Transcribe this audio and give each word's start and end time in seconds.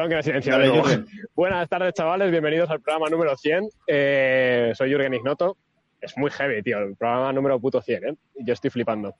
Perdón 0.00 0.08
que 0.08 0.14
me 0.14 0.20
he 0.20 0.40
silenciado. 0.40 0.82
Buenas 1.36 1.68
tardes, 1.68 1.92
chavales. 1.92 2.30
Bienvenidos 2.30 2.70
al 2.70 2.80
programa 2.80 3.10
número 3.10 3.36
100. 3.36 3.68
Eh, 3.86 4.72
soy 4.74 4.88
Jürgen 4.88 5.12
Ignoto. 5.12 5.58
Es 6.00 6.16
muy 6.16 6.30
heavy, 6.30 6.62
tío. 6.62 6.78
El 6.78 6.96
programa 6.96 7.34
número 7.34 7.60
puto 7.60 7.82
100, 7.82 8.08
¿eh? 8.08 8.16
Yo 8.36 8.54
estoy 8.54 8.70
flipando. 8.70 9.14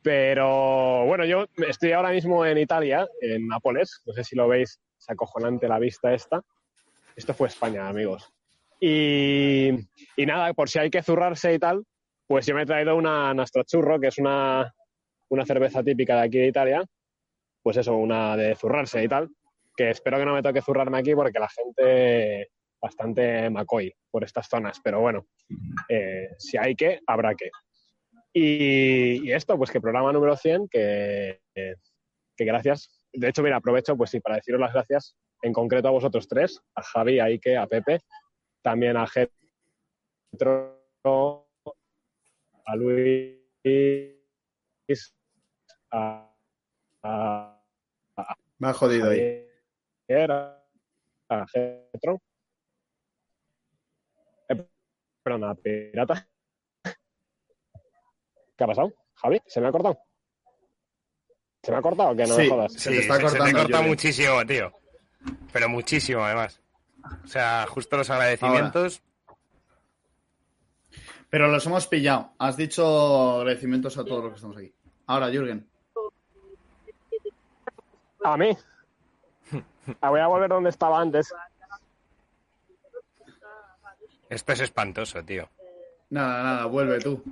Pero 0.00 1.04
bueno, 1.04 1.26
yo 1.26 1.44
estoy 1.68 1.92
ahora 1.92 2.10
mismo 2.10 2.46
en 2.46 2.56
Italia, 2.56 3.06
en 3.20 3.46
Nápoles. 3.46 4.00
No 4.06 4.14
sé 4.14 4.24
si 4.24 4.34
lo 4.34 4.48
veis, 4.48 4.80
es 4.98 5.10
acojonante 5.10 5.68
la 5.68 5.78
vista 5.78 6.14
esta. 6.14 6.40
Esto 7.14 7.34
fue 7.34 7.48
España, 7.48 7.86
amigos. 7.86 8.32
Y, 8.80 9.72
y 10.16 10.24
nada, 10.24 10.54
por 10.54 10.70
si 10.70 10.78
hay 10.78 10.88
que 10.88 11.02
zurrarse 11.02 11.52
y 11.52 11.58
tal, 11.58 11.84
pues 12.26 12.46
yo 12.46 12.54
me 12.54 12.62
he 12.62 12.66
traído 12.66 12.96
una 12.96 13.34
Churro, 13.66 14.00
que 14.00 14.06
es 14.06 14.16
una, 14.16 14.74
una 15.28 15.44
cerveza 15.44 15.82
típica 15.82 16.16
de 16.16 16.22
aquí 16.22 16.38
de 16.38 16.46
Italia. 16.46 16.82
Pues 17.62 17.76
eso, 17.76 17.94
una 17.94 18.38
de 18.38 18.56
zurrarse 18.56 19.04
y 19.04 19.08
tal. 19.08 19.28
Que 19.76 19.90
espero 19.90 20.18
que 20.18 20.24
no 20.24 20.34
me 20.34 20.42
toque 20.42 20.62
zurrarme 20.62 20.98
aquí 20.98 21.14
porque 21.14 21.38
la 21.38 21.48
gente 21.48 22.50
bastante 22.80 23.48
macoy 23.50 23.92
por 24.10 24.24
estas 24.24 24.48
zonas. 24.48 24.80
Pero 24.82 25.00
bueno, 25.00 25.26
eh, 25.88 26.30
si 26.38 26.56
hay 26.58 26.74
que, 26.74 27.00
habrá 27.06 27.34
que. 27.34 27.50
Y, 28.34 29.30
esto, 29.30 29.56
pues 29.56 29.70
que 29.70 29.80
programa 29.80 30.12
número 30.12 30.36
100, 30.36 30.68
que, 30.68 31.40
que 31.54 32.44
gracias. 32.44 33.06
De 33.12 33.28
hecho, 33.28 33.42
mira, 33.42 33.56
aprovecho, 33.56 33.96
pues 33.96 34.10
sí, 34.10 34.20
para 34.20 34.36
deciros 34.36 34.60
las 34.60 34.72
gracias 34.72 35.16
en 35.42 35.52
concreto 35.52 35.88
a 35.88 35.92
vosotros 35.92 36.26
tres, 36.28 36.62
a 36.74 36.82
Javi, 36.82 37.18
a 37.18 37.24
Ike, 37.24 37.56
a 37.56 37.66
Pepe, 37.66 38.00
también 38.62 38.96
a 38.96 39.06
Getro, 39.06 40.80
a 42.64 42.76
Luis, 42.76 43.38
a, 45.90 46.32
Me 48.58 48.68
ha 48.68 48.72
jodido 48.72 49.10
ahí. 49.10 49.46
A 50.14 51.46
Getro. 51.46 52.20
Eh, 54.48 54.66
perdón, 55.22 55.44
a 55.44 55.54
Pirata. 55.54 56.28
¿Qué 58.56 58.64
ha 58.64 58.66
pasado? 58.66 58.92
Javi, 59.14 59.40
¿se 59.46 59.60
me 59.60 59.68
ha 59.68 59.72
cortado? 59.72 59.98
¿Se 61.62 61.70
me 61.70 61.78
ha 61.78 61.82
cortado 61.82 62.10
o 62.10 62.16
que 62.16 62.26
no 62.26 62.36
me 62.36 62.48
jodas? 62.48 62.72
Se 62.74 62.90
te 62.90 62.98
está 62.98 63.20
cortando. 63.20 63.46
Se, 63.46 63.52
corta 63.52 63.82
muchísimo, 63.82 64.46
tío. 64.46 64.72
Pero 65.52 65.68
muchísimo, 65.68 66.24
además. 66.24 66.60
O 67.24 67.26
sea, 67.26 67.66
justo 67.68 67.96
los 67.96 68.10
agradecimientos. 68.10 69.02
Pero 71.30 71.48
los 71.48 71.64
hemos 71.66 71.86
pillado. 71.86 72.32
Has 72.38 72.56
dicho 72.56 73.38
agradecimientos 73.38 73.96
a 73.96 74.04
todos 74.04 74.24
los 74.24 74.32
que 74.32 74.36
estamos 74.36 74.56
aquí. 74.56 74.74
Ahora, 75.06 75.30
Jürgen. 75.30 75.66
A 78.24 78.36
mí. 78.36 78.56
Ah, 80.00 80.10
voy 80.10 80.20
a 80.20 80.26
volver 80.26 80.48
donde 80.48 80.70
estaba 80.70 81.00
antes. 81.00 81.32
Esto 84.28 84.52
es 84.52 84.60
espantoso, 84.60 85.22
tío. 85.24 85.48
Nada, 86.10 86.42
nada, 86.42 86.66
vuelve 86.66 87.00
tú. 87.00 87.22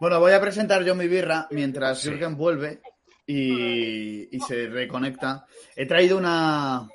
Bueno, 0.00 0.18
voy 0.18 0.32
a 0.32 0.40
presentar 0.40 0.82
yo 0.84 0.94
mi 0.94 1.06
birra 1.06 1.46
mientras 1.50 2.02
Jürgen 2.02 2.36
vuelve 2.36 2.80
y, 3.26 4.28
se 4.46 4.66
reconecta. 4.66 5.46
He 5.76 5.86
traído 5.86 6.18
una, 6.18 6.88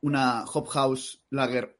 una 0.00 0.44
Hop 0.44 0.68
House 0.68 1.22
Lager, 1.30 1.78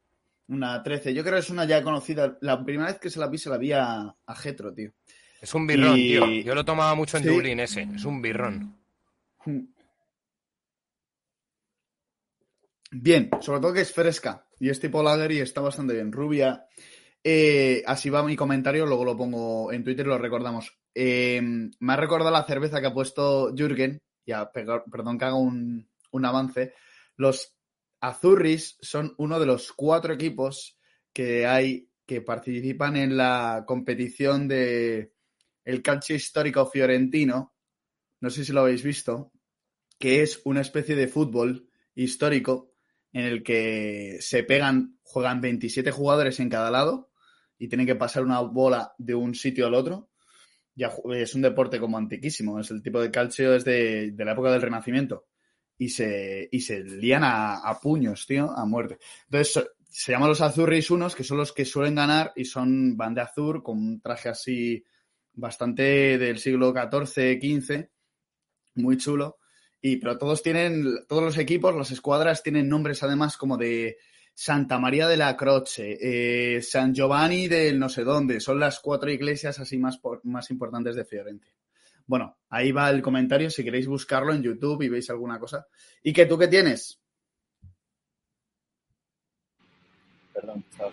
una 0.49 0.83
13. 0.83 1.15
Yo 1.15 1.23
creo 1.23 1.35
que 1.35 1.41
es 1.41 1.51
una 1.51 1.65
ya 1.65 1.83
conocida. 1.83 2.37
La 2.43 2.63
primera 2.63 2.91
vez 2.91 3.01
que 3.01 3.11
se 3.11 3.19
la 3.19 3.29
vi, 3.29 3.39
se 3.39 3.49
la 3.49 3.57
vi 3.57 3.73
a, 3.73 4.15
Getro, 4.37 4.75
tío. 4.75 4.93
Es 5.41 5.55
un 5.55 5.67
birrón, 5.67 5.95
tío. 5.95 6.27
Yo 6.27 6.55
lo 6.55 6.65
tomaba 6.65 6.95
mucho 6.95 7.17
en 7.17 7.25
Dublín 7.25 7.61
ese. 7.61 7.89
Es 7.95 8.05
un 8.05 8.21
birrón. 8.21 8.77
Bien, 12.91 13.29
sobre 13.41 13.61
todo 13.61 13.75
que 13.75 13.83
es 13.83 13.93
fresca. 13.93 14.47
Y 14.59 14.71
es 14.71 14.81
tipo 14.81 15.03
lager 15.03 15.33
y 15.33 15.41
está 15.41 15.61
bastante 15.61 15.95
bien. 15.95 16.13
Rubia. 16.13 16.67
Eh, 17.23 17.83
así 17.87 18.11
va 18.11 18.23
mi 18.23 18.37
comentario, 18.37 18.87
luego 18.87 19.05
lo 19.05 19.17
pongo 19.17 19.73
en 19.73 19.85
Twitter 19.85 20.07
y 20.07 20.09
lo 20.09 20.19
recordamos. 20.19 20.79
Eh, 20.95 21.41
me 21.43 21.93
ha 21.93 21.97
recordado 21.97 22.31
la 22.31 22.45
cerveza 22.45 22.81
que 22.81 22.87
ha 22.87 22.95
puesto 22.95 23.55
Jürgen, 23.55 24.01
ya, 24.25 24.51
perdón 24.51 25.19
que 25.19 25.25
haga 25.25 25.35
un, 25.35 25.89
avance. 26.25 26.75
Los 27.17 27.55
Azurris 28.01 28.79
son 28.81 29.15
uno 29.19 29.39
de 29.39 29.47
los 29.47 29.73
cuatro 29.73 30.15
equipos 30.15 30.79
que 31.13 31.47
hay 31.47 31.91
que 32.07 32.23
participan 32.23 32.97
en 32.97 33.17
la 33.17 33.65
competición 33.67 34.49
de 34.49 35.13
el 35.65 35.83
calcio 35.83 36.17
histórico 36.17 36.67
fiorentino. 36.67 37.55
No 38.21 38.31
sé 38.31 38.45
si 38.45 38.53
lo 38.53 38.61
habéis 38.61 38.83
visto, 38.83 39.33
que 39.99 40.23
es 40.23 40.41
una 40.45 40.63
especie 40.63 40.97
de 40.97 41.09
fútbol 41.09 41.69
histórico 41.95 42.75
en 43.13 43.25
el 43.25 43.43
que 43.43 44.19
se 44.21 44.43
pegan, 44.43 44.99
juegan 45.03 45.41
27 45.41 45.91
jugadores 45.91 46.41
en 46.41 46.49
cada 46.49 46.71
lado 46.71 47.11
y 47.59 47.69
tienen 47.69 47.87
que 47.87 47.97
pasar 47.97 48.25
una 48.25 48.41
bola 48.41 48.93
de 48.99 49.15
un 49.15 49.35
sitio 49.35 49.67
al 49.67 49.75
otro. 49.75 50.11
Ya 50.75 50.93
es 51.13 51.35
un 51.35 51.43
deporte 51.43 51.81
como 51.81 51.99
antiquísimo, 51.99 52.61
es 52.61 52.71
el 52.71 52.83
tipo 52.83 53.01
de 53.01 53.11
calcio 53.11 53.55
es 53.55 53.65
de, 53.65 54.15
la 54.17 54.33
época 54.33 54.53
del 54.53 54.63
Renacimiento. 54.63 55.27
Y 55.77 55.89
se, 55.91 56.49
y 56.51 56.61
se 56.61 56.83
lían 56.83 57.23
a, 57.25 57.79
puños, 57.81 58.27
tío, 58.27 58.51
a 58.51 58.65
muerte. 58.67 58.99
Entonces, 59.25 59.69
se 59.89 60.13
llaman 60.13 60.29
los 60.29 60.41
Azurris 60.41 60.91
unos, 60.91 61.15
que 61.15 61.25
son 61.25 61.39
los 61.39 61.53
que 61.53 61.65
suelen 61.65 61.95
ganar 61.95 62.33
y 62.37 62.45
son 62.45 62.97
van 62.97 63.15
de 63.15 63.21
azur 63.21 63.63
con 63.63 63.79
un 63.79 64.01
traje 64.01 64.29
así 64.29 64.85
bastante 65.33 66.19
del 66.19 66.39
siglo 66.39 66.73
XIV, 66.73 67.41
XV, 67.41 67.89
muy 68.75 68.97
chulo. 68.97 69.38
Y, 69.81 69.97
pero 69.97 70.19
todos 70.19 70.43
tienen, 70.43 71.07
todos 71.09 71.23
los 71.23 71.39
equipos, 71.39 71.75
las 71.75 71.91
escuadras 71.91 72.43
tienen 72.43 72.69
nombres 72.69 73.03
además 73.03 73.37
como 73.37 73.57
de 73.57 73.99
Santa 74.35 74.79
María 74.79 75.09
de 75.09 75.17
la 75.17 75.37
Croce, 75.37 75.99
eh, 76.01 76.63
San 76.63 76.95
Giovanni 76.95 77.49
del 77.49 77.79
no 77.79 77.89
sé 77.89 78.05
dónde. 78.05 78.41
Son 78.41 78.61
las 78.61 78.81
cuatro 78.81 79.11
iglesias 79.11 79.59
así 79.59 79.79
más, 79.79 80.01
más 80.25 80.51
importantes 80.51 80.97
de 80.97 81.05
Fiorentina. 81.05 81.53
Bueno, 82.07 82.39
ahí 82.49 82.73
va 82.73 82.89
el 82.89 83.03
comentario 83.03 83.51
si 83.51 83.63
queréis 83.63 83.87
buscarlo 83.87 84.33
en 84.33 84.43
YouTube 84.43 84.83
y 84.83 84.89
veis 84.89 85.11
alguna 85.11 85.39
cosa. 85.39 85.67
¿Y 86.03 86.13
que 86.13 86.27
tú 86.27 86.39
qué 86.39 86.49
tienes? 86.49 87.01
Perdón, 90.33 90.65
estaba 90.71 90.93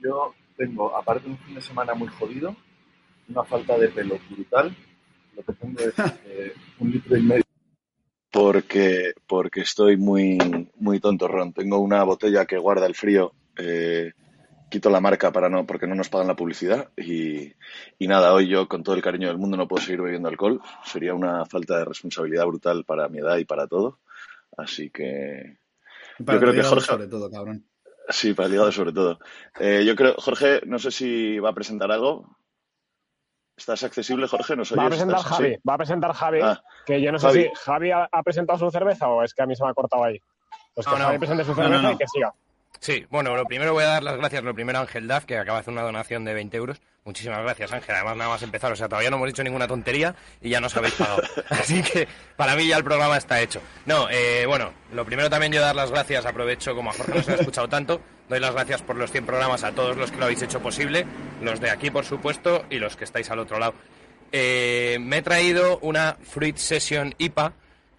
Yo 0.00 0.34
tengo, 0.56 0.94
aparte 0.96 1.24
de 1.24 1.30
un 1.30 1.38
fin 1.38 1.54
de 1.54 1.62
semana 1.62 1.94
muy 1.94 2.08
jodido, 2.08 2.56
una 3.28 3.44
falta 3.44 3.78
de 3.78 3.88
pelo 3.88 4.18
brutal. 4.28 4.76
Lo 5.36 5.42
que 5.44 5.52
tengo 5.52 5.80
es 5.80 5.94
eh, 6.26 6.52
un 6.80 6.90
litro 6.90 7.16
y 7.16 7.22
medio 7.22 7.44
porque, 8.30 9.12
porque 9.26 9.60
estoy 9.60 9.96
muy, 9.96 10.38
muy 10.76 11.00
tontorrón. 11.00 11.52
Tengo 11.52 11.78
una 11.78 12.02
botella 12.04 12.46
que 12.46 12.58
guarda 12.58 12.86
el 12.86 12.94
frío. 12.94 13.32
Eh, 13.56 14.12
quito 14.70 14.88
la 14.88 15.00
marca 15.00 15.32
para 15.32 15.48
no, 15.48 15.66
porque 15.66 15.86
no 15.86 15.94
nos 15.94 16.08
pagan 16.08 16.28
la 16.28 16.36
publicidad. 16.36 16.90
Y, 16.96 17.52
y, 17.98 18.06
nada, 18.06 18.32
hoy 18.32 18.48
yo, 18.48 18.68
con 18.68 18.82
todo 18.82 18.94
el 18.94 19.02
cariño 19.02 19.28
del 19.28 19.38
mundo, 19.38 19.56
no 19.56 19.68
puedo 19.68 19.82
seguir 19.82 20.00
bebiendo 20.00 20.28
alcohol. 20.28 20.60
Sería 20.84 21.14
una 21.14 21.44
falta 21.44 21.78
de 21.78 21.84
responsabilidad 21.84 22.46
brutal 22.46 22.84
para 22.84 23.08
mi 23.08 23.18
edad 23.18 23.36
y 23.38 23.44
para 23.44 23.66
todo. 23.66 23.98
Así 24.56 24.90
que. 24.90 25.58
Para 26.24 26.38
yo 26.38 26.40
creo 26.40 26.54
que 26.54 26.62
Jorge. 26.62 26.86
Sobre 26.86 27.08
todo, 27.08 27.30
cabrón. 27.30 27.64
Sí, 28.08 28.34
para 28.34 28.48
el 28.48 28.54
hígado 28.54 28.72
sobre 28.72 28.92
todo. 28.92 29.18
Eh, 29.58 29.84
yo 29.86 29.94
creo, 29.94 30.14
Jorge, 30.18 30.62
no 30.66 30.78
sé 30.78 30.90
si 30.90 31.38
va 31.38 31.50
a 31.50 31.54
presentar 31.54 31.90
algo. 31.92 32.36
¿Estás 33.60 33.84
accesible, 33.84 34.26
Jorge? 34.26 34.56
¿Nos 34.56 34.72
va 34.72 34.86
a 34.86 34.88
presentar 34.88 35.20
Javi, 35.20 35.58
va 35.68 35.74
a 35.74 35.76
presentar 35.76 36.12
Javi, 36.14 36.40
ah, 36.42 36.62
que 36.86 37.02
yo 37.02 37.12
no 37.12 37.18
sé 37.18 37.30
si 37.30 37.50
Javi 37.54 37.90
ha, 37.90 38.08
presentado 38.24 38.58
su 38.58 38.70
cerveza 38.70 39.06
o 39.08 39.22
es 39.22 39.34
que 39.34 39.42
a 39.42 39.46
mí 39.46 39.54
se 39.54 39.62
me 39.62 39.68
ha 39.68 39.74
cortado 39.74 40.02
ahí. 40.02 40.18
Pues 40.74 40.86
que 40.86 40.96
Javi 40.96 41.18
presente 41.18 41.44
su 41.44 41.54
cerveza 41.54 41.92
y 41.92 41.96
que 41.98 42.08
siga. 42.08 42.32
Sí, 42.80 43.06
bueno, 43.10 43.36
lo 43.36 43.44
primero 43.44 43.74
voy 43.74 43.84
a 43.84 43.88
dar 43.88 44.02
las 44.02 44.16
gracias, 44.16 44.42
lo 44.42 44.54
primero 44.54 44.78
a 44.78 44.80
Ángel 44.80 45.06
Duff, 45.06 45.26
que 45.26 45.36
acaba 45.36 45.58
de 45.58 45.60
hacer 45.60 45.72
una 45.74 45.82
donación 45.82 46.24
de 46.24 46.32
20 46.32 46.56
euros. 46.56 46.80
Muchísimas 47.04 47.42
gracias, 47.42 47.70
Ángel. 47.72 47.94
Además, 47.94 48.16
nada 48.16 48.30
más 48.30 48.42
empezar, 48.42 48.72
o 48.72 48.76
sea, 48.76 48.88
todavía 48.88 49.10
no 49.10 49.16
hemos 49.16 49.28
hecho 49.28 49.44
ninguna 49.44 49.68
tontería 49.68 50.14
y 50.40 50.48
ya 50.48 50.62
nos 50.62 50.74
habéis 50.74 50.94
pagado. 50.94 51.20
Así 51.50 51.82
que 51.82 52.08
para 52.36 52.56
mí 52.56 52.66
ya 52.66 52.78
el 52.78 52.84
programa 52.84 53.18
está 53.18 53.38
hecho. 53.42 53.60
No, 53.84 54.08
eh, 54.10 54.46
bueno, 54.46 54.72
lo 54.94 55.04
primero 55.04 55.28
también 55.28 55.52
yo 55.52 55.60
dar 55.60 55.76
las 55.76 55.90
gracias, 55.90 56.24
aprovecho 56.24 56.74
como 56.74 56.88
a 56.88 56.94
Jorge 56.94 57.16
nos 57.16 57.28
ha 57.28 57.34
escuchado 57.34 57.68
tanto, 57.68 58.00
doy 58.30 58.40
las 58.40 58.54
gracias 58.54 58.80
por 58.80 58.96
los 58.96 59.12
100 59.12 59.26
programas 59.26 59.62
a 59.62 59.72
todos 59.72 59.98
los 59.98 60.10
que 60.10 60.16
lo 60.16 60.24
habéis 60.24 60.40
hecho 60.40 60.60
posible, 60.60 61.04
los 61.42 61.60
de 61.60 61.68
aquí, 61.68 61.90
por 61.90 62.06
supuesto, 62.06 62.64
y 62.70 62.78
los 62.78 62.96
que 62.96 63.04
estáis 63.04 63.30
al 63.30 63.40
otro 63.40 63.58
lado. 63.58 63.74
Eh, 64.32 64.96
me 65.00 65.18
he 65.18 65.22
traído 65.22 65.78
una 65.80 66.16
Fruit 66.22 66.56
Session 66.56 67.14
IPA 67.18 67.52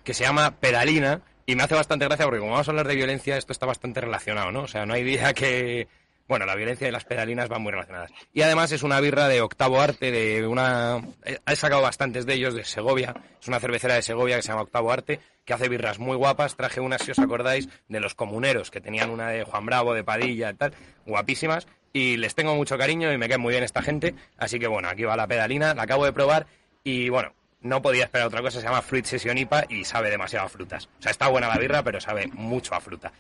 que 0.04 0.16
se 0.16 0.24
llama 0.24 0.56
Pedalina 0.60 1.22
y 1.52 1.56
me 1.56 1.64
hace 1.64 1.76
bastante 1.76 2.06
gracia 2.06 2.24
porque 2.26 2.40
como 2.40 2.54
vamos 2.54 2.68
a 2.70 2.72
hablar 2.72 2.88
de 2.88 2.96
violencia, 2.96 3.36
esto 3.36 3.52
está 3.52 3.66
bastante 3.66 4.00
relacionado, 4.00 4.54
¿no? 4.54 4.62
O 4.62 4.68
sea, 4.70 4.86
no 4.86 4.94
hay 4.94 5.04
día 5.04 5.34
que... 5.34 5.90
Bueno, 6.26 6.46
la 6.46 6.56
violencia 6.56 6.88
y 6.88 6.92
las 6.92 7.04
pedalinas 7.04 7.50
van 7.50 7.62
muy 7.62 7.74
relacionadas. 7.74 8.10
Y 8.32 8.42
además 8.42 8.72
es 8.72 8.84
una 8.84 9.02
birra 9.02 9.28
de 9.28 9.42
octavo 9.42 9.82
arte, 9.82 10.12
de 10.12 10.48
una... 10.48 11.02
He 11.26 11.56
sacado 11.58 11.82
bastantes 11.82 12.26
de 12.26 12.36
ellos 12.36 12.54
de 12.54 12.64
Segovia. 12.64 13.14
Es 13.42 13.50
una 13.50 13.60
cervecera 13.60 13.96
de 13.96 14.02
Segovia 14.02 14.38
que 14.38 14.44
se 14.44 14.48
llama 14.48 14.62
Octavo 14.62 14.94
Arte, 14.94 15.20
que 15.44 15.54
hace 15.54 15.68
birras 15.68 16.00
muy 16.00 16.16
guapas. 16.16 16.56
Traje 16.56 16.80
unas, 16.80 17.02
si 17.02 17.12
os 17.12 17.20
acordáis, 17.20 17.68
de 17.90 18.00
los 18.00 18.16
comuneros, 18.16 18.72
que 18.72 18.80
tenían 18.80 19.10
una 19.10 19.28
de 19.28 19.44
Juan 19.44 19.66
Bravo, 19.66 19.94
de 19.94 20.06
Padilla 20.06 20.54
tal. 20.54 20.74
Guapísimas 21.06 21.68
y 21.92 22.16
les 22.16 22.34
tengo 22.34 22.56
mucho 22.56 22.78
cariño 22.78 23.12
y 23.12 23.18
me 23.18 23.28
cae 23.28 23.38
muy 23.38 23.52
bien 23.52 23.66
esta 23.66 23.82
gente. 23.82 24.16
Así 24.38 24.58
que 24.58 24.68
bueno, 24.68 24.88
aquí 24.88 25.04
va 25.04 25.18
la 25.18 25.28
pedalina, 25.28 25.74
la 25.74 25.84
acabo 25.84 26.06
de 26.06 26.14
probar 26.14 26.48
y 26.86 27.10
bueno, 27.10 27.34
no 27.62 27.82
podía 27.82 28.06
esperar 28.06 28.28
otra 28.28 28.42
cosa, 28.42 28.60
se 28.60 28.66
llama 28.66 28.82
Fruit 28.82 29.06
Session 29.06 29.38
IPA 29.38 29.66
y 29.70 29.86
sabe 29.86 30.10
demasiado 30.10 30.46
a 30.46 30.50
frutas. 30.50 30.90
O 31.00 31.02
sea, 31.02 31.12
está 31.12 31.28
buena 31.28 31.48
la 31.48 31.58
birra, 31.58 31.84
pero 31.84 32.02
sabe 32.02 32.28
mucho 32.28 32.76
a 32.76 32.82
fruta. 32.82 33.12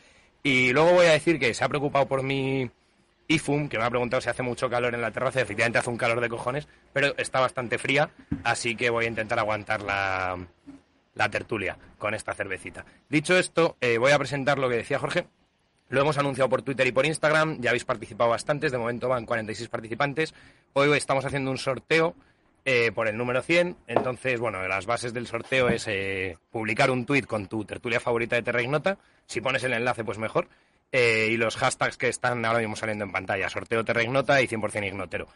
Y 0.43 0.73
luego 0.73 0.93
voy 0.93 1.05
a 1.05 1.11
decir 1.11 1.39
que 1.39 1.53
se 1.53 1.63
ha 1.63 1.69
preocupado 1.69 2.07
por 2.07 2.23
mi 2.23 2.69
IFUM, 3.27 3.69
que 3.69 3.77
me 3.77 3.83
ha 3.83 3.89
preguntado 3.89 4.19
si 4.21 4.29
hace 4.29 4.41
mucho 4.41 4.69
calor 4.69 4.93
en 4.95 5.01
la 5.01 5.11
terraza. 5.11 5.41
Efectivamente 5.41 5.77
hace 5.79 5.89
un 5.89 5.97
calor 5.97 6.19
de 6.19 6.29
cojones, 6.29 6.67
pero 6.91 7.15
está 7.17 7.39
bastante 7.39 7.77
fría, 7.77 8.09
así 8.43 8.75
que 8.75 8.89
voy 8.89 9.05
a 9.05 9.09
intentar 9.09 9.39
aguantar 9.39 9.81
la, 9.83 10.37
tertulia 11.29 11.77
con 11.99 12.15
esta 12.15 12.33
cervecita. 12.33 12.83
Dicho 13.09 13.37
esto, 13.37 13.77
eh, 13.79 13.99
voy 13.99 14.11
a 14.11 14.17
presentar 14.17 14.57
lo 14.57 14.69
que 14.69 14.77
decía 14.77 14.97
Jorge. 14.97 15.27
Lo 15.89 16.01
hemos 16.01 16.17
anunciado 16.17 16.49
por 16.49 16.61
Twitter 16.61 16.87
y 16.87 16.91
por 16.91 17.05
Instagram, 17.05 17.59
ya 17.59 17.69
habéis 17.69 17.85
participado 17.85 18.29
bastantes, 18.29 18.71
de 18.71 18.77
momento 18.77 19.09
van 19.09 19.25
46 19.25 19.69
participantes. 19.69 20.33
Hoy 20.73 20.97
estamos 20.97 21.25
haciendo 21.25 21.51
un 21.51 21.57
sorteo 21.57 22.15
eh, 22.65 22.91
por 22.93 23.07
el 23.07 23.17
número 23.17 23.41
100. 23.41 23.77
Entonces, 23.87 24.39
bueno, 24.39 24.67
las 24.67 24.85
bases 24.85 25.13
del 25.13 25.27
sorteo 25.27 25.69
es 25.69 25.87
eh, 25.87 26.37
publicar 26.51 26.91
un 26.91 27.05
tuit 27.05 27.25
con 27.25 27.47
tu 27.47 27.65
tertulia 27.65 27.99
favorita 27.99 28.35
de 28.35 28.43
Terra 28.43 28.61
Ignota. 28.61 28.97
Si 29.25 29.41
pones 29.41 29.63
el 29.63 29.73
enlace, 29.73 30.03
pues 30.03 30.17
mejor. 30.17 30.47
Eh, 30.91 31.29
y 31.31 31.37
los 31.37 31.55
hashtags 31.55 31.97
que 31.97 32.09
están 32.09 32.43
ahora 32.45 32.59
mismo 32.59 32.75
saliendo 32.75 33.05
en 33.05 33.11
pantalla, 33.11 33.49
sorteo 33.49 33.85
Terra 33.85 34.03
Ignota 34.03 34.41
y 34.41 34.47
100% 34.47 34.87
Ignotero. 34.87 35.27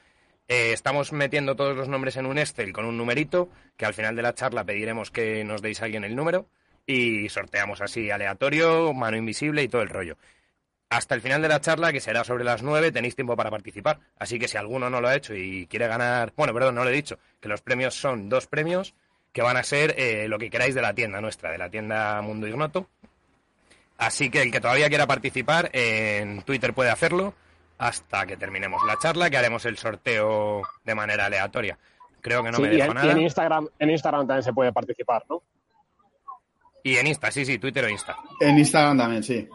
estamos 0.47 1.13
metiendo 1.13 1.55
todos 1.55 1.75
los 1.77 1.87
nombres 1.87 2.17
en 2.17 2.25
un 2.25 2.37
Excel 2.37 2.73
con 2.73 2.85
un 2.85 2.97
numerito, 2.97 3.49
que 3.77 3.85
al 3.85 3.93
final 3.93 4.15
de 4.15 4.21
la 4.21 4.33
charla 4.33 4.65
pediremos 4.65 5.11
que 5.11 5.43
nos 5.45 5.61
deis 5.61 5.81
a 5.81 5.85
alguien 5.85 6.03
el 6.03 6.15
número 6.15 6.45
y 6.85 7.29
sorteamos 7.29 7.81
así 7.81 8.11
aleatorio, 8.11 8.93
mano 8.93 9.15
invisible 9.17 9.63
y 9.63 9.69
todo 9.69 9.81
el 9.81 9.89
rollo 9.89 10.17
hasta 10.89 11.15
el 11.15 11.21
final 11.21 11.41
de 11.41 11.47
la 11.47 11.61
charla, 11.61 11.91
que 11.91 11.99
será 11.99 12.23
sobre 12.23 12.43
las 12.43 12.63
9, 12.63 12.91
tenéis 12.91 13.15
tiempo 13.15 13.35
para 13.35 13.49
participar. 13.49 13.99
Así 14.17 14.39
que 14.39 14.47
si 14.47 14.57
alguno 14.57 14.89
no 14.89 15.01
lo 15.01 15.07
ha 15.07 15.15
hecho 15.15 15.33
y 15.33 15.67
quiere 15.67 15.87
ganar, 15.87 16.33
bueno, 16.35 16.53
perdón, 16.53 16.75
no 16.75 16.83
lo 16.83 16.89
he 16.89 16.93
dicho, 16.93 17.19
que 17.39 17.49
los 17.49 17.61
premios 17.61 17.95
son 17.95 18.29
dos 18.29 18.47
premios 18.47 18.93
que 19.31 19.41
van 19.41 19.57
a 19.57 19.63
ser 19.63 19.95
eh, 19.97 20.27
lo 20.27 20.39
que 20.39 20.49
queráis 20.49 20.75
de 20.75 20.81
la 20.81 20.93
tienda 20.93 21.19
nuestra, 21.19 21.51
de 21.51 21.57
la 21.57 21.69
tienda 21.69 22.21
Mundo 22.21 22.47
Ignoto. 22.47 22.87
Así 23.97 24.29
que 24.29 24.41
el 24.41 24.51
que 24.51 24.61
todavía 24.61 24.89
quiera 24.89 25.07
participar 25.07 25.69
en 25.73 26.41
Twitter 26.43 26.73
puede 26.73 26.89
hacerlo 26.89 27.33
hasta 27.77 28.25
que 28.25 28.37
terminemos 28.37 28.81
la 28.85 28.97
charla, 28.97 29.29
que 29.29 29.37
haremos 29.37 29.65
el 29.65 29.77
sorteo 29.77 30.61
de 30.83 30.95
manera 30.95 31.25
aleatoria. 31.25 31.77
Creo 32.21 32.43
que 32.43 32.51
no 32.51 32.59
me 32.59 32.69
dejo 32.69 32.93
nada. 32.93 33.07
Y 33.07 33.09
en 33.11 33.21
Instagram, 33.21 33.67
en 33.77 33.89
Instagram 33.89 34.27
también 34.27 34.43
se 34.43 34.53
puede 34.53 34.71
participar, 34.71 35.23
¿no? 35.29 35.43
Y 36.83 36.97
en 36.97 37.07
Insta, 37.07 37.31
sí, 37.31 37.45
sí, 37.45 37.57
Twitter 37.57 37.83
o 37.83 37.89
Insta. 37.89 38.15
En 38.39 38.57
Instagram 38.57 38.97
también, 38.97 39.23
sí. 39.23 39.49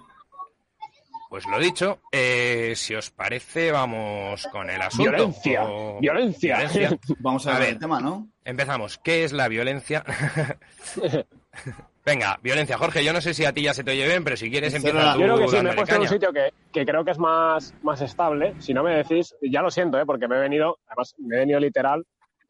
Pues 1.31 1.47
lo 1.47 1.61
dicho, 1.61 2.01
eh, 2.11 2.73
si 2.75 2.93
os 2.93 3.11
parece, 3.11 3.71
vamos 3.71 4.49
con 4.51 4.69
el 4.69 4.83
asunto. 4.83 5.13
Violencia. 5.13 5.65
Violencia. 6.01 6.59
Vamos 7.21 7.47
a, 7.47 7.57
ver, 7.57 7.69
el 7.69 7.79
tema, 7.79 8.01
¿no? 8.01 8.27
Empezamos. 8.45 8.99
¿Qué 8.99 9.23
es 9.23 9.33
la 9.33 9.47
violencia? 9.47 10.05
Venga, 12.05 12.37
violencia. 12.43 12.77
Jorge, 12.77 13.05
yo 13.05 13.13
no 13.13 13.21
sé 13.21 13.33
si 13.33 13.45
a 13.45 13.53
ti 13.53 13.63
ya 13.63 13.73
se 13.73 13.85
te 13.85 13.93
oye 13.93 14.09
bien, 14.09 14.25
pero 14.25 14.37
si 14.37 14.51
quieres 14.51 14.75
empieza 14.75 15.15
tú. 15.15 15.21
Yo 15.21 15.27
creo 15.27 15.39
que 15.39 15.49
sí, 15.49 15.63
me 15.63 15.71
he 15.71 15.75
puesto 15.75 15.95
en 15.95 16.01
un 16.01 16.09
sitio 16.09 16.33
que, 16.33 16.85
creo 16.85 17.05
que 17.05 17.13
es 17.13 17.19
más, 17.19 17.75
más 17.83 18.01
estable. 18.01 18.57
Si 18.59 18.75
no 18.75 18.83
me 18.83 18.97
decís, 18.97 19.37
ya 19.41 19.63
lo 19.63 19.71
siento, 19.71 20.01
¿eh? 20.01 20.07
porque 20.07 20.27
me 20.27 20.35
he 20.35 20.41
venido, 20.41 20.81
además 20.89 21.15
me 21.19 21.37
he 21.37 21.39
venido 21.39 21.61
literal 21.61 22.05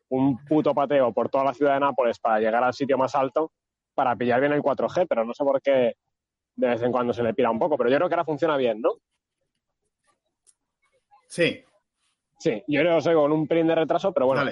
un 0.08 0.42
puto 0.46 0.72
pateo 0.72 1.12
por 1.12 1.28
toda 1.28 1.44
la 1.44 1.52
ciudad 1.52 1.74
de 1.74 1.80
Nápoles 1.80 2.18
para 2.18 2.40
llegar 2.40 2.64
al 2.64 2.72
sitio 2.72 2.96
más 2.96 3.14
alto 3.14 3.52
para 3.94 4.16
pillar 4.16 4.40
bien 4.40 4.54
el 4.54 4.62
4G, 4.62 5.04
pero 5.06 5.22
no 5.22 5.34
sé 5.34 5.44
por 5.44 5.60
qué 5.60 5.96
de 6.60 6.68
vez 6.68 6.82
en 6.82 6.92
cuando 6.92 7.12
se 7.12 7.22
le 7.22 7.32
pira 7.32 7.50
un 7.50 7.58
poco, 7.58 7.76
pero 7.76 7.88
yo 7.88 7.96
creo 7.96 8.08
que 8.08 8.14
ahora 8.14 8.24
funciona 8.24 8.56
bien, 8.56 8.80
¿no? 8.82 8.92
Sí. 11.26 11.64
Sí, 12.38 12.62
yo 12.66 12.82
que 12.82 13.00
soy 13.00 13.14
con 13.14 13.32
un 13.32 13.46
pelín 13.46 13.66
de 13.66 13.74
retraso, 13.74 14.12
pero 14.12 14.26
bueno. 14.26 14.42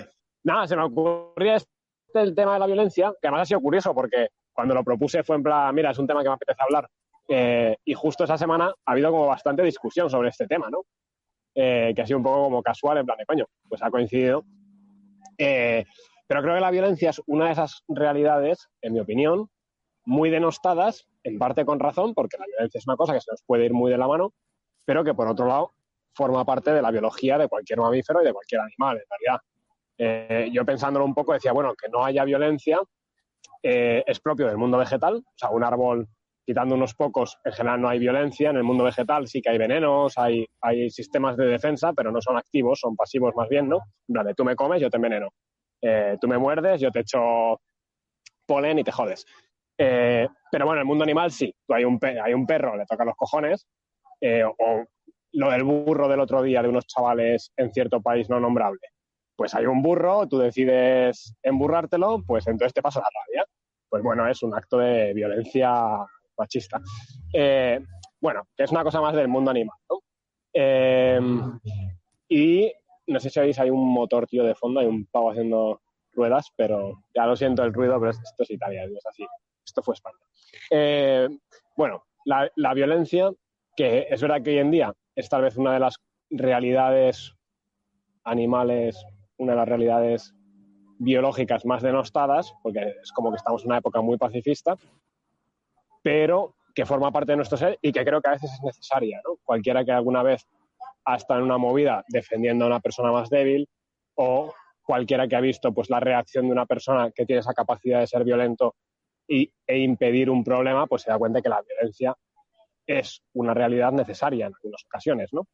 Nada, 0.44 0.66
se 0.66 0.76
me 0.76 0.84
ocurría 0.84 1.56
este, 1.56 1.70
el 2.14 2.34
tema 2.34 2.54
de 2.54 2.60
la 2.60 2.66
violencia, 2.66 3.12
que 3.20 3.28
además 3.28 3.42
ha 3.42 3.46
sido 3.46 3.60
curioso 3.60 3.94
porque 3.94 4.28
cuando 4.52 4.74
lo 4.74 4.84
propuse 4.84 5.22
fue 5.22 5.36
en 5.36 5.42
plan, 5.42 5.74
mira, 5.74 5.90
es 5.90 5.98
un 5.98 6.06
tema 6.06 6.22
que 6.22 6.28
me 6.28 6.34
apetece 6.34 6.62
hablar. 6.62 6.88
Eh, 7.28 7.76
y 7.84 7.92
justo 7.92 8.24
esa 8.24 8.38
semana 8.38 8.72
ha 8.86 8.92
habido 8.92 9.10
como 9.10 9.26
bastante 9.26 9.62
discusión 9.62 10.08
sobre 10.08 10.30
este 10.30 10.46
tema, 10.46 10.68
¿no? 10.70 10.82
Eh, 11.54 11.92
que 11.94 12.02
ha 12.02 12.06
sido 12.06 12.18
un 12.18 12.24
poco 12.24 12.44
como 12.44 12.62
casual, 12.62 12.98
en 12.98 13.06
plan 13.06 13.18
de 13.18 13.26
coño, 13.26 13.46
pues 13.68 13.82
ha 13.82 13.90
coincidido. 13.90 14.44
Eh, 15.36 15.84
pero 16.26 16.42
creo 16.42 16.54
que 16.54 16.60
la 16.60 16.70
violencia 16.70 17.10
es 17.10 17.20
una 17.26 17.46
de 17.46 17.52
esas 17.52 17.82
realidades, 17.88 18.68
en 18.82 18.92
mi 18.92 19.00
opinión, 19.00 19.48
muy 20.04 20.30
denostadas, 20.30 21.07
en 21.24 21.38
parte 21.38 21.64
con 21.64 21.78
razón, 21.80 22.14
porque 22.14 22.36
la 22.38 22.46
violencia 22.46 22.78
es 22.78 22.86
una 22.86 22.96
cosa 22.96 23.12
que 23.12 23.20
se 23.20 23.30
nos 23.30 23.42
puede 23.42 23.66
ir 23.66 23.72
muy 23.72 23.90
de 23.90 23.98
la 23.98 24.08
mano, 24.08 24.32
pero 24.84 25.04
que 25.04 25.14
por 25.14 25.28
otro 25.28 25.46
lado 25.46 25.72
forma 26.14 26.44
parte 26.44 26.72
de 26.72 26.82
la 26.82 26.90
biología 26.90 27.38
de 27.38 27.48
cualquier 27.48 27.78
mamífero 27.78 28.22
y 28.22 28.24
de 28.24 28.32
cualquier 28.32 28.60
animal, 28.60 28.96
en 28.96 29.04
realidad. 29.10 29.40
Eh, 29.98 30.50
yo 30.52 30.64
pensándolo 30.64 31.04
un 31.04 31.14
poco 31.14 31.32
decía, 31.32 31.52
bueno, 31.52 31.74
que 31.74 31.88
no 31.88 32.04
haya 32.04 32.24
violencia 32.24 32.80
eh, 33.62 34.04
es 34.06 34.20
propio 34.20 34.46
del 34.46 34.56
mundo 34.56 34.78
vegetal, 34.78 35.16
o 35.16 35.32
sea, 35.36 35.50
un 35.50 35.64
árbol 35.64 36.08
quitando 36.48 36.76
unos 36.76 36.94
pocos, 36.94 37.38
en 37.44 37.52
general 37.52 37.80
no 37.82 37.88
hay 37.90 37.98
violencia, 37.98 38.48
en 38.48 38.56
el 38.56 38.62
mundo 38.62 38.82
vegetal 38.82 39.28
sí 39.28 39.42
que 39.42 39.50
hay 39.50 39.58
venenos, 39.58 40.16
hay, 40.16 40.46
hay 40.62 40.88
sistemas 40.88 41.36
de 41.36 41.44
defensa, 41.44 41.92
pero 41.92 42.10
no 42.10 42.22
son 42.22 42.38
activos, 42.38 42.80
son 42.80 42.96
pasivos 42.96 43.34
más 43.36 43.50
bien, 43.50 43.68
¿no? 43.68 43.80
En 44.08 44.34
tú 44.34 44.46
me 44.46 44.56
comes, 44.56 44.80
yo 44.80 44.88
te 44.88 44.96
enveneno. 44.96 45.28
Eh, 45.82 46.16
tú 46.18 46.26
me 46.26 46.38
muerdes, 46.38 46.80
yo 46.80 46.90
te 46.90 47.00
echo 47.00 47.60
polen 48.46 48.78
y 48.78 48.84
te 48.84 48.92
jodes. 48.92 49.26
Eh, 49.78 50.28
pero 50.50 50.66
bueno, 50.66 50.80
en 50.80 50.82
el 50.82 50.88
mundo 50.88 51.04
animal 51.04 51.30
sí. 51.30 51.54
Hay 51.68 51.84
un, 51.84 51.98
hay 52.02 52.34
un 52.34 52.46
perro, 52.46 52.76
le 52.76 52.84
toca 52.84 53.04
los 53.04 53.14
cojones. 53.14 53.66
Eh, 54.20 54.44
o 54.44 54.84
lo 55.32 55.50
del 55.50 55.62
burro 55.62 56.08
del 56.08 56.20
otro 56.20 56.42
día 56.42 56.62
de 56.62 56.68
unos 56.68 56.86
chavales 56.86 57.52
en 57.56 57.72
cierto 57.72 58.00
país 58.00 58.28
no 58.28 58.40
nombrable. 58.40 58.80
Pues 59.36 59.54
hay 59.54 59.66
un 59.66 59.82
burro, 59.82 60.26
tú 60.26 60.38
decides 60.38 61.36
emburrártelo, 61.42 62.24
pues 62.26 62.46
entonces 62.48 62.74
te 62.74 62.82
pasa 62.82 63.00
la 63.00 63.06
rabia. 63.06 63.46
Pues 63.88 64.02
bueno, 64.02 64.26
es 64.26 64.42
un 64.42 64.54
acto 64.54 64.78
de 64.78 65.14
violencia 65.14 65.72
machista. 66.36 66.80
Eh, 67.32 67.80
bueno, 68.20 68.48
que 68.56 68.64
es 68.64 68.72
una 68.72 68.82
cosa 68.82 69.00
más 69.00 69.14
del 69.14 69.28
mundo 69.28 69.50
animal, 69.50 69.76
y 72.28 72.72
no 73.06 73.20
sé 73.20 73.30
si 73.30 73.38
oís, 73.38 73.58
hay 73.60 73.70
un 73.70 73.88
motor, 73.92 74.26
tío, 74.26 74.42
de 74.42 74.56
fondo, 74.56 74.80
hay 74.80 74.86
un 74.86 75.06
pavo 75.06 75.30
haciendo 75.30 75.80
ruedas, 76.12 76.48
pero 76.56 77.04
ya 77.14 77.26
lo 77.26 77.36
siento 77.36 77.62
el 77.62 77.72
ruido, 77.72 77.98
pero 78.00 78.10
esto 78.10 78.42
es 78.42 78.50
Italia, 78.50 78.84
es 78.84 79.06
así 79.06 79.24
esto 79.68 79.82
fue 79.82 79.94
España. 79.94 80.18
Eh, 80.70 81.28
bueno, 81.76 82.04
la, 82.24 82.74
violencia, 82.74 83.30
que 83.76 84.06
es 84.10 84.20
verdad 84.20 84.42
que 84.42 84.50
hoy 84.50 84.58
en 84.58 84.70
día 84.70 84.94
es 85.14 85.28
tal 85.28 85.42
vez 85.42 85.56
una 85.56 85.72
de 85.72 85.80
las 85.80 85.96
realidades 86.30 87.34
animales, 88.24 89.02
una 89.36 89.52
de 89.52 89.58
las 89.58 89.68
realidades 89.68 90.34
biológicas 90.98 91.64
más 91.64 91.82
denostadas, 91.82 92.52
porque 92.62 92.94
es 93.02 93.12
como 93.12 93.30
que 93.30 93.36
estamos 93.36 93.62
en 93.62 93.68
una 93.68 93.78
época 93.78 94.00
muy 94.00 94.18
pacifista, 94.18 94.76
pero 96.02 96.54
que 96.74 96.86
forma 96.86 97.10
parte 97.10 97.32
de 97.32 97.36
nuestro 97.36 97.56
ser 97.56 97.78
y 97.80 97.92
que 97.92 98.04
creo 98.04 98.20
que 98.20 98.28
a 98.28 98.32
veces 98.32 98.52
es 98.52 98.62
necesaria. 98.62 99.20
¿no? 99.24 99.36
Cualquiera 99.44 99.84
que 99.84 99.92
alguna 99.92 100.22
vez 100.22 100.46
ha 101.04 101.16
estado 101.16 101.40
en 101.40 101.46
una 101.46 101.58
movida 101.58 102.04
defendiendo 102.08 102.64
a 102.64 102.68
una 102.68 102.80
persona 102.80 103.10
más 103.10 103.30
débil 103.30 103.68
o 104.14 104.52
cualquiera 104.82 105.28
que 105.28 105.36
ha 105.36 105.40
visto 105.40 105.72
pues, 105.72 105.90
la 105.90 106.00
reacción 106.00 106.46
de 106.46 106.52
una 106.52 106.66
persona 106.66 107.10
que 107.10 107.26
tiene 107.26 107.40
esa 107.40 107.54
capacidad 107.54 108.00
de 108.00 108.06
ser 108.06 108.24
violento 108.24 108.74
y, 109.28 109.52
e 109.66 109.78
impedir 109.78 110.30
un 110.30 110.42
problema, 110.42 110.86
pues 110.86 111.02
se 111.02 111.10
da 111.10 111.18
cuenta 111.18 111.42
que 111.42 111.48
la 111.48 111.62
violencia 111.62 112.16
es 112.86 113.22
una 113.34 113.52
realidad 113.52 113.92
necesaria 113.92 114.46
en 114.46 114.54
algunas 114.54 114.84
ocasiones, 114.86 115.32
¿no? 115.32 115.46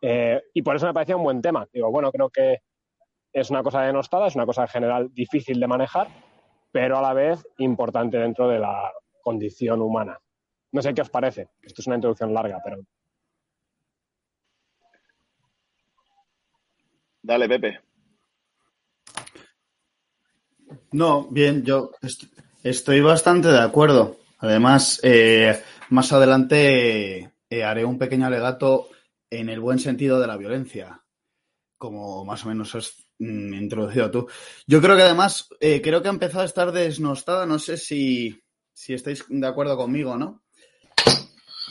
Eh, 0.00 0.40
y 0.54 0.62
por 0.62 0.76
eso 0.76 0.86
me 0.86 0.94
parecía 0.94 1.16
un 1.16 1.24
buen 1.24 1.42
tema. 1.42 1.66
Digo, 1.72 1.90
bueno, 1.90 2.12
creo 2.12 2.30
que 2.30 2.58
es 3.32 3.50
una 3.50 3.62
cosa 3.62 3.82
denostada, 3.82 4.28
es 4.28 4.36
una 4.36 4.46
cosa 4.46 4.62
en 4.62 4.68
general 4.68 5.12
difícil 5.12 5.58
de 5.58 5.66
manejar, 5.66 6.08
pero 6.70 6.98
a 6.98 7.02
la 7.02 7.12
vez 7.12 7.44
importante 7.58 8.18
dentro 8.18 8.48
de 8.48 8.60
la 8.60 8.92
condición 9.22 9.82
humana. 9.82 10.18
No 10.72 10.82
sé 10.82 10.94
qué 10.94 11.02
os 11.02 11.10
parece. 11.10 11.48
Esto 11.62 11.82
es 11.82 11.86
una 11.86 11.96
introducción 11.96 12.32
larga, 12.32 12.60
pero. 12.64 12.78
Dale, 17.22 17.48
Pepe. 17.48 17.80
No, 20.92 21.26
bien, 21.28 21.64
yo 21.64 21.90
Estoy 22.00 22.28
bastante 23.02 23.48
de 23.48 23.60
acuerdo. 23.60 24.18
Además, 24.38 25.00
eh, 25.02 25.62
más 25.90 26.12
adelante 26.12 27.32
eh, 27.48 27.64
haré 27.64 27.84
un 27.84 27.98
pequeño 27.98 28.26
alegato 28.26 28.88
en 29.30 29.48
el 29.48 29.60
buen 29.60 29.78
sentido 29.78 30.20
de 30.20 30.26
la 30.26 30.36
violencia, 30.36 31.02
como 31.78 32.24
más 32.24 32.44
o 32.44 32.48
menos 32.48 32.74
has 32.74 32.94
mm, 33.18 33.54
introducido 33.54 34.10
tú. 34.10 34.28
Yo 34.66 34.80
creo 34.80 34.96
que 34.96 35.02
además, 35.02 35.48
eh, 35.60 35.80
creo 35.80 36.02
que 36.02 36.08
ha 36.08 36.12
empezado 36.12 36.42
a 36.42 36.46
estar 36.46 36.72
desnostada, 36.72 37.46
no 37.46 37.58
sé 37.58 37.76
si, 37.76 38.42
si 38.72 38.94
estáis 38.94 39.24
de 39.28 39.46
acuerdo 39.46 39.76
conmigo, 39.76 40.16
¿no? 40.16 40.42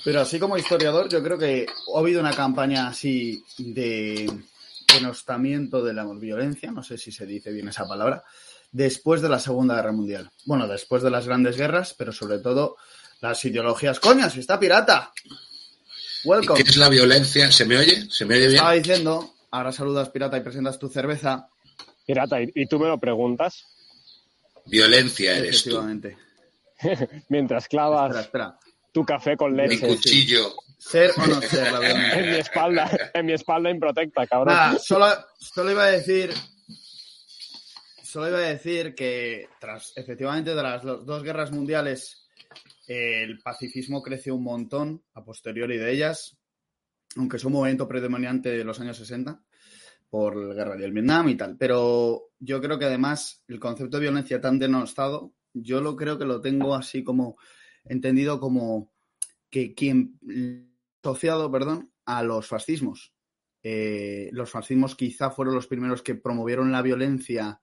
Pero 0.03 0.21
así 0.21 0.39
como 0.39 0.57
historiador, 0.57 1.09
yo 1.09 1.23
creo 1.23 1.37
que 1.37 1.65
ha 1.95 1.99
habido 1.99 2.21
una 2.21 2.33
campaña 2.33 2.87
así 2.87 3.43
de 3.57 4.29
denostamiento 4.93 5.83
de 5.83 5.93
la 5.93 6.05
violencia, 6.05 6.71
no 6.71 6.83
sé 6.83 6.97
si 6.97 7.11
se 7.11 7.25
dice 7.25 7.51
bien 7.51 7.67
esa 7.69 7.87
palabra, 7.87 8.23
después 8.75 9.21
de 9.21 9.29
la 9.29 9.39
Segunda 9.39 9.75
Guerra 9.75 9.93
Mundial. 9.93 10.29
Bueno, 10.45 10.67
después 10.67 11.01
de 11.01 11.09
las 11.09 11.25
grandes 11.25 11.55
guerras, 11.55 11.95
pero 11.97 12.11
sobre 12.11 12.39
todo 12.39 12.75
las 13.21 13.43
ideologías. 13.45 14.01
¡Coño, 14.01 14.29
si 14.29 14.41
está 14.41 14.59
pirata! 14.59 15.13
Welcome. 16.25 16.61
¿Qué 16.61 16.69
es 16.69 16.75
la 16.75 16.89
violencia? 16.89 17.51
¿Se 17.51 17.63
me 17.63 17.77
oye? 17.77 18.05
¿Se 18.09 18.25
me 18.25 18.35
oye 18.35 18.47
bien? 18.47 18.55
Estaba 18.55 18.73
diciendo, 18.73 19.33
ahora 19.51 19.71
saludas 19.71 20.09
pirata 20.09 20.37
y 20.37 20.41
presentas 20.41 20.77
tu 20.77 20.89
cerveza. 20.89 21.47
Pirata, 22.05 22.37
¿y 22.41 22.65
tú 22.67 22.77
me 22.79 22.87
lo 22.87 22.99
preguntas? 22.99 23.65
violencia 24.65 25.37
eres 25.37 25.63
tú. 25.63 25.79
Mientras 27.29 27.67
clavas 27.67 28.29
tu 28.91 29.05
café 29.05 29.37
con 29.37 29.55
leche. 29.55 29.87
Mi 29.87 29.95
cuchillo. 29.95 30.53
Ser 30.77 31.11
o 31.17 31.27
no 31.27 31.41
ser 31.41 31.71
la 31.71 31.79
violencia. 31.79 32.13
en 32.19 32.31
mi 32.31 32.37
espalda, 32.37 33.11
en 33.13 33.25
mi 33.25 33.33
espalda 33.33 33.69
improtecta, 33.69 34.27
cabrón. 34.27 34.77
solo, 34.79 35.07
solo 35.39 35.71
iba 35.71 35.85
a 35.85 35.91
decir 35.91 36.33
solo 38.15 38.29
iba 38.29 38.37
a 38.37 38.49
decir 38.49 38.95
que 38.95 39.49
tras, 39.59 39.91
efectivamente, 39.97 40.53
tras 40.53 40.85
las 40.85 41.05
dos 41.05 41.21
guerras 41.21 41.51
mundiales, 41.51 42.29
el 42.87 43.39
pacifismo 43.39 44.01
creció 44.01 44.35
un 44.35 44.43
montón 44.45 45.03
a 45.15 45.25
posteriori 45.25 45.77
de 45.77 45.91
ellas, 45.91 46.37
aunque 47.17 47.35
es 47.35 47.43
un 47.43 47.51
momento 47.51 47.89
predominante 47.89 48.51
de 48.51 48.63
los 48.63 48.79
años 48.79 48.95
60 48.99 49.43
por 50.09 50.37
la 50.37 50.53
guerra 50.53 50.77
del 50.77 50.93
Vietnam 50.93 51.27
y 51.27 51.35
tal. 51.35 51.57
Pero 51.57 52.29
yo 52.39 52.61
creo 52.61 52.79
que 52.79 52.85
además 52.85 53.43
el 53.49 53.59
concepto 53.59 53.97
de 53.97 54.03
violencia 54.03 54.39
tan 54.39 54.59
denostado, 54.59 55.33
yo 55.51 55.81
lo 55.81 55.97
creo 55.97 56.17
que 56.17 56.23
lo 56.23 56.39
tengo 56.39 56.73
así 56.73 57.03
como 57.03 57.35
entendido 57.83 58.39
como 58.39 58.93
que 59.49 59.73
quien 59.73 60.21
asociado, 61.03 61.51
perdón, 61.51 61.91
a 62.05 62.23
los 62.23 62.47
fascismos. 62.47 63.13
Eh, 63.61 64.29
los 64.31 64.49
fascismos 64.49 64.95
quizá 64.95 65.31
fueron 65.31 65.53
los 65.53 65.67
primeros 65.67 66.01
que 66.01 66.15
promovieron 66.15 66.71
la 66.71 66.81
violencia 66.81 67.59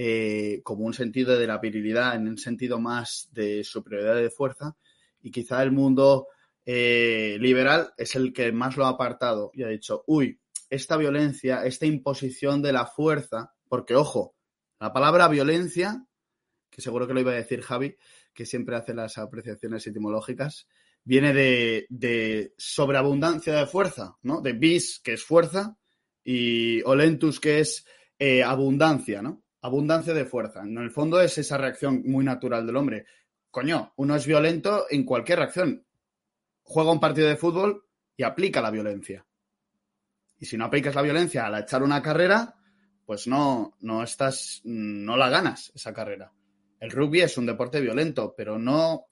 eh, 0.00 0.60
como 0.62 0.84
un 0.84 0.94
sentido 0.94 1.36
de 1.36 1.48
la 1.48 1.58
virilidad, 1.58 2.14
en 2.14 2.28
un 2.28 2.38
sentido 2.38 2.78
más 2.78 3.30
de 3.32 3.64
superioridad 3.64 4.14
de 4.14 4.30
fuerza, 4.30 4.76
y 5.20 5.32
quizá 5.32 5.60
el 5.60 5.72
mundo 5.72 6.28
eh, 6.64 7.36
liberal 7.40 7.92
es 7.96 8.14
el 8.14 8.32
que 8.32 8.52
más 8.52 8.76
lo 8.76 8.86
ha 8.86 8.90
apartado 8.90 9.50
y 9.54 9.64
ha 9.64 9.66
dicho, 9.68 10.04
uy, 10.06 10.38
esta 10.70 10.96
violencia, 10.96 11.64
esta 11.64 11.86
imposición 11.86 12.62
de 12.62 12.72
la 12.72 12.86
fuerza, 12.86 13.52
porque 13.68 13.96
ojo, 13.96 14.36
la 14.78 14.92
palabra 14.92 15.26
violencia, 15.26 16.06
que 16.70 16.80
seguro 16.80 17.08
que 17.08 17.14
lo 17.14 17.20
iba 17.20 17.32
a 17.32 17.34
decir 17.34 17.62
Javi, 17.62 17.96
que 18.32 18.46
siempre 18.46 18.76
hace 18.76 18.94
las 18.94 19.18
apreciaciones 19.18 19.84
etimológicas, 19.84 20.68
viene 21.02 21.32
de, 21.32 22.54
sobreabundancia 22.56 23.52
de 23.52 23.66
fuerza, 23.66 24.16
¿no? 24.22 24.42
De 24.42 24.52
bis, 24.52 25.00
que 25.00 25.14
es 25.14 25.24
fuerza, 25.24 25.76
y 26.22 26.82
olentus, 26.82 27.40
que 27.40 27.58
es 27.58 27.84
eh, 28.16 28.44
abundancia, 28.44 29.22
¿no? 29.22 29.42
Abundancia 29.62 30.14
de 30.14 30.24
fuerza. 30.24 30.62
En 30.62 30.78
el 30.78 30.90
fondo 30.90 31.20
es 31.20 31.38
esa 31.38 31.58
reacción 31.58 32.02
muy 32.06 32.24
natural 32.24 32.66
del 32.66 32.76
hombre. 32.76 33.06
Coño, 33.50 33.92
uno 33.96 34.16
es 34.16 34.26
violento 34.26 34.86
en 34.90 35.04
cualquier 35.04 35.38
reacción. 35.38 35.84
Juega 36.62 36.92
un 36.92 37.00
partido 37.00 37.28
de 37.28 37.36
fútbol 37.36 37.84
y 38.16 38.22
aplica 38.22 38.60
la 38.60 38.70
violencia. 38.70 39.26
Y 40.38 40.46
si 40.46 40.56
no 40.56 40.66
aplicas 40.66 40.94
la 40.94 41.02
violencia 41.02 41.46
al 41.46 41.62
echar 41.62 41.82
una 41.82 42.02
carrera, 42.02 42.54
pues 43.04 43.26
no, 43.26 43.76
no 43.80 44.02
estás, 44.02 44.60
no 44.64 45.16
la 45.16 45.28
ganas 45.28 45.72
esa 45.74 45.92
carrera. 45.92 46.32
El 46.78 46.90
rugby 46.90 47.22
es 47.22 47.36
un 47.38 47.46
deporte 47.46 47.80
violento, 47.80 48.34
pero 48.36 48.58
no. 48.58 49.06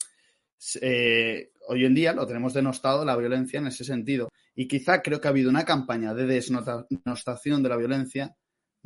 Eh, 0.81 1.51
hoy 1.69 1.85
en 1.85 1.95
día 1.95 2.13
lo 2.13 2.27
tenemos 2.27 2.55
denostado 2.55 3.05
la 3.05 3.17
violencia 3.17 3.59
en 3.59 3.67
ese 3.67 3.85
sentido. 3.85 4.29
Y 4.55 4.69
quizá 4.69 5.03
creo 5.03 5.21
que 5.21 5.29
ha 5.29 5.31
habido 5.31 5.51
una 5.51 5.65
campaña 5.65 6.15
de 6.15 6.27
desnotación 6.27 7.63
de 7.63 7.69
la 7.69 7.77
violencia 7.77 8.37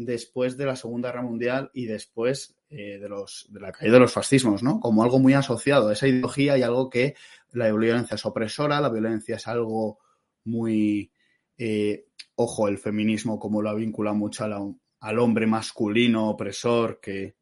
después 0.05 0.57
de 0.57 0.67
la 0.67 0.77
Segunda 0.77 1.11
Guerra 1.11 1.23
Mundial 1.23 1.71
y 1.75 1.87
después 1.87 2.57
eh, 2.71 2.99
de, 2.99 3.09
los, 3.09 3.47
de 3.51 3.61
la 3.61 3.73
caída 3.73 3.95
de 3.95 4.01
los 4.01 4.13
fascismos, 4.13 4.63
¿no? 4.63 4.81
Como 4.81 5.03
algo 5.03 5.19
muy 5.19 5.35
asociado 5.35 5.89
a 5.89 5.93
esa 5.93 6.09
ideología 6.09 6.57
y 6.57 6.63
algo 6.63 6.89
que 6.89 7.15
la 7.53 7.67
violencia 7.67 8.15
es 8.15 8.25
opresora, 8.25 8.81
la 8.81 8.89
violencia 8.89 9.37
es 9.37 9.47
algo 9.47 9.99
muy... 10.45 11.11
Eh, 11.59 12.07
ojo, 12.37 12.69
el 12.69 12.79
feminismo 12.79 13.39
como 13.39 13.61
lo 13.61 13.75
vincula 13.75 14.15
mucho 14.15 14.45
al 14.45 15.19
hombre 15.19 15.47
masculino 15.47 16.31
opresor 16.31 17.01
que 17.01 17.35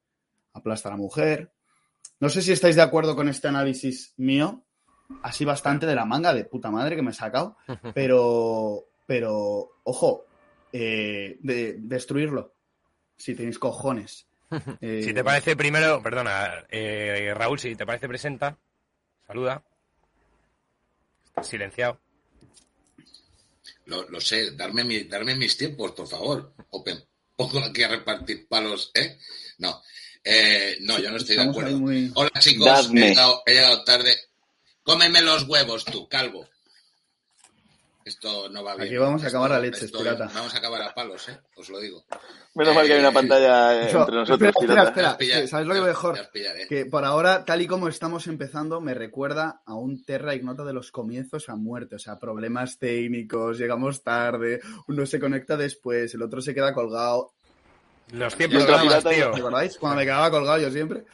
aplasta 0.53 0.89
a 0.89 0.93
la 0.93 0.99
mujer. 0.99 1.53
No 2.19 2.29
sé 2.29 2.43
si 2.43 2.51
estáis 2.51 2.75
de 2.75 2.83
acuerdo 2.83 3.15
con 3.15 3.29
este 3.29 3.47
análisis 3.47 4.15
mío, 4.17 4.65
así 5.23 5.45
bastante 5.45 5.87
de 5.87 5.95
la 5.95 6.05
manga 6.05 6.35
de 6.35 6.45
puta 6.45 6.71
madre 6.71 6.97
que 6.97 7.03
me 7.03 7.13
he 7.13 7.15
sacado, 7.15 7.57
pero, 7.95 8.87
pero, 9.07 9.71
ojo, 9.85 10.25
eh, 10.73 11.37
de 11.41 11.77
destruirlo. 11.79 12.55
Si 13.17 13.35
tenéis 13.35 13.59
cojones. 13.59 14.27
si 14.81 15.13
te 15.13 15.25
parece 15.25 15.57
primero, 15.57 16.03
perdona, 16.03 16.65
eh, 16.71 17.33
Raúl, 17.35 17.59
si 17.59 17.75
te 17.75 17.85
parece 17.85 18.09
presenta, 18.09 18.57
saluda. 19.27 19.63
Estás 21.27 21.49
silenciado. 21.49 22.01
Lo, 23.87 24.21
sé, 24.21 24.51
darme, 24.53 25.05
darme 25.05 25.35
mis 25.35 25.57
tiempos, 25.57 25.93
por 25.93 26.07
favor. 26.07 26.53
Open. 26.71 27.03
Pongo 27.35 27.61
aquí 27.61 27.83
a 27.83 27.89
repartir 27.89 28.47
palos, 28.47 28.91
¿eh? 28.95 29.19
No. 29.59 29.83
Eh, 30.23 30.77
no, 30.81 30.99
yo 30.99 31.11
no 31.11 31.17
estoy 31.17 31.37
de 31.37 31.43
acuerdo. 31.43 31.81
Hola 32.15 32.31
chicos, 32.39 32.91
he 32.93 33.55
llegado, 33.55 33.85
tarde. 33.85 34.15
Cómeme 34.83 35.23
los 35.23 35.45
huevos 35.45 35.85
tú, 35.85 36.09
calvo. 36.09 36.47
Esto 38.09 38.49
no 38.49 38.65
va 38.65 38.75
bien. 38.75 38.89
Aquí 38.89 38.97
vamos 38.97 39.23
a 39.23 39.29
acabar 39.29 39.53
a 39.53 39.61
leche, 39.61 39.87
pirata. 39.87 40.31
Vamos 40.35 40.55
a 40.55 40.59
acabar 40.59 40.81
a 40.81 40.95
palos, 40.95 41.29
¿eh? 41.29 41.39
Os 41.57 41.69
lo 41.69 41.79
digo. 41.79 42.07
Menos 42.55 42.75
mal 42.75 42.87
que 42.87 42.95
hay 42.95 43.01
una 43.01 43.11
eh, 43.11 43.13
pantalla 43.13 43.83
entre 43.83 44.17
nosotros. 44.17 44.31
Espera, 44.31 44.85
espera, 44.85 45.11
espera. 45.11 45.47
¿Sabes 45.47 45.67
lo 45.67 45.75
que 45.75 45.81
mejor? 45.83 46.31
Que 46.71 46.87
por 46.87 47.05
ahora, 47.05 47.45
tal 47.45 47.61
y 47.61 47.67
como 47.67 47.87
estamos 47.87 48.27
empezando, 48.27 48.81
me 48.81 48.95
recuerda 48.95 49.61
a 49.67 49.75
un 49.75 50.03
Terra 50.05 50.35
Ignota 50.35 50.65
de 50.65 50.73
los 50.73 50.91
comienzos 50.91 51.51
a 51.51 51.57
muerte. 51.57 51.97
O 51.97 51.99
sea, 51.99 52.19
problemas 52.19 52.79
técnicos, 52.79 53.59
llegamos 53.59 54.03
tarde, 54.03 54.61
uno 54.87 55.05
se 55.05 55.21
conecta 55.21 55.59
después, 55.59 56.15
el 56.15 56.23
otro 56.23 56.41
se 56.41 56.55
queda 56.55 56.73
colgado. 56.73 57.35
Los 58.13 58.35
tiempos 58.37 58.65
programas, 58.65 59.05
tío. 59.05 59.33
¿Recordáis? 59.33 59.77
Cuando 59.77 59.99
me 59.99 60.05
quedaba 60.05 60.31
colgado 60.31 60.59
yo 60.63 60.71
siempre. 60.71 61.05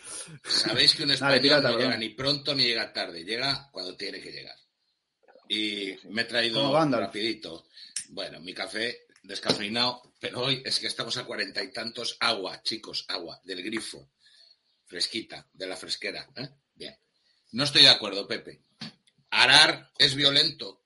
Sabéis 0.44 0.94
que 0.94 1.02
un 1.02 1.10
español 1.10 1.60
no 1.60 1.76
llega 1.76 1.96
ni 1.96 2.10
pronto 2.10 2.54
ni 2.54 2.68
llega 2.68 2.92
tarde. 2.92 3.24
Llega 3.24 3.68
cuando 3.72 3.96
tiene 3.96 4.20
que 4.20 4.30
llegar 4.30 4.54
y 5.48 5.96
me 6.10 6.22
he 6.22 6.24
traído 6.24 6.72
rapidito. 6.90 7.66
Bueno, 8.10 8.40
mi 8.40 8.54
café 8.54 9.06
descafeinado, 9.22 10.02
pero 10.20 10.42
hoy 10.42 10.62
es 10.64 10.78
que 10.78 10.86
estamos 10.86 11.16
a 11.16 11.24
cuarenta 11.24 11.62
y 11.62 11.72
tantos 11.72 12.16
agua, 12.20 12.62
chicos, 12.62 13.04
agua 13.08 13.40
del 13.44 13.62
grifo, 13.62 14.10
fresquita, 14.86 15.46
de 15.52 15.66
la 15.66 15.76
fresquera. 15.76 16.26
¿eh? 16.36 16.48
Bien. 16.74 16.96
No 17.52 17.64
estoy 17.64 17.82
de 17.82 17.88
acuerdo, 17.88 18.26
Pepe. 18.26 18.60
Arar 19.30 19.90
es 19.98 20.14
violento. 20.14 20.80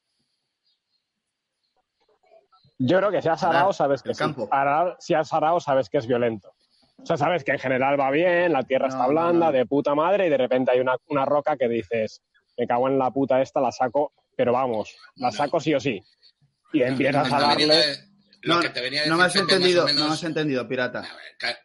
Yo 2.79 2.99
creo 2.99 3.11
que 3.11 3.21
si 3.21 3.29
has 3.29 3.43
arado, 3.43 3.73
sabes 3.73 4.03
que 4.03 4.13
campo. 4.13 4.49
Arar, 4.53 4.97
si 5.01 5.13
has 5.13 5.33
arado, 5.33 5.59
sabes 5.59 5.89
que 5.89 5.99
es 5.99 6.07
violento. 6.07 6.55
O 6.99 7.07
sea, 7.07 7.17
sabes 7.17 7.43
que 7.43 7.53
en 7.53 7.59
general 7.59 7.99
va 7.99 8.11
bien, 8.11 8.53
la 8.53 8.63
tierra 8.63 8.89
está 8.89 9.07
blanda, 9.07 9.53
de 9.53 9.67
puta 9.67 9.95
madre, 9.95 10.27
y 10.27 10.31
de 10.31 10.37
repente 10.37 10.73
hay 10.73 10.81
una, 10.81 10.97
una 11.09 11.25
roca 11.25 11.57
que 11.57 11.69
dices, 11.69 12.23
me 12.57 12.67
cago 12.67 12.89
en 12.89 12.99
la 12.99 13.11
puta 13.11 13.41
esta, 13.41 13.61
la 13.61 13.73
saco 13.73 14.13
pero 14.39 14.53
vamos, 14.53 14.95
la 15.17 15.33
saco 15.33 15.59
sí 15.59 15.75
o 15.75 15.81
sí. 15.81 16.01
Y 16.73 16.83
empiezas 16.83 17.33
a 17.33 17.41
darle... 17.41 18.05
No, 18.45 18.63
no 18.63 19.17
me 19.17 19.25
has 19.25 19.35
entendido, 19.35 19.93
no 19.93 20.07
me 20.07 20.15
has 20.15 20.23
entendido, 20.23 20.69
pirata. 20.69 21.03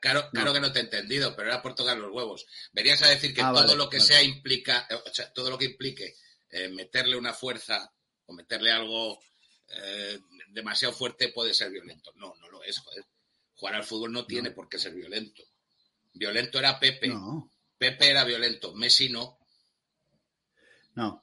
Claro, 0.01 0.27
claro 0.31 0.53
que 0.53 0.59
no 0.59 0.71
te 0.71 0.79
he 0.79 0.81
entendido, 0.81 1.35
pero 1.35 1.49
era 1.49 1.61
por 1.61 1.75
tocar 1.75 1.95
los 1.99 2.11
huevos. 2.11 2.47
Venías 2.71 3.03
a 3.03 3.09
decir 3.09 3.31
que 3.31 3.43
ah, 3.43 3.53
todo 3.53 3.75
lo 3.75 3.87
que 3.87 3.99
sea 3.99 4.23
implica, 4.23 4.87
o 5.05 5.13
sea, 5.13 5.31
todo 5.31 5.51
lo 5.51 5.57
que 5.59 5.65
implique 5.65 6.15
eh, 6.49 6.69
meterle 6.69 7.15
una 7.15 7.31
fuerza 7.31 7.93
o 8.25 8.33
meterle 8.33 8.71
algo 8.71 9.19
eh, 9.69 10.19
demasiado 10.49 10.95
fuerte 10.95 11.29
puede 11.29 11.53
ser 11.53 11.69
violento. 11.69 12.11
No, 12.15 12.33
no 12.41 12.49
lo 12.49 12.63
es, 12.63 12.79
joder. 12.79 13.05
Jugar 13.53 13.75
al 13.75 13.83
fútbol 13.83 14.11
no 14.11 14.25
tiene 14.25 14.49
por 14.49 14.67
qué 14.67 14.79
ser 14.79 14.95
violento. 14.95 15.43
Violento 16.11 16.57
era 16.57 16.79
Pepe. 16.79 17.13
Pepe 17.77 18.09
era 18.09 18.23
violento, 18.23 18.73
Messi 18.73 19.09
no. 19.09 19.37
No, 20.95 21.21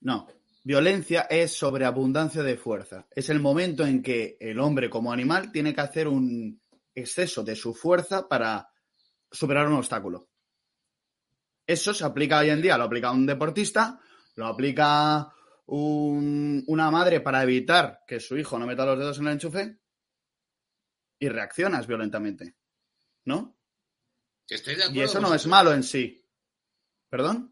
no. 0.00 0.41
Violencia 0.64 1.22
es 1.22 1.56
sobreabundancia 1.56 2.42
de 2.42 2.56
fuerza. 2.56 3.06
Es 3.10 3.28
el 3.30 3.40
momento 3.40 3.84
en 3.84 4.02
que 4.02 4.36
el 4.40 4.60
hombre 4.60 4.88
como 4.88 5.12
animal 5.12 5.50
tiene 5.50 5.74
que 5.74 5.80
hacer 5.80 6.06
un 6.06 6.60
exceso 6.94 7.42
de 7.42 7.56
su 7.56 7.74
fuerza 7.74 8.28
para 8.28 8.68
superar 9.30 9.66
un 9.66 9.74
obstáculo. 9.74 10.28
Eso 11.66 11.92
se 11.92 12.04
aplica 12.04 12.38
hoy 12.38 12.50
en 12.50 12.62
día, 12.62 12.78
lo 12.78 12.84
aplica 12.84 13.10
un 13.10 13.26
deportista, 13.26 14.00
lo 14.36 14.46
aplica 14.46 15.32
una 15.66 16.90
madre 16.90 17.20
para 17.20 17.42
evitar 17.42 18.00
que 18.06 18.20
su 18.20 18.36
hijo 18.36 18.58
no 18.58 18.66
meta 18.66 18.84
los 18.84 18.98
dedos 18.98 19.18
en 19.18 19.26
el 19.26 19.32
enchufe 19.34 19.78
y 21.18 21.28
reaccionas 21.28 21.86
violentamente. 21.86 22.56
¿No? 23.24 23.56
y 24.92 25.00
eso 25.00 25.20
no 25.20 25.34
es 25.34 25.46
malo 25.46 25.72
en 25.72 25.82
sí. 25.82 26.24
¿Perdón? 27.08 27.51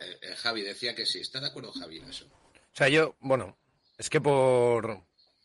Eh, 0.00 0.18
eh, 0.22 0.34
Javi 0.36 0.62
decía 0.62 0.94
que 0.94 1.06
sí. 1.06 1.20
¿Está 1.20 1.40
de 1.40 1.48
acuerdo 1.48 1.72
Javi 1.72 1.98
en 1.98 2.08
eso? 2.08 2.26
O 2.26 2.74
sea, 2.74 2.88
yo, 2.88 3.16
bueno, 3.20 3.56
es 3.98 4.08
que 4.10 4.20
por 4.20 5.02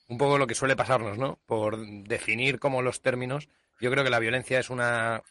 un 0.09 0.17
poco 0.17 0.37
lo 0.37 0.47
que 0.47 0.55
suele 0.55 0.75
pasarnos, 0.75 1.17
¿no? 1.17 1.39
Por 1.45 1.85
definir 2.03 2.59
como 2.59 2.81
los 2.81 3.01
términos, 3.01 3.49
yo 3.79 3.91
creo 3.91 4.03
que 4.03 4.09
la 4.09 4.19
violencia 4.19 4.59
es 4.59 4.69
una 4.69 5.23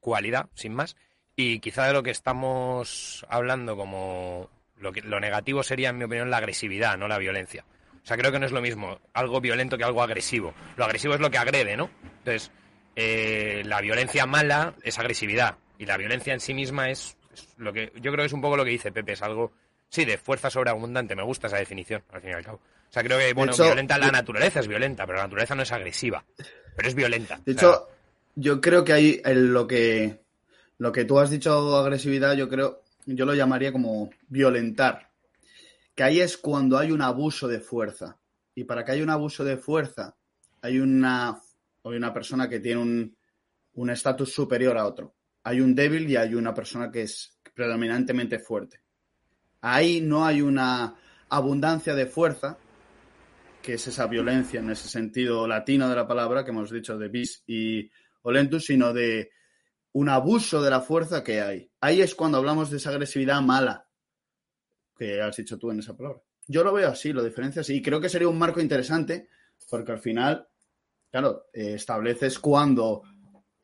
cualidad, 0.00 0.48
sin 0.54 0.74
más, 0.74 0.96
y 1.34 1.58
quizá 1.60 1.86
de 1.86 1.92
lo 1.92 2.02
que 2.02 2.10
estamos 2.10 3.26
hablando 3.28 3.76
como 3.76 4.48
lo, 4.76 4.92
que, 4.92 5.02
lo 5.02 5.20
negativo 5.20 5.62
sería, 5.62 5.90
en 5.90 5.98
mi 5.98 6.04
opinión, 6.04 6.30
la 6.30 6.38
agresividad, 6.38 6.96
no 6.96 7.08
la 7.08 7.18
violencia. 7.18 7.64
O 8.02 8.06
sea, 8.06 8.16
creo 8.16 8.30
que 8.30 8.38
no 8.38 8.46
es 8.46 8.52
lo 8.52 8.62
mismo 8.62 9.00
algo 9.12 9.40
violento 9.40 9.76
que 9.76 9.84
algo 9.84 10.02
agresivo. 10.02 10.54
Lo 10.76 10.84
agresivo 10.84 11.14
es 11.14 11.20
lo 11.20 11.30
que 11.30 11.38
agrede, 11.38 11.76
¿no? 11.76 11.90
Entonces, 12.18 12.52
eh, 12.94 13.62
la 13.66 13.80
violencia 13.80 14.26
mala 14.26 14.74
es 14.84 14.98
agresividad 14.98 15.58
y 15.76 15.86
la 15.86 15.96
violencia 15.96 16.32
en 16.32 16.40
sí 16.40 16.54
misma 16.54 16.88
es, 16.90 17.15
lo 17.58 17.72
que 17.72 17.92
yo 17.96 18.12
creo 18.12 18.22
que 18.22 18.26
es 18.26 18.32
un 18.32 18.40
poco 18.40 18.56
lo 18.56 18.64
que 18.64 18.70
dice 18.70 18.92
Pepe, 18.92 19.12
es 19.12 19.22
algo, 19.22 19.52
sí, 19.88 20.04
de 20.04 20.18
fuerza 20.18 20.50
sobreabundante. 20.50 21.16
Me 21.16 21.22
gusta 21.22 21.46
esa 21.46 21.58
definición, 21.58 22.02
al 22.10 22.20
fin 22.20 22.30
y 22.30 22.32
al 22.34 22.44
cabo. 22.44 22.58
O 22.58 22.92
sea, 22.92 23.02
creo 23.02 23.18
que, 23.18 23.32
bueno, 23.32 23.52
violenta 23.56 23.98
la 23.98 24.10
naturaleza 24.10 24.60
es 24.60 24.68
violenta, 24.68 25.06
pero 25.06 25.18
la 25.18 25.24
naturaleza 25.24 25.54
no 25.54 25.62
es 25.62 25.72
agresiva, 25.72 26.24
pero 26.76 26.88
es 26.88 26.94
violenta. 26.94 27.40
De 27.44 27.52
hecho, 27.52 27.88
yo 28.34 28.60
creo 28.60 28.84
que 28.84 28.92
hay 28.92 29.22
lo 29.24 29.66
que 29.66 30.20
lo 30.78 30.92
que 30.92 31.04
tú 31.04 31.18
has 31.18 31.30
dicho 31.30 31.76
agresividad, 31.76 32.34
yo 32.34 32.48
creo, 32.48 32.82
yo 33.06 33.24
lo 33.24 33.34
llamaría 33.34 33.72
como 33.72 34.10
violentar. 34.28 35.10
Que 35.94 36.02
ahí 36.02 36.20
es 36.20 36.36
cuando 36.36 36.78
hay 36.78 36.92
un 36.92 37.00
abuso 37.00 37.48
de 37.48 37.60
fuerza. 37.60 38.18
Y 38.54 38.64
para 38.64 38.84
que 38.84 38.92
haya 38.92 39.02
un 39.02 39.10
abuso 39.10 39.44
de 39.44 39.56
fuerza, 39.56 40.14
hay 40.60 40.78
una, 40.78 41.40
hay 41.84 41.96
una 41.96 42.12
persona 42.12 42.48
que 42.48 42.60
tiene 42.60 43.14
un 43.72 43.90
estatus 43.90 44.32
superior 44.32 44.76
a 44.76 44.86
otro. 44.86 45.15
Hay 45.46 45.60
un 45.60 45.76
débil 45.76 46.10
y 46.10 46.16
hay 46.16 46.34
una 46.34 46.52
persona 46.52 46.90
que 46.90 47.02
es 47.02 47.38
predominantemente 47.54 48.40
fuerte. 48.40 48.80
Ahí 49.60 50.00
no 50.00 50.26
hay 50.26 50.42
una 50.42 50.96
abundancia 51.28 51.94
de 51.94 52.06
fuerza, 52.06 52.58
que 53.62 53.74
es 53.74 53.86
esa 53.86 54.08
violencia 54.08 54.58
en 54.58 54.70
ese 54.70 54.88
sentido 54.88 55.46
latino 55.46 55.88
de 55.88 55.94
la 55.94 56.08
palabra 56.08 56.44
que 56.44 56.50
hemos 56.50 56.72
dicho 56.72 56.98
de 56.98 57.08
bis 57.08 57.44
y 57.46 57.88
olentus, 58.22 58.64
sino 58.66 58.92
de 58.92 59.30
un 59.92 60.08
abuso 60.08 60.60
de 60.60 60.70
la 60.70 60.80
fuerza 60.80 61.22
que 61.22 61.40
hay. 61.40 61.70
Ahí 61.80 62.00
es 62.00 62.16
cuando 62.16 62.38
hablamos 62.38 62.68
de 62.68 62.78
esa 62.78 62.90
agresividad 62.90 63.40
mala 63.40 63.88
que 64.98 65.22
has 65.22 65.36
dicho 65.36 65.56
tú 65.58 65.70
en 65.70 65.78
esa 65.78 65.96
palabra. 65.96 66.20
Yo 66.48 66.64
lo 66.64 66.72
veo 66.72 66.88
así, 66.88 67.12
lo 67.12 67.22
diferencia 67.22 67.60
así. 67.60 67.76
Y 67.76 67.82
creo 67.82 68.00
que 68.00 68.08
sería 68.08 68.26
un 68.26 68.38
marco 68.38 68.60
interesante 68.60 69.28
porque 69.70 69.92
al 69.92 70.00
final, 70.00 70.48
claro, 71.08 71.46
eh, 71.52 71.74
estableces 71.74 72.36
cuando 72.40 73.04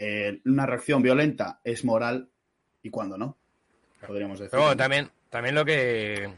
eh, 0.04 0.40
una 0.46 0.66
reacción 0.66 1.00
violenta 1.00 1.60
es 1.62 1.84
moral 1.84 2.28
y 2.82 2.90
cuando 2.90 3.16
no. 3.16 3.38
Podríamos 4.04 4.40
decir. 4.40 4.58
También, 4.76 5.10
también 5.30 5.54
lo 5.54 5.64
que 5.64 6.28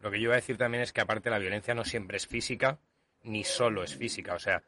lo 0.00 0.10
que 0.10 0.18
yo 0.18 0.24
iba 0.24 0.32
a 0.32 0.36
decir 0.36 0.56
también 0.56 0.82
es 0.82 0.94
que 0.94 1.02
aparte 1.02 1.28
la 1.28 1.38
violencia 1.38 1.74
no 1.74 1.84
siempre 1.84 2.16
es 2.16 2.26
física, 2.26 2.78
ni 3.24 3.44
solo 3.44 3.84
es 3.84 3.94
física. 3.94 4.32
O 4.32 4.38
sea, 4.38 4.62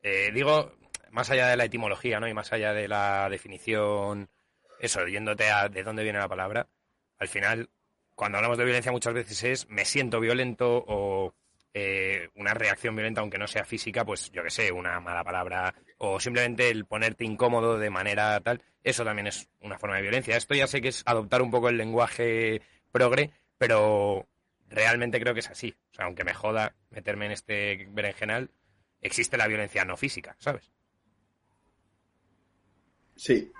eh, 0.00 0.30
digo, 0.32 0.76
más 1.10 1.28
allá 1.30 1.48
de 1.48 1.56
la 1.56 1.64
etimología, 1.64 2.20
¿no? 2.20 2.28
Y 2.28 2.34
más 2.34 2.52
allá 2.52 2.72
de 2.72 2.86
la 2.86 3.28
definición, 3.28 4.28
eso, 4.78 5.04
yéndote 5.08 5.50
a 5.50 5.68
de 5.68 5.82
dónde 5.82 6.04
viene 6.04 6.20
la 6.20 6.28
palabra, 6.28 6.68
al 7.18 7.26
final, 7.26 7.68
cuando 8.14 8.38
hablamos 8.38 8.58
de 8.58 8.64
violencia 8.64 8.92
muchas 8.92 9.14
veces 9.14 9.42
es 9.42 9.68
me 9.68 9.84
siento 9.84 10.20
violento 10.20 10.84
o 10.86 11.34
eh, 11.74 12.28
una 12.34 12.54
reacción 12.54 12.96
violenta, 12.96 13.20
aunque 13.20 13.38
no 13.38 13.46
sea 13.46 13.64
física, 13.64 14.04
pues 14.04 14.30
yo 14.30 14.42
qué 14.42 14.50
sé, 14.50 14.72
una 14.72 15.00
mala 15.00 15.22
palabra 15.22 15.74
o 15.98 16.18
simplemente 16.18 16.70
el 16.70 16.86
ponerte 16.86 17.24
incómodo 17.24 17.78
de 17.78 17.90
manera 17.90 18.40
tal, 18.40 18.62
eso 18.82 19.04
también 19.04 19.26
es 19.26 19.48
una 19.60 19.78
forma 19.78 19.96
de 19.96 20.02
violencia. 20.02 20.36
Esto 20.36 20.54
ya 20.54 20.66
sé 20.66 20.80
que 20.80 20.88
es 20.88 21.02
adoptar 21.06 21.42
un 21.42 21.50
poco 21.50 21.68
el 21.68 21.76
lenguaje 21.76 22.62
progre, 22.90 23.30
pero 23.58 24.26
realmente 24.68 25.20
creo 25.20 25.34
que 25.34 25.40
es 25.40 25.50
así. 25.50 25.74
O 25.92 25.94
sea, 25.94 26.06
aunque 26.06 26.24
me 26.24 26.34
joda 26.34 26.74
meterme 26.90 27.26
en 27.26 27.32
este 27.32 27.86
berenjenal, 27.90 28.50
existe 29.00 29.36
la 29.36 29.46
violencia 29.46 29.84
no 29.84 29.96
física, 29.96 30.36
¿sabes? 30.38 30.72
Sí. 33.16 33.52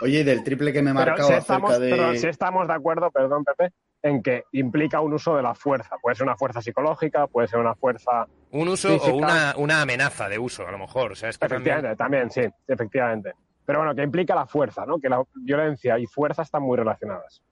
Oye, 0.00 0.20
y 0.20 0.24
del 0.24 0.44
triple 0.44 0.72
que 0.72 0.82
me 0.82 0.90
he 0.90 0.94
marcado 0.94 1.32
acerca 1.32 1.78
de... 1.78 1.90
Pero 1.90 2.14
si 2.14 2.26
estamos 2.26 2.66
de 2.68 2.74
acuerdo, 2.74 3.10
perdón, 3.10 3.44
Pepe, 3.44 3.72
en 4.02 4.22
que 4.22 4.44
implica 4.52 5.00
un 5.00 5.12
uso 5.12 5.36
de 5.36 5.42
la 5.42 5.54
fuerza. 5.54 5.96
Puede 6.00 6.16
ser 6.16 6.26
una 6.26 6.36
fuerza 6.36 6.62
psicológica, 6.62 7.26
puede 7.26 7.48
ser 7.48 7.58
una 7.58 7.74
fuerza. 7.74 8.26
Un 8.52 8.68
uso 8.68 8.96
o 8.96 9.14
una, 9.14 9.54
una, 9.56 9.82
amenaza 9.82 10.28
de 10.28 10.38
uso, 10.38 10.66
a 10.66 10.70
lo 10.70 10.78
mejor. 10.78 11.12
O 11.12 11.14
sea, 11.16 11.28
es 11.28 11.38
que 11.38 11.46
efectivamente, 11.46 11.96
también... 11.96 12.30
sí, 12.30 12.42
efectivamente. 12.66 13.32
Pero 13.64 13.80
bueno, 13.80 13.94
que 13.94 14.02
implica 14.02 14.34
la 14.34 14.46
fuerza, 14.46 14.86
¿no? 14.86 14.98
Que 14.98 15.08
la 15.08 15.22
violencia 15.34 15.98
y 15.98 16.06
fuerza 16.06 16.42
están 16.42 16.62
muy 16.62 16.76
relacionadas. 16.76 17.42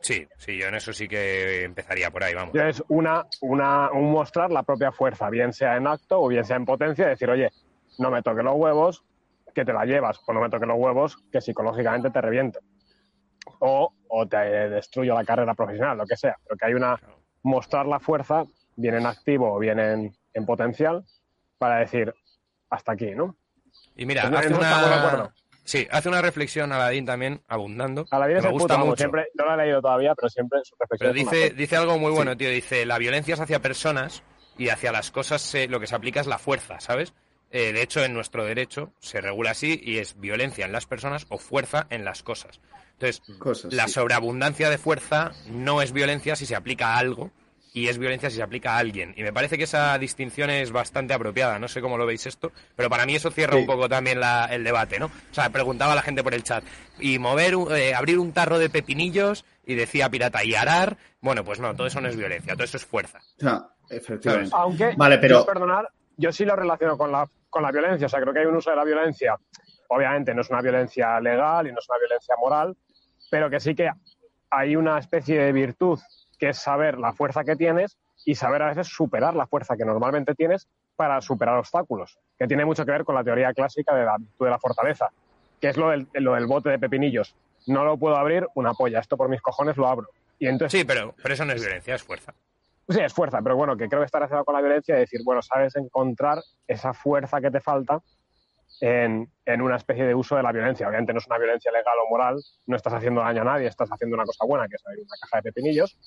Sí, 0.00 0.26
sí, 0.36 0.58
yo 0.58 0.68
en 0.68 0.74
eso 0.74 0.92
sí 0.92 1.08
que 1.08 1.64
empezaría 1.64 2.10
por 2.10 2.22
ahí, 2.22 2.34
vamos. 2.34 2.54
Es 2.54 2.84
una, 2.88 3.24
una, 3.40 3.90
un 3.90 4.12
mostrar 4.12 4.52
la 4.52 4.62
propia 4.62 4.92
fuerza, 4.92 5.30
bien 5.30 5.52
sea 5.54 5.76
en 5.76 5.86
acto 5.86 6.20
o 6.20 6.28
bien 6.28 6.44
sea 6.44 6.56
en 6.56 6.66
potencia, 6.66 7.08
decir, 7.08 7.30
oye, 7.30 7.50
no 7.98 8.10
me 8.10 8.22
toques 8.22 8.44
los 8.44 8.54
huevos, 8.54 9.02
que 9.54 9.64
te 9.64 9.72
la 9.72 9.86
llevas, 9.86 10.20
o 10.26 10.32
no 10.34 10.42
me 10.42 10.50
toques 10.50 10.68
los 10.68 10.76
huevos, 10.78 11.16
que 11.32 11.40
psicológicamente 11.40 12.10
te 12.10 12.20
reviento. 12.20 12.60
O, 13.60 13.92
o 14.08 14.26
te 14.26 14.36
destruyo 14.70 15.14
la 15.14 15.24
carrera 15.24 15.54
profesional, 15.54 15.98
lo 15.98 16.06
que 16.06 16.16
sea. 16.16 16.36
Pero 16.44 16.56
que 16.56 16.66
hay 16.66 16.74
una. 16.74 16.98
mostrar 17.42 17.86
la 17.86 18.00
fuerza, 18.00 18.44
bien 18.76 18.94
en 18.94 19.06
activo 19.06 19.54
o 19.54 19.58
bien 19.58 19.78
en, 19.78 20.46
potencial, 20.46 21.04
para 21.58 21.78
decir 21.78 22.14
hasta 22.70 22.92
aquí, 22.92 23.10
¿no? 23.14 23.36
Y 23.96 24.06
mira, 24.06 24.22
hace 24.22 24.52
una... 24.52 25.32
Sí, 25.64 25.88
hace 25.90 26.10
una 26.10 26.20
reflexión 26.20 26.72
Aladín 26.72 27.06
también, 27.06 27.40
abundando. 27.48 28.04
Aladín 28.10 28.36
es 28.36 28.44
me 28.44 28.50
gusta 28.50 28.76
mucho. 28.76 28.96
Siempre, 28.96 29.28
no 29.34 29.46
la 29.46 29.54
he 29.54 29.66
leído 29.66 29.80
todavía, 29.80 30.14
pero 30.14 30.28
siempre 30.28 30.60
su 30.62 30.76
reflexión. 30.78 31.12
Pero 31.12 31.30
dice, 31.30 31.54
dice 31.54 31.76
algo 31.76 31.98
muy 31.98 32.12
bueno, 32.12 32.36
tío. 32.36 32.50
Dice, 32.50 32.84
la 32.84 32.98
violencia 32.98 33.32
es 33.32 33.40
hacia 33.40 33.62
personas 33.62 34.22
y 34.58 34.68
hacia 34.68 34.92
las 34.92 35.10
cosas 35.10 35.56
lo 35.68 35.80
que 35.80 35.86
se 35.86 35.94
aplica 35.94 36.20
es 36.20 36.26
la 36.26 36.38
fuerza, 36.38 36.80
¿sabes? 36.80 37.14
Eh, 37.56 37.72
de 37.72 37.82
hecho, 37.82 38.02
en 38.02 38.12
nuestro 38.14 38.44
derecho 38.44 38.92
se 38.98 39.20
regula 39.20 39.52
así 39.52 39.80
y 39.80 39.98
es 39.98 40.18
violencia 40.18 40.66
en 40.66 40.72
las 40.72 40.86
personas 40.86 41.24
o 41.28 41.38
fuerza 41.38 41.86
en 41.88 42.04
las 42.04 42.24
cosas. 42.24 42.60
Entonces, 42.98 43.22
la 43.72 43.86
sobreabundancia 43.86 44.68
de 44.68 44.76
fuerza 44.76 45.30
no 45.46 45.80
es 45.80 45.92
violencia 45.92 46.34
si 46.34 46.46
se 46.46 46.56
aplica 46.56 46.94
a 46.94 46.98
algo 46.98 47.30
y 47.72 47.86
es 47.86 47.98
violencia 47.98 48.28
si 48.28 48.36
se 48.36 48.42
aplica 48.42 48.74
a 48.74 48.78
alguien. 48.78 49.14
Y 49.16 49.22
me 49.22 49.32
parece 49.32 49.56
que 49.56 49.64
esa 49.64 49.96
distinción 49.98 50.50
es 50.50 50.72
bastante 50.72 51.14
apropiada. 51.14 51.60
No 51.60 51.68
sé 51.68 51.80
cómo 51.80 51.96
lo 51.96 52.06
veis 52.06 52.26
esto, 52.26 52.50
pero 52.74 52.90
para 52.90 53.06
mí 53.06 53.14
eso 53.14 53.30
cierra 53.30 53.56
un 53.56 53.66
poco 53.66 53.88
también 53.88 54.18
el 54.50 54.64
debate, 54.64 54.98
¿no? 54.98 55.06
O 55.06 55.34
sea, 55.34 55.50
preguntaba 55.50 55.92
a 55.92 55.96
la 55.96 56.02
gente 56.02 56.24
por 56.24 56.34
el 56.34 56.42
chat. 56.42 56.64
Y 56.98 57.20
mover, 57.20 57.54
eh, 57.70 57.94
abrir 57.94 58.18
un 58.18 58.32
tarro 58.32 58.58
de 58.58 58.68
pepinillos 58.68 59.44
y 59.64 59.76
decía 59.76 60.10
pirata 60.10 60.42
y 60.44 60.56
arar, 60.56 60.96
bueno, 61.20 61.44
pues 61.44 61.60
no, 61.60 61.72
todo 61.76 61.86
eso 61.86 62.00
no 62.00 62.08
es 62.08 62.16
violencia, 62.16 62.54
todo 62.54 62.64
eso 62.64 62.78
es 62.78 62.84
fuerza. 62.84 63.20
efectivamente. 63.88 64.50
Aunque, 64.52 64.94
vale, 64.96 65.18
pero... 65.18 65.46
perdonar, 65.46 65.88
yo 66.16 66.32
sí 66.32 66.44
lo 66.44 66.56
relaciono 66.56 66.98
con 66.98 67.12
la 67.12 67.28
con 67.54 67.62
la 67.62 67.70
violencia. 67.70 68.06
O 68.06 68.08
sea, 68.08 68.20
creo 68.20 68.34
que 68.34 68.40
hay 68.40 68.46
un 68.46 68.56
uso 68.56 68.70
de 68.70 68.76
la 68.76 68.84
violencia. 68.84 69.36
Obviamente 69.88 70.34
no 70.34 70.40
es 70.40 70.50
una 70.50 70.60
violencia 70.60 71.20
legal 71.20 71.68
y 71.68 71.72
no 71.72 71.78
es 71.78 71.88
una 71.88 71.98
violencia 71.98 72.34
moral, 72.36 72.76
pero 73.30 73.48
que 73.48 73.60
sí 73.60 73.76
que 73.76 73.88
hay 74.50 74.74
una 74.74 74.98
especie 74.98 75.40
de 75.40 75.52
virtud 75.52 76.00
que 76.36 76.48
es 76.48 76.58
saber 76.58 76.98
la 76.98 77.12
fuerza 77.12 77.44
que 77.44 77.54
tienes 77.54 77.96
y 78.24 78.34
saber 78.34 78.62
a 78.62 78.68
veces 78.68 78.88
superar 78.88 79.36
la 79.36 79.46
fuerza 79.46 79.76
que 79.76 79.84
normalmente 79.84 80.34
tienes 80.34 80.66
para 80.96 81.20
superar 81.20 81.56
obstáculos, 81.58 82.18
que 82.36 82.48
tiene 82.48 82.64
mucho 82.64 82.84
que 82.84 82.90
ver 82.90 83.04
con 83.04 83.14
la 83.14 83.22
teoría 83.22 83.52
clásica 83.52 83.94
de 83.94 84.04
la 84.04 84.16
virtud 84.18 84.46
de 84.46 84.50
la 84.50 84.58
fortaleza, 84.58 85.10
que 85.60 85.68
es 85.68 85.76
lo 85.76 85.90
del, 85.90 86.08
lo 86.14 86.34
del 86.34 86.46
bote 86.46 86.70
de 86.70 86.78
pepinillos. 86.80 87.36
No 87.68 87.84
lo 87.84 87.96
puedo 87.96 88.16
abrir, 88.16 88.48
una 88.54 88.74
polla, 88.74 88.98
esto 88.98 89.16
por 89.16 89.28
mis 89.28 89.40
cojones 89.40 89.76
lo 89.76 89.86
abro. 89.86 90.08
Y 90.40 90.48
entonces, 90.48 90.80
sí, 90.80 90.84
pero, 90.84 91.14
pero 91.22 91.34
eso 91.34 91.44
no 91.44 91.52
es 91.52 91.60
violencia, 91.60 91.94
es 91.94 92.02
fuerza. 92.02 92.34
Sí, 92.88 93.00
es 93.00 93.14
fuerza, 93.14 93.40
pero 93.42 93.56
bueno, 93.56 93.76
que 93.76 93.88
creo 93.88 94.00
que 94.00 94.06
está 94.06 94.18
relacionado 94.18 94.44
con 94.44 94.54
la 94.54 94.60
violencia, 94.60 94.94
de 94.94 95.02
decir, 95.02 95.20
bueno, 95.24 95.40
sabes 95.42 95.74
encontrar 95.76 96.42
esa 96.66 96.92
fuerza 96.92 97.40
que 97.40 97.50
te 97.50 97.60
falta 97.60 98.02
en, 98.80 99.30
una 99.46 99.76
especie 99.76 100.04
de 100.04 100.14
uso 100.14 100.36
de 100.36 100.42
la 100.42 100.52
violencia. 100.52 100.88
Obviamente 100.88 101.12
no 101.12 101.18
es 101.18 101.26
una 101.26 101.38
violencia 101.38 101.72
legal 101.72 101.94
o 102.04 102.10
moral, 102.10 102.36
no 102.66 102.76
estás 102.76 102.92
haciendo 102.92 103.22
daño 103.22 103.42
a 103.42 103.44
nadie, 103.44 103.68
estás 103.68 103.88
haciendo 103.90 104.14
una 104.14 104.24
cosa 104.24 104.44
buena, 104.44 104.68
que 104.68 104.76
es 104.76 104.86
abrir 104.86 105.04
una 105.04 105.16
caja 105.20 105.36
de 105.38 105.42
pepinillos, 105.44 105.98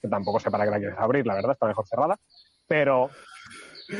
que 0.00 0.08
tampoco 0.08 0.40
sé 0.40 0.50
para 0.50 0.64
qué 0.64 0.70
la 0.70 0.78
quieres 0.78 0.98
abrir, 0.98 1.26
la 1.26 1.34
verdad, 1.34 1.52
está 1.52 1.66
mejor 1.66 1.86
cerrada, 1.86 2.18
pero, 2.66 3.10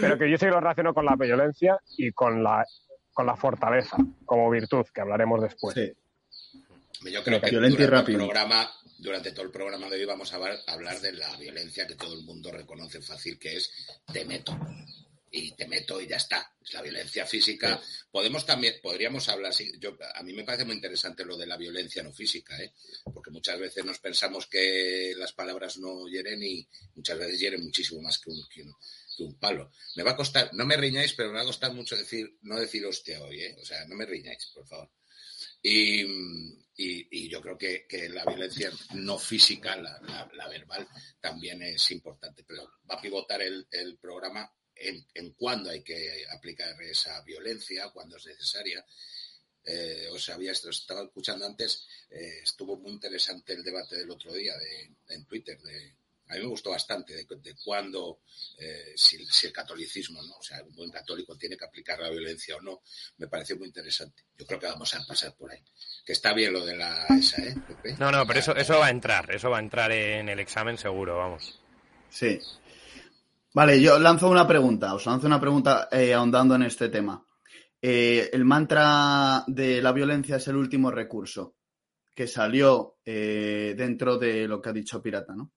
pero 0.00 0.18
que 0.18 0.30
yo 0.30 0.38
sí 0.38 0.46
lo 0.46 0.60
relaciono 0.60 0.94
con 0.94 1.04
la 1.04 1.16
violencia 1.16 1.78
y 1.98 2.12
con 2.12 2.42
la, 2.42 2.64
con 3.12 3.26
la 3.26 3.36
fortaleza 3.36 3.96
como 4.24 4.48
virtud, 4.50 4.86
que 4.92 5.00
hablaremos 5.00 5.42
después. 5.42 5.74
Sí. 5.74 5.92
Yo 7.10 7.22
creo 7.24 7.40
que 7.40 7.50
durante, 7.50 7.82
el 7.82 8.16
programa, 8.16 8.70
durante 9.02 9.32
todo 9.32 9.44
el 9.44 9.50
programa 9.50 9.90
de 9.90 9.96
hoy 9.96 10.04
vamos 10.04 10.32
a 10.32 10.36
hablar 10.36 11.00
de 11.00 11.12
la 11.12 11.36
violencia 11.36 11.88
que 11.88 11.96
todo 11.96 12.14
el 12.14 12.22
mundo 12.22 12.52
reconoce 12.52 13.02
fácil, 13.02 13.36
que 13.36 13.56
es 13.56 13.68
te 14.12 14.24
meto. 14.24 14.56
Y 15.34 15.52
te 15.52 15.66
meto 15.66 16.00
y 16.00 16.06
ya 16.06 16.16
está. 16.16 16.54
Es 16.62 16.74
la 16.74 16.82
violencia 16.82 17.26
física. 17.26 17.80
Podemos 18.10 18.46
también, 18.46 18.74
podríamos 18.82 19.28
hablar, 19.28 19.52
yo, 19.80 19.96
a 20.14 20.22
mí 20.22 20.32
me 20.34 20.44
parece 20.44 20.66
muy 20.66 20.74
interesante 20.74 21.24
lo 21.24 21.36
de 21.36 21.46
la 21.46 21.56
violencia 21.56 22.02
no 22.02 22.12
física, 22.12 22.62
¿eh? 22.62 22.74
porque 23.12 23.30
muchas 23.30 23.58
veces 23.58 23.84
nos 23.84 23.98
pensamos 23.98 24.46
que 24.46 25.14
las 25.16 25.32
palabras 25.32 25.78
no 25.78 26.06
hieren 26.06 26.40
y 26.42 26.68
muchas 26.94 27.18
veces 27.18 27.40
hieren 27.40 27.64
muchísimo 27.64 28.02
más 28.02 28.18
que 28.18 28.30
un, 28.30 28.46
que 28.48 28.62
un 29.24 29.38
palo. 29.38 29.72
Me 29.96 30.04
va 30.04 30.12
a 30.12 30.16
costar, 30.16 30.50
no 30.52 30.64
me 30.64 30.76
riñáis, 30.76 31.14
pero 31.14 31.30
me 31.30 31.36
va 31.36 31.42
a 31.42 31.46
costar 31.46 31.72
mucho 31.72 31.96
decir, 31.96 32.36
no 32.42 32.60
decir 32.60 32.84
hostia 32.86 33.20
hoy, 33.22 33.42
¿eh? 33.42 33.56
O 33.60 33.64
sea, 33.64 33.84
no 33.86 33.96
me 33.96 34.06
riñáis, 34.06 34.46
por 34.54 34.66
favor. 34.68 34.90
Y, 35.62 36.04
y, 36.82 37.28
yo 37.28 37.40
creo 37.40 37.56
que, 37.58 37.86
la 38.10 38.24
violencia 38.24 38.70
no 38.94 39.18
física, 39.18 39.76
la, 39.76 40.48
verbal, 40.48 40.88
también 41.20 41.62
es 41.62 41.90
importante. 41.90 42.44
Pero 42.44 42.64
va 42.90 42.96
a 42.96 43.00
pivotar 43.00 43.40
el, 43.42 43.98
programa 44.00 44.50
en, 44.74 45.06
en 45.14 45.32
cuándo 45.32 45.70
hay 45.70 45.82
que 45.82 46.24
aplicar 46.30 46.80
esa 46.82 47.22
violencia, 47.22 47.90
cuándo 47.90 48.16
es 48.16 48.26
necesaria. 48.26 48.84
Eh, 49.64 50.08
os 50.10 50.28
había 50.28 50.52
estaba 50.52 51.04
escuchando 51.04 51.46
antes, 51.46 51.86
eh, 52.10 52.40
estuvo 52.42 52.76
muy 52.76 52.92
interesante 52.92 53.52
el 53.52 53.62
debate 53.62 53.96
del 53.96 54.10
otro 54.10 54.32
día 54.32 54.56
de, 54.56 54.90
en 55.14 55.24
Twitter 55.26 55.56
de 55.60 55.94
a 56.32 56.36
mí 56.36 56.40
me 56.40 56.48
gustó 56.48 56.70
bastante 56.70 57.14
de, 57.14 57.24
de 57.24 57.54
cuándo, 57.62 58.20
eh, 58.58 58.94
si, 58.96 59.18
el 59.46 59.52
catolicismo, 59.52 60.22
¿no? 60.22 60.36
O 60.36 60.42
sea, 60.42 60.62
un 60.62 60.74
buen 60.74 60.90
católico 60.90 61.36
tiene 61.36 61.56
que 61.56 61.64
aplicar 61.64 62.00
la 62.00 62.08
violencia 62.08 62.56
o 62.56 62.60
no, 62.62 62.80
me 63.18 63.28
pareció 63.28 63.56
muy 63.58 63.66
interesante. 63.66 64.24
Yo 64.38 64.46
creo 64.46 64.58
que 64.58 64.66
vamos 64.66 64.94
a 64.94 65.04
pasar 65.06 65.34
por 65.34 65.52
ahí. 65.52 65.58
Que 66.04 66.14
está 66.14 66.32
bien 66.32 66.54
lo 66.54 66.64
de 66.64 66.76
la 66.76 67.06
esa, 67.18 67.42
¿eh? 67.42 67.54
No, 67.98 68.10
no, 68.10 68.26
pero 68.26 68.40
eso, 68.40 68.56
eso 68.56 68.78
va 68.78 68.86
a 68.86 68.90
entrar, 68.90 69.30
eso 69.30 69.50
va 69.50 69.58
a 69.58 69.62
entrar 69.62 69.92
en 69.92 70.28
el 70.28 70.40
examen 70.40 70.78
seguro, 70.78 71.18
vamos. 71.18 71.60
Sí. 72.08 72.40
Vale, 73.54 73.80
yo 73.82 73.98
lanzo 73.98 74.30
una 74.30 74.48
pregunta, 74.48 74.94
os 74.94 75.04
lanzo 75.04 75.26
una 75.26 75.40
pregunta 75.40 75.88
eh, 75.92 76.14
ahondando 76.14 76.54
en 76.54 76.62
este 76.62 76.88
tema. 76.88 77.22
Eh, 77.80 78.30
el 78.32 78.44
mantra 78.46 79.44
de 79.46 79.82
la 79.82 79.92
violencia 79.92 80.36
es 80.36 80.48
el 80.48 80.56
último 80.56 80.90
recurso 80.90 81.56
que 82.14 82.26
salió 82.26 82.98
eh, 83.04 83.74
dentro 83.76 84.18
de 84.18 84.46
lo 84.46 84.60
que 84.60 84.70
ha 84.70 84.72
dicho 84.72 85.02
Pirata, 85.02 85.34
¿no? 85.34 85.50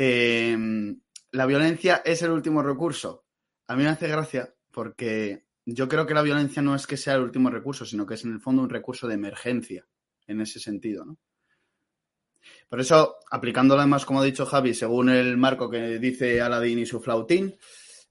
Em, 0.00 1.00
la 1.32 1.44
violencia 1.46 2.02
es 2.04 2.22
el 2.22 2.30
último 2.30 2.62
recurso. 2.62 3.26
A 3.66 3.74
mí 3.74 3.82
me 3.82 3.88
hace 3.88 4.06
gracia 4.06 4.54
porque 4.70 5.44
yo 5.66 5.88
creo 5.88 6.06
que 6.06 6.14
la 6.14 6.22
violencia 6.22 6.62
no 6.62 6.76
es 6.76 6.86
que 6.86 6.96
sea 6.96 7.14
el 7.14 7.22
último 7.22 7.50
recurso, 7.50 7.84
sino 7.84 8.06
que 8.06 8.14
es 8.14 8.24
en 8.24 8.32
el 8.32 8.40
fondo 8.40 8.62
un 8.62 8.70
recurso 8.70 9.08
de 9.08 9.14
emergencia, 9.14 9.86
en 10.28 10.40
ese 10.40 10.60
sentido, 10.60 11.04
¿no? 11.04 11.18
Por 12.68 12.80
eso, 12.80 13.16
aplicándolo 13.30 13.80
además, 13.80 14.06
como 14.06 14.20
ha 14.20 14.24
dicho 14.24 14.46
Javi, 14.46 14.72
según 14.72 15.10
el 15.10 15.36
marco 15.36 15.68
que 15.68 15.98
dice 15.98 16.40
Aladín 16.40 16.78
y 16.78 16.86
su 16.86 17.00
flautín, 17.00 17.56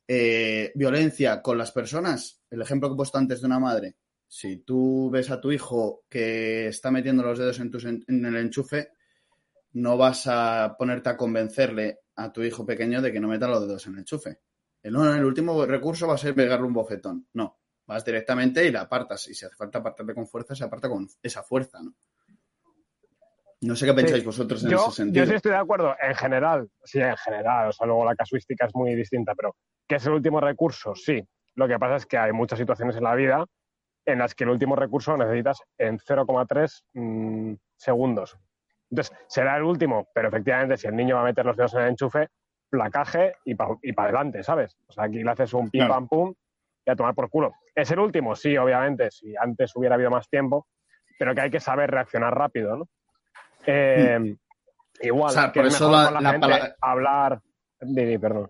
eh, 0.08 0.72
violencia 0.76 1.42
con 1.42 1.58
las 1.58 1.72
personas, 1.72 2.44
el 2.50 2.62
ejemplo 2.62 2.90
que 2.90 2.94
he 2.94 2.98
puesto 2.98 3.18
antes 3.18 3.40
de 3.40 3.48
una 3.48 3.60
madre, 3.60 3.96
si 4.28 4.58
tú 4.58 5.10
ves 5.10 5.32
a 5.32 5.40
tu 5.40 5.52
hijo 5.52 6.04
que 6.10 6.68
está 6.68 6.92
metiendo 6.92 7.24
los 7.24 7.40
dedos 7.40 7.60
en, 7.60 8.04
en 8.08 8.26
el 8.26 8.36
enchufe, 8.36 8.90
no 9.78 9.96
vas 9.96 10.26
a 10.28 10.76
ponerte 10.78 11.10
a 11.10 11.18
convencerle 11.18 12.00
a 12.16 12.32
tu 12.32 12.42
hijo 12.42 12.66
pequeño 12.66 13.00
de 13.02 13.12
que 13.12 13.20
no 13.20 13.28
meta 13.28 13.48
los 13.48 13.62
dedos 13.62 13.86
en 13.86 13.94
el 13.94 14.00
enchufe. 14.00 14.40
El, 14.82 14.96
el 14.96 15.26
último 15.26 15.66
recurso 15.66 16.08
va 16.08 16.16
a 16.16 16.18
ser 16.18 16.34
pegarle 16.34 16.66
un 16.66 16.74
bofetón. 16.74 17.28
No, 17.34 17.60
vas 17.86 18.04
directamente 18.04 18.66
y 18.66 18.72
la 18.72 18.82
apartas. 18.82 19.28
Y 19.28 19.36
si 19.36 19.46
hace 19.46 19.56
falta 19.56 19.78
apartarle 19.78 20.16
con 20.16 20.26
fuerza, 20.26 20.56
se 20.56 20.64
aparta 20.64 20.90
con 20.90 21.08
esa 21.22 21.44
fuerza, 21.44 21.80
¿no? 21.82 21.94
No 23.62 23.76
sé 23.76 23.86
qué 23.86 23.94
pensáis 23.94 24.24
vosotros 24.24 24.64
en 24.64 24.74
ese 24.74 24.92
sentido. 24.92 25.26
Yo 25.26 25.30
sí 25.30 25.36
estoy 25.36 25.52
de 25.52 25.58
acuerdo, 25.58 25.96
en 26.00 26.16
general, 26.16 26.70
sí, 26.84 27.00
en 27.00 27.18
general, 27.18 27.70
o 27.70 27.72
sea, 27.72 27.88
luego 27.88 28.06
la 28.06 28.16
casuística 28.16 28.66
es 28.68 28.76
muy 28.76 28.94
distinta, 28.96 29.34
pero 29.36 29.56
¿qué 29.88 29.96
es 29.96 30.06
el 30.06 30.14
último 30.14 30.40
recurso? 30.40 30.94
Sí. 30.96 31.24
Lo 31.56 31.68
que 31.68 31.80
pasa 31.80 31.96
es 31.96 32.06
que 32.06 32.18
hay 32.18 32.32
muchas 32.32 32.60
situaciones 32.60 32.96
en 32.98 33.04
la 33.04 33.16
vida 33.16 33.46
en 34.06 34.20
las 34.20 34.36
que 34.36 34.44
el 34.44 34.52
último 34.52 34.76
recurso 34.76 35.18
necesitas 35.18 35.62
en 35.78 35.98
0,3 35.98 36.84
mm, 36.94 37.56
segundos. 37.76 38.38
Entonces, 38.90 39.16
será 39.28 39.58
el 39.58 39.64
último, 39.64 40.08
pero 40.14 40.30
efectivamente, 40.30 40.78
si 40.78 40.88
el 40.88 40.96
niño 40.96 41.16
va 41.16 41.22
a 41.22 41.26
meter 41.26 41.46
los 41.46 41.58
dedos 41.58 41.74
en 41.74 41.82
el 41.82 41.90
enchufe, 41.90 42.30
placaje 42.70 43.34
y 43.46 43.56
para 43.56 43.76
y 43.82 43.94
adelante, 43.96 44.44
¿sabes? 44.44 44.78
O 44.88 44.92
sea, 44.92 45.06
aquí 45.06 45.24
le 45.24 45.32
haces 45.32 45.54
un 45.54 45.70
pim 45.70 45.88
pam 45.88 46.08
pum 46.08 46.34
y 46.86 46.92
a 46.92 46.96
tomar 46.96 47.14
por 47.14 47.30
culo. 47.30 47.54
¿Es 47.76 47.92
el 47.92 48.00
último? 48.00 48.36
Sí, 48.36 48.56
obviamente, 48.58 49.12
si 49.12 49.36
antes 49.36 49.76
hubiera 49.76 49.96
habido 49.96 50.10
más 50.10 50.30
tiempo, 50.30 50.68
pero 51.20 51.34
que 51.34 51.42
hay 51.42 51.50
que 51.50 51.60
saber 51.60 51.92
reaccionar 51.92 52.34
rápido, 52.34 52.78
¿no? 52.78 52.90
Eh, 53.66 54.36
igual, 55.02 55.30
o 55.30 55.34
sea, 55.34 55.52
por 55.52 55.66
eso 55.66 55.92
la, 55.92 56.76
hablar. 56.82 57.42
Didi, 57.80 58.18
perdón. 58.18 58.50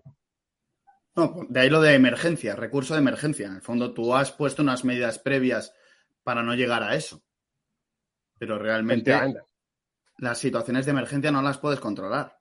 No, 1.16 1.34
de 1.48 1.60
ahí 1.60 1.70
lo 1.70 1.80
de 1.80 1.94
emergencia, 1.94 2.54
recurso 2.54 2.94
de 2.94 3.00
emergencia. 3.00 3.48
En 3.48 3.56
el 3.56 3.62
fondo, 3.62 3.92
tú 3.92 4.14
has 4.14 4.30
puesto 4.30 4.62
unas 4.62 4.84
medidas 4.84 5.18
previas 5.18 5.74
para 6.22 6.42
no 6.42 6.54
llegar 6.54 6.82
a 6.84 6.94
eso. 6.94 7.20
Pero 8.38 8.58
realmente 8.58 9.12
las 10.18 10.38
situaciones 10.38 10.84
de 10.84 10.92
emergencia 10.92 11.30
no 11.30 11.42
las 11.42 11.58
puedes 11.58 11.80
controlar. 11.80 12.36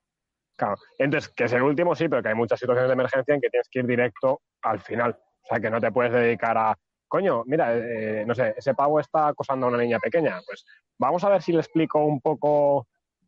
Claro. 0.55 0.75
Entonces, 0.97 1.29
que 1.29 1.43
es 1.45 1.53
el 1.53 1.61
último, 1.61 1.95
sí, 1.95 2.09
pero 2.09 2.23
que 2.23 2.29
hay 2.29 2.35
muchas 2.35 2.59
situaciones 2.59 2.89
de 2.89 2.93
emergencia 2.93 3.35
en 3.35 3.41
que 3.41 3.49
tienes 3.49 3.67
que 3.69 3.79
ir 3.79 3.85
directo 3.85 4.41
al 4.63 4.79
final. 4.79 5.11
O 5.11 5.47
sea, 5.47 5.59
que 5.59 5.69
no 5.69 5.79
te 5.79 5.91
puedes 5.91 6.11
dedicar 6.11 6.57
a, 6.57 6.75
coño, 7.07 7.43
mira, 7.45 7.75
eh, 7.75 8.25
no 8.25 8.33
sé, 8.33 8.55
ese 8.57 8.73
pavo 8.73 8.99
está 8.99 9.27
acosando 9.27 9.67
a 9.67 9.69
una 9.69 9.77
niña 9.77 9.99
pequeña. 9.99 10.41
Pues 10.45 10.65
vamos 10.97 11.23
a 11.23 11.29
ver 11.29 11.41
si 11.43 11.53
le 11.53 11.59
explico 11.59 12.03
un 12.03 12.19
poco, 12.19 12.87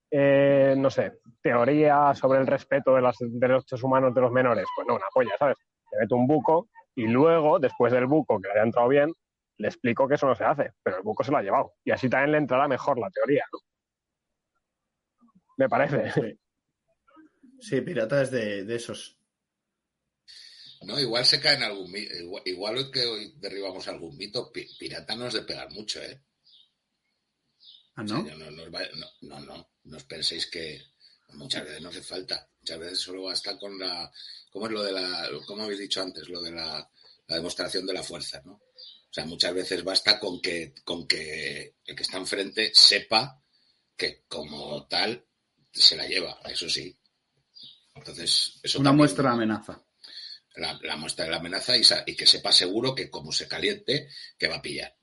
eh, 0.10 0.74
no 0.76 0.90
sé, 0.90 1.20
teoría 1.42 2.14
sobre 2.16 2.40
el 2.40 2.48
respeto 2.48 2.96
de 2.96 3.02
los 3.02 3.16
derechos 3.20 3.84
humanos 3.84 4.14
de 4.16 4.22
los 4.22 4.32
menores. 4.32 4.66
Pues 4.76 4.88
no, 4.88 4.96
una 4.96 5.06
polla, 5.14 5.38
¿sabes? 5.38 5.58
Le 5.92 6.00
meto 6.00 6.16
un 6.16 6.28
buco 6.28 6.68
y 6.96 7.08
luego, 7.08 7.60
después 7.60 7.94
del 7.94 8.08
buco 8.08 8.42
que 8.42 8.48
le 8.48 8.54
haya 8.56 8.64
entrado 8.64 8.88
bien, 8.88 9.14
le 9.58 9.68
explico 9.68 10.08
que 10.08 10.16
eso 10.16 10.26
no 10.26 10.36
se 10.36 10.46
hace, 10.46 10.72
pero 10.82 10.98
el 10.98 11.04
buco 11.04 11.24
se 11.24 11.32
lo 11.32 11.38
ha 11.38 11.44
llevado. 11.44 11.74
Y 11.84 11.92
así 11.92 12.10
también 12.10 12.32
le 12.32 12.38
entrará 12.40 12.68
mejor 12.68 12.98
la 12.98 13.10
teoría, 13.12 13.44
¿no? 13.54 13.60
Me 15.60 15.67
parece. 15.67 16.38
Sí, 17.60 17.82
pirata 17.82 18.22
es 18.22 18.32
de, 18.32 18.74
esos. 18.74 19.17
No, 20.84 20.98
igual 20.98 21.26
se 21.26 21.41
cae 21.41 21.58
en 21.58 21.63
algún 21.63 21.91
mito. 21.91 22.13
Igual, 22.45 22.89
que 22.89 23.06
hoy 23.06 23.34
derribamos 23.36 23.86
algún 23.89 24.15
mito, 24.15 24.50
pirata 24.54 25.17
no 25.17 25.28
es 25.28 25.34
de 25.34 25.41
pegar 25.41 25.69
mucho, 25.72 26.02
¿eh? 26.02 26.24
¿Ah, 27.95 28.04
no? 28.04 28.24
no, 28.24 28.52
no, 28.52 28.69
no, 29.22 29.67
no, 29.84 29.98
os 29.98 30.04
penséis 30.06 30.48
que 30.48 30.82
muchas 31.34 31.65
veces 31.65 31.82
no 31.82 31.89
hace 31.89 32.04
falta. 32.04 32.50
Muchas 32.62 32.80
veces 32.80 33.00
solo 33.00 33.24
basta 33.24 33.58
con 33.58 33.78
la. 33.78 34.10
¿Cómo 34.50 34.67
es 34.67 34.72
lo 34.72 34.82
de 34.82 34.93
la. 34.93 35.30
¿Cómo 35.45 35.63
habéis 35.63 35.82
dicho 35.82 36.02
antes? 36.02 36.30
Lo 36.30 36.41
de 36.41 36.52
la, 36.52 36.89
la 37.28 37.36
demostración 37.36 37.86
de 37.86 37.93
la 37.93 38.04
fuerza, 38.04 38.41
¿no? 38.45 38.54
O 38.54 39.12
sea, 39.13 39.26
muchas 39.26 39.54
veces 39.54 39.84
basta 39.84 40.22
con 40.22 40.39
que, 40.39 40.74
con 40.86 41.06
que 41.06 41.76
el 41.84 41.95
que 41.98 42.04
está 42.04 42.17
enfrente 42.17 42.72
sepa 42.74 43.43
que 43.98 44.24
como 44.30 44.88
tal 44.88 45.26
se 45.71 45.95
la 45.95 46.08
lleva, 46.08 46.39
eso 46.45 46.69
sí. 46.69 46.95
Entonces, 47.95 48.60
eso 48.63 48.79
Una 48.79 48.91
muestra 48.91 49.29
de 49.29 49.36
amenaza. 49.36 49.84
La, 50.55 50.97
muestra 50.97 51.25
de 51.25 51.32
la 51.32 51.38
amenaza 51.38 51.75
y, 51.77 52.15
que 52.15 52.25
sepa 52.25 52.51
seguro 52.51 52.93
que 52.93 53.10
como 53.10 53.32
se 53.32 53.47
caliente, 53.47 54.10
que 54.38 54.47
va 54.47 54.58
a 54.58 54.62
pillar. 54.62 54.95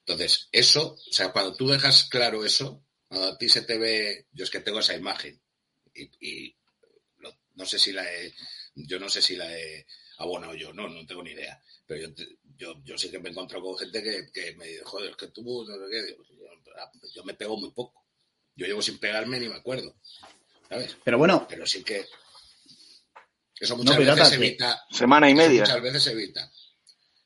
Entonces, 0.00 0.48
eso, 0.52 0.94
o 0.94 1.12
sea, 1.12 1.32
cuando 1.32 1.56
tú 1.56 1.66
dejas 1.66 2.04
claro 2.04 2.44
eso, 2.44 2.84
cuando 3.08 3.28
a 3.28 3.38
ti 3.38 3.48
se 3.48 3.62
te 3.62 3.78
ve, 3.78 4.28
yo 4.30 4.44
es 4.44 4.50
que 4.50 4.60
tengo 4.60 4.78
esa 4.78 4.94
imagen 4.94 5.40
y, 5.94 6.54
no, 7.54 7.66
sé 7.66 7.78
si 7.78 7.92
la 7.92 8.04
he, 8.12 8.32
yo 8.74 9.00
no 9.00 9.08
sé 9.08 9.22
si 9.22 9.34
la 9.34 9.50
he 9.52 9.86
abonado 10.18 10.54
yo, 10.54 10.72
no, 10.72 10.88
no 10.88 11.04
tengo 11.06 11.22
ni 11.22 11.30
idea. 11.30 11.60
Pero 11.86 12.08
yo, 12.08 12.24
yo, 12.56 12.84
yo 12.84 12.98
sí 12.98 13.10
que 13.10 13.18
me 13.18 13.28
he 13.28 13.32
encontrado 13.32 13.64
con 13.64 13.78
gente 13.78 14.30
que, 14.32 14.54
me 14.54 14.66
dice, 14.66 14.84
joder, 14.84 15.10
es 15.10 15.16
que 15.16 15.28
tú, 15.28 15.42
no 15.66 15.88
sé 15.88 16.16
yo 17.14 17.24
me 17.24 17.34
pego 17.34 17.56
muy 17.56 17.72
poco. 17.72 18.05
Yo 18.56 18.66
llevo 18.66 18.80
sin 18.80 18.98
pegarme 18.98 19.38
ni 19.38 19.48
me 19.48 19.56
acuerdo. 19.56 19.94
¿Sabes? 20.68 20.96
Pero 21.04 21.18
bueno. 21.18 21.46
Pero 21.48 21.66
sí 21.66 21.84
que. 21.84 22.04
Eso 23.58 23.76
muchas 23.76 23.98
veces 23.98 24.28
se 24.28 24.34
evita. 24.36 24.82
Semana 24.90 25.30
y 25.30 25.34
media. 25.34 25.60
Muchas 25.60 25.82
veces 25.82 26.02
se 26.02 26.12
evita. 26.12 26.50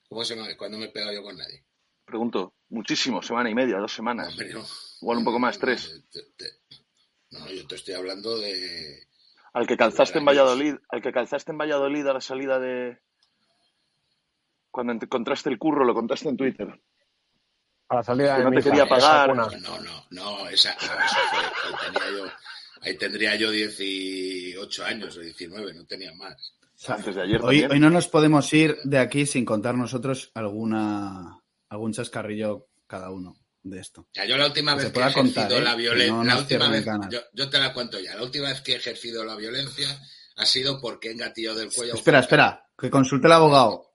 ¿Cómo 0.09 0.25
se 0.25 0.35
llama? 0.35 0.49
Cuando 0.57 0.79
me 0.79 0.87
he 0.87 0.89
pegado 0.89 1.13
yo 1.13 1.23
con 1.23 1.37
nadie. 1.37 1.65
Pregunto, 2.05 2.55
muchísimo, 2.69 3.23
semana 3.23 3.49
y 3.49 3.55
media, 3.55 3.79
dos 3.79 3.95
semanas. 3.95 4.37
Igual 5.01 5.19
un 5.19 5.25
poco 5.25 5.39
más, 5.39 5.59
tres. 5.59 6.03
No, 7.31 7.49
yo 7.49 7.67
te 7.69 7.77
estoy 7.77 7.95
hablando 7.95 8.37
de. 8.37 9.07
Al 9.53 9.67
que 9.67 9.77
calzaste 9.77 10.19
en 10.19 10.25
Valladolid, 10.25 10.75
al 10.89 11.03
que 11.03 11.13
calzaste 11.13 11.53
en 11.53 11.59
Valladolid 11.59 12.07
a 12.09 12.15
la 12.15 12.21
salida 12.21 12.59
de. 12.59 12.99
Cuando 14.73 14.93
encontraste 14.93 15.49
el 15.49 15.59
curro, 15.59 15.85
lo 15.85 15.95
contaste 15.95 16.29
en 16.29 16.37
Twitter 16.37 16.81
a 17.91 17.97
la 17.97 18.03
salida 18.05 18.39
de 18.39 18.45
no 18.45 18.51
te 18.53 18.63
quería 18.63 18.87
pagar. 18.87 19.35
No, 19.35 19.51
no, 19.51 20.07
no, 20.11 20.49
esa, 20.49 20.73
eso 20.73 21.17
fue, 21.31 21.91
tenía 21.93 22.19
yo, 22.19 22.25
ahí 22.83 22.97
tendría 22.97 23.35
yo 23.35 23.51
18 23.51 24.85
años 24.85 25.17
o 25.17 25.21
19, 25.21 25.75
no 25.75 25.85
tenía 25.85 26.15
más. 26.15 26.55
Antes 26.87 27.15
de 27.15 27.23
ayer 27.23 27.41
hoy, 27.43 27.65
hoy 27.65 27.81
no 27.81 27.91
nos 27.91 28.09
podemos 28.09 28.51
ir 28.55 28.79
de 28.85 28.99
aquí 28.99 29.27
sin 29.27 29.45
contar 29.45 29.75
nosotros 29.75 30.31
alguna 30.35 31.43
algún 31.69 31.93
chascarrillo 31.93 32.69
cada 32.87 33.11
uno 33.11 33.37
de 33.63 33.81
esto. 33.81 34.07
Ya, 34.15 34.25
yo 34.25 34.37
la 34.37 34.47
última 34.47 34.77
vez 34.77 34.93
que 34.93 35.01
he 35.01 35.07
ejercido 35.07 35.59
¿eh? 35.59 35.63
la 35.63 35.75
violencia, 35.75 36.25
la 36.25 36.39
última 36.39 36.69
vez, 36.69 36.87
yo, 37.11 37.21
yo, 37.33 37.51
te 37.51 37.59
la 37.59 37.75
cuento 37.75 37.99
ya, 37.99 38.15
la 38.15 38.23
última 38.23 38.49
vez 38.49 38.61
que 38.61 38.73
he 38.73 38.77
ejercido 38.77 39.25
la 39.25 39.35
violencia 39.35 39.89
ha 40.37 40.47
sido 40.47 40.81
porque 40.81 41.09
he 41.09 41.13
engatillo 41.13 41.57
del 41.57 41.73
cuello. 41.73 41.95
Espera, 41.95 42.21
espera, 42.21 42.69
que 42.79 42.89
consulte 42.89 43.27
el 43.27 43.33
abogado. 43.33 43.91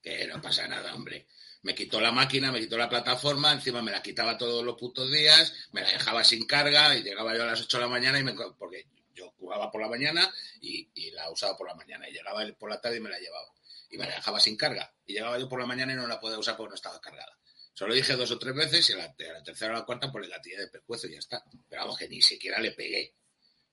Que 0.00 0.26
no 0.28 0.40
pasa 0.40 0.66
nada, 0.68 0.94
hombre 0.94 1.26
me 1.62 1.74
quitó 1.74 2.00
la 2.00 2.12
máquina, 2.12 2.50
me 2.50 2.60
quitó 2.60 2.78
la 2.78 2.88
plataforma, 2.88 3.52
encima 3.52 3.82
me 3.82 3.90
la 3.90 4.02
quitaba 4.02 4.38
todos 4.38 4.64
los 4.64 4.76
putos 4.76 5.10
días, 5.10 5.52
me 5.72 5.82
la 5.82 5.90
dejaba 5.90 6.24
sin 6.24 6.46
carga 6.46 6.96
y 6.96 7.02
llegaba 7.02 7.36
yo 7.36 7.42
a 7.42 7.46
las 7.46 7.60
8 7.60 7.76
de 7.76 7.82
la 7.82 7.88
mañana 7.88 8.18
y 8.18 8.24
me... 8.24 8.34
porque 8.58 8.86
yo 9.14 9.30
jugaba 9.38 9.70
por 9.70 9.82
la 9.82 9.88
mañana 9.88 10.32
y, 10.60 10.88
la 11.10 11.30
usaba 11.30 11.56
por 11.56 11.68
la 11.68 11.74
mañana 11.74 12.08
y 12.08 12.12
llegaba 12.12 12.42
por 12.58 12.70
la 12.70 12.80
tarde 12.80 12.96
y 12.96 13.00
me 13.00 13.10
la 13.10 13.18
llevaba 13.18 13.52
y 13.90 13.98
me 13.98 14.06
la 14.06 14.14
dejaba 14.14 14.40
sin 14.40 14.56
carga 14.56 14.94
y 15.04 15.12
llegaba 15.12 15.38
yo 15.38 15.48
por 15.48 15.60
la 15.60 15.66
mañana 15.66 15.92
y 15.92 15.96
no 15.96 16.06
la 16.06 16.20
podía 16.20 16.38
usar 16.38 16.56
porque 16.56 16.70
no 16.70 16.76
estaba 16.76 17.00
cargada. 17.00 17.36
Solo 17.74 17.94
dije 17.94 18.14
dos 18.14 18.30
o 18.30 18.38
tres 18.38 18.54
veces 18.54 18.90
y 18.90 18.92
a 18.92 18.96
la, 18.96 19.42
tercera 19.42 19.72
o 19.72 19.74
la 19.74 19.84
cuarta 19.84 20.12
por 20.12 20.20
pues, 20.20 20.26
el 20.26 20.30
gatillo 20.30 20.58
de 20.58 20.68
pescuezo 20.68 21.06
y 21.06 21.12
ya 21.12 21.18
está. 21.18 21.42
Pero 21.68 21.82
vamos, 21.82 21.98
que 21.98 22.08
ni 22.08 22.20
siquiera 22.20 22.60
le 22.60 22.72
pegué. 22.72 23.14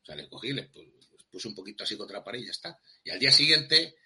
O 0.02 0.06
sea, 0.06 0.16
le 0.16 0.30
cogí, 0.30 0.54
le 0.54 0.70
puse 1.30 1.48
un 1.48 1.56
poquito 1.56 1.84
así 1.84 1.98
contra 1.98 2.20
la 2.20 2.24
pared 2.24 2.40
y 2.40 2.46
ya 2.46 2.52
está. 2.52 2.80
Y 3.04 3.10
al 3.10 3.20
día 3.20 3.32
siguiente 3.32 3.98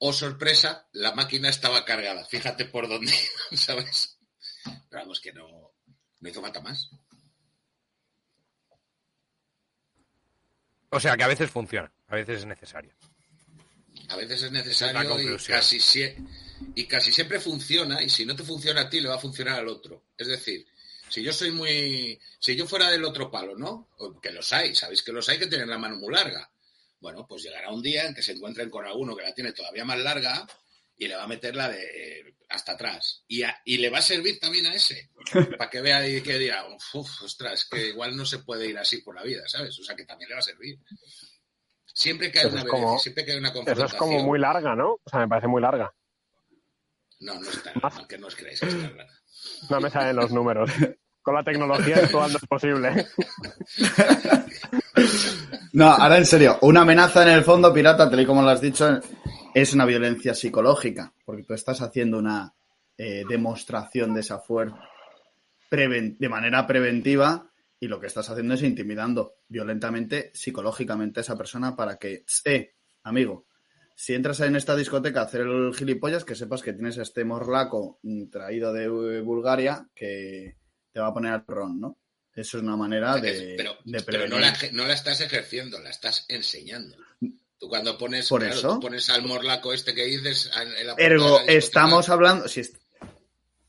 oh 0.00 0.12
sorpresa, 0.12 0.88
la 0.92 1.12
máquina 1.12 1.48
estaba 1.48 1.84
cargada. 1.84 2.24
Fíjate 2.26 2.64
por 2.64 2.88
dónde, 2.88 3.12
¿sabes? 3.52 4.18
Pero 4.64 5.02
vamos, 5.02 5.20
que 5.20 5.32
no, 5.32 5.72
no 6.20 6.28
hizo 6.28 6.42
falta 6.42 6.60
más. 6.60 6.90
O 10.90 10.98
sea, 10.98 11.16
que 11.16 11.22
a 11.22 11.28
veces 11.28 11.50
funciona, 11.50 11.92
a 12.08 12.16
veces 12.16 12.40
es 12.40 12.46
necesario. 12.46 12.92
A 14.08 14.16
veces 14.16 14.42
es 14.42 14.50
necesario 14.50 15.20
y 15.20 15.36
casi, 15.46 15.78
y 16.74 16.84
casi 16.86 17.12
siempre 17.12 17.38
funciona, 17.38 18.02
y 18.02 18.08
si 18.08 18.26
no 18.26 18.34
te 18.34 18.42
funciona 18.42 18.82
a 18.82 18.90
ti, 18.90 19.00
le 19.00 19.08
va 19.08 19.14
a 19.14 19.20
funcionar 19.20 19.60
al 19.60 19.68
otro. 19.68 20.06
Es 20.16 20.26
decir, 20.26 20.66
si 21.08 21.22
yo 21.22 21.32
soy 21.32 21.52
muy. 21.52 22.18
Si 22.38 22.56
yo 22.56 22.66
fuera 22.66 22.90
del 22.90 23.04
otro 23.04 23.30
palo, 23.30 23.56
¿no? 23.56 23.90
Que 24.20 24.32
los 24.32 24.52
hay, 24.52 24.74
sabéis 24.74 25.02
que 25.02 25.12
los 25.12 25.28
hay 25.28 25.38
que 25.38 25.46
tienen 25.46 25.68
la 25.68 25.78
mano 25.78 25.96
muy 25.96 26.12
larga. 26.12 26.50
Bueno, 27.00 27.26
pues 27.26 27.42
llegará 27.42 27.70
un 27.70 27.82
día 27.82 28.06
en 28.06 28.14
que 28.14 28.22
se 28.22 28.32
encuentren 28.32 28.70
con 28.70 28.84
alguno 28.84 29.16
que 29.16 29.22
la 29.22 29.34
tiene 29.34 29.52
todavía 29.52 29.84
más 29.84 29.98
larga 29.98 30.46
y 30.96 31.08
le 31.08 31.16
va 31.16 31.24
a 31.24 31.28
meter 31.28 31.56
la 31.56 31.68
de 31.68 32.34
hasta 32.50 32.72
atrás. 32.72 33.24
Y, 33.26 33.42
y 33.64 33.78
le 33.78 33.88
va 33.88 33.98
a 33.98 34.02
servir 34.02 34.38
también 34.38 34.66
a 34.66 34.74
ese, 34.74 35.10
para 35.58 35.70
que 35.70 35.80
vea 35.80 36.06
y 36.06 36.20
que 36.20 36.38
diga, 36.38 36.66
uff, 36.94 37.22
ostras, 37.22 37.66
que 37.70 37.88
igual 37.88 38.16
no 38.16 38.26
se 38.26 38.40
puede 38.40 38.68
ir 38.68 38.78
así 38.78 38.98
por 38.98 39.14
la 39.14 39.22
vida, 39.22 39.42
¿sabes? 39.46 39.78
O 39.78 39.84
sea, 39.84 39.96
que 39.96 40.04
también 40.04 40.28
le 40.28 40.34
va 40.34 40.40
a 40.40 40.42
servir. 40.42 40.78
Siempre 41.86 42.30
que 42.30 42.40
hay 42.40 42.46
una 42.46 42.64
como, 42.64 42.98
siempre 42.98 43.24
que 43.24 43.32
hay 43.32 43.38
una 43.38 43.52
confrontación. 43.52 43.86
Eso 43.86 43.96
es 43.96 43.98
como 43.98 44.22
muy 44.22 44.38
larga, 44.38 44.74
¿no? 44.76 44.92
O 44.92 45.10
sea, 45.10 45.20
me 45.20 45.28
parece 45.28 45.48
muy 45.48 45.62
larga. 45.62 45.92
No, 47.20 47.34
no 47.38 47.48
está, 47.48 47.72
aunque 47.82 48.18
no 48.18 48.26
os 48.28 48.36
creáis 48.36 48.60
que 48.60 48.66
es 48.66 48.74
larga. 48.74 49.06
No 49.68 49.80
me 49.80 49.90
salen 49.90 50.16
los 50.16 50.30
números. 50.30 50.70
Con 51.22 51.34
la 51.34 51.44
tecnología 51.44 51.96
actual 51.96 52.32
no 52.32 52.38
es 52.38 52.46
posible. 52.46 53.06
No, 55.72 55.86
ahora 55.86 56.18
en 56.18 56.26
serio, 56.26 56.58
una 56.62 56.82
amenaza 56.82 57.22
en 57.22 57.28
el 57.28 57.44
fondo, 57.44 57.72
pirata, 57.72 58.10
tal 58.10 58.20
y 58.20 58.26
como 58.26 58.42
lo 58.42 58.48
has 58.48 58.60
dicho, 58.60 59.00
es 59.54 59.72
una 59.72 59.84
violencia 59.84 60.34
psicológica, 60.34 61.12
porque 61.24 61.44
tú 61.44 61.54
estás 61.54 61.80
haciendo 61.80 62.18
una 62.18 62.52
eh, 62.98 63.24
demostración 63.28 64.12
de 64.14 64.20
esa 64.20 64.40
fuerza 64.40 64.78
de 65.70 66.28
manera 66.28 66.66
preventiva 66.66 67.48
y 67.78 67.86
lo 67.86 68.00
que 68.00 68.08
estás 68.08 68.28
haciendo 68.28 68.54
es 68.54 68.62
intimidando 68.62 69.36
violentamente, 69.48 70.30
psicológicamente 70.34 71.20
a 71.20 71.22
esa 71.22 71.36
persona 71.36 71.76
para 71.76 71.96
que, 71.96 72.24
eh, 72.44 72.74
amigo, 73.04 73.46
si 73.94 74.14
entras 74.14 74.40
en 74.40 74.56
esta 74.56 74.74
discoteca 74.74 75.20
a 75.20 75.24
hacer 75.24 75.42
el 75.42 75.72
gilipollas, 75.74 76.24
que 76.24 76.34
sepas 76.34 76.62
que 76.62 76.72
tienes 76.72 76.98
este 76.98 77.24
morlaco 77.24 78.00
traído 78.30 78.72
de 78.72 79.20
Bulgaria 79.20 79.86
que 79.94 80.56
te 80.92 81.00
va 81.00 81.08
a 81.08 81.14
poner 81.14 81.32
al 81.32 81.44
ron, 81.46 81.80
¿no? 81.80 81.98
Eso 82.34 82.58
es 82.58 82.62
una 82.62 82.76
manera 82.76 83.16
de, 83.16 83.54
pero, 83.56 83.76
pero 84.06 84.28
no, 84.28 84.38
la, 84.38 84.94
estás 84.94 85.20
ejerciendo, 85.20 85.80
la 85.80 85.90
estás 85.90 86.24
enseñando. 86.28 86.96
Tú 87.58 87.68
cuando 87.68 87.98
pones, 87.98 88.28
¿Por 88.28 88.44
eso? 88.44 88.78
pones 88.80 89.10
al 89.10 89.24
morlaco 89.24 89.72
este 89.72 89.94
que 89.94 90.04
dices 90.04 90.50
en 90.56 90.86
la 90.86 90.94
Ergo, 90.96 91.40
estamos 91.46 92.08
hablando, 92.08 92.48
si 92.48 92.62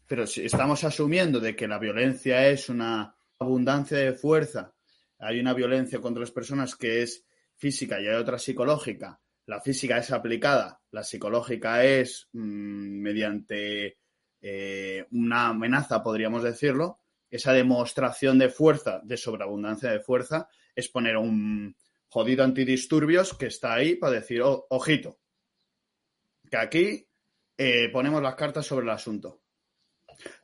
pero 0.08 0.28
si 0.28 0.46
estamos 0.46 0.84
asumiendo 0.84 1.40
de 1.40 1.56
que 1.56 1.68
la 1.68 1.80
violencia 1.80 2.48
es 2.48 2.70
una 2.70 3.16
abundancia 3.40 3.98
de 3.98 4.14
fuerza, 4.14 4.74
hay 5.20 5.40
una 5.40 5.54
violencia 5.54 6.00
contra 6.00 6.22
las 6.22 6.32
personas 6.32 6.76
que 6.76 7.02
es 7.02 7.26
física 7.56 8.00
y 8.00 8.08
hay 8.08 8.16
otra 8.16 8.38
psicológica. 8.38 9.20
La 9.46 9.62
física 9.62 9.98
es 9.98 10.12
aplicada, 10.12 10.82
la 10.92 11.04
psicológica 11.04 11.84
es 11.84 12.28
mm, 12.34 13.02
mediante 13.02 13.98
eh, 14.42 15.06
una 15.12 15.50
amenaza, 15.50 16.04
podríamos 16.04 16.44
decirlo, 16.44 17.01
esa 17.32 17.54
demostración 17.54 18.38
de 18.38 18.50
fuerza, 18.50 19.00
de 19.04 19.18
sobreabundancia 19.18 19.90
de 19.90 20.02
fuerza, 20.02 20.50
es 20.76 20.90
poner 20.90 21.18
un 21.18 21.76
jodido 22.10 22.44
antidisturbios 22.44 23.34
que 23.34 23.48
está 23.48 23.74
ahí 23.74 23.96
para 23.96 24.14
decir, 24.14 24.42
oh, 24.42 24.68
ojito, 24.70 25.20
que 26.50 26.58
aquí 26.58 27.08
eh, 27.58 27.90
ponemos 27.90 28.22
las 28.22 28.36
cartas 28.36 28.66
sobre 28.66 28.84
el 28.84 28.92
asunto. 28.92 29.42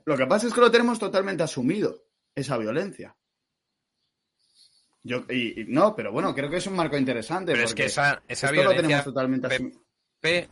Lo 0.06 0.16
que 0.16 0.26
pasa 0.26 0.48
es 0.48 0.54
que 0.54 0.62
lo 0.62 0.72
tenemos 0.72 0.98
totalmente 0.98 1.44
asumido, 1.44 2.06
esa 2.34 2.58
violencia. 2.58 3.16
Yo, 5.04 5.26
y, 5.30 5.66
no, 5.68 5.96
pero 5.96 6.12
bueno, 6.12 6.34
creo 6.34 6.50
que 6.50 6.58
es 6.58 6.68
un 6.68 6.76
marco 6.76 6.98
interesante. 6.98 7.52
Pero 7.52 7.66
es 7.66 7.76
que 7.76 7.86
esa, 7.86 8.24
esa 8.28 8.52
violencia. 8.52 8.76
Lo 8.76 8.82
tenemos 8.82 9.04
totalmente 9.04 9.48
asumido. 9.48 9.82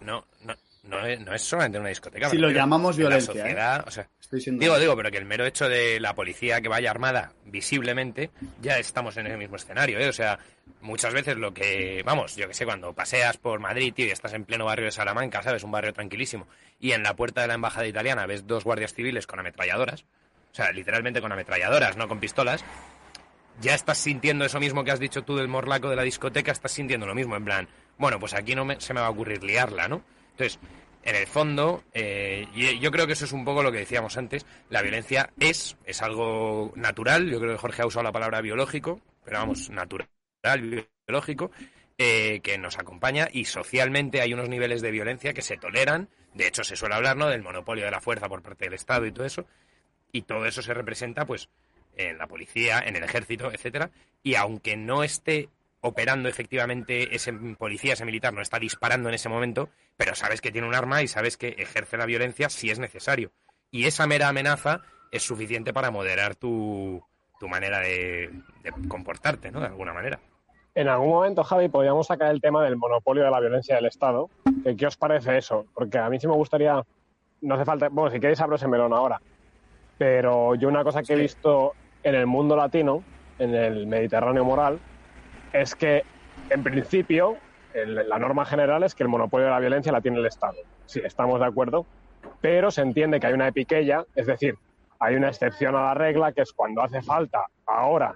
no, 0.02 0.28
no, 0.42 0.56
no 0.88 1.06
es, 1.06 1.20
no 1.20 1.34
es 1.34 1.42
solamente 1.42 1.80
una 1.80 1.90
discoteca. 1.90 2.30
Si 2.30 2.38
lo 2.38 2.50
llamamos 2.50 2.98
violencia. 2.98 3.48
¿eh? 3.48 3.84
o 3.86 3.92
sea, 3.92 4.08
digo, 4.32 4.80
digo, 4.80 4.96
pero 4.96 5.12
que 5.12 5.18
el 5.18 5.26
mero 5.26 5.46
hecho 5.46 5.68
de 5.68 6.00
la 6.00 6.14
policía 6.14 6.62
que 6.62 6.70
vaya 6.70 6.92
armada 6.92 7.34
visiblemente, 7.46 8.32
ya 8.62 8.78
estamos 8.78 9.18
en 9.18 9.28
el 9.28 9.38
mismo 9.38 9.56
escenario. 9.56 10.00
¿eh? 10.00 10.08
O 10.08 10.14
sea, 10.14 10.40
muchas 10.82 11.14
veces 11.14 11.38
lo 11.38 11.54
que, 11.54 12.04
vamos, 12.06 12.36
yo 12.36 12.48
que 12.48 12.54
sé, 12.54 12.66
cuando 12.66 12.94
paseas 12.94 13.38
por 13.38 13.60
Madrid, 13.60 13.94
tío, 13.94 14.06
y 14.06 14.12
estás 14.12 14.34
en 14.34 14.46
pleno 14.46 14.66
barrio 14.66 14.86
de 14.86 14.92
Salamanca, 14.92 15.42
¿sabes? 15.42 15.64
Un 15.64 15.72
barrio 15.72 15.94
tranquilísimo, 15.94 16.48
y 16.80 16.92
en 16.92 17.04
la 17.04 17.16
puerta 17.16 17.42
de 17.42 17.48
la 17.48 17.56
embajada 17.56 17.88
italiana 17.88 18.26
ves 18.26 18.46
dos 18.48 18.64
guardias 18.64 18.94
civiles 18.94 19.28
con 19.28 19.40
ametralladoras, 19.40 20.04
o 20.52 20.56
sea, 20.56 20.72
literalmente 20.72 21.22
con 21.22 21.32
ametralladoras, 21.32 21.98
no 21.98 22.08
con 22.08 22.20
pistolas, 22.20 22.64
ya 23.62 23.74
estás 23.74 23.98
sintiendo 23.98 24.46
eso 24.46 24.60
mismo 24.60 24.84
que 24.84 24.92
has 24.92 25.00
dicho 25.00 25.24
tú 25.24 25.36
del 25.36 25.48
morlaco 25.48 25.90
de 25.90 25.96
la 25.96 26.04
discoteca, 26.04 26.52
estás 26.52 26.72
sintiendo 26.72 27.06
lo 27.06 27.16
mismo, 27.16 27.36
en 27.36 27.46
plan, 27.46 27.68
bueno, 27.98 28.20
pues 28.20 28.34
aquí 28.34 28.56
no 28.56 28.68
se 28.80 28.94
me 28.94 29.02
va 29.02 29.08
a 29.08 29.12
ocurrir 29.12 29.44
liarla, 29.44 29.88
¿no? 29.88 30.04
Entonces, 30.38 30.60
en 31.04 31.16
el 31.16 31.28
fondo, 31.28 31.84
eh, 31.94 32.48
yo 32.82 32.92
creo 32.92 33.08
que 33.08 33.14
eso 33.14 33.24
es 33.24 33.32
un 33.32 33.46
poco 33.46 33.64
lo 33.64 33.72
que 33.72 33.78
decíamos 33.78 34.18
antes, 34.18 34.46
la 34.70 34.82
violencia 34.82 35.32
es, 35.40 35.78
es 35.86 36.02
algo 36.02 36.74
natural, 36.76 37.30
yo 37.30 37.40
creo 37.40 37.54
que 37.54 37.60
Jorge 37.60 37.84
ha 37.84 37.86
usado 37.86 38.04
la 38.04 38.12
palabra 38.12 38.42
biológico, 38.42 39.00
pero 39.24 39.38
vamos, 39.38 39.70
natural, 39.70 40.10
biológico, 41.08 41.52
eh, 41.98 42.42
que 42.44 42.58
nos 42.58 42.78
acompaña 42.78 43.30
y 43.32 43.46
socialmente 43.46 44.20
hay 44.20 44.34
unos 44.34 44.50
niveles 44.50 44.82
de 44.82 44.92
violencia 44.92 45.34
que 45.34 45.42
se 45.42 45.56
toleran, 45.58 46.10
de 46.34 46.48
hecho 46.48 46.66
se 46.66 46.76
suele 46.76 46.96
hablar 46.96 47.16
¿no? 47.16 47.28
del 47.28 47.44
monopolio 47.44 47.86
de 47.86 47.92
la 47.92 48.02
fuerza 48.02 48.28
por 48.28 48.42
parte 48.42 48.66
del 48.66 48.74
Estado 48.74 49.06
y 49.06 49.12
todo 49.14 49.26
eso, 49.26 49.46
y 50.12 50.24
todo 50.24 50.46
eso 50.46 50.62
se 50.62 50.74
representa 50.74 51.26
pues 51.26 51.50
en 51.96 52.18
la 52.18 52.28
policía, 52.28 52.80
en 52.80 52.98
el 52.98 53.04
ejército, 53.04 53.52
etcétera, 53.54 53.92
y 54.24 54.36
aunque 54.36 54.76
no 54.76 55.04
esté 55.04 55.50
operando 55.86 56.28
efectivamente 56.28 57.16
ese 57.16 57.32
policía, 57.58 57.94
ese 57.94 58.06
militar, 58.06 58.34
no 58.34 58.42
está 58.42 58.58
disparando 58.58 59.08
en 59.08 59.16
ese 59.16 59.30
momento, 59.30 59.70
pero 59.96 60.16
sabes 60.16 60.42
que 60.42 60.52
tiene 60.52 60.68
un 60.68 60.74
arma 60.74 61.04
y 61.04 61.08
sabes 61.08 61.38
que 61.38 61.50
ejerce 61.60 61.96
la 61.96 62.08
violencia 62.08 62.50
si 62.50 62.72
es 62.72 62.80
necesario. 62.80 63.32
Y 63.70 63.86
esa 63.86 64.08
mera 64.08 64.28
amenaza 64.28 64.82
es 65.12 65.22
suficiente 65.22 65.74
para 65.74 65.92
moderar 65.92 66.36
tu, 66.36 67.04
tu 67.40 67.48
manera 67.48 67.80
de, 67.82 68.32
comportarte, 68.88 69.52
¿no? 69.52 69.60
De 69.60 69.68
alguna 69.68 69.94
manera. 69.94 70.20
En 70.74 70.88
algún 70.88 71.10
momento, 71.10 71.44
Javi, 71.44 71.70
podríamos 71.70 72.08
sacar 72.08 72.32
el 72.32 72.42
tema 72.42 72.64
del 72.64 72.78
monopolio 72.78 73.24
de 73.24 73.30
la 73.30 73.40
violencia 73.40 73.76
del 73.76 73.86
Estado. 73.86 74.30
¿Qué 74.78 74.88
os 74.88 74.98
parece 74.98 75.38
eso? 75.38 75.68
Porque 75.74 76.00
a 76.00 76.10
mí 76.10 76.20
sí 76.20 76.28
me 76.28 76.34
gustaría, 76.34 76.84
no 77.42 77.56
hace 77.56 77.64
falta, 77.64 77.90
bueno, 77.90 78.12
si 78.12 78.20
queréis 78.20 78.42
abro 78.42 78.56
ese 78.56 78.68
melón 78.68 78.92
ahora, 78.92 79.22
pero 80.00 80.56
yo 80.56 80.68
una 80.68 80.84
cosa 80.84 81.04
que 81.04 81.14
he 81.14 81.18
visto 81.18 81.74
en 82.02 82.16
el 82.16 82.26
mundo 82.26 82.56
latino, 82.56 83.04
en 83.38 83.54
el 83.54 83.86
Mediterráneo 83.86 84.44
moral, 84.44 84.80
es 85.62 85.74
que, 85.76 86.04
en 86.50 86.64
principio, 86.64 87.38
la 87.74 88.20
norma 88.20 88.46
general 88.46 88.84
es 88.84 88.94
que 88.94 89.04
el 89.04 89.10
monopolio 89.10 89.46
de 89.46 89.52
la 89.52 89.60
violencia 89.60 89.92
la 89.92 90.02
tiene 90.02 90.20
el 90.20 90.26
Estado. 90.26 90.58
Sí, 90.86 91.02
estamos 91.04 91.40
de 91.40 91.46
acuerdo, 91.46 91.86
pero 92.42 92.72
se 92.72 92.82
entiende 92.82 93.20
que 93.20 93.28
hay 93.28 93.34
una 93.34 93.48
epiqueya, 93.48 94.06
es 94.16 94.28
decir, 94.28 94.56
hay 95.00 95.16
una 95.16 95.30
excepción 95.30 95.76
a 95.76 95.82
la 95.82 95.94
regla 95.94 96.32
que 96.32 96.42
es 96.42 96.52
cuando 96.52 96.82
hace 96.82 97.02
falta 97.02 97.46
ahora 97.66 98.14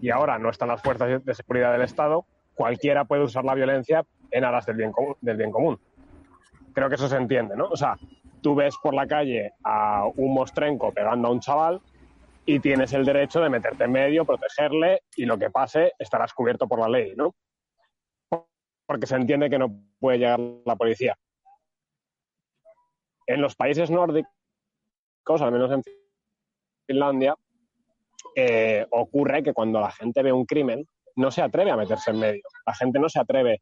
y 0.00 0.10
ahora 0.10 0.38
no 0.38 0.50
están 0.50 0.68
las 0.68 0.82
fuerzas 0.82 1.24
de 1.24 1.34
seguridad 1.34 1.72
del 1.72 1.82
Estado, 1.82 2.24
cualquiera 2.54 3.04
puede 3.04 3.22
usar 3.22 3.44
la 3.44 3.54
violencia 3.54 4.04
en 4.30 4.44
aras 4.44 4.66
del 4.66 4.76
bien. 4.76 4.92
Del 5.20 5.36
bien 5.36 5.50
común. 5.50 5.78
Creo 6.74 6.88
que 6.88 6.94
eso 6.94 7.08
se 7.08 7.16
entiende, 7.16 7.56
¿no? 7.56 7.66
O 7.66 7.76
sea, 7.76 7.96
tú 8.40 8.54
ves 8.54 8.74
por 8.82 8.94
la 8.94 9.06
calle 9.06 9.52
a 9.64 10.04
un 10.16 10.34
mostrenco 10.34 10.92
pegando 10.92 11.28
a 11.28 11.30
un 11.30 11.40
chaval 11.40 11.80
y 12.44 12.60
tienes 12.60 12.92
el 12.92 13.04
derecho 13.04 13.40
de 13.40 13.50
meterte 13.50 13.84
en 13.84 13.92
medio, 13.92 14.24
protegerle 14.24 15.02
y 15.16 15.24
lo 15.24 15.38
que 15.38 15.50
pase 15.50 15.92
estarás 15.98 16.32
cubierto 16.32 16.66
por 16.66 16.80
la 16.80 16.88
ley, 16.88 17.14
¿no? 17.16 17.34
Porque 18.86 19.06
se 19.06 19.16
entiende 19.16 19.48
que 19.48 19.58
no 19.58 19.72
puede 20.00 20.18
llegar 20.18 20.40
la 20.64 20.76
policía. 20.76 21.16
En 23.26 23.40
los 23.40 23.54
países 23.54 23.90
nórdicos, 23.90 24.30
al 25.40 25.52
menos 25.52 25.70
en 25.70 25.82
Finlandia, 26.86 27.36
eh, 28.34 28.86
ocurre 28.90 29.42
que 29.42 29.52
cuando 29.52 29.80
la 29.80 29.90
gente 29.90 30.22
ve 30.22 30.32
un 30.32 30.44
crimen, 30.44 30.86
no 31.16 31.30
se 31.30 31.42
atreve 31.42 31.70
a 31.70 31.76
meterse 31.76 32.10
en 32.10 32.18
medio. 32.18 32.42
La 32.66 32.74
gente 32.74 32.98
no 32.98 33.08
se 33.08 33.20
atreve 33.20 33.60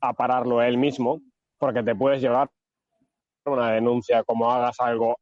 a 0.00 0.14
pararlo 0.14 0.62
él 0.62 0.78
mismo 0.78 1.20
porque 1.58 1.82
te 1.82 1.94
puedes 1.94 2.20
llevar 2.20 2.48
una 3.44 3.72
denuncia 3.72 4.24
como 4.24 4.50
hagas 4.50 4.80
algo 4.80 5.16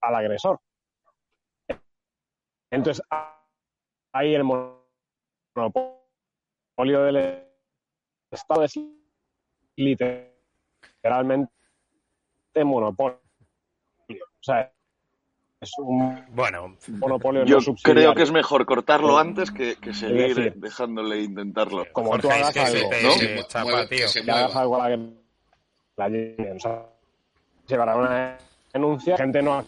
al 0.00 0.14
agresor. 0.14 0.58
Entonces, 2.70 3.04
ahí 4.12 4.34
el 4.34 4.44
monopolio 4.44 5.92
del 6.76 7.44
Estado 8.30 8.64
es 8.64 8.78
literalmente 9.76 11.50
monopolio. 12.64 13.18
O 14.08 14.42
sea, 14.42 14.72
es 15.60 15.70
un 15.78 16.24
bueno, 16.30 16.76
monopolio 16.88 17.44
Yo 17.44 17.58
creo 17.82 18.14
que 18.14 18.22
es 18.22 18.32
mejor 18.32 18.64
cortarlo 18.64 19.18
antes 19.18 19.50
que, 19.50 19.76
seguir 19.92 20.54
dejándole 20.54 21.22
intentarlo. 21.22 21.84
Como 21.92 22.18
tú 22.18 22.30
hagas 22.30 22.56
algo, 22.56 22.90
¿no? 23.02 23.10
que 23.18 24.30
hagas 24.30 24.56
algo 24.56 24.80
a 24.80 24.88
la, 24.88 24.96
la 25.96 26.06
o 26.54 26.60
sea, 26.60 26.86
llevará 27.66 27.96
una 27.96 28.38
denuncia, 28.72 29.16
gente 29.16 29.42
no 29.42 29.64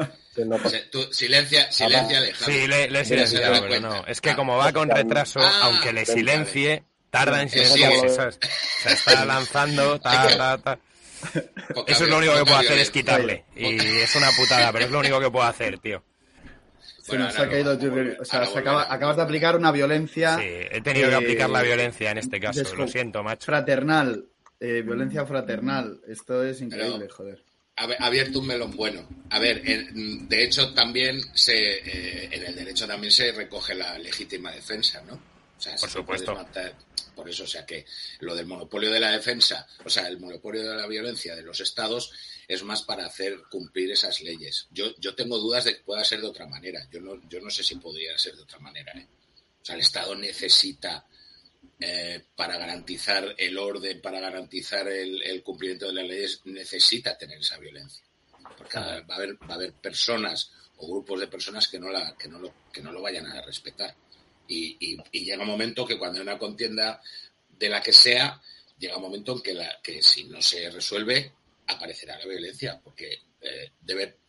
activa 0.00 0.58
silencia, 1.12 1.70
silencia, 1.72 2.20
Sí, 2.34 2.66
le, 2.66 2.90
le 2.90 3.04
silenciado, 3.04 3.66
pero 3.68 3.80
no. 3.80 4.06
Es 4.06 4.20
que 4.20 4.30
ah, 4.30 4.36
como 4.36 4.56
va 4.56 4.72
con 4.72 4.88
retraso, 4.88 5.40
ah, 5.40 5.60
aunque 5.64 5.92
le 5.92 6.04
silencie, 6.04 6.84
tarda 7.10 7.42
en 7.42 7.48
silenciarse. 7.48 8.38
Se 8.82 8.92
está 8.92 9.24
lanzando, 9.24 10.00
ta, 10.00 10.58
ta, 10.58 10.78
Eso 11.86 12.04
es 12.04 12.10
lo 12.10 12.18
único 12.18 12.34
que 12.34 12.44
puedo 12.44 12.56
hacer, 12.56 12.78
es 12.78 12.90
quitarle. 12.90 13.44
Y 13.54 13.76
es 13.76 14.14
una 14.16 14.30
putada, 14.32 14.72
pero 14.72 14.86
es 14.86 14.90
lo 14.90 14.98
único 15.00 15.20
que 15.20 15.30
puedo 15.30 15.46
hacer, 15.46 15.78
tío. 15.78 16.02
Se 17.02 17.18
nos 17.18 17.38
ha 17.38 17.48
caído 17.50 17.78
O 18.18 18.24
sea, 18.24 18.42
acabas 18.88 19.16
de 19.16 19.22
aplicar 19.22 19.56
una 19.56 19.70
violencia. 19.70 20.36
Sí, 20.38 20.44
he 20.46 20.80
tenido 20.80 21.10
que 21.10 21.16
aplicar 21.16 21.50
la 21.50 21.62
violencia 21.62 22.10
en 22.10 22.18
este 22.18 22.40
caso. 22.40 22.62
Lo 22.76 22.88
siento, 22.88 23.22
macho. 23.22 23.46
Fraternal. 23.46 24.24
Eh, 24.58 24.82
violencia 24.82 25.26
fraternal. 25.26 26.00
Esto 26.08 26.42
es 26.42 26.60
increíble, 26.62 27.08
joder. 27.08 27.42
Ha 27.76 28.06
abierto 28.06 28.38
un 28.38 28.46
melón 28.46 28.76
bueno. 28.76 29.08
A 29.30 29.38
ver, 29.40 29.62
de 29.64 30.44
hecho 30.44 30.72
también 30.74 31.20
se, 31.34 31.54
eh, 31.54 32.28
en 32.30 32.44
el 32.44 32.54
derecho 32.54 32.86
también 32.86 33.10
se 33.10 33.32
recoge 33.32 33.74
la 33.74 33.98
legítima 33.98 34.52
defensa, 34.52 35.02
¿no? 35.02 35.14
O 35.56 35.60
sea, 35.60 35.74
por 35.76 35.90
supuesto. 35.90 36.46
por 37.14 37.28
eso, 37.28 37.44
o 37.44 37.46
sea 37.46 37.64
que 37.64 37.84
lo 38.20 38.34
del 38.34 38.46
monopolio 38.46 38.90
de 38.90 39.00
la 39.00 39.10
defensa, 39.10 39.66
o 39.84 39.90
sea, 39.90 40.06
el 40.06 40.18
monopolio 40.18 40.68
de 40.68 40.76
la 40.76 40.86
violencia 40.86 41.34
de 41.34 41.42
los 41.42 41.60
estados 41.60 42.12
es 42.46 42.62
más 42.62 42.82
para 42.82 43.06
hacer 43.06 43.42
cumplir 43.50 43.90
esas 43.90 44.20
leyes. 44.20 44.68
Yo, 44.70 44.94
yo 44.98 45.14
tengo 45.14 45.38
dudas 45.38 45.64
de 45.64 45.76
que 45.76 45.82
pueda 45.82 46.04
ser 46.04 46.20
de 46.20 46.26
otra 46.26 46.46
manera. 46.46 46.86
Yo 46.90 47.00
no, 47.00 47.20
yo 47.28 47.40
no 47.40 47.50
sé 47.50 47.62
si 47.62 47.76
podría 47.76 48.16
ser 48.18 48.36
de 48.36 48.42
otra 48.42 48.58
manera. 48.58 48.92
¿eh? 48.92 49.06
O 49.62 49.64
sea, 49.64 49.74
el 49.74 49.80
Estado 49.80 50.14
necesita, 50.14 51.06
eh, 51.86 52.24
para 52.34 52.56
garantizar 52.56 53.34
el 53.36 53.58
orden, 53.58 54.00
para 54.00 54.18
garantizar 54.18 54.88
el, 54.88 55.42
cumplimiento 55.42 55.86
de 55.86 55.92
las 55.92 56.06
leyes, 56.06 56.40
necesita 56.44 57.18
tener 57.18 57.38
esa 57.38 57.58
violencia. 57.58 58.02
Porque 58.56 58.78
va 58.78 59.04
a 59.06 59.16
haber, 59.16 59.34
va 59.42 59.50
a 59.50 59.54
haber 59.56 59.74
personas 59.74 60.50
o 60.78 60.86
grupos 60.86 61.20
de 61.20 61.26
personas 61.26 61.68
que 61.68 61.78
no, 61.78 61.90
la, 61.90 62.16
que 62.16 62.26
no, 62.26 62.38
lo, 62.38 62.54
que 62.72 62.80
no 62.80 62.90
lo 62.90 63.02
vayan 63.02 63.26
a 63.26 63.42
respetar. 63.42 63.94
Y, 64.48 64.78
y, 64.80 65.24
llega 65.26 65.42
un 65.42 65.48
momento 65.48 65.84
que 65.84 65.98
cuando 65.98 66.20
hay 66.20 66.22
una 66.22 66.38
contienda 66.38 67.02
de 67.50 67.68
la 67.68 67.82
que 67.82 67.92
sea, 67.92 68.40
llega 68.78 68.96
un 68.96 69.02
momento 69.02 69.34
en 69.34 69.42
que, 69.42 69.52
la, 69.52 69.78
que 69.82 70.00
si 70.00 70.24
no 70.24 70.40
se 70.40 70.70
resuelve, 70.70 71.32
aparecerá 71.66 72.18
la 72.18 72.24
violencia, 72.24 72.80
porque 72.82 73.12
eh, 73.42 73.72
debe, 73.82 74.20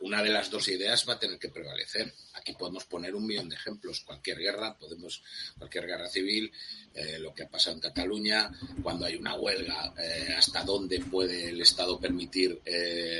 una 0.00 0.22
de 0.22 0.30
las 0.30 0.50
dos 0.50 0.68
ideas 0.68 1.08
va 1.08 1.14
a 1.14 1.18
tener 1.18 1.38
que 1.38 1.48
prevalecer. 1.48 2.12
Aquí 2.34 2.52
podemos 2.54 2.84
poner 2.84 3.14
un 3.14 3.26
millón 3.26 3.48
de 3.48 3.56
ejemplos. 3.56 4.00
Cualquier 4.00 4.38
guerra, 4.38 4.76
podemos, 4.78 5.22
cualquier 5.56 5.86
guerra 5.86 6.08
civil, 6.08 6.52
eh, 6.94 7.18
lo 7.18 7.34
que 7.34 7.44
ha 7.44 7.48
pasado 7.48 7.76
en 7.76 7.80
Cataluña, 7.80 8.50
cuando 8.82 9.06
hay 9.06 9.16
una 9.16 9.34
huelga, 9.34 9.92
eh, 9.98 10.34
hasta 10.36 10.62
dónde 10.62 11.00
puede 11.00 11.48
el 11.50 11.60
Estado 11.60 11.98
permitir 11.98 12.60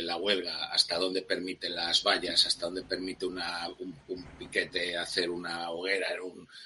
la 0.03 0.17
huelga, 0.17 0.73
hasta 0.73 0.99
dónde 0.99 1.23
permite 1.23 1.69
las 1.69 2.03
vallas, 2.03 2.47
hasta 2.47 2.67
dónde 2.67 2.83
permite 2.83 3.27
una, 3.27 3.69
un, 3.79 3.95
piquete 4.39 4.97
hacer 4.97 5.31
una 5.31 5.71
hoguera 5.71 6.09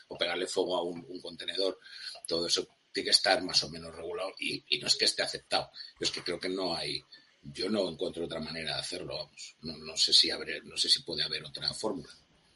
o 0.08 0.18
pegarle 0.18 0.46
fuego 0.46 0.76
a 0.76 0.82
un, 0.82 1.02
contenedor. 1.20 1.78
Todo 2.26 2.46
eso 2.46 2.66
tiene 2.92 3.06
que 3.06 3.10
estar 3.10 3.42
más 3.42 3.62
o 3.64 3.70
menos 3.70 3.94
regulado 3.94 4.32
y, 4.38 4.62
no 4.78 4.86
es 4.86 4.96
que 4.96 5.06
esté 5.06 5.22
aceptado, 5.22 5.70
es 5.98 6.10
que 6.10 6.22
creo 6.22 6.38
que 6.38 6.48
no 6.48 6.74
hay, 6.74 7.02
yo 7.42 7.68
no 7.68 7.88
encuentro 7.88 8.24
otra 8.24 8.40
manera 8.40 8.74
de 8.74 8.80
hacerlo, 8.80 9.16
vamos, 9.16 9.56
no, 9.62 9.96
sé 9.96 10.12
si 10.12 10.30
no 10.64 10.76
sé 10.76 10.88
si 10.88 11.02
puede 11.02 11.22
haber 11.22 11.44
otra 11.44 11.72
fórmula. 11.74 12.10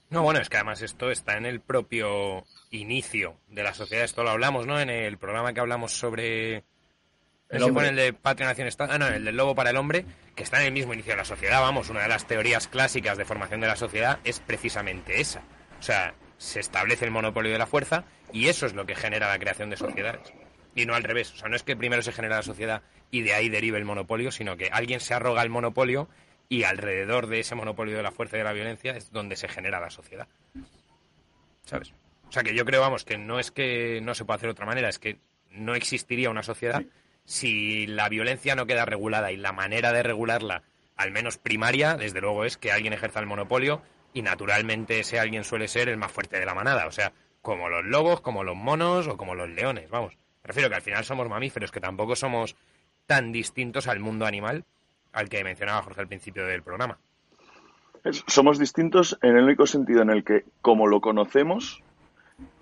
No, 0.09 0.22
bueno, 0.22 0.40
es 0.40 0.49
que 0.49 0.57
además 0.57 0.83
esto 0.83 1.11
está 1.11 1.37
en 1.37 1.46
el 1.46 1.61
propio 1.61 2.46
inicio 2.70 3.40
de 3.49 3.64
la 3.64 3.75
sociedad, 3.75 4.05
esto 4.05 4.22
lo 4.22 4.31
hablamos, 4.31 4.66
¿no? 4.66 4.81
En 4.81 4.88
el 4.88 5.18
programa 5.18 5.53
que 5.53 5.61
hablamos 5.61 5.92
sobre 5.92 6.64
el, 7.49 7.62
el 7.77 7.96
de 7.96 8.12
Patria 8.12 8.46
Nación 8.46 8.68
Estado, 8.68 8.92
ah, 8.92 8.99
no, 8.99 9.09
el 9.09 9.25
del 9.25 9.37
lobo 9.37 9.55
para 9.55 9.70
el 9.70 9.77
hombre, 9.77 10.07
que 10.37 10.44
está 10.44 10.61
en 10.61 10.66
el 10.66 10.72
mismo 10.72 10.94
inicio 10.94 11.12
de 11.12 11.18
la 11.18 11.25
sociedad, 11.25 11.61
vamos, 11.61 11.90
una 11.90 12.03
de 12.03 12.09
las 12.09 12.27
teorías 12.27 12.68
clásicas 12.68 13.18
de 13.18 13.25
formación 13.25 13.61
de 13.61 13.66
la 13.66 13.77
sociedad 13.77 14.20
es 14.22 14.38
precisamente 14.38 15.20
esa. 15.20 15.42
O 15.79 15.83
sea, 15.83 16.14
se 16.38 16.61
establece 16.61 17.05
el 17.05 17.11
monopolio 17.11 17.53
de 17.53 17.59
la 17.59 17.66
fuerza 17.66 18.05
y 18.33 18.49
eso 18.49 18.66
es 18.66 18.75
lo 18.75 18.87
que 18.87 18.94
genera 18.94 19.29
la 19.29 19.38
creación 19.38 19.70
de 19.70 19.77
sociedades. 19.77 20.33
Y 20.76 20.86
no 20.86 20.94
al 20.94 21.02
revés. 21.02 21.32
O 21.32 21.36
sea, 21.36 21.48
no 21.48 21.56
es 21.56 21.64
que 21.64 21.74
primero 21.74 22.02
se 22.02 22.12
genera 22.12 22.36
la 22.36 22.42
sociedad 22.42 22.82
y 23.10 23.22
de 23.22 23.34
ahí 23.34 23.48
derive 23.48 23.78
el 23.78 23.84
monopolio, 23.84 24.30
sino 24.30 24.56
que 24.56 24.68
alguien 24.70 25.00
se 25.00 25.14
arroga 25.14 25.42
el 25.42 25.50
monopolio 25.50 26.08
y 26.48 26.62
alrededor 26.62 27.26
de 27.26 27.40
ese 27.40 27.56
monopolio 27.56 27.96
de 27.96 28.04
la 28.04 28.12
fuerza 28.12 28.36
y 28.36 28.38
de 28.38 28.44
la 28.44 28.52
violencia 28.52 28.96
es 28.96 29.10
donde 29.10 29.34
se 29.34 29.48
genera 29.48 29.80
la 29.80 29.90
sociedad. 29.90 30.28
¿Sabes? 31.64 31.92
O 32.28 32.32
sea, 32.32 32.44
que 32.44 32.54
yo 32.54 32.64
creo, 32.64 32.80
vamos, 32.80 33.04
que 33.04 33.18
no 33.18 33.40
es 33.40 33.50
que 33.50 34.00
no 34.02 34.14
se 34.14 34.24
pueda 34.24 34.36
hacer 34.36 34.48
de 34.48 34.52
otra 34.52 34.66
manera, 34.66 34.88
es 34.88 34.98
que 34.98 35.18
no 35.50 35.74
existiría 35.74 36.30
una 36.30 36.42
sociedad 36.42 36.84
si 37.26 37.86
la 37.86 38.08
violencia 38.08 38.54
no 38.54 38.66
queda 38.66 38.84
regulada 38.84 39.32
y 39.32 39.36
la 39.36 39.52
manera 39.52 39.92
de 39.92 40.02
regularla, 40.02 40.62
al 40.96 41.10
menos 41.10 41.38
primaria, 41.38 41.96
desde 41.96 42.20
luego 42.20 42.44
es 42.44 42.56
que 42.56 42.72
alguien 42.72 42.92
ejerza 42.92 43.20
el 43.20 43.26
monopolio 43.26 43.82
y 44.14 44.22
naturalmente 44.22 45.00
ese 45.00 45.18
alguien 45.18 45.44
suele 45.44 45.68
ser 45.68 45.88
el 45.88 45.96
más 45.96 46.12
fuerte 46.12 46.38
de 46.38 46.46
la 46.46 46.54
manada, 46.54 46.86
o 46.86 46.92
sea, 46.92 47.12
como 47.42 47.68
los 47.68 47.84
lobos, 47.84 48.20
como 48.20 48.44
los 48.44 48.56
monos 48.56 49.06
o 49.08 49.16
como 49.16 49.34
los 49.34 49.50
leones, 49.50 49.90
vamos. 49.90 50.16
Prefiero 50.46 50.68
que 50.68 50.76
al 50.76 50.82
final 50.82 51.04
somos 51.04 51.28
mamíferos, 51.28 51.72
que 51.72 51.80
tampoco 51.80 52.14
somos 52.14 52.54
tan 53.04 53.32
distintos 53.32 53.88
al 53.88 53.98
mundo 53.98 54.26
animal 54.26 54.64
al 55.12 55.28
que 55.28 55.42
mencionaba 55.42 55.82
Jorge 55.82 56.02
al 56.02 56.06
principio 56.06 56.46
del 56.46 56.62
programa. 56.62 56.98
Somos 58.28 58.56
distintos 58.56 59.18
en 59.22 59.37
el 59.37 59.42
único 59.42 59.66
sentido 59.66 60.02
en 60.02 60.11
el 60.11 60.22
que, 60.22 60.44
como 60.62 60.87
lo 60.87 61.00
conocemos, 61.00 61.82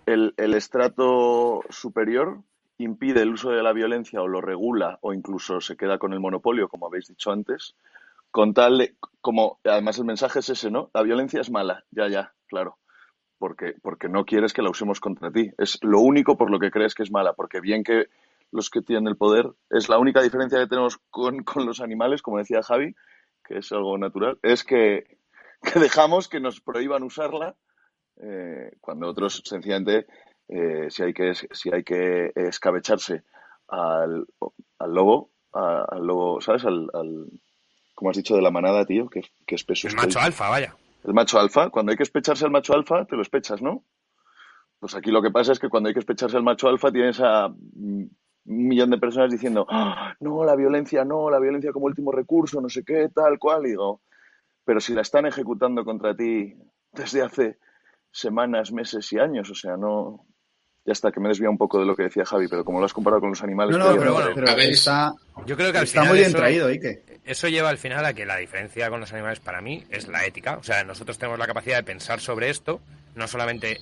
el, 0.06 0.32
el 0.38 0.54
estrato 0.54 1.62
superior 1.68 2.38
impide 2.78 3.20
el 3.20 3.34
uso 3.34 3.50
de 3.50 3.62
la 3.62 3.74
violencia 3.74 4.22
o 4.22 4.28
lo 4.28 4.40
regula 4.40 4.98
o 5.02 5.12
incluso 5.12 5.60
se 5.60 5.76
queda 5.76 5.98
con 5.98 6.14
el 6.14 6.20
monopolio, 6.20 6.68
como 6.68 6.86
habéis 6.86 7.08
dicho 7.08 7.32
antes, 7.32 7.74
con 8.30 8.54
tal 8.54 8.78
de, 8.78 8.94
como, 9.20 9.58
además 9.62 9.98
el 9.98 10.06
mensaje 10.06 10.38
es 10.38 10.48
ese, 10.48 10.70
¿no? 10.70 10.88
La 10.94 11.02
violencia 11.02 11.42
es 11.42 11.50
mala, 11.50 11.84
ya, 11.90 12.08
ya, 12.08 12.32
claro, 12.46 12.78
porque, 13.38 13.74
porque 13.82 14.08
no 14.08 14.24
quieres 14.24 14.52
que 14.52 14.62
la 14.62 14.70
usemos 14.70 15.00
contra 15.00 15.30
ti. 15.30 15.50
Es 15.58 15.78
lo 15.82 16.00
único 16.00 16.36
por 16.36 16.50
lo 16.50 16.58
que 16.58 16.70
crees 16.70 16.94
que 16.94 17.02
es 17.02 17.10
mala, 17.10 17.32
porque 17.34 17.60
bien 17.60 17.84
que 17.84 18.06
los 18.50 18.70
que 18.70 18.82
tienen 18.82 19.08
el 19.08 19.16
poder, 19.16 19.50
es 19.70 19.88
la 19.88 19.98
única 19.98 20.22
diferencia 20.22 20.60
que 20.60 20.68
tenemos 20.68 20.98
con, 21.10 21.44
los 21.56 21.80
animales, 21.80 22.22
como 22.22 22.38
decía 22.38 22.62
Javi, 22.62 22.94
que 23.44 23.58
es 23.58 23.72
algo 23.72 23.98
natural, 23.98 24.38
es 24.42 24.62
que, 24.64 25.18
dejamos 25.74 26.28
que 26.28 26.40
nos 26.40 26.60
prohíban 26.60 27.02
usarla 27.02 27.56
eh, 28.22 28.70
cuando 28.80 29.08
otros 29.08 29.42
sencillamente, 29.44 30.06
eh, 30.48 30.86
si, 30.88 31.02
hay 31.02 31.12
que, 31.12 31.34
si 31.34 31.74
hay 31.74 31.82
que 31.82 32.32
escabecharse 32.36 33.24
al, 33.66 34.26
al 34.78 34.94
lobo, 34.94 35.30
al 35.52 36.06
lobo, 36.06 36.40
¿sabes? 36.40 36.64
al, 36.64 36.90
como 37.94 38.10
has 38.10 38.16
dicho, 38.16 38.36
de 38.36 38.42
la 38.42 38.50
manada, 38.50 38.84
tío, 38.84 39.08
que, 39.08 39.22
que 39.46 39.54
espeso. 39.54 39.88
El 39.88 39.96
macho 39.96 40.20
alfa, 40.20 40.48
vaya. 40.48 40.76
El 41.04 41.14
macho 41.14 41.38
alfa. 41.38 41.70
Cuando 41.70 41.90
hay 41.90 41.96
que 41.96 42.02
especharse 42.02 42.44
al 42.44 42.50
macho 42.50 42.74
alfa, 42.74 43.04
te 43.04 43.16
lo 43.16 43.22
espechas, 43.22 43.62
¿no? 43.62 43.84
Pues 44.78 44.94
aquí 44.94 45.10
lo 45.10 45.22
que 45.22 45.30
pasa 45.30 45.52
es 45.52 45.58
que 45.58 45.68
cuando 45.68 45.88
hay 45.88 45.94
que 45.94 46.00
especharse 46.00 46.36
al 46.36 46.42
macho 46.42 46.68
alfa, 46.68 46.90
tienes 46.90 47.20
a 47.20 47.46
un 47.46 48.10
millón 48.44 48.90
de 48.90 48.98
personas 48.98 49.30
diciendo, 49.30 49.66
¡Ah! 49.70 50.14
no, 50.20 50.44
la 50.44 50.56
violencia, 50.56 51.04
no, 51.04 51.30
la 51.30 51.38
violencia 51.38 51.72
como 51.72 51.86
último 51.86 52.12
recurso, 52.12 52.60
no 52.60 52.68
sé 52.68 52.84
qué, 52.84 53.08
tal 53.14 53.38
cual. 53.38 53.66
Y 53.66 53.70
digo, 53.70 54.00
pero 54.64 54.80
si 54.80 54.94
la 54.94 55.02
están 55.02 55.26
ejecutando 55.26 55.84
contra 55.84 56.16
ti 56.16 56.54
desde 56.92 57.22
hace 57.22 57.58
semanas, 58.10 58.72
meses 58.72 59.12
y 59.12 59.18
años, 59.18 59.50
o 59.50 59.54
sea, 59.54 59.76
no, 59.76 60.26
ya 60.86 60.92
está, 60.92 61.10
que 61.10 61.20
me 61.20 61.28
desvía 61.28 61.48
un 61.48 61.56
poco 61.56 61.78
de 61.78 61.86
lo 61.86 61.96
que 61.96 62.04
decía 62.04 62.24
Javi, 62.26 62.46
pero 62.46 62.64
como 62.64 62.78
lo 62.78 62.84
has 62.84 62.92
comparado 62.92 63.20
con 63.20 63.30
los 63.30 63.42
animales. 63.42 63.76
No, 63.76 63.90
no, 63.90 63.98
pero 63.98 64.12
bueno, 64.12 64.30
pero 64.34 64.48
está, 64.48 65.14
yo 65.46 65.56
creo 65.56 65.72
que 65.72 65.78
al 65.78 65.84
está 65.84 66.04
muy 66.04 66.18
bien 66.18 66.32
traído, 66.32 66.68
Ike. 66.68 67.02
Eso 67.24 67.48
lleva 67.48 67.70
al 67.70 67.78
final 67.78 68.04
a 68.04 68.12
que 68.12 68.26
la 68.26 68.36
diferencia 68.36 68.90
con 68.90 69.00
los 69.00 69.12
animales 69.12 69.40
para 69.40 69.62
mí 69.62 69.84
es 69.88 70.08
la 70.08 70.26
ética. 70.26 70.58
O 70.58 70.62
sea, 70.62 70.84
nosotros 70.84 71.16
tenemos 71.16 71.38
la 71.38 71.46
capacidad 71.46 71.76
de 71.76 71.84
pensar 71.84 72.20
sobre 72.20 72.50
esto, 72.50 72.80
no 73.14 73.26
solamente 73.26 73.80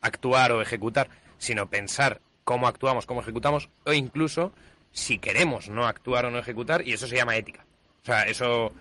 actuar 0.00 0.50
o 0.50 0.60
ejecutar, 0.60 1.08
sino 1.38 1.70
pensar 1.70 2.20
cómo 2.42 2.66
actuamos, 2.66 3.06
cómo 3.06 3.20
ejecutamos, 3.20 3.68
o 3.84 3.92
incluso 3.92 4.52
si 4.90 5.18
queremos 5.18 5.68
no 5.68 5.86
actuar 5.86 6.26
o 6.26 6.30
no 6.30 6.38
ejecutar, 6.38 6.86
y 6.86 6.92
eso 6.92 7.06
se 7.06 7.16
llama 7.16 7.36
ética. 7.36 7.64
O 8.02 8.04
sea, 8.04 8.24
eso, 8.24 8.72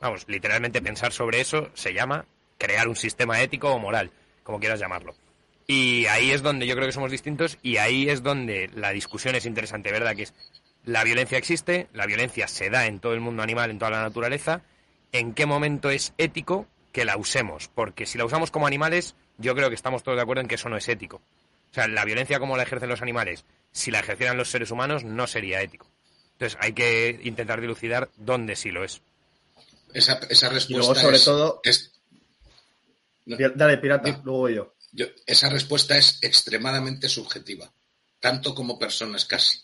vamos, 0.00 0.24
literalmente 0.26 0.80
pensar 0.80 1.12
sobre 1.12 1.42
eso 1.42 1.68
se 1.74 1.92
llama 1.92 2.24
crear 2.56 2.88
un 2.88 2.96
sistema 2.96 3.42
ético 3.42 3.70
o 3.70 3.78
moral, 3.78 4.10
como 4.42 4.58
quieras 4.58 4.80
llamarlo. 4.80 5.14
Y 5.66 6.06
ahí 6.06 6.32
es 6.32 6.42
donde 6.42 6.66
yo 6.66 6.74
creo 6.74 6.86
que 6.86 6.92
somos 6.92 7.10
distintos 7.10 7.58
y 7.62 7.76
ahí 7.76 8.08
es 8.08 8.22
donde 8.22 8.70
la 8.74 8.90
discusión 8.90 9.34
es 9.34 9.46
interesante, 9.46 9.92
¿verdad? 9.92 10.16
Que 10.16 10.24
es 10.24 10.34
la 10.84 11.04
violencia 11.04 11.38
existe, 11.38 11.88
la 11.92 12.06
violencia 12.06 12.48
se 12.48 12.70
da 12.70 12.86
en 12.86 13.00
todo 13.00 13.12
el 13.12 13.20
mundo 13.20 13.42
animal, 13.42 13.70
en 13.70 13.78
toda 13.78 13.90
la 13.90 14.02
naturaleza. 14.02 14.62
¿En 15.12 15.34
qué 15.34 15.46
momento 15.46 15.90
es 15.90 16.14
ético 16.18 16.66
que 16.92 17.04
la 17.04 17.16
usemos? 17.16 17.68
Porque 17.68 18.06
si 18.06 18.18
la 18.18 18.24
usamos 18.24 18.50
como 18.50 18.66
animales, 18.66 19.14
yo 19.38 19.54
creo 19.54 19.68
que 19.68 19.74
estamos 19.74 20.02
todos 20.02 20.16
de 20.16 20.22
acuerdo 20.22 20.40
en 20.40 20.48
que 20.48 20.54
eso 20.54 20.68
no 20.68 20.76
es 20.76 20.88
ético. 20.88 21.16
O 21.70 21.74
sea, 21.74 21.86
la 21.86 22.04
violencia 22.04 22.38
como 22.38 22.56
la 22.56 22.62
ejercen 22.62 22.88
los 22.88 23.02
animales, 23.02 23.44
si 23.70 23.90
la 23.90 24.00
ejercieran 24.00 24.36
los 24.36 24.50
seres 24.50 24.70
humanos, 24.70 25.04
no 25.04 25.26
sería 25.26 25.60
ético. 25.60 25.88
Entonces 26.32 26.58
hay 26.60 26.72
que 26.72 27.20
intentar 27.22 27.60
dilucidar 27.60 28.08
dónde 28.16 28.56
sí 28.56 28.70
lo 28.70 28.82
es. 28.82 29.02
Esa, 29.92 30.18
respuesta 30.18 30.72
y 30.72 30.76
luego, 30.76 30.94
sobre 30.94 31.18
todo... 31.18 31.60
Dale, 33.26 33.78
pirata, 33.78 34.20
luego 34.24 34.48
yo 34.48 34.74
esa 35.26 35.48
respuesta 35.48 35.96
es 35.96 36.18
extremadamente 36.22 37.08
subjetiva, 37.08 37.72
tanto 38.18 38.54
como 38.54 38.78
personas 38.78 39.24
casi. 39.24 39.60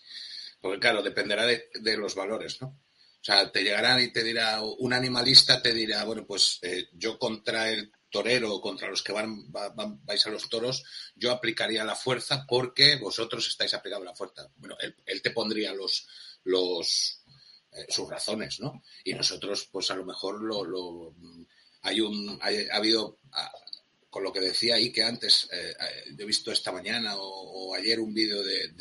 Porque 0.61 0.81
claro, 0.81 1.03
dependerá 1.03 1.47
de, 1.47 1.97
los 1.97 2.15
valores, 2.15 2.61
¿no? 2.61 2.69
O 2.69 3.25
sea, 3.27 3.51
te 3.51 3.63
llegarán 3.63 4.03
y 4.03 4.13
te 4.13 4.23
dirá, 4.23 4.63
un 4.63 4.93
animalista 4.93 5.61
te 5.61 5.73
dirá, 5.75 6.05
bueno, 6.05 6.25
pues 6.27 6.59
eh, 6.63 6.89
yo 6.93 7.19
contra 7.19 7.71
el 7.71 7.91
torero 8.09 8.55
o 8.55 8.61
contra 8.61 8.89
los 8.89 9.03
que 9.03 9.13
van, 9.13 9.51
vais 9.51 10.27
a 10.27 10.31
los 10.31 10.49
toros, 10.49 10.85
yo 11.15 11.33
aplicaría 11.33 11.85
la 11.85 11.97
fuerza 11.97 12.47
porque 12.49 12.97
vosotros 12.97 13.49
estáis 13.49 13.75
aplicando 13.75 14.05
la 14.05 14.15
fuerza. 14.15 14.49
Bueno, 14.57 14.77
él, 15.05 15.23
te 15.23 15.33
pondría 15.33 15.75
los, 15.75 16.07
los 16.45 17.23
eh, 17.73 17.87
sus 17.89 18.09
razones, 18.09 18.61
¿no? 18.61 18.83
Y 19.05 19.13
nosotros, 19.13 19.69
pues 19.71 19.91
a 19.91 19.97
lo 19.97 20.05
mejor 20.05 20.41
lo, 20.41 21.15
hay 21.83 22.01
un, 22.01 22.39
ha 22.41 22.77
habido, 22.77 23.19
con 24.17 24.25
lo 24.25 24.33
que 24.33 24.41
decía 24.41 24.77
ahí 24.77 24.91
que 24.91 25.03
antes, 25.03 25.47
eh, 25.53 25.75
he 26.19 26.25
visto 26.25 26.51
esta 26.51 26.73
mañana 26.73 27.17
o, 27.19 27.75
ayer 27.75 28.01
un 28.01 28.15
vídeo 28.15 28.43
de, 28.43 28.73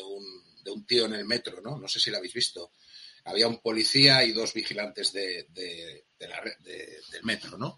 un, 0.00 0.44
de 0.62 0.70
un 0.70 0.86
tío 0.86 1.06
en 1.06 1.14
el 1.14 1.24
metro, 1.24 1.60
¿no? 1.60 1.76
No 1.76 1.88
sé 1.88 1.98
si 1.98 2.08
lo 2.08 2.18
habéis 2.18 2.34
visto 2.34 2.70
había 3.24 3.48
un 3.48 3.58
policía 3.58 4.22
y 4.22 4.30
dos 4.30 4.54
vigilantes 4.54 5.12
la, 5.12 5.20
del 6.60 7.24
metro, 7.24 7.58
¿no? 7.58 7.76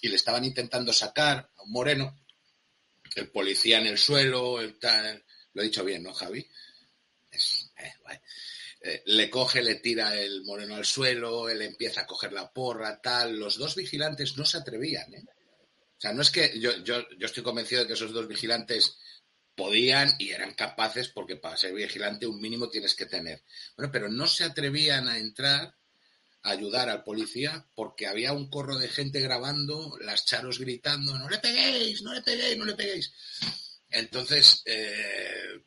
Y 0.00 0.08
le 0.08 0.16
estaban 0.16 0.44
intentando 0.44 0.92
sacar 0.92 1.48
a 1.56 1.62
un 1.62 1.70
moreno, 1.70 2.20
el 3.14 3.30
policía 3.30 3.78
en 3.78 3.86
el 3.86 3.96
suelo, 3.96 4.60
el 4.60 4.76
tal, 4.76 5.24
lo 5.52 5.62
he 5.62 5.66
dicho 5.66 5.84
bien, 5.84 6.02
¿no, 6.02 6.12
Javi? 6.12 6.40
Eh, 7.30 7.92
eh, 8.80 9.02
le 9.06 9.30
coge, 9.30 9.62
le 9.62 9.76
tira 9.76 10.20
el 10.20 10.42
moreno 10.42 10.74
al 10.74 10.84
suelo, 10.84 11.48
él 11.48 11.62
empieza 11.62 12.00
a 12.00 12.06
coger 12.06 12.32
la 12.32 12.52
porra, 12.52 13.00
tal. 13.00 13.38
Los 13.38 13.58
dos 13.58 13.76
vigilantes 13.76 14.36
no 14.36 14.44
se 14.44 14.58
atrevían, 14.58 15.14
¿eh? 15.14 15.24
O 16.00 16.02
sea, 16.02 16.14
no 16.14 16.22
es 16.22 16.30
que 16.30 16.58
yo, 16.58 16.82
yo, 16.82 17.06
yo 17.18 17.26
estoy 17.26 17.42
convencido 17.42 17.82
de 17.82 17.86
que 17.86 17.92
esos 17.92 18.14
dos 18.14 18.26
vigilantes 18.26 18.96
podían 19.54 20.10
y 20.18 20.30
eran 20.30 20.54
capaces, 20.54 21.08
porque 21.08 21.36
para 21.36 21.58
ser 21.58 21.74
vigilante 21.74 22.26
un 22.26 22.40
mínimo 22.40 22.70
tienes 22.70 22.94
que 22.94 23.04
tener. 23.04 23.44
Bueno, 23.76 23.92
pero 23.92 24.08
no 24.08 24.26
se 24.26 24.44
atrevían 24.44 25.08
a 25.08 25.18
entrar 25.18 25.76
a 26.42 26.50
ayudar 26.52 26.88
al 26.88 27.04
policía 27.04 27.66
porque 27.74 28.06
había 28.06 28.32
un 28.32 28.48
corro 28.48 28.78
de 28.78 28.88
gente 28.88 29.20
grabando, 29.20 29.98
las 30.00 30.24
charos 30.24 30.58
gritando, 30.58 31.18
no 31.18 31.28
le 31.28 31.36
peguéis, 31.36 32.00
no 32.00 32.14
le 32.14 32.22
peguéis, 32.22 32.56
no 32.56 32.64
le 32.64 32.74
peguéis. 32.74 33.12
Entonces, 33.90 34.62
eh, 34.64 35.60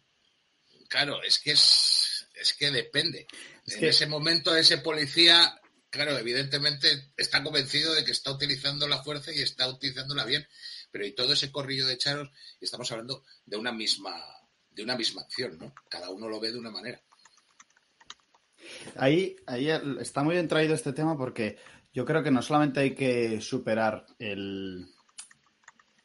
claro, 0.89 1.21
es 1.21 1.37
que 1.37 1.51
es, 1.51 2.25
es 2.33 2.55
que 2.55 2.71
depende. 2.71 3.27
en 3.67 3.83
ese 3.83 4.07
momento 4.07 4.55
ese 4.55 4.79
policía, 4.79 5.61
claro, 5.93 6.17
evidentemente 6.17 7.13
está 7.15 7.43
convencido 7.43 7.93
de 7.93 8.03
que 8.03 8.11
está 8.11 8.31
utilizando 8.31 8.87
la 8.87 9.03
fuerza 9.03 9.31
y 9.31 9.41
está 9.41 9.69
utilizándola 9.69 10.25
bien 10.25 10.45
pero 10.93 11.07
y 11.07 11.15
todo 11.15 11.33
ese 11.33 11.51
corrillo 11.51 11.87
de 11.87 11.97
charos, 11.97 12.29
estamos 12.61 12.89
hablando 12.91 13.23
de 13.47 13.57
una 13.57 13.71
misma, 13.71 14.15
de 14.69 14.83
una 14.83 14.95
misma 14.95 15.23
acción, 15.23 15.57
¿no? 15.57 15.73
Cada 15.89 16.11
uno 16.11 16.29
lo 16.29 16.39
ve 16.39 16.51
de 16.51 16.59
una 16.59 16.69
manera. 16.69 17.01
Ahí, 18.95 19.35
ahí 19.47 19.69
está 19.99 20.23
muy 20.23 20.35
bien 20.35 20.47
traído 20.47 20.75
este 20.75 20.93
tema 20.93 21.17
porque 21.17 21.57
yo 21.91 22.05
creo 22.05 22.21
que 22.21 22.29
no 22.29 22.43
solamente 22.43 22.81
hay 22.81 22.93
que 22.93 23.41
superar 23.41 24.05
el, 24.19 24.85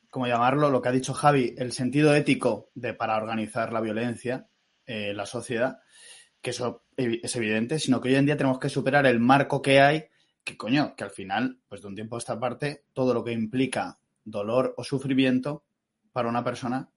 ¿cómo 0.08 0.26
llamarlo? 0.26 0.70
Lo 0.70 0.80
que 0.80 0.88
ha 0.88 0.92
dicho 0.92 1.12
Javi, 1.12 1.54
el 1.58 1.72
sentido 1.72 2.14
ético 2.14 2.70
de 2.74 2.94
para 2.94 3.18
organizar 3.18 3.74
la 3.74 3.82
violencia 3.82 4.48
en 4.86 5.18
la 5.18 5.26
sociedad, 5.26 5.80
que 6.40 6.50
eso 6.50 6.84
es 6.96 7.36
evidente, 7.36 7.78
sino 7.78 8.00
que 8.00 8.08
hoy 8.08 8.14
en 8.16 8.26
día 8.26 8.36
tenemos 8.36 8.58
que 8.58 8.68
superar 8.68 9.06
el 9.06 9.20
marco 9.20 9.60
que 9.60 9.80
hay, 9.80 10.04
que 10.44 10.56
coño, 10.56 10.94
que 10.96 11.04
al 11.04 11.10
final, 11.10 11.60
pues 11.68 11.82
de 11.82 11.88
un 11.88 11.94
tiempo 11.94 12.16
a 12.16 12.18
esta 12.18 12.38
parte, 12.38 12.84
todo 12.92 13.12
lo 13.12 13.24
que 13.24 13.32
implica 13.32 13.98
dolor 14.24 14.74
o 14.76 14.84
sufrimiento 14.84 15.64
para 16.12 16.28
una 16.28 16.44
persona 16.44 16.88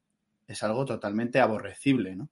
es 0.48 0.64
algo 0.64 0.86
totalmente 0.86 1.39
aborrecible, 1.39 2.16
¿no? 2.16 2.30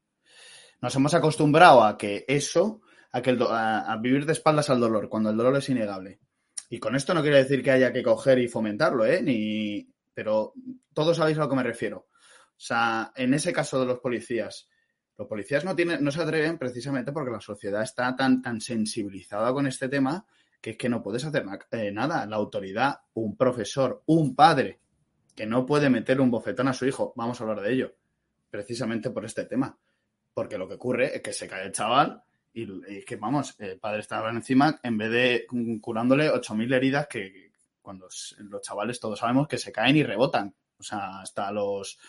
Nos 0.81 0.95
hemos 0.95 1.13
acostumbrado 1.13 1.83
a 1.83 1.97
que 1.97 2.25
eso, 2.27 2.81
a, 3.11 3.21
que 3.21 3.37
a, 3.39 3.97
vivir 4.01 4.25
de 4.25 4.31
espaldas 4.31 4.69
al 4.69 4.79
dolor, 4.79 5.09
cuando 5.09 5.29
el 5.29 5.35
dolor 5.35 5.57
es 5.57 5.67
innegable. 5.69 6.19
Y 6.69 6.79
con 6.79 6.95
esto 6.95 7.13
no 7.13 7.21
quiero 7.21 7.35
decir 7.35 7.61
que 7.61 7.71
haya 7.71 7.91
que 7.91 8.03
coger 8.03 8.39
y 8.39 8.47
fomentarlo, 8.47 9.05
¿eh? 9.05 9.21
Ni, 9.21 9.89
pero 10.13 10.53
todos 10.93 11.17
sabéis 11.17 11.37
a 11.37 11.41
lo 11.41 11.49
que 11.49 11.55
me 11.55 11.63
refiero. 11.63 12.07
O 12.07 12.61
sea, 12.61 13.11
en 13.15 13.33
ese 13.33 13.51
caso 13.51 13.79
de 13.79 13.87
los 13.87 13.99
policías, 13.99 14.68
los 15.19 15.27
policías 15.27 15.65
no, 15.65 15.75
tienen, 15.75 16.01
no 16.01 16.11
se 16.11 16.21
atreven 16.21 16.57
precisamente 16.57 17.11
porque 17.11 17.29
la 17.29 17.41
sociedad 17.41 17.83
está 17.83 18.15
tan, 18.15 18.41
tan 18.41 18.61
sensibilizada 18.61 19.51
con 19.51 19.67
este 19.67 19.89
tema 19.89 20.25
que 20.61 20.71
es 20.71 20.77
que 20.77 20.87
no 20.87 21.03
puedes 21.03 21.25
hacer 21.25 21.45
eh, 21.71 21.91
nada. 21.91 22.25
La 22.25 22.37
autoridad, 22.37 23.01
un 23.15 23.35
profesor, 23.35 24.01
un 24.05 24.33
padre 24.33 24.79
que 25.35 25.45
no 25.45 25.65
puede 25.65 25.89
meter 25.89 26.21
un 26.21 26.31
bofetón 26.31 26.69
a 26.69 26.73
su 26.73 26.85
hijo. 26.85 27.11
Vamos 27.17 27.39
a 27.39 27.43
hablar 27.43 27.59
de 27.59 27.73
ello, 27.73 27.95
precisamente 28.49 29.09
por 29.09 29.25
este 29.25 29.43
tema. 29.43 29.77
Porque 30.33 30.57
lo 30.57 30.69
que 30.69 30.75
ocurre 30.75 31.17
es 31.17 31.21
que 31.21 31.33
se 31.33 31.49
cae 31.49 31.65
el 31.65 31.73
chaval 31.73 32.23
y, 32.53 33.03
que, 33.03 33.17
vamos, 33.17 33.55
el 33.59 33.77
padre 33.77 33.99
estaba 33.99 34.29
encima 34.29 34.79
en 34.81 34.97
vez 34.97 35.11
de 35.11 35.47
curándole 35.81 36.31
8.000 36.31 36.73
heridas 36.73 37.07
que 37.07 37.51
cuando 37.81 38.05
los 38.05 38.61
chavales 38.61 39.01
todos 39.01 39.19
sabemos 39.19 39.49
que 39.49 39.57
se 39.57 39.73
caen 39.73 39.97
y 39.97 40.03
rebotan. 40.03 40.55
O 40.77 40.83
sea, 40.83 41.19
hasta 41.19 41.51
los, 41.51 41.99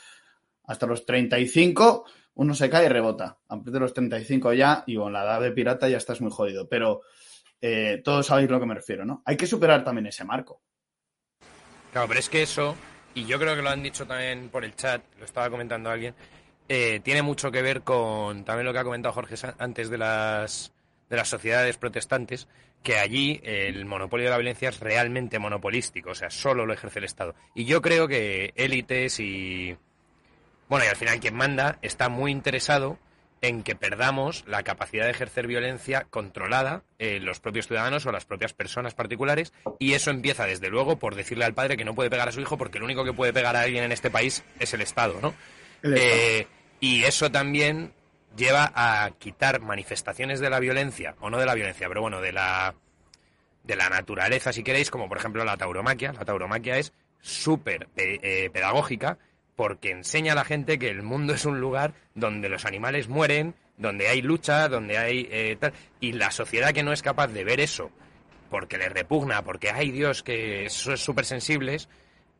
hasta 0.62 0.86
los 0.86 1.04
35 1.04 2.04
uno 2.34 2.54
se 2.54 2.70
cae 2.70 2.86
y 2.86 2.88
rebota. 2.88 3.38
A 3.48 3.56
partir 3.56 3.72
de 3.72 3.80
los 3.80 3.92
35 3.92 4.52
ya, 4.52 4.84
y 4.86 4.96
con 4.96 5.12
la 5.12 5.22
edad 5.22 5.40
de 5.40 5.52
pirata 5.52 5.88
ya 5.88 5.98
estás 5.98 6.20
muy 6.20 6.30
jodido. 6.30 6.68
Pero 6.68 7.02
eh, 7.60 8.00
todos 8.04 8.26
sabéis 8.26 8.50
lo 8.50 8.60
que 8.60 8.66
me 8.66 8.74
refiero, 8.74 9.04
¿no? 9.04 9.22
Hay 9.24 9.36
que 9.36 9.46
superar 9.46 9.84
también 9.84 10.06
ese 10.06 10.24
marco. 10.24 10.62
Claro, 11.92 12.08
pero 12.08 12.20
es 12.20 12.28
que 12.28 12.42
eso 12.42 12.76
y 13.14 13.24
yo 13.26 13.38
creo 13.38 13.56
que 13.56 13.62
lo 13.62 13.70
han 13.70 13.82
dicho 13.82 14.06
también 14.06 14.48
por 14.50 14.64
el 14.64 14.76
chat, 14.76 15.02
lo 15.18 15.24
estaba 15.24 15.50
comentando 15.50 15.90
alguien, 15.90 16.14
eh, 16.68 17.00
tiene 17.02 17.22
mucho 17.22 17.50
que 17.50 17.62
ver 17.62 17.82
con 17.82 18.44
también 18.44 18.66
lo 18.66 18.72
que 18.72 18.78
ha 18.78 18.84
comentado 18.84 19.12
Jorge 19.12 19.34
antes 19.58 19.90
de 19.90 19.98
las, 19.98 20.72
de 21.08 21.16
las 21.16 21.28
sociedades 21.28 21.76
protestantes, 21.76 22.46
que 22.82 22.98
allí 22.98 23.40
el 23.42 23.84
monopolio 23.84 24.26
de 24.26 24.30
la 24.30 24.38
violencia 24.38 24.68
es 24.68 24.80
realmente 24.80 25.38
monopolístico, 25.38 26.10
o 26.10 26.14
sea, 26.14 26.30
solo 26.30 26.66
lo 26.66 26.72
ejerce 26.72 27.00
el 27.00 27.04
Estado. 27.04 27.34
Y 27.54 27.64
yo 27.64 27.82
creo 27.82 28.06
que 28.08 28.52
élites 28.56 29.18
y... 29.20 29.76
Bueno, 30.70 30.84
y 30.84 30.88
al 30.88 30.96
final 30.96 31.18
quien 31.18 31.34
manda 31.34 31.78
está 31.82 32.08
muy 32.08 32.30
interesado 32.30 32.96
en 33.42 33.64
que 33.64 33.74
perdamos 33.74 34.44
la 34.46 34.62
capacidad 34.62 35.04
de 35.04 35.10
ejercer 35.10 35.48
violencia 35.48 36.06
controlada 36.10 36.84
en 37.00 37.24
los 37.24 37.40
propios 37.40 37.66
ciudadanos 37.66 38.06
o 38.06 38.12
las 38.12 38.24
propias 38.24 38.52
personas 38.52 38.94
particulares 38.94 39.52
y 39.80 39.94
eso 39.94 40.12
empieza 40.12 40.46
desde 40.46 40.70
luego 40.70 40.96
por 40.96 41.16
decirle 41.16 41.44
al 41.44 41.54
padre 41.54 41.76
que 41.76 41.84
no 41.84 41.96
puede 41.96 42.08
pegar 42.08 42.28
a 42.28 42.32
su 42.32 42.40
hijo 42.40 42.56
porque 42.56 42.78
el 42.78 42.84
único 42.84 43.04
que 43.04 43.12
puede 43.12 43.32
pegar 43.32 43.56
a 43.56 43.62
alguien 43.62 43.82
en 43.82 43.90
este 43.90 44.12
país 44.12 44.44
es 44.60 44.72
el 44.72 44.80
Estado, 44.80 45.18
¿no? 45.20 45.34
Eh, 45.82 46.46
y 46.78 47.02
eso 47.02 47.32
también 47.32 47.92
lleva 48.36 48.70
a 48.72 49.10
quitar 49.18 49.60
manifestaciones 49.60 50.38
de 50.38 50.50
la 50.50 50.60
violencia 50.60 51.16
o 51.18 51.30
no 51.30 51.38
de 51.38 51.46
la 51.46 51.54
violencia, 51.54 51.88
pero 51.88 52.00
bueno, 52.00 52.20
de 52.20 52.30
la 52.30 52.76
de 53.64 53.74
la 53.74 53.88
naturaleza, 53.88 54.52
si 54.52 54.62
queréis, 54.62 54.88
como 54.88 55.08
por 55.08 55.18
ejemplo 55.18 55.44
la 55.44 55.56
tauromaquia. 55.56 56.12
La 56.12 56.24
tauromaquia 56.24 56.78
es 56.78 56.92
súper 57.20 57.88
eh, 57.96 58.50
pedagógica 58.52 59.18
porque 59.60 59.90
enseña 59.90 60.32
a 60.32 60.36
la 60.36 60.46
gente 60.46 60.78
que 60.78 60.88
el 60.88 61.02
mundo 61.02 61.34
es 61.34 61.44
un 61.44 61.60
lugar 61.60 61.92
donde 62.14 62.48
los 62.48 62.64
animales 62.64 63.08
mueren, 63.08 63.54
donde 63.76 64.08
hay 64.08 64.22
lucha, 64.22 64.70
donde 64.70 64.96
hay 64.96 65.28
eh, 65.30 65.54
tal. 65.60 65.74
Y 66.00 66.12
la 66.12 66.30
sociedad 66.30 66.72
que 66.72 66.82
no 66.82 66.94
es 66.94 67.02
capaz 67.02 67.26
de 67.26 67.44
ver 67.44 67.60
eso, 67.60 67.90
porque 68.48 68.78
le 68.78 68.88
repugna, 68.88 69.42
porque 69.42 69.70
hay 69.70 69.90
Dios 69.90 70.22
que 70.22 70.70
son 70.70 70.96
súper 70.96 71.26
sensibles, 71.26 71.90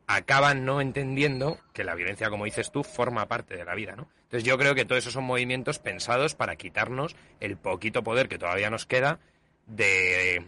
acaban 0.07 0.65
no 0.65 0.81
entendiendo 0.81 1.59
que 1.73 1.83
la 1.83 1.93
violencia, 1.93 2.31
como 2.31 2.45
dices 2.45 2.71
tú, 2.71 2.83
forma 2.83 3.27
parte 3.27 3.55
de 3.55 3.65
la 3.65 3.75
vida, 3.75 3.95
¿no? 3.95 4.09
Entonces 4.23 4.43
yo 4.43 4.57
creo 4.57 4.73
que 4.73 4.85
todos 4.85 5.03
esos 5.03 5.13
son 5.13 5.25
movimientos 5.25 5.77
pensados 5.77 6.33
para 6.33 6.55
quitarnos 6.55 7.15
el 7.39 7.55
poquito 7.55 8.03
poder 8.03 8.29
que 8.29 8.39
todavía 8.39 8.71
nos 8.71 8.87
queda 8.87 9.19
de 9.67 10.43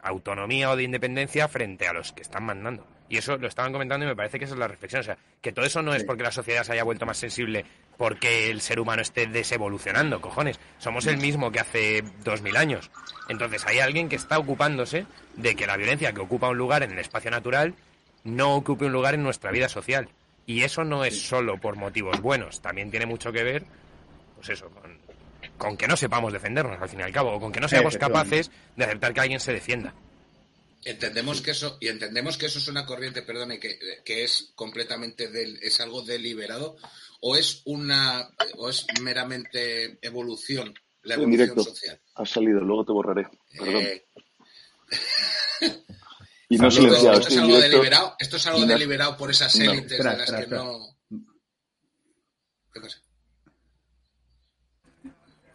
autonomía 0.00 0.68
o 0.68 0.74
de 0.74 0.82
independencia 0.82 1.46
frente 1.46 1.86
a 1.86 1.92
los 1.92 2.12
que 2.12 2.22
están 2.22 2.42
mandando. 2.42 2.88
Y 3.12 3.18
eso 3.18 3.36
lo 3.36 3.46
estaban 3.46 3.74
comentando 3.74 4.06
y 4.06 4.08
me 4.08 4.16
parece 4.16 4.38
que 4.38 4.46
esa 4.46 4.54
es 4.54 4.58
la 4.58 4.68
reflexión. 4.68 5.00
O 5.00 5.04
sea, 5.04 5.18
que 5.42 5.52
todo 5.52 5.66
eso 5.66 5.82
no 5.82 5.92
es 5.92 6.02
porque 6.02 6.22
la 6.22 6.32
sociedad 6.32 6.64
se 6.64 6.72
haya 6.72 6.82
vuelto 6.82 7.04
más 7.04 7.18
sensible 7.18 7.66
porque 7.98 8.50
el 8.50 8.62
ser 8.62 8.80
humano 8.80 9.02
esté 9.02 9.26
desevolucionando, 9.26 10.22
cojones. 10.22 10.58
Somos 10.78 11.06
el 11.06 11.18
mismo 11.18 11.52
que 11.52 11.60
hace 11.60 12.02
dos 12.24 12.40
mil 12.40 12.56
años. 12.56 12.90
Entonces 13.28 13.66
hay 13.66 13.80
alguien 13.80 14.08
que 14.08 14.16
está 14.16 14.38
ocupándose 14.38 15.04
de 15.36 15.54
que 15.54 15.66
la 15.66 15.76
violencia 15.76 16.14
que 16.14 16.22
ocupa 16.22 16.48
un 16.48 16.56
lugar 16.56 16.84
en 16.84 16.92
el 16.92 16.98
espacio 17.00 17.30
natural 17.30 17.74
no 18.24 18.54
ocupe 18.54 18.86
un 18.86 18.92
lugar 18.92 19.12
en 19.12 19.22
nuestra 19.22 19.50
vida 19.50 19.68
social. 19.68 20.08
Y 20.46 20.62
eso 20.62 20.82
no 20.82 21.04
es 21.04 21.20
solo 21.20 21.58
por 21.58 21.76
motivos 21.76 22.18
buenos, 22.22 22.62
también 22.62 22.90
tiene 22.90 23.04
mucho 23.04 23.30
que 23.30 23.44
ver, 23.44 23.66
pues 24.36 24.48
eso, 24.48 24.70
con, 24.70 24.96
con 25.58 25.76
que 25.76 25.86
no 25.86 25.98
sepamos 25.98 26.32
defendernos 26.32 26.80
al 26.80 26.88
fin 26.88 27.00
y 27.00 27.02
al 27.02 27.12
cabo, 27.12 27.32
o 27.32 27.38
con 27.38 27.52
que 27.52 27.60
no 27.60 27.68
seamos 27.68 27.98
capaces 27.98 28.50
de 28.74 28.84
aceptar 28.84 29.12
que 29.12 29.20
alguien 29.20 29.38
se 29.38 29.52
defienda. 29.52 29.92
Entendemos 30.84 31.40
que 31.40 31.52
eso, 31.52 31.78
y 31.80 31.88
entendemos 31.88 32.36
que 32.36 32.46
eso 32.46 32.58
es 32.58 32.66
una 32.66 32.84
corriente, 32.84 33.22
perdone, 33.22 33.60
que, 33.60 33.78
que 34.04 34.24
es 34.24 34.52
completamente 34.56 35.28
del, 35.28 35.58
es 35.62 35.80
algo 35.80 36.02
deliberado, 36.02 36.76
o 37.20 37.36
es 37.36 37.62
una, 37.66 38.28
o 38.56 38.68
es 38.68 38.86
meramente 39.00 39.98
evolución, 40.02 40.74
la 41.02 41.14
evolución 41.14 41.40
en 41.40 41.54
directo. 41.54 41.62
social. 41.62 42.00
Ha 42.16 42.26
salido, 42.26 42.60
luego 42.60 42.84
te 42.84 42.92
borraré. 42.92 43.28
Perdón. 43.56 43.76
Eh, 43.76 44.06
y 46.48 46.58
no 46.58 46.70
silenciado. 46.70 47.20
Esto, 47.20 47.28
es 47.28 47.38
algo 47.38 47.60
deliberado, 47.60 48.16
esto 48.18 48.36
es 48.36 48.46
algo 48.48 48.66
deliberado 48.66 49.16
por 49.16 49.30
esas 49.30 49.54
élites 49.54 49.98
de 49.98 50.04
las 50.04 50.32
que 50.32 50.46
no. 50.48 50.98
¿Qué 52.72 52.80
pasa? 52.80 52.98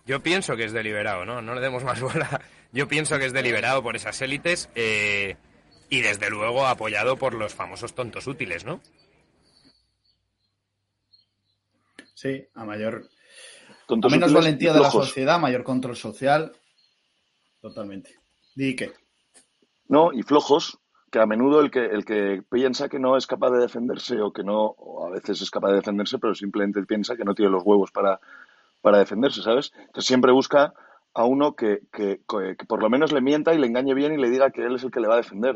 Yo 0.06 0.24
pienso 0.24 0.56
que 0.56 0.64
es 0.64 0.72
deliberado, 0.72 1.26
¿no? 1.26 1.42
No 1.42 1.54
le 1.54 1.60
demos 1.60 1.84
más 1.84 2.00
bola. 2.00 2.42
Yo 2.78 2.88
pienso 2.88 3.18
que 3.18 3.26
es 3.26 3.34
deliberado 3.34 3.82
por 3.82 3.96
esas 3.96 4.22
élites 4.22 4.70
eh, 4.76 5.36
y 5.90 6.02
desde 6.02 6.30
luego 6.30 6.68
apoyado 6.68 7.18
por 7.18 7.34
los 7.34 7.56
famosos 7.56 7.96
tontos 7.96 8.28
útiles, 8.28 8.66
¿no? 8.66 8.82
Sí, 12.14 12.46
a 12.54 12.66
mayor... 12.66 13.10
a 13.90 14.10
menos 14.10 14.32
valentía 14.32 14.74
de 14.74 14.80
la 14.80 14.92
sociedad, 14.92 15.40
mayor 15.40 15.64
control 15.64 15.96
social. 15.96 16.52
Totalmente. 17.62 18.20
¿Di 18.54 18.76
qué? 18.76 18.92
No, 19.88 20.14
y 20.14 20.22
flojos, 20.22 20.78
que 21.10 21.18
a 21.18 21.26
menudo 21.26 21.62
el 21.62 21.72
que, 21.72 21.84
el 21.84 22.06
que 22.06 22.44
piensa 22.48 22.90
que 22.90 23.00
no 23.00 23.18
es 23.18 23.26
capaz 23.26 23.50
de 23.50 23.62
defenderse 23.62 24.22
o 24.22 24.32
que 24.32 24.44
no, 24.44 24.66
o 24.66 25.08
a 25.08 25.10
veces 25.10 25.42
es 25.42 25.50
capaz 25.50 25.70
de 25.70 25.78
defenderse, 25.78 26.20
pero 26.20 26.36
simplemente 26.36 26.84
piensa 26.84 27.16
que 27.16 27.26
no 27.26 27.34
tiene 27.34 27.50
los 27.50 27.64
huevos 27.66 27.92
para, 27.92 28.20
para 28.84 29.00
defenderse, 29.00 29.42
¿sabes? 29.42 29.74
Entonces 29.80 30.06
siempre 30.06 30.32
busca 30.32 30.76
a 31.18 31.26
uno 31.26 31.56
que, 31.56 31.80
que, 31.92 32.20
por 32.68 32.84
lo 32.84 32.92
menos 32.92 33.12
le 33.12 33.22
mienta 33.22 33.52
y 33.52 33.58
le 33.58 33.66
engañe 33.66 33.96
bien 33.96 34.14
y 34.14 34.18
le 34.18 34.30
diga 34.30 34.52
que 34.52 34.64
él 34.64 34.76
es 34.76 34.84
el 34.84 34.92
que 34.92 35.00
le 35.00 35.08
va 35.08 35.16
a 35.16 35.24
defender. 35.24 35.56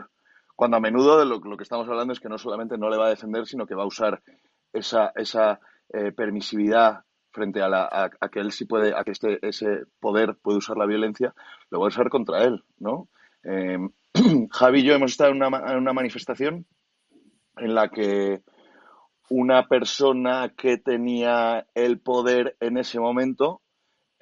Cuando 0.56 0.78
a 0.78 0.80
menudo 0.80 1.20
de 1.20 1.26
lo, 1.28 1.40
que 1.40 1.62
estamos 1.62 1.88
hablando 1.88 2.14
es 2.14 2.20
que 2.20 2.30
no 2.30 2.40
solamente 2.40 2.80
no 2.80 2.90
le 2.90 2.98
va 2.98 3.06
a 3.06 3.12
defender, 3.12 3.46
sino 3.46 3.68
que 3.68 3.76
va 3.76 3.84
a 3.84 3.88
usar 3.88 4.24
esa, 4.74 5.12
esa 5.16 5.60
eh, 5.94 6.12
permisividad 6.14 7.04
frente 7.30 7.62
a, 7.62 7.70
la, 7.70 8.10
a, 8.20 8.30
que 8.30 8.40
él 8.40 8.52
sí 8.52 8.66
puede, 8.66 8.96
a 8.98 9.04
que 9.04 9.12
este, 9.12 9.38
ese 9.48 9.84
poder 10.00 10.36
puede 10.42 10.58
usar 10.58 10.78
la 10.78 10.88
violencia, 10.88 11.36
lo 11.70 11.80
va 11.80 11.86
a 11.86 11.90
usar 11.90 12.10
contra 12.10 12.44
él, 12.44 12.64
¿no? 12.80 13.08
Eh, 13.44 13.78
Javi 14.50 14.80
y 14.80 14.84
yo 14.84 14.96
hemos 14.96 15.12
estado 15.12 15.30
en 15.30 15.44
una, 15.44 15.72
en 15.74 15.78
una 15.78 15.94
manifestación 15.94 16.66
en 17.58 17.76
la 17.76 17.90
que 17.90 18.42
una 19.30 19.68
persona 19.68 20.54
que 20.58 20.80
tenía 20.80 21.68
el 21.76 22.00
poder 22.00 22.58
en 22.60 22.78
ese 22.78 23.00
momento 23.00 23.62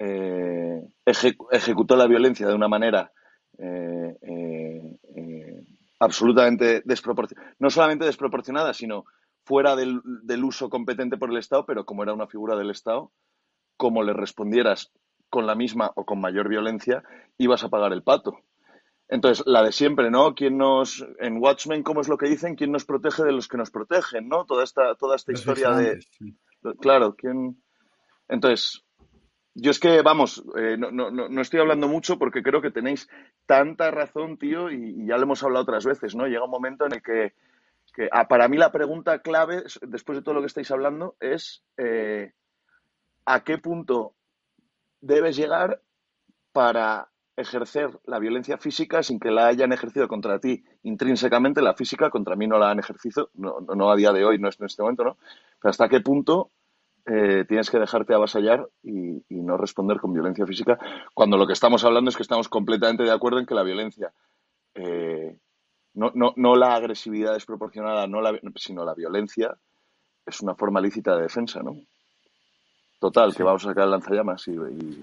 eh, 0.02 0.82
ejecutó 1.04 1.94
la 1.94 2.06
violencia 2.06 2.46
de 2.48 2.54
una 2.54 2.68
manera 2.68 3.12
eh, 3.58 4.16
eh, 4.22 5.64
absolutamente 5.98 6.80
desproporcionada, 6.86 7.54
no 7.58 7.68
solamente 7.68 8.06
desproporcionada, 8.06 8.72
sino 8.72 9.04
fuera 9.44 9.76
del, 9.76 10.00
del, 10.22 10.42
uso 10.42 10.70
competente 10.70 11.18
por 11.18 11.30
el 11.30 11.36
Estado, 11.36 11.66
pero 11.66 11.84
como 11.84 12.02
era 12.02 12.14
una 12.14 12.26
figura 12.26 12.56
del 12.56 12.70
Estado, 12.70 13.12
como 13.76 14.02
le 14.02 14.14
respondieras 14.14 14.90
con 15.28 15.46
la 15.46 15.54
misma 15.54 15.92
o 15.94 16.06
con 16.06 16.18
mayor 16.18 16.48
violencia, 16.48 17.02
ibas 17.36 17.62
a 17.62 17.68
pagar 17.68 17.92
el 17.92 18.02
pato. 18.02 18.38
Entonces, 19.06 19.44
la 19.46 19.62
de 19.62 19.72
siempre, 19.72 20.10
¿no? 20.10 20.34
¿Quién 20.34 20.56
nos, 20.56 21.04
en 21.18 21.42
Watchmen, 21.42 21.82
cómo 21.82 22.00
es 22.00 22.08
lo 22.08 22.16
que 22.16 22.28
dicen? 22.28 22.54
¿Quién 22.54 22.72
nos 22.72 22.86
protege 22.86 23.24
de 23.24 23.32
los 23.32 23.48
que 23.48 23.58
nos 23.58 23.70
protegen, 23.70 24.28
¿no? 24.28 24.46
Toda 24.46 24.64
esta, 24.64 24.94
toda 24.94 25.16
esta 25.16 25.32
historia 25.32 25.70
de... 25.72 25.98
Claro, 26.80 27.14
¿quién...? 27.16 27.62
Entonces, 28.28 28.84
yo 29.54 29.70
es 29.70 29.80
que, 29.80 30.02
vamos, 30.02 30.44
eh, 30.56 30.76
no, 30.78 30.90
no, 30.90 31.10
no, 31.10 31.40
estoy 31.40 31.60
hablando 31.60 31.88
mucho 31.88 32.18
porque 32.18 32.42
creo 32.42 32.62
que 32.62 32.70
tenéis 32.70 33.08
tanta 33.46 33.90
razón, 33.90 34.38
tío, 34.38 34.70
y, 34.70 35.06
ya 35.06 35.16
lo 35.16 35.24
hemos 35.24 35.42
hablado 35.42 35.64
otras 35.64 35.84
veces, 35.84 36.14
¿no? 36.14 36.26
Llega 36.26 36.44
un 36.44 36.50
momento 36.50 36.86
en 36.86 36.94
el 36.94 37.02
que, 37.02 37.34
que 37.92 38.08
ah, 38.12 38.28
para 38.28 38.48
mí 38.48 38.56
la 38.56 38.70
pregunta 38.70 39.20
clave, 39.20 39.64
después 39.82 40.18
de 40.18 40.22
todo 40.22 40.34
lo 40.34 40.40
que 40.40 40.46
estáis 40.46 40.70
hablando, 40.70 41.16
es 41.18 41.64
eh, 41.76 42.32
¿a 43.24 43.42
qué 43.42 43.58
punto 43.58 44.14
debes 45.00 45.36
llegar 45.36 45.82
para 46.52 47.08
ejercer 47.36 47.90
la 48.04 48.18
violencia 48.18 48.58
física 48.58 49.02
sin 49.02 49.18
que 49.18 49.30
la 49.30 49.46
hayan 49.46 49.72
ejercido 49.72 50.06
contra 50.08 50.38
ti 50.38 50.62
intrínsecamente, 50.82 51.62
la 51.62 51.74
física 51.74 52.10
contra 52.10 52.36
mí 52.36 52.46
no 52.46 52.58
la 52.58 52.70
han 52.70 52.78
ejercido, 52.78 53.30
no, 53.34 53.60
no 53.60 53.90
a 53.90 53.96
día 53.96 54.12
de 54.12 54.24
hoy, 54.24 54.38
no 54.38 54.48
es 54.48 54.60
en 54.60 54.66
este 54.66 54.82
momento, 54.82 55.04
¿no? 55.04 55.16
Pero 55.60 55.70
hasta 55.70 55.88
qué 55.88 56.00
punto 56.00 56.50
eh, 57.06 57.44
tienes 57.48 57.70
que 57.70 57.78
dejarte 57.78 58.14
avasallar 58.14 58.68
y, 58.82 59.22
no 59.28 59.56
responder 59.56 59.98
con 59.98 60.12
violencia 60.12 60.46
física, 60.46 60.78
cuando 61.12 61.36
lo 61.36 61.46
que 61.46 61.54
estamos 61.54 61.82
hablando 61.82 62.10
es 62.10 62.16
que 62.16 62.22
estamos 62.22 62.48
completamente 62.48 63.02
de 63.02 63.10
acuerdo 63.10 63.40
en 63.40 63.46
que 63.46 63.54
la 63.54 63.64
violencia, 63.64 64.12
eh, 64.74 65.36
no, 65.94 66.12
no, 66.14 66.34
no, 66.36 66.54
la 66.54 66.74
agresividad 66.74 67.32
desproporcionada, 67.32 68.06
no 68.06 68.20
la, 68.20 68.38
sino 68.56 68.84
la 68.84 68.94
violencia, 68.94 69.56
es 70.24 70.40
una 70.40 70.54
forma 70.54 70.80
lícita 70.80 71.16
de 71.16 71.22
defensa, 71.22 71.62
¿no? 71.62 71.80
Total, 73.00 73.34
que 73.34 73.42
vamos 73.42 73.64
a 73.64 73.68
sacar 73.68 73.84
el 73.84 73.90
lanzallamas 73.90 74.46
y. 74.46 74.52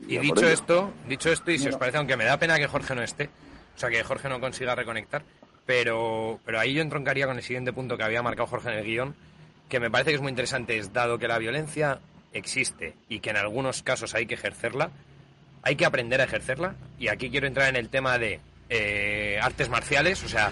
Y, 0.08 0.18
dicho 0.20 0.48
esto, 0.48 0.91
dicho 1.10 1.32
esto, 1.32 1.52
y 1.52 1.58
si 1.58 1.68
os 1.68 1.78
parece, 1.78 1.98
aunque 1.98 2.16
me 2.16 2.26
da 2.26 2.38
pena 2.38 2.58
que 2.58 2.68
Jorge 2.68 2.93
no 2.93 3.02
esté, 3.02 3.30
o 3.76 3.80
sea, 3.80 3.89
que 3.89 4.04
Jorge 4.04 4.30
no 4.30 4.39
consiga 4.39 4.76
reconectar, 4.76 5.24
pero, 5.66 6.39
pero 6.45 6.60
ahí 6.60 6.76
yo 6.76 6.82
entroncaría 6.84 7.26
con 7.26 7.38
el 7.38 7.43
siguiente 7.43 7.74
punto 7.74 7.98
que 7.98 8.04
había 8.04 8.22
marcado 8.22 8.48
Jorge 8.48 8.70
en 8.70 8.78
el 8.78 8.86
guion, 8.86 9.16
que 9.70 9.80
me 9.80 9.91
parece 9.91 10.11
que 10.11 10.15
es 10.15 10.22
muy 10.22 10.30
interesante, 10.30 10.78
es 10.78 10.93
dado 10.93 11.20
que 11.20 11.28
la 11.28 11.38
violencia 11.38 11.99
existe 12.34 12.95
y 13.09 13.20
que 13.20 13.30
en 13.30 13.38
algunos 13.38 13.84
casos 13.84 14.15
hay 14.15 14.26
que 14.26 14.36
ejercerla, 14.36 14.91
hay 15.63 15.76
que 15.76 15.86
aprender 15.86 16.22
a 16.22 16.26
ejercerla, 16.26 16.76
y 16.99 17.09
aquí 17.09 17.30
quiero 17.30 17.47
entrar 17.47 17.70
en 17.70 17.76
el 17.76 17.89
tema 17.89 18.18
de 18.18 18.39
eh, 18.70 19.39
artes 19.41 19.70
marciales, 19.70 20.24
o 20.24 20.28
sea, 20.28 20.51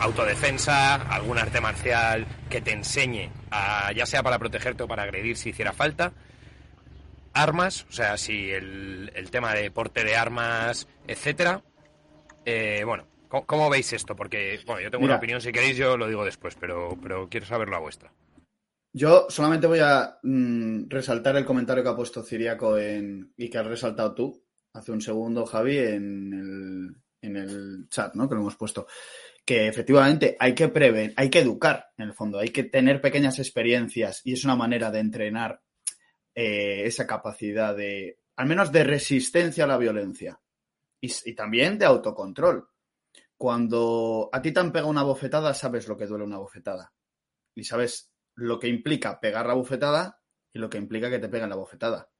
autodefensa, 0.00 0.94
algún 0.94 1.38
arte 1.38 1.60
marcial 1.60 2.26
que 2.50 2.60
te 2.60 2.72
enseñe, 2.72 3.30
a, 3.50 3.92
ya 3.92 4.06
sea 4.06 4.22
para 4.22 4.38
protegerte 4.38 4.82
o 4.82 4.88
para 4.88 5.04
agredir 5.04 5.36
si 5.36 5.50
hiciera 5.50 5.72
falta, 5.72 6.12
armas, 7.32 7.86
o 7.88 7.92
sea, 7.92 8.16
si 8.16 8.50
el, 8.50 9.10
tema 9.30 9.54
de 9.54 9.70
porte 9.70 10.04
de 10.04 10.16
armas, 10.16 10.86
etcétera. 11.06 11.62
Eh, 12.44 12.82
bueno, 12.84 13.06
¿cómo, 13.28 13.68
veis 13.68 13.92
esto? 13.92 14.14
Porque, 14.14 14.60
bueno, 14.66 14.82
yo 14.82 14.90
tengo 14.90 15.04
una 15.04 15.16
opinión, 15.16 15.40
si 15.40 15.50
queréis 15.50 15.76
yo 15.76 15.96
lo 15.96 16.06
digo 16.06 16.24
después, 16.24 16.54
pero, 16.58 16.96
pero 17.02 17.28
quiero 17.28 17.46
saber 17.46 17.68
la 17.68 17.78
vuestra. 17.78 18.10
Yo 18.96 19.26
solamente 19.28 19.66
voy 19.66 19.80
a 19.80 20.20
mm, 20.22 20.88
resaltar 20.88 21.36
el 21.36 21.44
comentario 21.44 21.82
que 21.82 21.90
ha 21.90 21.96
puesto 21.96 22.22
Ciriaco 22.22 22.78
en, 22.78 23.34
y 23.36 23.50
que 23.50 23.58
has 23.58 23.66
resaltado 23.66 24.14
tú 24.14 24.44
hace 24.72 24.92
un 24.92 25.00
segundo, 25.00 25.44
Javi, 25.46 25.78
en 25.78 26.32
el, 26.32 26.96
en 27.20 27.36
el 27.36 27.88
chat, 27.88 28.14
¿no? 28.14 28.28
Que 28.28 28.36
lo 28.36 28.42
hemos 28.42 28.56
puesto. 28.56 28.86
Que 29.44 29.66
efectivamente 29.66 30.36
hay 30.38 30.54
que 30.54 30.68
prever, 30.68 31.12
hay 31.16 31.28
que 31.28 31.40
educar, 31.40 31.88
en 31.96 32.06
el 32.06 32.14
fondo, 32.14 32.38
hay 32.38 32.50
que 32.50 32.64
tener 32.64 33.00
pequeñas 33.00 33.40
experiencias 33.40 34.20
y 34.24 34.32
es 34.32 34.44
una 34.44 34.54
manera 34.54 34.92
de 34.92 35.00
entrenar 35.00 35.60
eh, 36.32 36.84
esa 36.86 37.04
capacidad 37.04 37.76
de, 37.76 38.20
al 38.36 38.46
menos 38.46 38.70
de 38.70 38.84
resistencia 38.84 39.64
a 39.64 39.68
la 39.68 39.76
violencia 39.76 40.40
y, 41.00 41.34
también 41.34 41.78
de 41.78 41.86
autocontrol. 41.86 42.68
Cuando 43.36 44.30
a 44.32 44.40
ti 44.40 44.52
te 44.52 44.60
han 44.60 44.70
pegado 44.70 44.90
una 44.90 45.02
bofetada, 45.02 45.52
sabes 45.52 45.88
lo 45.88 45.96
que 45.96 46.06
duele 46.06 46.24
una 46.24 46.38
bofetada 46.38 46.92
y 47.56 47.64
sabes 47.64 48.13
lo 48.34 48.58
que 48.58 48.68
implica 48.68 49.20
pegar 49.20 49.46
la 49.46 49.54
bofetada 49.54 50.20
y 50.52 50.58
lo 50.58 50.70
que 50.70 50.78
implica 50.78 51.10
que 51.10 51.18
te 51.18 51.28
peguen 51.28 51.50
la 51.50 51.56
bofetada. 51.56 52.10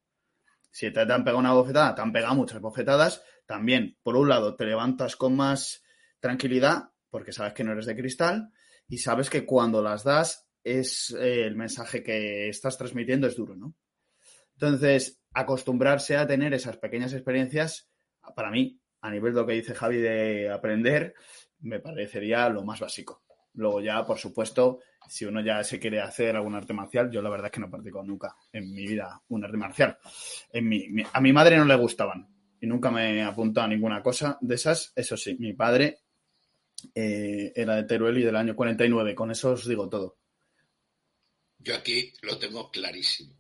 Si 0.71 0.91
te, 0.91 1.01
han 1.01 1.25
pegado 1.25 1.39
una 1.39 1.53
bofetada, 1.53 1.95
te 1.95 2.03
han 2.03 2.12
pegado 2.12 2.35
muchas 2.35 2.61
bofetadas, 2.61 3.23
también, 3.47 3.97
por 4.03 4.17
un 4.17 4.29
lado, 4.29 4.57
te 4.57 4.65
levantas 4.65 5.17
con 5.17 5.37
más 5.37 5.85
tranquilidad 6.19 6.91
porque 7.11 7.33
sabes 7.33 7.53
que 7.53 7.62
no 7.62 7.73
eres 7.73 7.87
de 7.87 7.95
cristal 7.95 8.51
y 8.89 8.99
sabes 8.99 9.31
que 9.31 9.47
cuando 9.47 9.83
las 9.83 10.03
das 10.03 10.49
es 10.65 11.11
eh, 11.11 11.45
el 11.47 11.55
mensaje 11.55 12.03
que 12.03 12.49
estás 12.49 12.77
transmitiendo 12.77 13.27
es 13.27 13.37
duro, 13.37 13.55
¿no? 13.55 13.77
Entonces, 14.55 15.21
acostumbrarse 15.33 16.17
a 16.17 16.27
tener 16.27 16.55
esas 16.55 16.77
pequeñas 16.79 17.12
experiencias, 17.12 17.89
para 18.35 18.51
mí, 18.51 18.81
a 19.01 19.11
nivel 19.11 19.35
de 19.35 19.41
lo 19.41 19.47
que 19.47 19.53
dice 19.53 19.75
Javi 19.75 19.99
de 19.99 20.51
aprender, 20.51 21.15
me 21.61 21.81
parecería 21.81 22.49
lo 22.49 22.65
más 22.65 22.81
básico. 22.81 23.23
Luego 23.53 23.81
ya, 23.81 24.05
por 24.05 24.19
supuesto, 24.19 24.81
si 25.09 25.25
uno 25.25 25.41
ya 25.41 25.63
se 25.65 25.79
quiere 25.79 26.01
hacer 26.01 26.37
algún 26.37 26.55
arte 26.55 26.73
marcial, 26.73 27.11
yo 27.11 27.23
la 27.23 27.31
verdad 27.31 27.47
es 27.47 27.53
que 27.53 27.61
no 27.61 27.71
practico 27.71 28.03
nunca 28.03 28.37
en 28.53 28.73
mi 28.73 28.87
vida 28.87 29.21
un 29.29 29.45
arte 29.45 29.57
marcial. 29.57 29.99
En 30.53 30.69
mi, 30.69 30.87
a 31.13 31.21
mi 31.21 31.33
madre 31.33 31.57
no 31.57 31.65
le 31.65 31.77
gustaban 31.77 32.29
y 32.61 32.67
nunca 32.67 32.91
me 32.91 33.23
apuntó 33.23 33.61
a 33.61 33.69
ninguna 33.69 34.03
cosa 34.03 34.39
de 34.41 34.55
esas. 34.55 34.93
Eso 34.97 35.17
sí, 35.17 35.37
mi 35.39 35.53
padre 35.53 35.99
eh, 36.95 37.53
era 37.55 37.77
de 37.77 37.85
Teruel 37.85 38.19
y 38.19 38.23
del 38.23 38.37
año 38.37 38.57
49. 38.57 39.15
Con 39.15 39.31
eso 39.31 39.53
os 39.53 39.69
digo 39.69 39.89
todo. 39.89 40.17
Yo 41.59 41.75
aquí 41.75 42.13
lo 42.23 42.39
tengo 42.39 42.71
clarísimo. 42.71 43.35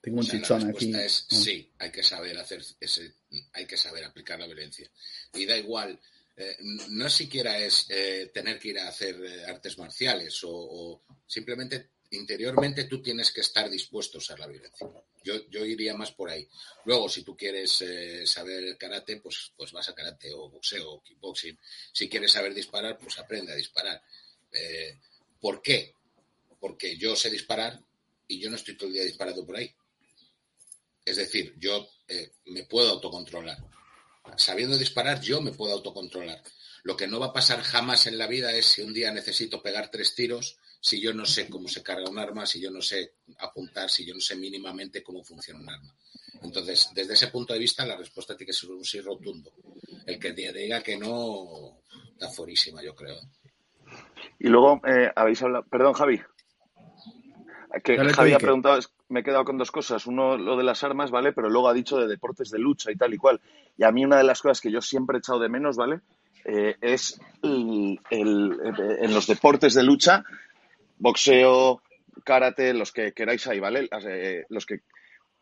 Tengo 0.00 0.20
un 0.20 0.26
chichón 0.26 0.68
aquí. 0.68 0.94
Es, 0.94 1.26
ah. 1.30 1.34
Sí, 1.34 1.70
hay 1.78 1.90
que 1.90 2.02
saber 2.02 2.38
hacer 2.38 2.62
ese, 2.80 3.14
hay 3.52 3.66
que 3.66 3.76
saber 3.76 4.04
aplicar 4.04 4.38
la 4.38 4.46
violencia. 4.46 4.90
Y 5.34 5.46
da 5.46 5.56
igual, 5.56 6.00
eh, 6.42 6.56
no 6.88 7.10
siquiera 7.10 7.58
es 7.58 7.84
eh, 7.90 8.30
tener 8.32 8.58
que 8.58 8.68
ir 8.68 8.78
a 8.78 8.88
hacer 8.88 9.14
eh, 9.22 9.44
artes 9.44 9.76
marciales 9.76 10.40
o, 10.44 11.02
simplemente 11.26 11.90
interiormente 12.12 12.84
tú 12.84 13.02
tienes 13.02 13.30
que 13.30 13.42
estar 13.42 13.68
dispuesto 13.68 14.16
a 14.16 14.20
usar 14.20 14.40
la 14.40 14.46
violencia. 14.46 14.88
Yo, 15.22 15.50
yo 15.50 15.66
iría 15.66 15.94
más 15.94 16.12
por 16.12 16.30
ahí. 16.30 16.48
Luego, 16.86 17.10
si 17.10 17.22
tú 17.22 17.36
quieres 17.36 17.84
saber 18.24 18.76
karate, 18.78 19.18
pues, 19.18 19.52
pues 19.54 19.70
vas 19.70 19.90
a 19.90 19.94
karate 19.94 20.32
o 20.32 20.48
boxeo 20.48 20.92
o 20.92 21.02
kickboxing. 21.02 21.56
Si 21.92 22.08
quieres 22.08 22.32
saber 22.32 22.54
disparar, 22.54 22.98
pues 22.98 23.18
aprende 23.18 23.52
a 23.52 23.56
disparar. 23.56 24.02
¿Por 25.38 25.62
qué? 25.62 25.94
Porque 26.58 26.96
yo 26.96 27.14
sé 27.14 27.30
disparar 27.30 27.78
y 28.26 28.40
yo 28.40 28.50
no 28.50 28.56
estoy 28.56 28.76
todo 28.76 28.88
el 28.88 28.94
día 28.94 29.04
disparando 29.04 29.46
por 29.46 29.56
ahí. 29.56 29.72
Es 31.04 31.16
decir, 31.16 31.54
yo 31.58 31.86
me 32.46 32.64
puedo 32.64 32.90
autocontrolar. 32.90 33.58
Sabiendo 34.36 34.76
disparar, 34.76 35.20
yo 35.20 35.40
me 35.40 35.52
puedo 35.52 35.72
autocontrolar. 35.72 36.42
Lo 36.82 36.96
que 36.96 37.06
no 37.06 37.20
va 37.20 37.26
a 37.26 37.32
pasar 37.32 37.60
jamás 37.62 38.06
en 38.06 38.16
la 38.16 38.26
vida 38.26 38.52
es 38.52 38.66
si 38.66 38.82
un 38.82 38.94
día 38.94 39.12
necesito 39.12 39.62
pegar 39.62 39.90
tres 39.90 40.14
tiros, 40.14 40.56
si 40.80 41.00
yo 41.00 41.12
no 41.12 41.26
sé 41.26 41.48
cómo 41.48 41.68
se 41.68 41.82
carga 41.82 42.08
un 42.08 42.18
arma, 42.18 42.46
si 42.46 42.60
yo 42.60 42.70
no 42.70 42.80
sé 42.80 43.16
apuntar, 43.38 43.90
si 43.90 44.06
yo 44.06 44.14
no 44.14 44.20
sé 44.20 44.36
mínimamente 44.36 45.02
cómo 45.02 45.22
funciona 45.22 45.60
un 45.60 45.68
arma. 45.68 45.94
Entonces, 46.42 46.88
desde 46.94 47.14
ese 47.14 47.26
punto 47.26 47.52
de 47.52 47.58
vista, 47.58 47.84
la 47.84 47.96
respuesta 47.96 48.34
tiene 48.34 48.48
que 48.48 48.54
ser 48.54 48.70
un 48.70 48.84
sí 48.84 49.00
rotundo. 49.00 49.52
El 50.06 50.18
que 50.18 50.32
diga 50.32 50.82
que 50.82 50.96
no, 50.96 51.82
está 52.12 52.30
forísima, 52.30 52.82
yo 52.82 52.94
creo. 52.94 53.20
Y 54.38 54.48
luego, 54.48 54.80
eh, 54.86 55.10
habéis 55.14 55.42
hablado, 55.42 55.66
perdón, 55.68 55.92
Javi, 55.92 56.20
que 57.82 57.96
Javi 57.96 58.32
ha 58.32 58.38
preguntado, 58.38 58.78
me 59.08 59.20
he 59.20 59.22
quedado 59.22 59.44
con 59.44 59.58
dos 59.58 59.70
cosas. 59.70 60.06
Uno, 60.06 60.36
lo 60.36 60.56
de 60.56 60.64
las 60.64 60.82
armas, 60.82 61.10
¿vale? 61.10 61.32
Pero 61.32 61.48
luego 61.48 61.68
ha 61.68 61.74
dicho 61.74 61.98
de 61.98 62.08
deportes 62.08 62.50
de 62.50 62.58
lucha 62.58 62.90
y 62.90 62.96
tal 62.96 63.14
y 63.14 63.18
cual. 63.18 63.40
Y 63.76 63.84
a 63.84 63.92
mí 63.92 64.04
una 64.04 64.18
de 64.18 64.24
las 64.24 64.42
cosas 64.42 64.60
que 64.60 64.70
yo 64.70 64.80
siempre 64.80 65.16
he 65.16 65.18
echado 65.18 65.38
de 65.38 65.48
menos, 65.48 65.76
¿vale? 65.76 66.00
Eh, 66.44 66.76
es 66.80 67.20
el, 67.42 67.98
en 68.10 69.14
los 69.14 69.26
deportes 69.26 69.74
de 69.74 69.82
lucha, 69.82 70.24
boxeo, 70.98 71.82
karate, 72.24 72.74
los 72.74 72.92
que 72.92 73.12
queráis 73.12 73.46
ahí, 73.46 73.60
¿vale? 73.60 73.88
Eh, 74.08 74.44
los 74.48 74.66
que 74.66 74.80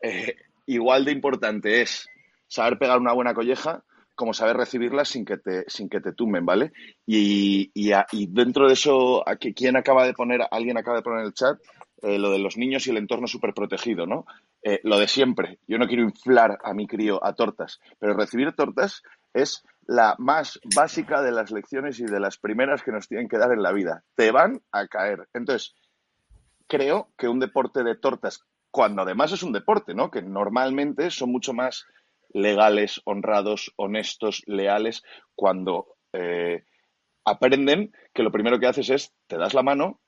eh, 0.02 0.36
igual 0.66 1.04
de 1.04 1.12
importante 1.12 1.82
es 1.82 2.08
saber 2.46 2.78
pegar 2.78 2.98
una 2.98 3.12
buena 3.12 3.34
colleja 3.34 3.82
como 4.18 4.34
saber 4.34 4.56
recibirla 4.56 5.04
sin 5.04 5.24
que 5.24 5.36
te, 5.36 5.64
sin 5.68 5.88
que 5.88 6.00
te 6.00 6.12
tumben, 6.12 6.44
¿vale? 6.44 6.72
Y, 7.06 7.70
y, 7.72 7.92
y 8.10 8.26
dentro 8.26 8.66
de 8.66 8.72
eso, 8.72 9.24
¿quién 9.54 9.76
acaba 9.76 10.04
de 10.04 10.12
poner, 10.12 10.40
alguien 10.50 10.76
acaba 10.76 10.96
de 10.96 11.02
poner 11.04 11.20
en 11.20 11.26
el 11.26 11.34
chat, 11.34 11.56
eh, 12.02 12.18
lo 12.18 12.30
de 12.30 12.38
los 12.38 12.56
niños 12.56 12.86
y 12.86 12.90
el 12.90 12.96
entorno 12.96 13.26
súper 13.26 13.54
protegido, 13.54 14.06
¿no? 14.06 14.26
Eh, 14.62 14.80
lo 14.84 14.98
de 14.98 15.08
siempre. 15.08 15.58
Yo 15.66 15.78
no 15.78 15.86
quiero 15.86 16.02
inflar 16.02 16.58
a 16.62 16.74
mi 16.74 16.86
crío 16.86 17.24
a 17.24 17.34
tortas, 17.34 17.80
pero 17.98 18.14
recibir 18.14 18.52
tortas 18.52 19.02
es 19.34 19.64
la 19.86 20.14
más 20.18 20.60
básica 20.76 21.22
de 21.22 21.32
las 21.32 21.50
lecciones 21.50 21.98
y 21.98 22.04
de 22.04 22.20
las 22.20 22.38
primeras 22.38 22.82
que 22.82 22.92
nos 22.92 23.08
tienen 23.08 23.28
que 23.28 23.38
dar 23.38 23.52
en 23.52 23.62
la 23.62 23.72
vida. 23.72 24.04
Te 24.14 24.30
van 24.30 24.60
a 24.70 24.86
caer. 24.86 25.28
Entonces, 25.32 25.74
creo 26.66 27.08
que 27.16 27.28
un 27.28 27.40
deporte 27.40 27.82
de 27.82 27.96
tortas, 27.96 28.44
cuando 28.70 29.02
además 29.02 29.32
es 29.32 29.42
un 29.42 29.52
deporte, 29.52 29.94
¿no? 29.94 30.10
Que 30.10 30.22
normalmente 30.22 31.10
son 31.10 31.32
mucho 31.32 31.54
más 31.54 31.86
legales, 32.32 33.00
honrados, 33.04 33.72
honestos, 33.76 34.42
leales, 34.46 35.02
cuando 35.34 35.96
eh, 36.12 36.64
aprenden 37.24 37.92
que 38.12 38.22
lo 38.22 38.30
primero 38.30 38.58
que 38.58 38.66
haces 38.66 38.90
es 38.90 39.14
te 39.26 39.38
das 39.38 39.54
la 39.54 39.62
mano, 39.62 40.00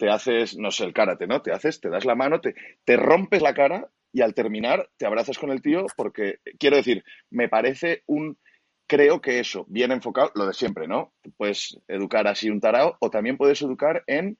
te 0.00 0.08
haces, 0.08 0.56
no 0.56 0.70
sé, 0.70 0.84
el 0.84 0.94
karate, 0.94 1.26
¿no? 1.26 1.42
Te 1.42 1.52
haces, 1.52 1.78
te 1.78 1.90
das 1.90 2.06
la 2.06 2.14
mano, 2.14 2.40
te, 2.40 2.54
te 2.86 2.96
rompes 2.96 3.42
la 3.42 3.52
cara 3.52 3.90
y 4.12 4.22
al 4.22 4.32
terminar 4.32 4.88
te 4.96 5.04
abrazas 5.04 5.38
con 5.38 5.50
el 5.50 5.60
tío 5.60 5.84
porque, 5.94 6.38
quiero 6.58 6.76
decir, 6.76 7.04
me 7.28 7.50
parece 7.50 8.02
un, 8.06 8.38
creo 8.86 9.20
que 9.20 9.40
eso, 9.40 9.66
bien 9.68 9.92
enfocado, 9.92 10.32
lo 10.36 10.46
de 10.46 10.54
siempre, 10.54 10.88
¿no? 10.88 11.12
Puedes 11.36 11.78
educar 11.86 12.26
así 12.26 12.48
un 12.48 12.62
tarao 12.62 12.96
o 12.98 13.10
también 13.10 13.36
puedes 13.36 13.60
educar 13.60 14.02
en, 14.06 14.38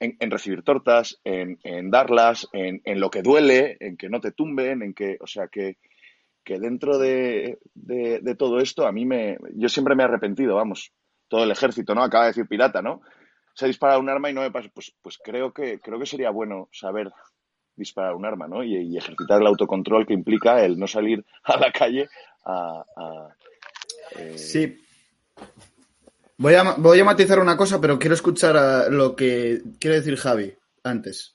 en, 0.00 0.30
recibir 0.30 0.62
tortas, 0.62 1.20
en, 1.24 1.58
en 1.62 1.90
darlas, 1.90 2.48
en, 2.54 2.80
en, 2.84 2.98
lo 2.98 3.10
que 3.10 3.20
duele, 3.20 3.76
en 3.80 3.98
que 3.98 4.08
no 4.08 4.22
te 4.22 4.32
tumben, 4.32 4.82
en 4.82 4.94
que, 4.94 5.18
o 5.20 5.26
sea, 5.26 5.48
que, 5.48 5.76
que 6.42 6.58
dentro 6.58 6.96
de, 6.96 7.58
de, 7.74 8.20
de, 8.22 8.34
todo 8.34 8.60
esto 8.60 8.86
a 8.86 8.92
mí 8.92 9.04
me, 9.04 9.36
yo 9.56 9.68
siempre 9.68 9.94
me 9.94 10.04
he 10.04 10.06
arrepentido, 10.06 10.54
vamos, 10.54 10.90
todo 11.28 11.44
el 11.44 11.50
ejército, 11.50 11.94
¿no? 11.94 12.02
Acaba 12.02 12.24
de 12.24 12.30
decir 12.30 12.48
pirata, 12.48 12.80
¿no? 12.80 13.02
Se 13.56 13.66
dispara 13.66 13.98
un 13.98 14.08
arma 14.08 14.30
y 14.30 14.34
no 14.34 14.42
me 14.42 14.50
pasa. 14.50 14.68
Pues, 14.72 14.92
pues 15.02 15.18
creo, 15.18 15.52
que, 15.52 15.80
creo 15.80 15.98
que 15.98 16.06
sería 16.06 16.30
bueno 16.30 16.68
saber 16.72 17.10
disparar 17.74 18.14
un 18.14 18.26
arma, 18.26 18.46
¿no? 18.46 18.62
Y, 18.62 18.96
ejercitar 18.96 19.40
el 19.40 19.46
autocontrol 19.46 20.06
que 20.06 20.12
implica 20.12 20.62
el 20.64 20.78
no 20.78 20.86
salir 20.86 21.24
a 21.44 21.58
la 21.58 21.72
calle 21.72 22.08
a... 22.44 22.84
Eh, 24.18 24.38
sí. 24.38 24.78
Voy 26.36 26.54
a, 26.54 26.74
voy 26.74 27.00
a 27.00 27.04
matizar 27.04 27.38
una 27.38 27.56
cosa, 27.56 27.80
pero 27.80 27.98
quiero 27.98 28.14
escuchar 28.14 28.92
lo 28.92 29.16
que 29.16 29.62
quiere 29.80 29.96
decir 29.96 30.16
Javi 30.16 30.54
antes. 30.84 31.34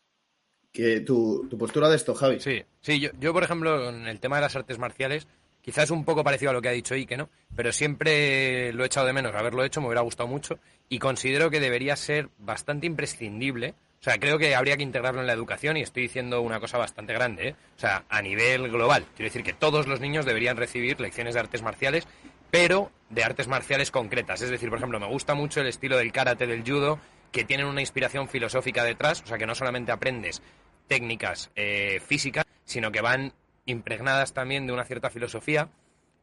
Que 0.72 1.02
tu, 1.02 1.48
tu 1.50 1.58
postura 1.58 1.90
de 1.90 1.96
esto, 1.96 2.14
Javi. 2.14 2.40
Sí, 2.40 2.64
sí 2.82 3.00
yo, 3.00 3.10
yo, 3.20 3.34
por 3.34 3.44
ejemplo, 3.44 3.90
en 3.90 4.08
el 4.08 4.20
tema 4.20 4.38
de 4.38 4.44
las 4.44 4.56
artes 4.56 4.78
marciales, 4.78 5.28
Quizás 5.62 5.92
un 5.92 6.06
poco 6.06 6.24
parecido 6.24 6.52
a 6.52 6.54
lo 6.54 6.62
que 6.62 6.70
ha 6.70 6.74
dicho 6.74 6.96
Ike, 6.96 7.18
¿no? 7.18 7.30
Pero 7.56 7.72
siempre 7.72 8.74
lo 8.74 8.84
he 8.84 8.88
echado 8.88 9.06
de 9.06 9.14
menos 9.14 9.36
haberlo 9.36 9.64
hecho, 9.64 9.80
me 9.80 9.88
hubiera 9.88 10.02
gustado 10.02 10.28
mucho 10.28 10.60
y 10.90 11.00
considero 11.00 11.50
que 11.50 11.60
debería 11.60 11.96
ser 11.96 12.30
bastante 12.38 12.88
imprescindible. 12.88 13.76
O 14.00 14.04
sea, 14.04 14.18
creo 14.18 14.40
que 14.40 14.56
habría 14.56 14.78
que 14.78 14.84
integrarlo 14.84 15.22
en 15.22 15.28
la 15.28 15.34
educación 15.34 15.78
y 15.78 15.82
estoy 15.82 16.04
diciendo 16.04 16.42
una 16.42 16.60
cosa 16.60 16.80
bastante 16.80 17.14
grande, 17.14 17.50
¿eh? 17.50 17.56
O 17.78 17.80
sea, 17.80 18.04
a 18.10 18.22
nivel 18.24 18.70
global. 18.72 19.06
Quiero 19.16 19.30
decir 19.30 19.44
que 19.44 19.54
todos 19.54 19.88
los 19.88 20.00
niños 20.00 20.26
deberían 20.26 20.58
recibir 20.58 21.00
lecciones 21.00 21.36
de 21.36 21.40
artes 21.40 21.62
marciales, 21.62 22.08
pero 22.50 22.92
de 23.12 23.24
artes 23.24 23.48
marciales 23.48 23.92
concretas. 23.92 24.42
Es 24.42 24.50
decir, 24.50 24.70
por 24.70 24.80
ejemplo, 24.80 25.00
me 25.00 25.08
gusta 25.08 25.36
mucho 25.36 25.62
el 25.62 25.68
estilo 25.68 25.98
del 25.98 26.12
karate, 26.12 26.48
del 26.48 26.64
judo, 26.64 27.00
que 27.32 27.46
tienen 27.46 27.68
una 27.68 27.82
inspiración 27.82 28.28
filosófica 28.28 28.84
detrás, 28.84 29.22
o 29.22 29.28
sea, 29.28 29.38
que 29.38 29.46
no 29.46 29.56
solamente 29.56 29.92
aprendes 29.92 30.42
técnicas 30.88 31.52
eh, 31.56 32.02
físicas, 32.06 32.46
sino 32.66 32.92
que 32.92 33.02
van 33.02 33.34
impregnadas 33.66 34.34
también 34.34 34.68
de 34.68 34.74
una 34.74 34.86
cierta 34.86 35.10
filosofía 35.10 35.70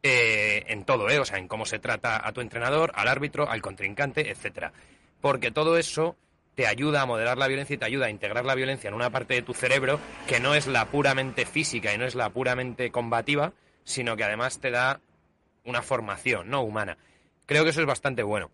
eh, 0.03 0.63
en 0.67 0.85
todo, 0.85 1.09
¿eh? 1.09 1.19
O 1.19 1.25
sea, 1.25 1.37
en 1.37 1.47
cómo 1.47 1.65
se 1.65 1.79
trata 1.79 2.25
a 2.25 2.31
tu 2.31 2.41
entrenador, 2.41 2.91
al 2.95 3.07
árbitro, 3.07 3.49
al 3.49 3.61
contrincante, 3.61 4.29
etcétera. 4.31 4.71
Porque 5.21 5.51
todo 5.51 5.77
eso 5.77 6.15
te 6.55 6.67
ayuda 6.67 7.01
a 7.01 7.05
moderar 7.05 7.37
la 7.37 7.47
violencia 7.47 7.75
y 7.75 7.77
te 7.77 7.85
ayuda 7.85 8.07
a 8.07 8.09
integrar 8.09 8.45
la 8.45 8.55
violencia 8.55 8.87
en 8.87 8.93
una 8.93 9.09
parte 9.09 9.33
de 9.33 9.41
tu 9.41 9.53
cerebro 9.53 9.99
que 10.27 10.39
no 10.39 10.55
es 10.55 10.67
la 10.67 10.85
puramente 10.85 11.45
física 11.45 11.93
y 11.93 11.97
no 11.97 12.05
es 12.05 12.15
la 12.15 12.29
puramente 12.29 12.91
combativa, 12.91 13.53
sino 13.83 14.15
que 14.15 14.23
además 14.23 14.59
te 14.59 14.71
da 14.71 15.01
una 15.65 15.81
formación, 15.81 16.49
¿no? 16.49 16.61
Humana. 16.61 16.97
Creo 17.45 17.63
que 17.63 17.69
eso 17.71 17.81
es 17.81 17.87
bastante 17.87 18.23
bueno. 18.23 18.51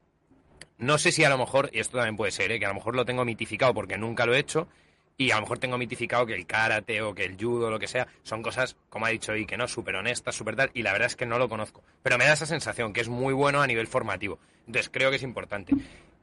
No 0.77 0.97
sé 0.97 1.11
si 1.11 1.23
a 1.23 1.29
lo 1.29 1.37
mejor, 1.37 1.69
y 1.73 1.79
esto 1.79 1.97
también 1.97 2.17
puede 2.17 2.31
ser, 2.31 2.51
¿eh? 2.51 2.59
que 2.59 2.65
a 2.65 2.69
lo 2.69 2.75
mejor 2.75 2.95
lo 2.95 3.05
tengo 3.05 3.23
mitificado 3.23 3.73
porque 3.73 3.97
nunca 3.97 4.25
lo 4.25 4.33
he 4.33 4.39
hecho, 4.39 4.67
y 5.17 5.31
a 5.31 5.35
lo 5.35 5.41
mejor 5.41 5.59
tengo 5.59 5.77
mitificado 5.77 6.25
que 6.25 6.35
el 6.35 6.45
karate 6.45 7.01
o 7.01 7.15
que 7.15 7.23
el 7.23 7.37
judo 7.37 7.67
o 7.67 7.69
lo 7.69 7.79
que 7.79 7.87
sea 7.87 8.07
son 8.23 8.41
cosas, 8.41 8.75
como 8.89 9.05
ha 9.05 9.09
dicho 9.09 9.35
y 9.35 9.45
que 9.45 9.57
no, 9.57 9.67
súper 9.67 9.95
honestas, 9.95 10.35
súper 10.35 10.55
tal, 10.55 10.71
y 10.73 10.83
la 10.83 10.91
verdad 10.91 11.07
es 11.07 11.15
que 11.15 11.25
no 11.25 11.39
lo 11.39 11.47
conozco. 11.47 11.83
Pero 12.03 12.17
me 12.17 12.25
da 12.25 12.33
esa 12.33 12.45
sensación 12.45 12.93
que 12.93 13.01
es 13.01 13.09
muy 13.09 13.33
bueno 13.33 13.61
a 13.61 13.67
nivel 13.67 13.87
formativo. 13.87 14.39
Entonces 14.67 14.89
creo 14.91 15.09
que 15.09 15.17
es 15.17 15.23
importante. 15.23 15.73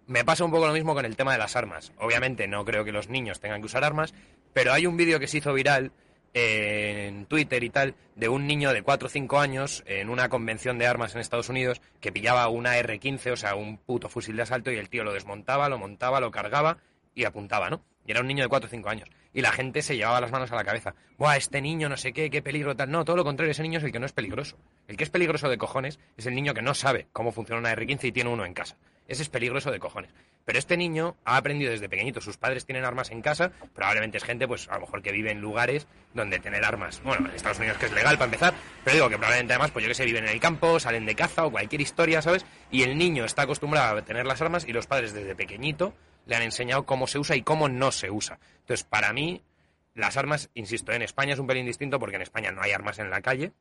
Me 0.06 0.24
pasa 0.24 0.44
un 0.44 0.50
poco 0.50 0.66
lo 0.66 0.72
mismo 0.72 0.94
con 0.94 1.04
el 1.04 1.16
tema 1.16 1.32
de 1.32 1.38
las 1.38 1.56
armas. 1.56 1.92
Obviamente 1.98 2.48
no 2.48 2.64
creo 2.64 2.84
que 2.84 2.92
los 2.92 3.08
niños 3.08 3.40
tengan 3.40 3.60
que 3.60 3.66
usar 3.66 3.84
armas, 3.84 4.12
pero 4.52 4.72
hay 4.72 4.86
un 4.86 4.96
vídeo 4.96 5.18
que 5.18 5.28
se 5.28 5.38
hizo 5.38 5.54
viral 5.54 5.92
eh, 6.34 7.06
en 7.08 7.26
Twitter 7.26 7.62
y 7.62 7.70
tal 7.70 7.94
de 8.16 8.28
un 8.28 8.46
niño 8.46 8.72
de 8.72 8.82
4 8.82 9.06
o 9.06 9.10
5 9.10 9.38
años 9.38 9.84
en 9.86 10.08
una 10.08 10.28
convención 10.28 10.78
de 10.78 10.86
armas 10.86 11.14
en 11.14 11.20
Estados 11.20 11.48
Unidos 11.48 11.80
que 12.00 12.12
pillaba 12.12 12.48
una 12.48 12.76
R-15, 12.78 13.32
o 13.32 13.36
sea, 13.36 13.54
un 13.54 13.78
puto 13.78 14.08
fusil 14.08 14.36
de 14.36 14.42
asalto 14.42 14.72
y 14.72 14.76
el 14.76 14.88
tío 14.88 15.04
lo 15.04 15.12
desmontaba, 15.12 15.68
lo 15.68 15.78
montaba, 15.78 16.20
lo 16.20 16.30
cargaba 16.30 16.78
y 17.14 17.24
apuntaba, 17.24 17.70
¿no? 17.70 17.82
Y 18.06 18.10
era 18.10 18.20
un 18.20 18.26
niño 18.26 18.42
de 18.42 18.48
4 18.48 18.66
o 18.66 18.70
5 18.70 18.88
años. 18.88 19.08
Y 19.32 19.40
la 19.40 19.52
gente 19.52 19.82
se 19.82 19.96
llevaba 19.96 20.20
las 20.20 20.30
manos 20.30 20.50
a 20.52 20.56
la 20.56 20.64
cabeza. 20.64 20.94
Buah, 21.18 21.36
este 21.36 21.60
niño 21.62 21.88
no 21.88 21.96
sé 21.96 22.12
qué, 22.12 22.30
qué 22.30 22.42
peligro 22.42 22.76
tal. 22.76 22.90
No, 22.90 23.04
todo 23.04 23.16
lo 23.16 23.24
contrario, 23.24 23.52
ese 23.52 23.62
niño 23.62 23.78
es 23.78 23.84
el 23.84 23.92
que 23.92 24.00
no 24.00 24.06
es 24.06 24.12
peligroso. 24.12 24.58
El 24.88 24.96
que 24.96 25.04
es 25.04 25.10
peligroso 25.10 25.48
de 25.48 25.58
cojones 25.58 25.98
es 26.16 26.26
el 26.26 26.34
niño 26.34 26.54
que 26.54 26.62
no 26.62 26.74
sabe 26.74 27.06
cómo 27.12 27.32
funciona 27.32 27.60
una 27.60 27.74
R15 27.74 28.04
y 28.04 28.12
tiene 28.12 28.30
uno 28.30 28.44
en 28.44 28.54
casa. 28.54 28.76
Ese 29.08 29.22
es 29.22 29.28
peligroso 29.28 29.70
de 29.70 29.78
cojones. 29.78 30.10
Pero 30.44 30.58
este 30.58 30.76
niño 30.76 31.16
ha 31.24 31.36
aprendido 31.36 31.70
desde 31.70 31.88
pequeñito. 31.88 32.20
Sus 32.20 32.36
padres 32.36 32.66
tienen 32.66 32.84
armas 32.84 33.10
en 33.10 33.22
casa. 33.22 33.52
Probablemente 33.74 34.18
es 34.18 34.24
gente, 34.24 34.48
pues 34.48 34.68
a 34.68 34.74
lo 34.74 34.80
mejor 34.82 35.02
que 35.02 35.12
vive 35.12 35.30
en 35.30 35.40
lugares 35.40 35.86
donde 36.14 36.40
tener 36.40 36.64
armas. 36.64 37.00
Bueno, 37.04 37.28
en 37.28 37.34
Estados 37.34 37.58
Unidos 37.58 37.78
que 37.78 37.86
es 37.86 37.92
legal 37.92 38.16
para 38.16 38.26
empezar. 38.26 38.54
Pero 38.84 38.94
digo 38.94 39.08
que 39.08 39.16
probablemente 39.16 39.52
además, 39.52 39.70
pues 39.70 39.84
yo 39.84 39.88
que 39.88 39.94
sé, 39.94 40.04
viven 40.04 40.24
en 40.24 40.30
el 40.30 40.40
campo, 40.40 40.80
salen 40.80 41.06
de 41.06 41.14
caza 41.14 41.46
o 41.46 41.50
cualquier 41.50 41.80
historia, 41.80 42.22
¿sabes? 42.22 42.44
Y 42.70 42.82
el 42.82 42.98
niño 42.98 43.24
está 43.24 43.42
acostumbrado 43.42 43.98
a 43.98 44.02
tener 44.02 44.26
las 44.26 44.40
armas 44.42 44.66
y 44.66 44.72
los 44.72 44.86
padres 44.86 45.12
desde 45.12 45.34
pequeñito 45.34 45.94
le 46.26 46.36
han 46.36 46.42
enseñado 46.42 46.84
cómo 46.84 47.06
se 47.06 47.18
usa 47.18 47.36
y 47.36 47.42
cómo 47.42 47.68
no 47.68 47.92
se 47.92 48.10
usa. 48.10 48.38
Entonces, 48.60 48.84
para 48.84 49.12
mí, 49.12 49.42
las 49.94 50.16
armas, 50.16 50.50
insisto, 50.54 50.92
en 50.92 51.02
España 51.02 51.34
es 51.34 51.38
un 51.38 51.46
pelín 51.46 51.66
distinto 51.66 51.98
porque 51.98 52.16
en 52.16 52.22
España 52.22 52.52
no 52.52 52.62
hay 52.62 52.72
armas 52.72 52.98
en 52.98 53.10
la 53.10 53.20
calle. 53.20 53.52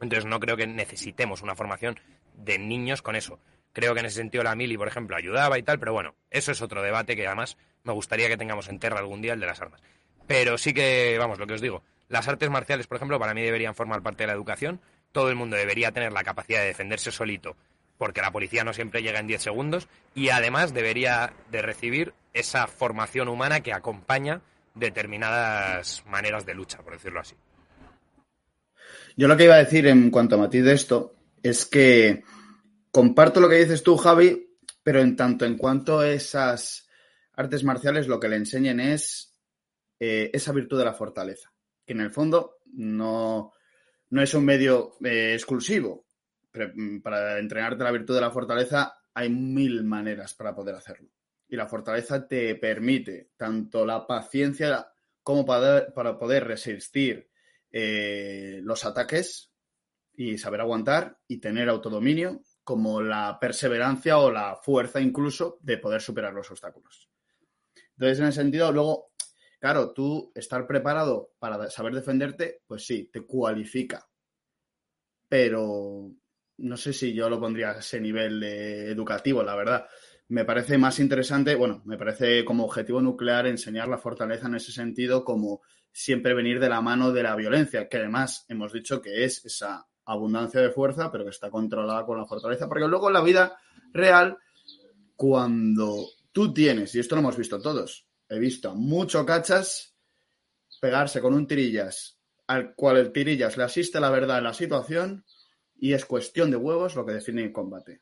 Entonces, 0.00 0.24
no 0.24 0.40
creo 0.40 0.56
que 0.56 0.66
necesitemos 0.66 1.42
una 1.42 1.54
formación 1.54 1.98
de 2.34 2.58
niños 2.58 3.02
con 3.02 3.16
eso. 3.16 3.38
Creo 3.72 3.94
que 3.94 4.00
en 4.00 4.06
ese 4.06 4.16
sentido 4.16 4.44
la 4.44 4.54
Mili, 4.54 4.76
por 4.76 4.88
ejemplo, 4.88 5.16
ayudaba 5.16 5.58
y 5.58 5.62
tal, 5.62 5.78
pero 5.78 5.92
bueno, 5.92 6.14
eso 6.30 6.52
es 6.52 6.60
otro 6.60 6.82
debate 6.82 7.16
que 7.16 7.26
además 7.26 7.56
me 7.84 7.92
gustaría 7.92 8.28
que 8.28 8.36
tengamos 8.36 8.68
en 8.68 8.78
Terra 8.78 8.98
algún 8.98 9.22
día, 9.22 9.32
el 9.32 9.40
de 9.40 9.46
las 9.46 9.60
armas. 9.60 9.80
Pero 10.26 10.58
sí 10.58 10.74
que, 10.74 11.16
vamos, 11.18 11.38
lo 11.38 11.46
que 11.46 11.54
os 11.54 11.60
digo, 11.60 11.82
las 12.08 12.28
artes 12.28 12.50
marciales, 12.50 12.86
por 12.86 12.96
ejemplo, 12.96 13.18
para 13.18 13.34
mí 13.34 13.42
deberían 13.42 13.74
formar 13.74 14.02
parte 14.02 14.24
de 14.24 14.26
la 14.26 14.34
educación. 14.34 14.80
Todo 15.12 15.30
el 15.30 15.36
mundo 15.36 15.56
debería 15.56 15.92
tener 15.92 16.12
la 16.12 16.22
capacidad 16.22 16.60
de 16.60 16.66
defenderse 16.66 17.10
solito 17.10 17.56
porque 18.02 18.20
la 18.20 18.32
policía 18.32 18.64
no 18.64 18.72
siempre 18.72 19.00
llega 19.00 19.20
en 19.20 19.28
10 19.28 19.40
segundos 19.40 19.86
y 20.12 20.30
además 20.30 20.74
debería 20.74 21.34
de 21.52 21.62
recibir 21.62 22.14
esa 22.34 22.66
formación 22.66 23.28
humana 23.28 23.60
que 23.60 23.72
acompaña 23.72 24.42
determinadas 24.74 26.02
maneras 26.06 26.44
de 26.44 26.52
lucha, 26.52 26.82
por 26.82 26.94
decirlo 26.94 27.20
así. 27.20 27.36
Yo 29.16 29.28
lo 29.28 29.36
que 29.36 29.44
iba 29.44 29.54
a 29.54 29.62
decir 29.62 29.86
en 29.86 30.10
cuanto 30.10 30.34
a 30.34 30.38
matiz 30.38 30.64
de 30.64 30.72
esto 30.72 31.14
es 31.44 31.64
que 31.64 32.24
comparto 32.90 33.40
lo 33.40 33.48
que 33.48 33.60
dices 33.60 33.84
tú, 33.84 33.96
Javi, 33.96 34.48
pero 34.82 35.00
en 35.00 35.14
tanto 35.14 35.44
en 35.44 35.56
cuanto 35.56 36.00
a 36.00 36.10
esas 36.10 36.88
artes 37.34 37.62
marciales 37.62 38.08
lo 38.08 38.18
que 38.18 38.28
le 38.28 38.34
enseñen 38.34 38.80
es 38.80 39.38
eh, 40.00 40.28
esa 40.32 40.50
virtud 40.50 40.76
de 40.76 40.86
la 40.86 40.94
fortaleza, 40.94 41.52
que 41.86 41.92
en 41.92 42.00
el 42.00 42.10
fondo 42.10 42.56
no, 42.72 43.52
no 44.10 44.22
es 44.22 44.34
un 44.34 44.44
medio 44.44 44.96
eh, 45.04 45.34
exclusivo, 45.34 46.04
para 47.02 47.38
entrenarte 47.38 47.84
la 47.84 47.90
virtud 47.90 48.14
de 48.14 48.20
la 48.20 48.30
fortaleza 48.30 49.02
hay 49.14 49.28
mil 49.28 49.84
maneras 49.84 50.34
para 50.34 50.54
poder 50.54 50.74
hacerlo. 50.74 51.10
Y 51.48 51.56
la 51.56 51.66
fortaleza 51.66 52.26
te 52.26 52.54
permite 52.54 53.30
tanto 53.36 53.84
la 53.84 54.06
paciencia 54.06 54.92
como 55.22 55.44
para, 55.44 56.18
poder 56.18 56.46
resistir 56.46 57.28
eh, 57.70 58.60
los 58.62 58.84
ataques 58.84 59.52
y 60.14 60.38
saber 60.38 60.60
aguantar 60.60 61.18
y 61.26 61.38
tener 61.38 61.68
autodominio 61.68 62.42
como 62.64 63.02
la 63.02 63.38
perseverancia 63.40 64.18
o 64.18 64.30
la 64.30 64.56
fuerza 64.56 65.00
incluso 65.00 65.58
de 65.60 65.78
poder 65.78 66.00
superar 66.00 66.32
los 66.32 66.50
obstáculos. 66.50 67.10
Entonces, 67.96 68.18
en 68.20 68.26
ese 68.26 68.40
sentido, 68.40 68.72
luego, 68.72 69.12
claro, 69.60 69.92
tú 69.92 70.32
estar 70.34 70.66
preparado 70.66 71.32
para 71.38 71.70
saber 71.70 71.94
defenderte, 71.94 72.62
pues 72.66 72.86
sí, 72.86 73.10
te 73.12 73.22
cualifica. 73.22 74.08
Pero 75.28 76.12
no 76.62 76.76
sé 76.76 76.92
si 76.92 77.12
yo 77.12 77.28
lo 77.28 77.40
pondría 77.40 77.70
a 77.70 77.78
ese 77.78 78.00
nivel 78.00 78.42
educativo, 78.42 79.42
la 79.42 79.56
verdad. 79.56 79.86
Me 80.28 80.44
parece 80.44 80.78
más 80.78 81.00
interesante, 81.00 81.56
bueno, 81.56 81.82
me 81.84 81.98
parece 81.98 82.44
como 82.44 82.64
objetivo 82.64 83.02
nuclear 83.02 83.46
enseñar 83.46 83.88
la 83.88 83.98
fortaleza 83.98 84.46
en 84.46 84.54
ese 84.54 84.70
sentido 84.70 85.24
como 85.24 85.60
siempre 85.90 86.34
venir 86.34 86.60
de 86.60 86.68
la 86.68 86.80
mano 86.80 87.12
de 87.12 87.24
la 87.24 87.34
violencia, 87.34 87.88
que 87.88 87.98
además 87.98 88.46
hemos 88.48 88.72
dicho 88.72 89.02
que 89.02 89.24
es 89.24 89.44
esa 89.44 89.86
abundancia 90.04 90.60
de 90.60 90.70
fuerza, 90.70 91.10
pero 91.10 91.24
que 91.24 91.30
está 91.30 91.50
controlada 91.50 92.06
con 92.06 92.16
la 92.16 92.26
fortaleza, 92.26 92.68
porque 92.68 92.86
luego 92.86 93.08
en 93.08 93.14
la 93.14 93.22
vida 93.22 93.58
real, 93.92 94.38
cuando 95.16 96.06
tú 96.30 96.54
tienes, 96.54 96.94
y 96.94 97.00
esto 97.00 97.16
lo 97.16 97.20
hemos 97.20 97.36
visto 97.36 97.60
todos, 97.60 98.06
he 98.28 98.38
visto 98.38 98.74
mucho 98.74 99.26
cachas 99.26 99.96
pegarse 100.80 101.20
con 101.20 101.34
un 101.34 101.46
tirillas 101.46 102.18
al 102.46 102.74
cual 102.74 102.98
el 102.98 103.12
tirillas 103.12 103.56
le 103.56 103.64
asiste 103.64 104.00
la 104.00 104.10
verdad 104.10 104.38
en 104.38 104.44
la 104.44 104.54
situación 104.54 105.24
y 105.82 105.92
es 105.92 106.06
cuestión 106.06 106.50
de 106.50 106.56
huevos 106.56 106.94
lo 106.94 107.04
que 107.04 107.12
define 107.12 107.42
el 107.42 107.52
combate. 107.52 108.00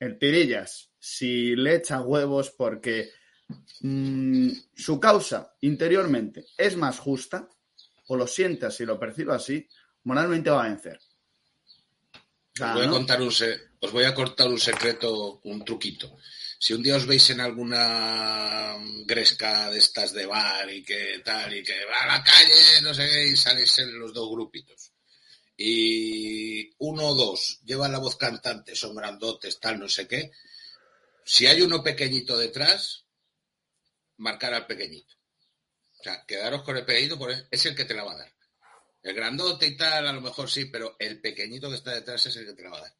El 0.00 0.18
tirillas, 0.18 0.90
si 0.98 1.54
le 1.54 1.76
echa 1.76 2.00
huevos 2.00 2.50
porque 2.50 3.10
Mm, 3.80 4.50
su 4.74 5.00
causa 5.00 5.54
interiormente 5.60 6.46
es 6.56 6.76
más 6.76 6.98
justa, 6.98 7.48
o 8.08 8.16
lo 8.16 8.26
siente 8.26 8.66
así, 8.66 8.84
lo 8.84 8.98
percibe 8.98 9.34
así, 9.34 9.66
moralmente 10.04 10.50
va 10.50 10.64
a 10.64 10.68
vencer. 10.68 11.00
os, 12.60 12.74
voy 12.74 12.86
a 12.86 12.90
contar 12.90 13.22
un 13.22 13.28
os 13.28 13.92
voy 13.92 14.04
a 14.04 14.14
cortar 14.14 14.48
un 14.48 14.58
secreto, 14.58 15.40
un 15.44 15.64
truquito. 15.64 16.16
Si 16.58 16.74
un 16.74 16.82
día 16.82 16.96
os 16.96 17.06
veis 17.06 17.30
en 17.30 17.40
alguna 17.40 18.76
gresca 19.06 19.70
de 19.70 19.78
estas 19.78 20.12
de 20.12 20.26
bar 20.26 20.68
y 20.68 20.82
que 20.82 21.22
tal, 21.24 21.54
y 21.54 21.62
que 21.62 21.84
va 21.84 22.02
a 22.02 22.18
la 22.18 22.24
calle, 22.24 22.82
no 22.82 22.92
sé 22.92 23.08
qué, 23.08 23.28
y 23.28 23.36
salen 23.36 23.64
en 23.78 23.98
los 24.00 24.12
dos 24.12 24.28
grupitos. 24.28 24.92
Y 25.60 26.70
uno 26.78 27.08
o 27.08 27.14
dos 27.16 27.60
llevan 27.64 27.90
la 27.90 27.98
voz 27.98 28.16
cantante, 28.16 28.76
son 28.76 28.94
grandotes, 28.94 29.58
tal, 29.58 29.80
no 29.80 29.88
sé 29.88 30.06
qué. 30.06 30.30
Si 31.24 31.48
hay 31.48 31.62
uno 31.62 31.82
pequeñito 31.82 32.38
detrás, 32.38 33.06
marcar 34.18 34.54
al 34.54 34.68
pequeñito. 34.68 35.14
O 35.98 36.02
sea, 36.04 36.24
quedaros 36.24 36.62
con 36.62 36.76
el 36.76 36.84
pequeñito, 36.84 37.18
porque 37.18 37.42
es 37.50 37.66
el 37.66 37.74
que 37.74 37.84
te 37.84 37.94
la 37.94 38.04
va 38.04 38.12
a 38.12 38.18
dar. 38.18 38.32
El 39.02 39.14
grandote 39.14 39.66
y 39.66 39.76
tal, 39.76 40.06
a 40.06 40.12
lo 40.12 40.20
mejor 40.20 40.48
sí, 40.48 40.66
pero 40.66 40.94
el 41.00 41.20
pequeñito 41.20 41.68
que 41.68 41.74
está 41.74 41.92
detrás 41.92 42.24
es 42.26 42.36
el 42.36 42.46
que 42.46 42.52
te 42.52 42.62
la 42.62 42.70
va 42.70 42.78
a 42.78 42.82
dar. 42.82 42.96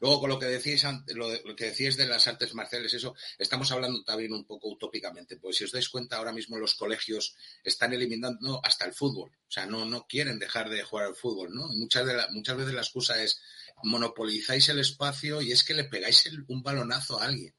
Luego, 0.00 0.20
con 0.20 0.30
lo 0.30 0.38
que 0.38 0.46
decís, 0.46 0.82
lo, 1.14 1.28
que 1.54 1.66
decís 1.66 1.96
de 1.96 2.06
las 2.06 2.26
artes 2.26 2.54
marciales, 2.54 2.94
eso, 2.94 3.14
estamos 3.38 3.70
hablando 3.70 4.02
también 4.02 4.32
un 4.32 4.44
poco 4.44 4.68
utópicamente, 4.68 5.36
porque 5.36 5.56
si 5.58 5.64
os 5.64 5.72
dais 5.72 5.88
cuenta, 5.88 6.16
ahora 6.16 6.32
mismo 6.32 6.56
los 6.58 6.74
colegios 6.74 7.36
están 7.62 7.92
eliminando 7.92 8.60
hasta 8.64 8.86
el 8.86 8.94
fútbol. 8.94 9.30
O 9.30 9.50
sea, 9.50 9.66
no, 9.66 9.84
no 9.84 10.06
quieren 10.06 10.38
dejar 10.38 10.70
de 10.70 10.82
jugar 10.82 11.06
al 11.06 11.14
fútbol, 11.14 11.54
¿no? 11.54 11.68
muchas, 11.68 12.06
de 12.06 12.16
muchas 12.30 12.56
veces 12.56 12.74
la 12.74 12.80
excusa 12.80 13.22
es 13.22 13.40
monopolizáis 13.82 14.68
el 14.68 14.78
espacio 14.78 15.40
y 15.40 15.52
es 15.52 15.64
que 15.64 15.74
le 15.74 15.84
pegáis 15.84 16.28
un 16.48 16.62
balonazo 16.62 17.20
a 17.20 17.24
alguien, 17.26 17.54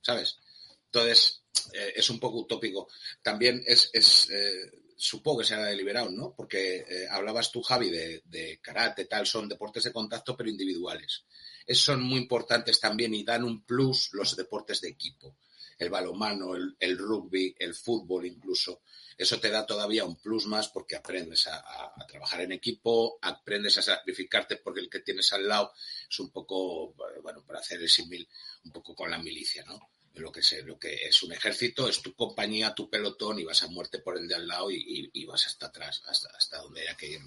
¿sabes? 0.00 0.38
Entonces, 0.86 1.42
eh, 1.72 1.92
es 1.96 2.10
un 2.10 2.20
poco 2.20 2.38
utópico. 2.38 2.88
También 3.22 3.62
es, 3.66 3.90
eh, 4.30 4.70
supongo 4.96 5.38
que 5.38 5.44
será 5.44 5.64
deliberado, 5.64 6.10
¿no? 6.10 6.34
Porque 6.36 6.84
eh, 6.88 7.06
hablabas 7.10 7.50
tú, 7.50 7.62
Javi, 7.62 7.90
de, 7.90 8.58
karate, 8.62 9.06
tal, 9.06 9.26
son 9.26 9.48
deportes 9.48 9.84
de 9.84 9.92
contacto, 9.92 10.36
pero 10.36 10.50
individuales. 10.50 11.24
Son 11.68 12.02
muy 12.02 12.18
importantes 12.20 12.80
también 12.80 13.14
y 13.14 13.24
dan 13.24 13.44
un 13.44 13.64
plus 13.64 14.10
los 14.12 14.36
deportes 14.36 14.80
de 14.80 14.88
equipo. 14.88 15.36
El 15.78 15.90
balonmano, 15.90 16.54
el, 16.54 16.98
rugby, 16.98 17.54
el 17.58 17.74
fútbol 17.74 18.26
incluso. 18.26 18.82
Eso 19.16 19.40
te 19.40 19.50
da 19.50 19.66
todavía 19.66 20.04
un 20.04 20.16
plus 20.16 20.46
más 20.46 20.68
porque 20.68 20.96
aprendes 20.96 21.46
a, 21.46 21.92
trabajar 22.06 22.42
en 22.42 22.52
equipo, 22.52 23.18
aprendes 23.22 23.78
a 23.78 23.82
sacrificarte 23.82 24.56
porque 24.56 24.80
el 24.80 24.90
que 24.90 25.00
tienes 25.00 25.32
al 25.32 25.48
lado 25.48 25.72
es 26.08 26.18
un 26.20 26.30
poco, 26.30 26.94
bueno, 27.22 27.44
para 27.44 27.60
hacer 27.60 27.80
el 27.80 27.88
símil, 27.88 28.28
un 28.64 28.72
poco 28.72 28.94
con 28.94 29.10
la 29.10 29.18
milicia, 29.18 29.64
¿no? 29.64 29.80
lo 30.14 30.30
que, 30.30 30.42
sé, 30.42 30.62
lo 30.62 30.78
que 30.78 30.94
es 30.94 31.22
un 31.22 31.32
ejército, 31.32 31.88
es 31.88 32.00
tu 32.00 32.14
compañía, 32.14 32.74
tu 32.74 32.88
pelotón 32.88 33.38
y 33.38 33.44
vas 33.44 33.62
a 33.62 33.68
muerte 33.68 33.98
por 33.98 34.16
el 34.16 34.28
de 34.28 34.36
al 34.36 34.46
lado 34.46 34.70
y, 34.70 35.24
vas 35.24 35.46
hasta 35.46 35.66
atrás, 35.66 36.02
hasta, 36.06 36.28
hasta 36.36 36.58
donde 36.58 36.82
haya 36.82 36.96
que 36.96 37.08
ir. 37.08 37.20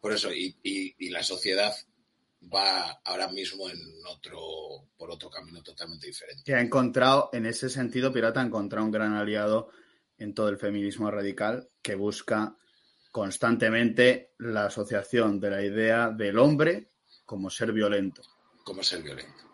Por 0.00 0.12
eso, 0.12 0.32
y, 0.32 0.94
la 1.10 1.22
sociedad 1.22 1.74
va 2.52 3.00
ahora 3.04 3.28
mismo 3.28 3.68
en 3.68 3.78
otro, 4.08 4.88
por 4.96 5.10
otro 5.10 5.30
camino 5.30 5.62
totalmente 5.62 6.06
diferente. 6.06 6.42
Que 6.44 6.54
ha 6.54 6.60
encontrado, 6.60 7.30
en 7.32 7.46
ese 7.46 7.68
sentido, 7.68 8.12
Pirata 8.12 8.40
ha 8.40 8.46
encontrado 8.46 8.84
un 8.84 8.92
gran 8.92 9.14
aliado 9.14 9.70
en 10.18 10.34
todo 10.34 10.48
el 10.48 10.58
feminismo 10.58 11.10
radical 11.10 11.68
que 11.82 11.94
busca 11.94 12.56
constantemente 13.10 14.34
la 14.38 14.66
asociación 14.66 15.40
de 15.40 15.50
la 15.50 15.62
idea 15.62 16.10
del 16.10 16.38
hombre 16.38 16.90
como 17.24 17.50
ser 17.50 17.72
violento. 17.72 18.22
Como 18.64 18.82
ser 18.82 19.02
violento. 19.02 19.46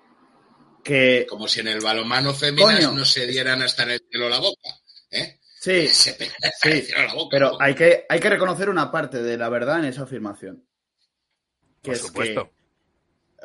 Como 1.28 1.47
si 1.47 1.61
en 1.61 1.68
el 1.68 1.80
balomano 1.80 2.34
femenino 2.34 2.93
no 2.93 3.05
se 3.05 3.26
dieran 3.26 3.62
hasta 3.62 3.84
en 3.84 3.90
el 3.90 4.03
cielo 4.11 4.28
la 4.28 4.40
boca. 4.40 4.68
¿eh? 5.11 5.38
Sí, 5.61 5.86
sí 5.88 6.11
pero 7.30 7.61
hay, 7.61 7.74
que, 7.74 8.05
hay 8.09 8.18
que 8.18 8.30
reconocer 8.30 8.68
una 8.68 8.90
parte 8.90 9.22
de 9.22 9.36
la 9.36 9.49
verdad 9.49 9.78
en 9.78 9.84
esa 9.84 10.03
afirmación. 10.03 10.66
Por 11.82 11.97
supuesto. 11.97 12.51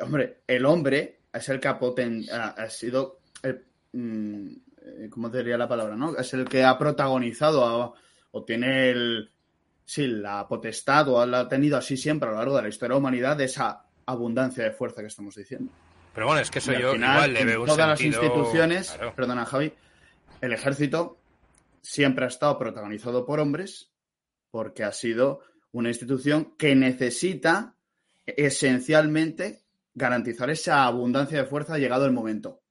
Hombre, 0.00 0.42
el 0.46 0.64
hombre 0.66 1.20
es 1.32 1.48
el 1.48 1.60
que 1.60 1.68
ha, 1.68 1.78
ha, 2.48 2.70
sido, 2.70 3.20
mm, 3.92 4.48
¿cómo 5.10 5.28
diría 5.28 5.58
la 5.58 5.68
palabra? 5.68 5.96
no? 5.96 6.16
Es 6.16 6.32
el 6.34 6.48
que 6.48 6.64
ha 6.64 6.78
protagonizado 6.78 7.94
o 8.30 8.44
tiene 8.44 8.90
el, 8.90 9.30
sí, 9.84 10.06
la 10.06 10.46
potestad 10.46 11.08
o 11.08 11.24
la 11.24 11.40
ha 11.40 11.48
tenido 11.48 11.76
así 11.76 11.96
siempre 11.96 12.28
a 12.28 12.32
lo 12.32 12.38
largo 12.38 12.56
de 12.56 12.62
la 12.62 12.68
historia 12.68 12.90
de 12.90 12.94
la 12.94 12.98
humanidad 12.98 13.36
de 13.36 13.44
esa 13.44 13.84
abundancia 14.06 14.64
de 14.64 14.72
fuerza 14.72 15.00
que 15.00 15.08
estamos 15.08 15.34
diciendo. 15.34 15.72
Pero 16.14 16.26
bueno, 16.26 16.40
es 16.40 16.50
que 16.50 16.58
eso 16.58 16.72
yo 16.72 16.94
igual 16.94 17.32
le 17.32 17.44
veo 17.44 17.60
un 17.60 17.66
Todas 17.66 17.88
las 17.88 18.00
instituciones, 18.00 18.98
perdona 19.14 19.46
Javi, 19.46 19.72
el 20.40 20.52
ejército 20.52 21.18
siempre 21.80 22.24
ha 22.24 22.28
estado 22.28 22.58
protagonizado 22.58 23.24
por 23.24 23.40
hombres 23.40 23.92
porque 24.50 24.84
ha 24.84 24.92
sido 24.92 25.40
una 25.72 25.88
institución 25.88 26.56
que 26.56 26.74
necesita 26.74 27.76
esencialmente 28.26 29.62
garantizar 29.98 30.48
esa 30.50 30.84
abundancia 30.84 31.38
de 31.38 31.44
fuerza 31.44 31.76
llegado 31.76 32.06
el 32.06 32.12
momento. 32.12 32.62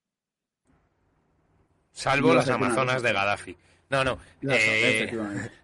Salvo 1.92 2.34
las 2.34 2.50
Amazonas 2.50 3.02
de 3.02 3.14
Gaddafi. 3.14 3.58
No, 3.90 4.04
no. 4.04 4.20
Eh, 4.42 5.10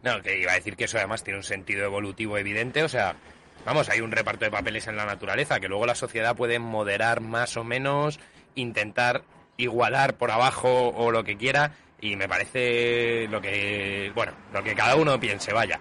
no, 0.04 0.22
que 0.22 0.40
iba 0.40 0.52
a 0.52 0.56
decir 0.56 0.76
que 0.76 0.86
eso 0.86 0.98
además 0.98 1.24
tiene 1.24 1.38
un 1.38 1.44
sentido 1.44 1.84
evolutivo 1.86 2.38
evidente. 2.38 2.84
O 2.84 2.90
sea, 2.90 3.16
Vamos, 3.66 3.88
hay 3.90 4.02
un 4.02 4.12
reparto 4.12 4.44
de 4.44 4.52
papeles 4.52 4.88
en 4.88 4.98
la 4.98 5.06
naturaleza 5.06 5.60
que 5.60 5.70
luego 5.70 5.86
la 5.86 5.96
sociedad 5.96 6.36
puede 6.36 6.60
moderar 6.60 7.22
más 7.22 7.56
o 7.56 7.64
menos, 7.64 8.20
intentar 8.56 9.24
igualar 9.56 10.16
por 10.18 10.32
abajo 10.32 10.90
o 10.90 11.12
lo 11.12 11.24
que 11.24 11.38
quiera 11.38 11.72
y 12.02 12.18
me 12.18 12.28
parece 12.28 13.28
lo 13.30 13.40
que, 13.40 14.12
bueno, 14.14 14.34
lo 14.52 14.64
que 14.64 14.76
cada 14.76 14.98
uno 14.98 15.18
piense, 15.20 15.54
vaya. 15.54 15.80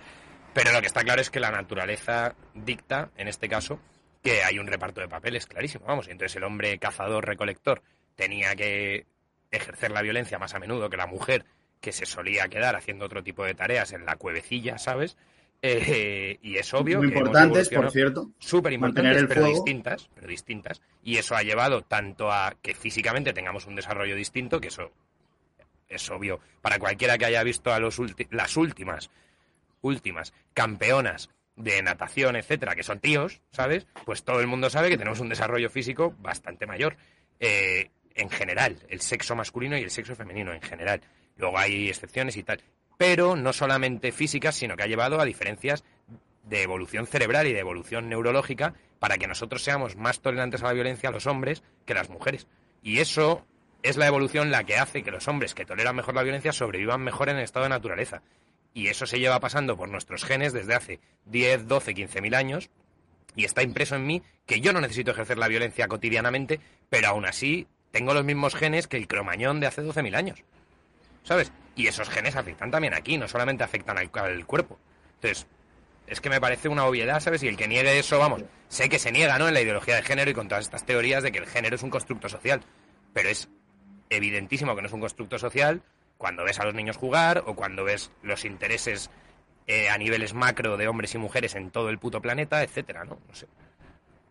Pero 0.55 0.71
lo 0.71 0.81
que 0.81 0.87
está 0.87 1.03
claro 1.03 1.21
es 1.21 1.31
que 1.31 1.41
la 1.41 1.51
naturaleza 1.51 2.37
dicta, 2.55 3.11
en 3.17 3.27
este 3.27 3.49
caso, 3.49 3.81
que 4.23 4.43
hay 4.45 4.59
un 4.59 4.67
reparto 4.67 5.01
de 5.01 5.09
papeles 5.09 5.47
clarísimo, 5.47 5.87
vamos. 5.87 6.09
Entonces 6.09 6.37
el 6.37 6.45
hombre 6.45 6.79
cazador-recolector 6.79 7.83
tenía 8.15 8.55
que 8.55 9.07
ejercer 9.51 9.91
la 9.91 10.03
violencia 10.03 10.39
más 10.39 10.55
a 10.55 10.59
menudo 10.59 10.89
que 10.89 10.97
la 10.97 11.07
mujer, 11.07 11.45
que 11.81 11.93
se 11.93 12.07
solía 12.07 12.49
quedar 12.49 12.77
haciendo 12.77 13.05
otro 13.05 13.23
tipo 13.23 13.45
de 13.45 13.55
tareas 13.55 13.93
en 13.93 14.07
la 14.07 14.17
cuevecilla, 14.17 14.79
¿sabes? 14.79 15.17
Eh, 15.61 16.39
y 16.43 16.57
es 16.57 16.75
obvio. 16.75 16.99
Muy 16.99 17.09
importantes, 17.09 17.69
por 17.69 17.91
cierto. 17.91 18.31
Súper 18.39 18.73
importantes, 18.73 19.25
pero 19.29 19.47
distintas, 19.47 20.11
pero 20.15 20.27
distintas. 20.27 20.83
Y 21.05 21.19
eso 21.19 21.37
ha 21.37 21.43
llevado 21.43 21.83
tanto 21.83 22.33
a 22.33 22.57
que 22.61 22.75
físicamente 22.75 23.33
tengamos 23.33 23.67
un 23.67 23.77
desarrollo 23.77 24.17
distinto, 24.17 24.61
que 24.61 24.69
eso 24.69 24.91
es 25.89 26.11
obvio. 26.11 26.41
Para 26.61 26.79
cualquiera 26.79 27.17
que 27.19 27.27
haya 27.27 27.43
visto 27.45 27.73
a 27.73 27.79
los 27.79 28.01
las 28.31 28.57
últimas, 28.57 29.11
últimas 29.83 30.33
campeonas 30.53 31.31
de 31.63 31.83
natación, 31.83 32.37
etcétera, 32.37 32.75
que 32.75 32.83
son 32.83 33.01
tíos, 33.01 33.41
¿sabes? 33.51 33.87
Pues 34.05 34.25
todo 34.25 34.41
el 34.41 34.47
mundo 34.47 34.71
sabe 34.71 34.89
que 34.89 34.99
tenemos 34.99 35.21
un 35.21 35.29
desarrollo 35.29 35.71
físico 35.71 36.15
bastante 36.19 36.67
mayor. 36.67 36.97
Eh, 37.41 37.91
en 38.15 38.31
general, 38.31 38.79
el 38.89 39.01
sexo 39.01 39.35
masculino 39.35 39.77
y 39.77 39.83
el 39.83 39.91
sexo 39.91 40.15
femenino 40.15 40.53
en 40.53 40.61
general. 40.61 41.01
Luego 41.37 41.59
hay 41.59 41.89
excepciones 41.89 42.37
y 42.37 42.43
tal 42.43 42.63
pero 43.03 43.35
no 43.35 43.53
solamente 43.53 44.13
físicas, 44.13 44.55
sino 44.55 44.77
que 44.77 44.85
ha 44.85 44.87
llevado 44.87 45.21
a 45.21 45.25
diferencias 45.25 45.83
de 46.45 46.63
evolución 46.63 47.09
cerebral 47.09 47.49
y 47.49 47.53
de 47.53 47.59
evolución 47.59 48.09
neurológica 48.09 48.75
para 49.01 49.19
que 49.19 49.27
nosotros 49.27 49.65
seamos 49.65 49.97
más 49.97 50.21
tolerantes 50.21 50.63
a 50.63 50.67
la 50.67 50.73
violencia 50.73 51.11
los 51.11 51.27
hombres 51.27 51.65
que 51.85 51.95
las 51.95 52.11
mujeres. 52.11 52.47
Y 52.81 52.99
eso 52.99 53.45
es 53.83 53.97
la 53.97 54.07
evolución 54.07 54.53
la 54.53 54.63
que 54.63 54.77
hace 54.77 55.03
que 55.03 55.11
los 55.11 55.27
hombres 55.27 55.53
que 55.53 55.65
toleran 55.65 55.97
mejor 55.97 56.15
la 56.15 56.23
violencia 56.23 56.53
sobrevivan 56.53 57.01
mejor 57.01 57.29
en 57.29 57.39
el 57.39 57.43
estado 57.43 57.65
de 57.65 57.71
naturaleza. 57.71 58.23
Y 58.75 58.89
eso 58.89 59.07
se 59.07 59.19
lleva 59.19 59.41
pasando 59.41 59.77
por 59.77 59.89
nuestros 59.89 60.25
genes 60.25 60.53
desde 60.53 60.75
hace 60.75 61.01
10, 61.27 61.67
12, 61.69 61.95
15 61.95 62.21
mil 62.21 62.35
años 62.35 62.71
y 63.35 63.45
está 63.45 63.63
impreso 63.63 63.97
en 63.97 64.07
mí 64.07 64.23
que 64.47 64.61
yo 64.61 64.73
no 64.73 64.81
necesito 64.81 65.11
ejercer 65.11 65.39
la 65.39 65.49
violencia 65.49 65.89
cotidianamente, 65.89 66.61
pero 66.91 67.09
aún 67.09 67.25
así 67.25 67.67
tengo 67.91 68.15
los 68.15 68.25
mismos 68.25 68.55
genes 68.55 68.87
que 68.89 68.97
el 68.97 69.09
cromañón 69.09 69.61
de 69.61 69.67
hace 69.67 69.83
12.000 69.83 70.17
años. 70.17 70.43
¿Sabes? 71.23 71.53
Y 71.77 71.87
esos 71.87 72.09
genes 72.11 72.37
afectan 72.37 72.71
también 72.71 72.95
aquí, 72.95 73.17
no 73.17 73.29
solamente 73.29 73.65
afectan 73.65 73.97
al, 73.99 74.11
cuerpo. 74.11 74.79
Entonces, 75.15 75.47
es 76.07 76.21
que 76.21 76.31
me 76.31 76.41
parece 76.41 76.69
una 76.69 76.85
obviedad, 76.85 77.21
¿sabes? 77.21 77.43
Y 77.43 77.49
el 77.49 77.57
que 77.57 77.69
niegue 77.69 77.99
eso, 77.99 78.19
vamos, 78.19 78.43
sé 78.69 78.89
que 78.89 78.99
se 78.99 79.13
niega, 79.13 79.39
¿no? 79.39 79.49
En 79.49 79.55
la 79.55 79.61
ideología 79.61 79.97
de 79.97 80.03
género 80.03 80.31
y 80.31 80.35
con 80.35 80.49
todas 80.49 80.65
estas 80.65 80.85
teorías 80.85 81.23
de 81.23 81.33
que 81.33 81.39
el 81.39 81.47
género 81.47 81.77
es 81.77 81.83
un 81.83 81.91
constructo 81.91 82.29
social. 82.29 82.63
Pero 83.15 83.29
es 83.29 83.49
evidentísimo 84.11 84.75
que 84.75 84.83
no 84.83 84.89
es 84.89 84.95
un 84.95 85.01
constructo 85.01 85.39
social 85.39 85.83
cuando 86.23 86.45
ves 86.45 86.61
a 86.61 86.65
los 86.65 86.73
niños 86.73 86.97
jugar 86.97 87.43
o 87.49 87.57
cuando 87.57 87.83
ves 87.83 88.13
los 88.23 88.45
intereses 88.45 89.11
eh, 89.67 89.89
a 89.89 89.99
niveles 89.99 90.35
macro 90.35 90.77
de 90.77 90.87
hombres 90.87 91.13
y 91.17 91.19
mujeres 91.19 91.57
en 91.57 91.73
todo 91.73 91.89
el 91.89 91.99
puto 91.99 92.23
planeta, 92.23 92.63
etcétera, 92.63 93.05
¿no? 93.05 93.19
No 93.27 93.35
sé. 93.35 93.49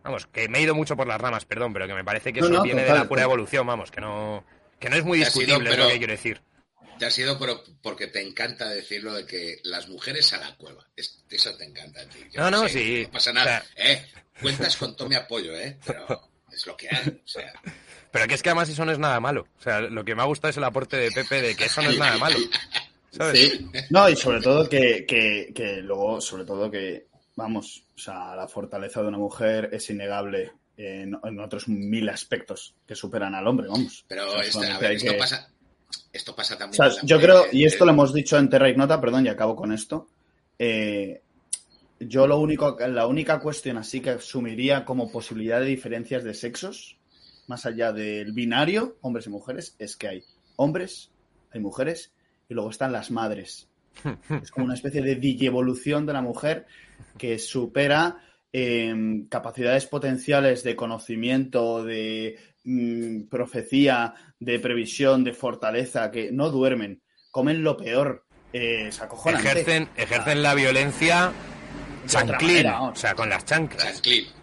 Vamos, 0.02 0.26
que 0.26 0.48
me 0.48 0.56
he 0.56 0.62
ido 0.62 0.74
mucho 0.74 0.96
por 0.96 1.06
las 1.06 1.20
ramas, 1.20 1.44
perdón, 1.44 1.74
pero 1.74 1.86
que 1.86 1.92
me 1.92 2.02
parece 2.02 2.32
que 2.32 2.40
eso 2.40 2.62
viene 2.62 2.84
de 2.84 2.94
la 2.94 3.06
pura 3.06 3.24
evolución, 3.24 3.66
vamos, 3.66 3.90
que 3.90 4.00
no, 4.00 4.42
que 4.80 4.88
no 4.88 4.96
es 4.96 5.04
muy 5.04 5.18
discutible 5.18 5.76
lo 5.76 5.88
que 5.88 5.98
quiero 5.98 6.14
decir. 6.14 6.40
Te 6.98 7.04
ha 7.04 7.10
sido 7.10 7.38
porque 7.82 8.06
te 8.06 8.22
encanta 8.22 8.70
decirlo 8.70 9.12
de 9.12 9.26
que 9.26 9.60
las 9.64 9.90
mujeres 9.90 10.32
a 10.32 10.38
la 10.38 10.56
cueva. 10.56 10.86
eso 10.96 11.56
te 11.58 11.64
encanta 11.66 12.00
a 12.00 12.08
ti. 12.08 12.20
no, 12.36 12.50
no, 12.50 12.66
sí. 12.70 13.02
No 13.04 13.12
pasa 13.12 13.34
nada. 13.34 13.62
¿eh? 13.76 14.02
Cuentas 14.40 14.78
con 14.78 14.96
todo 14.96 15.10
mi 15.10 15.16
apoyo, 15.16 15.54
¿eh? 15.54 15.76
Pero 15.84 16.30
es 16.50 16.66
lo 16.66 16.74
que 16.74 16.88
hay. 16.90 17.20
O 17.22 17.28
sea. 17.28 17.52
Pero 18.12 18.28
que 18.28 18.34
es 18.34 18.42
que 18.42 18.50
además 18.50 18.68
eso 18.68 18.84
no 18.84 18.92
es 18.92 18.98
nada 18.98 19.18
malo. 19.18 19.46
O 19.58 19.62
sea, 19.62 19.80
lo 19.80 20.04
que 20.04 20.14
me 20.14 20.22
ha 20.22 20.26
gustado 20.26 20.50
es 20.50 20.56
el 20.58 20.64
aporte 20.64 20.96
de 20.96 21.10
Pepe 21.10 21.42
de 21.42 21.56
que 21.56 21.64
eso 21.64 21.82
no 21.82 21.90
es 21.90 21.98
nada 21.98 22.18
malo. 22.18 22.36
¿sabes? 23.10 23.38
Sí. 23.38 23.66
No, 23.90 24.08
y 24.08 24.16
sobre 24.16 24.40
todo 24.40 24.68
que, 24.68 25.04
que, 25.06 25.52
que 25.54 25.76
luego, 25.78 26.20
sobre 26.20 26.44
todo 26.44 26.70
que 26.70 27.06
vamos, 27.36 27.84
o 27.94 27.98
sea, 27.98 28.36
la 28.36 28.46
fortaleza 28.48 29.02
de 29.02 29.08
una 29.08 29.18
mujer 29.18 29.70
es 29.72 29.88
innegable 29.90 30.52
en, 30.76 31.14
otros 31.40 31.68
mil 31.68 32.08
aspectos 32.08 32.74
que 32.86 32.94
superan 32.94 33.34
al 33.34 33.46
hombre, 33.46 33.68
vamos. 33.68 34.04
Pero 34.08 34.40
este, 34.40 34.94
esto, 34.94 35.12
pasa, 35.18 35.48
esto 36.12 36.34
pasa 36.34 36.58
también. 36.58 36.82
yo 37.02 37.20
creo, 37.20 37.44
y 37.52 37.64
esto 37.64 37.84
lo 37.84 37.92
hemos 37.92 38.12
dicho 38.12 38.38
en 38.38 38.48
Terra 38.48 38.68
Ignota, 38.68 39.00
perdón, 39.00 39.26
y 39.26 39.28
acabo 39.28 39.56
con 39.56 39.72
esto. 39.72 40.08
Eh, 40.58 41.22
yo 42.00 42.26
lo 42.26 42.38
único, 42.38 42.76
la 42.78 43.06
única 43.06 43.38
cuestión 43.38 43.78
así 43.78 44.00
que 44.00 44.10
asumiría 44.10 44.84
como 44.84 45.10
posibilidad 45.10 45.60
de 45.60 45.66
diferencias 45.66 46.24
de 46.24 46.34
sexos, 46.34 46.96
más 47.52 47.66
allá 47.66 47.92
del 47.92 48.32
binario, 48.32 48.96
hombres 49.02 49.26
y 49.26 49.28
mujeres, 49.28 49.76
es 49.78 49.94
que 49.98 50.08
hay 50.08 50.24
hombres, 50.56 51.10
hay 51.50 51.60
mujeres, 51.60 52.14
y 52.48 52.54
luego 52.54 52.70
están 52.70 52.92
las 52.92 53.10
madres. 53.10 53.68
Es 54.42 54.50
como 54.50 54.64
una 54.64 54.74
especie 54.74 55.02
de 55.02 55.16
digievolución 55.16 56.06
de 56.06 56.14
la 56.14 56.22
mujer 56.22 56.64
que 57.18 57.38
supera 57.38 58.16
em, 58.54 59.28
capacidades 59.28 59.84
potenciales 59.84 60.62
de 60.62 60.74
conocimiento, 60.74 61.84
de 61.84 62.38
mm, 62.64 63.24
profecía, 63.24 64.14
de 64.40 64.58
previsión, 64.58 65.22
de 65.24 65.34
fortaleza, 65.34 66.10
que 66.10 66.32
no 66.32 66.48
duermen, 66.48 67.02
comen 67.30 67.62
lo 67.62 67.76
peor, 67.76 68.24
eh, 68.54 68.90
se 68.90 69.04
acojonan. 69.04 69.42
Ejercen, 69.42 69.90
ejercen 69.98 70.42
la 70.42 70.54
violencia 70.54 71.32
chanclín, 72.06 72.66
o 72.66 72.94
sea, 72.94 73.14
con 73.14 73.28
las 73.28 73.44
chanclas. 73.44 74.00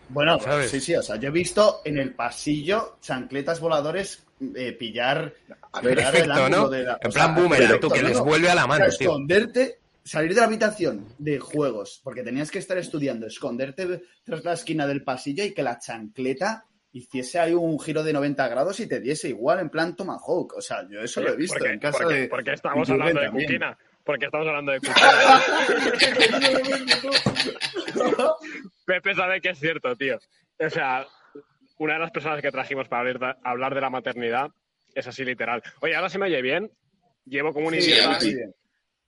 Bueno, 0.09 0.39
sí, 0.67 0.79
sí, 0.79 0.95
o 0.95 1.01
sea, 1.01 1.17
yo 1.17 1.29
he 1.29 1.31
visto 1.31 1.81
en 1.85 1.97
el 1.97 2.13
pasillo 2.13 2.97
chancletas 3.01 3.59
voladores 3.59 4.25
eh, 4.55 4.73
pillar, 4.73 5.33
Perfecto, 5.81 6.49
¿no? 6.49 6.73
en 6.73 7.11
plan 7.11 7.35
boomerang, 7.35 7.79
tú 7.79 7.89
que 7.89 8.01
les 8.01 8.19
vuelve 8.19 8.49
a 8.49 8.55
la 8.55 8.67
mano, 8.67 8.85
Esconderte 8.85 9.79
salir 10.03 10.33
de 10.33 10.41
la 10.41 10.47
habitación 10.47 11.05
de 11.19 11.39
juegos, 11.39 12.01
porque 12.03 12.23
tenías 12.23 12.49
que 12.49 12.59
estar 12.59 12.77
estudiando, 12.77 13.27
esconderte 13.27 14.01
tras 14.23 14.43
la 14.43 14.53
esquina 14.53 14.87
del 14.87 15.03
pasillo 15.03 15.43
y 15.43 15.53
que 15.53 15.61
la 15.61 15.77
chancleta 15.77 16.65
hiciese 16.91 17.39
ahí 17.39 17.53
un 17.53 17.79
giro 17.79 18.03
de 18.03 18.13
90 18.13 18.47
grados 18.47 18.79
y 18.79 18.87
te 18.87 18.99
diese 18.99 19.29
igual 19.29 19.59
en 19.59 19.69
plan 19.69 19.95
Tomahawk. 19.95 20.55
O 20.57 20.61
sea, 20.61 20.87
yo 20.89 21.01
eso 21.01 21.21
lo 21.21 21.33
he 21.33 21.35
visto 21.35 21.63
en 21.63 21.79
casa 21.79 21.99
porque, 21.99 22.15
de. 22.15 22.27
Porque 22.27 22.53
estamos 22.53 22.89
hablando 22.89 23.21
de 23.21 23.29
Cuquina. 23.29 23.77
Porque 24.09 24.25
estamos 24.25 24.47
hablando 24.47 24.71
de 24.71 24.79
Pepe 28.85 29.13
sabe 29.13 29.39
que 29.39 29.49
es 29.49 29.59
cierto, 29.59 29.95
tío. 29.95 30.17
O 30.57 30.67
sea, 30.67 31.05
una 31.77 31.93
de 31.93 31.99
las 31.99 32.09
personas 32.09 32.41
que 32.41 32.49
trajimos 32.49 32.87
para 32.87 33.37
hablar 33.43 33.75
de 33.75 33.81
la 33.81 33.91
maternidad 33.91 34.49
es 34.95 35.05
así 35.05 35.23
literal. 35.23 35.61
Oye, 35.81 35.95
ahora 35.95 36.09
se 36.09 36.17
me 36.17 36.25
oye 36.25 36.41
bien. 36.41 36.71
Llevo 37.23 37.53
como 37.53 37.67
un 37.67 37.75
idiota. 37.75 38.17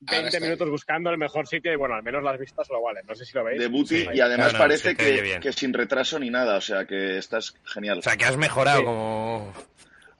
20 0.02 0.40
minutos 0.40 0.70
buscando 0.70 1.10
el 1.10 1.18
mejor 1.18 1.48
sitio 1.48 1.74
y 1.74 1.78
bueno, 1.78 1.96
al 1.96 2.04
menos 2.04 2.22
las 2.22 2.38
vistas 2.38 2.70
lo 2.70 2.84
valen. 2.84 3.04
No 3.08 3.16
sé 3.16 3.26
si 3.26 3.34
lo 3.34 3.44
veis. 3.44 3.60
De 3.60 3.70
Booty 3.70 4.06
y 4.14 4.20
además 4.20 4.54
parece 4.54 4.96
que, 4.96 5.52
sin 5.52 5.74
retraso 5.74 6.20
ni 6.20 6.30
nada, 6.30 6.58
o 6.58 6.62
sea 6.62 6.86
que 6.86 7.18
estás 7.18 7.56
genial. 7.64 7.98
O 7.98 8.02
sea 8.04 8.16
que 8.18 8.26
has 8.26 8.38
mejorado 8.38 8.86
como... 8.86 9.52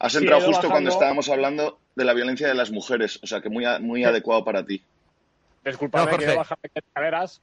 Has 0.02 0.16
entrado 0.16 0.42
justo 0.42 0.68
cuando 0.68 0.90
estábamos 0.90 1.30
hablando 1.30 1.80
de 1.96 2.06
la 2.06 2.14
violencia 2.14 2.48
de 2.48 2.56
las 2.56 2.72
mujeres, 2.72 3.20
o 3.22 3.28
sea 3.28 3.40
que 3.40 3.50
muy, 3.50 3.66
muy 3.82 4.04
adecuado 4.04 4.44
para 4.44 4.66
ti. 4.66 4.84
Disculpa, 5.64 6.10
que 6.18 6.26
he 6.26 6.36
bajado 6.36 6.60
escaleras, 6.74 7.40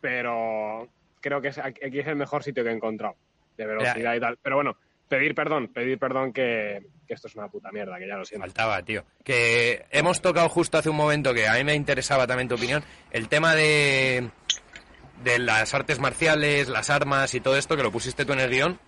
pero 0.00 0.88
creo 1.20 1.42
que 1.42 1.48
aquí 1.48 1.98
es 1.98 2.06
el 2.06 2.14
mejor 2.14 2.44
sitio 2.44 2.62
que 2.62 2.70
he 2.70 2.72
encontrado 2.72 3.16
de 3.56 3.66
velocidad 3.66 4.14
y 4.14 4.20
tal. 4.20 4.38
Pero 4.40 4.56
bueno, 4.56 4.76
pedir 5.08 5.34
perdón, 5.34 5.72
pedir 5.74 5.98
perdón 5.98 6.32
que, 6.32 6.86
esto 7.08 7.26
es 7.26 7.34
una 7.34 7.48
puta 7.48 7.72
mierda, 7.72 7.98
que 7.98 8.06
ya 8.06 8.16
lo 8.16 8.24
siento. 8.24 8.46
Faltaba, 8.46 8.80
tío. 8.84 9.04
Que 9.24 9.84
hemos 9.90 10.22
tocado 10.22 10.48
justo 10.48 10.78
hace 10.78 10.88
un 10.88 10.96
momento 10.96 11.34
que 11.34 11.48
a 11.48 11.54
mí 11.54 11.64
me 11.64 11.74
interesaba 11.74 12.28
también 12.28 12.48
tu 12.48 12.54
opinión, 12.54 12.84
el 13.10 13.28
tema 13.28 13.56
de, 13.56 14.30
de 15.24 15.38
las 15.40 15.74
artes 15.74 15.98
marciales, 15.98 16.68
las 16.68 16.90
armas 16.90 17.34
y 17.34 17.40
todo 17.40 17.56
esto, 17.56 17.76
que 17.76 17.82
lo 17.82 17.90
pusiste 17.90 18.24
tú 18.24 18.34
en 18.34 18.40
el 18.40 18.50
guion, 18.50 18.78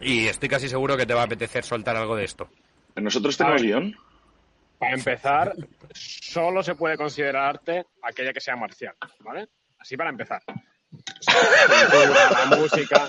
y 0.00 0.26
estoy 0.26 0.48
casi 0.48 0.68
seguro 0.68 0.96
que 0.96 1.06
te 1.06 1.14
va 1.14 1.22
a 1.22 1.24
apetecer 1.24 1.64
soltar 1.64 1.96
algo 1.96 2.16
de 2.16 2.24
esto. 2.24 2.48
¿Nosotros 2.96 3.36
tenemos 3.36 3.62
guion? 3.62 3.96
Para 4.78 4.94
empezar, 4.94 5.54
solo 5.92 6.62
se 6.62 6.74
puede 6.76 6.96
considerar 6.96 7.56
arte 7.56 7.86
aquella 8.02 8.32
que 8.32 8.40
sea 8.40 8.56
marcial, 8.56 8.94
¿vale? 9.20 9.48
Así 9.78 9.96
para 9.96 10.10
empezar. 10.10 10.42
la 11.26 12.56
música, 12.56 13.08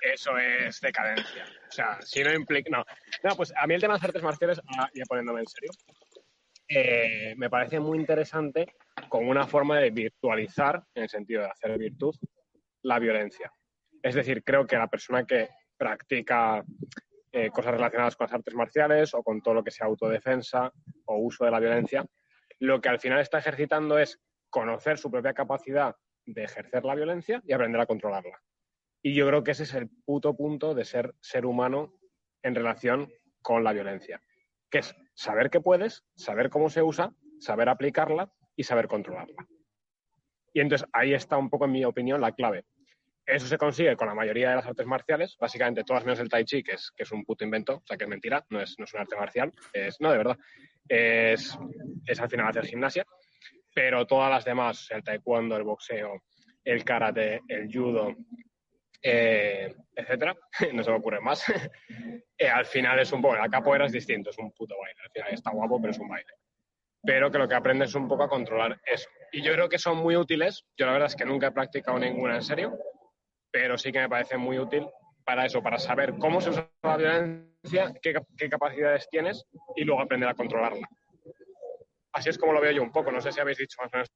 eso 0.00 0.38
es 0.38 0.80
decadencia. 0.80 1.44
O 1.68 1.72
sea, 1.72 2.00
si 2.02 2.22
no 2.22 2.32
implica. 2.32 2.70
No. 2.70 2.84
no, 3.24 3.36
pues 3.36 3.52
a 3.56 3.66
mí 3.66 3.74
el 3.74 3.80
tema 3.80 3.94
de 3.94 3.98
las 3.98 4.04
artes 4.04 4.22
marciales, 4.22 4.60
ah, 4.78 4.88
ya 4.94 5.04
poniéndome 5.08 5.40
en 5.40 5.46
serio, 5.46 5.70
eh, 6.68 7.34
me 7.36 7.50
parece 7.50 7.80
muy 7.80 7.98
interesante 7.98 8.74
como 9.08 9.30
una 9.30 9.46
forma 9.46 9.78
de 9.78 9.90
virtualizar, 9.90 10.82
en 10.94 11.02
el 11.04 11.08
sentido 11.08 11.42
de 11.42 11.48
hacer 11.48 11.76
virtud, 11.76 12.14
la 12.82 12.98
violencia. 12.98 13.52
Es 14.02 14.14
decir, 14.14 14.42
creo 14.42 14.66
que 14.66 14.76
la 14.76 14.88
persona 14.88 15.24
que 15.24 15.48
practica 15.76 16.64
eh, 17.32 17.50
cosas 17.50 17.72
relacionadas 17.72 18.16
con 18.16 18.26
las 18.26 18.34
artes 18.34 18.54
marciales 18.54 19.14
o 19.14 19.22
con 19.22 19.40
todo 19.40 19.54
lo 19.54 19.64
que 19.64 19.70
sea 19.70 19.86
autodefensa 19.86 20.72
o 21.06 21.16
uso 21.18 21.44
de 21.44 21.50
la 21.50 21.60
violencia, 21.60 22.04
lo 22.58 22.80
que 22.80 22.88
al 22.88 23.00
final 23.00 23.20
está 23.20 23.38
ejercitando 23.38 23.98
es 23.98 24.20
conocer 24.50 24.98
su 24.98 25.10
propia 25.10 25.32
capacidad 25.32 25.96
de 26.26 26.44
ejercer 26.44 26.84
la 26.84 26.94
violencia 26.94 27.42
y 27.44 27.52
aprender 27.52 27.80
a 27.80 27.86
controlarla. 27.86 28.40
Y 29.02 29.14
yo 29.14 29.26
creo 29.26 29.42
que 29.42 29.52
ese 29.52 29.64
es 29.64 29.74
el 29.74 29.88
puto 30.04 30.36
punto 30.36 30.74
de 30.74 30.84
ser 30.84 31.14
ser 31.20 31.46
humano 31.46 31.98
en 32.42 32.54
relación 32.54 33.12
con 33.40 33.64
la 33.64 33.72
violencia, 33.72 34.22
que 34.70 34.78
es 34.78 34.94
saber 35.14 35.50
que 35.50 35.60
puedes, 35.60 36.04
saber 36.14 36.50
cómo 36.50 36.70
se 36.70 36.82
usa, 36.82 37.12
saber 37.40 37.68
aplicarla 37.68 38.32
y 38.54 38.64
saber 38.64 38.86
controlarla. 38.86 39.48
Y 40.52 40.60
entonces 40.60 40.86
ahí 40.92 41.14
está 41.14 41.36
un 41.36 41.50
poco, 41.50 41.64
en 41.64 41.72
mi 41.72 41.84
opinión, 41.84 42.20
la 42.20 42.32
clave. 42.32 42.64
Eso 43.24 43.46
se 43.46 43.56
consigue 43.56 43.96
con 43.96 44.08
la 44.08 44.14
mayoría 44.14 44.50
de 44.50 44.56
las 44.56 44.66
artes 44.66 44.86
marciales, 44.86 45.36
básicamente 45.38 45.84
todas 45.84 46.04
menos 46.04 46.18
el 46.18 46.28
tai 46.28 46.44
chi, 46.44 46.62
que 46.62 46.72
es, 46.72 46.90
que 46.90 47.04
es 47.04 47.12
un 47.12 47.24
puto 47.24 47.44
invento, 47.44 47.76
o 47.76 47.86
sea 47.86 47.96
que 47.96 48.04
es 48.04 48.10
mentira, 48.10 48.44
no 48.50 48.60
es, 48.60 48.74
no 48.78 48.84
es 48.84 48.94
un 48.94 49.00
arte 49.00 49.16
marcial, 49.16 49.52
es, 49.72 50.00
no, 50.00 50.10
de 50.10 50.18
verdad, 50.18 50.36
es, 50.88 51.56
es 52.04 52.20
al 52.20 52.28
final 52.28 52.48
hacer 52.48 52.66
gimnasia, 52.66 53.06
pero 53.74 54.06
todas 54.06 54.30
las 54.30 54.44
demás, 54.44 54.88
el 54.90 55.04
taekwondo, 55.04 55.56
el 55.56 55.62
boxeo, 55.62 56.22
el 56.64 56.84
karate, 56.84 57.40
el 57.48 57.68
judo, 57.72 58.14
eh, 59.02 59.74
etcétera, 59.94 60.36
no 60.72 60.82
se 60.82 60.90
me 60.90 60.96
ocurre 60.96 61.20
más. 61.20 61.44
Eh, 62.38 62.48
al 62.48 62.66
final 62.66 62.98
es 62.98 63.12
un 63.12 63.22
poco, 63.22 63.36
la 63.36 63.48
capoeira 63.48 63.86
es 63.86 63.92
distinto, 63.92 64.30
es 64.30 64.38
un 64.38 64.50
puto 64.50 64.74
baile. 64.76 64.98
Al 65.04 65.10
final 65.12 65.32
está 65.32 65.52
guapo, 65.52 65.80
pero 65.80 65.92
es 65.92 65.98
un 66.00 66.08
baile. 66.08 66.32
Pero 67.00 67.30
que 67.30 67.38
lo 67.38 67.46
que 67.46 67.54
aprendes 67.54 67.90
es 67.90 67.94
un 67.94 68.08
poco 68.08 68.24
a 68.24 68.28
controlar 68.28 68.80
eso. 68.84 69.08
Y 69.30 69.42
yo 69.42 69.52
creo 69.52 69.68
que 69.68 69.78
son 69.78 69.98
muy 69.98 70.16
útiles. 70.16 70.66
Yo 70.76 70.86
la 70.86 70.92
verdad 70.92 71.06
es 71.06 71.14
que 71.14 71.24
nunca 71.24 71.46
he 71.46 71.52
practicado 71.52 72.00
ninguna 72.00 72.34
en 72.34 72.42
serio, 72.42 72.76
pero 73.52 73.78
sí 73.78 73.92
que 73.92 74.00
me 74.00 74.08
parece 74.08 74.36
muy 74.36 74.58
útil 74.58 74.86
para 75.24 75.46
eso, 75.46 75.62
para 75.62 75.78
saber 75.78 76.14
cómo 76.18 76.40
se 76.40 76.50
usa 76.50 76.68
la 76.82 76.96
violencia, 76.96 77.92
qué, 78.02 78.14
qué 78.36 78.48
capacidades 78.48 79.06
tienes 79.08 79.44
y 79.76 79.84
luego 79.84 80.00
aprender 80.00 80.28
a 80.28 80.34
controlarla. 80.34 80.88
Así 82.12 82.30
es 82.30 82.38
como 82.38 82.52
lo 82.52 82.60
veo 82.60 82.72
yo 82.72 82.82
un 82.82 82.92
poco. 82.92 83.12
No 83.12 83.20
sé 83.20 83.30
si 83.32 83.40
habéis 83.40 83.58
dicho 83.58 83.76
más 83.80 83.92
o 83.92 83.96
menos. 83.96 84.08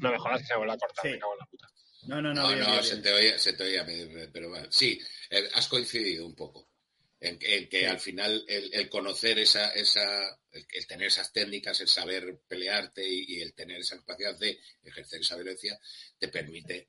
No 0.00 0.10
me 0.10 0.18
jodas 0.18 0.40
que 0.40 0.46
se 0.46 0.54
me 0.54 0.58
vuelve 0.58 0.74
a 0.74 0.78
cortar, 0.78 1.04
me 1.04 1.18
cago 1.18 1.32
en 1.32 1.38
la 1.38 1.46
puta. 1.46 1.68
No, 2.08 2.20
no, 2.20 2.34
no. 2.34 2.50
No, 2.50 2.56
no, 2.56 2.82
se, 2.82 2.96
Te 2.98 3.12
oía, 3.12 3.38
se 3.38 3.52
te 3.52 3.62
oía, 3.62 3.86
pero 4.32 4.48
bueno, 4.48 4.66
sí, 4.70 5.00
eh, 5.30 5.48
has 5.54 5.68
coincidido 5.68 6.26
un 6.26 6.34
poco. 6.34 6.71
En, 7.22 7.68
que 7.68 7.86
al 7.86 8.00
final 8.00 8.44
el, 8.48 8.88
conocer 8.88 9.38
esa, 9.38 9.70
esa 9.70 10.38
el, 10.50 10.86
tener 10.86 11.06
esas 11.06 11.32
técnicas, 11.32 11.80
el 11.80 11.88
saber 11.88 12.40
pelearte 12.48 13.06
y, 13.06 13.40
el 13.40 13.54
tener 13.54 13.80
esa 13.80 13.96
capacidad 13.98 14.36
de 14.38 14.58
ejercer 14.82 15.20
esa 15.20 15.36
violencia, 15.36 15.78
te 16.18 16.28
permite 16.28 16.88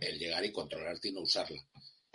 el 0.00 0.18
llegar 0.18 0.44
y 0.44 0.52
controlarte 0.52 1.08
y 1.08 1.12
no 1.12 1.22
usarla. 1.22 1.60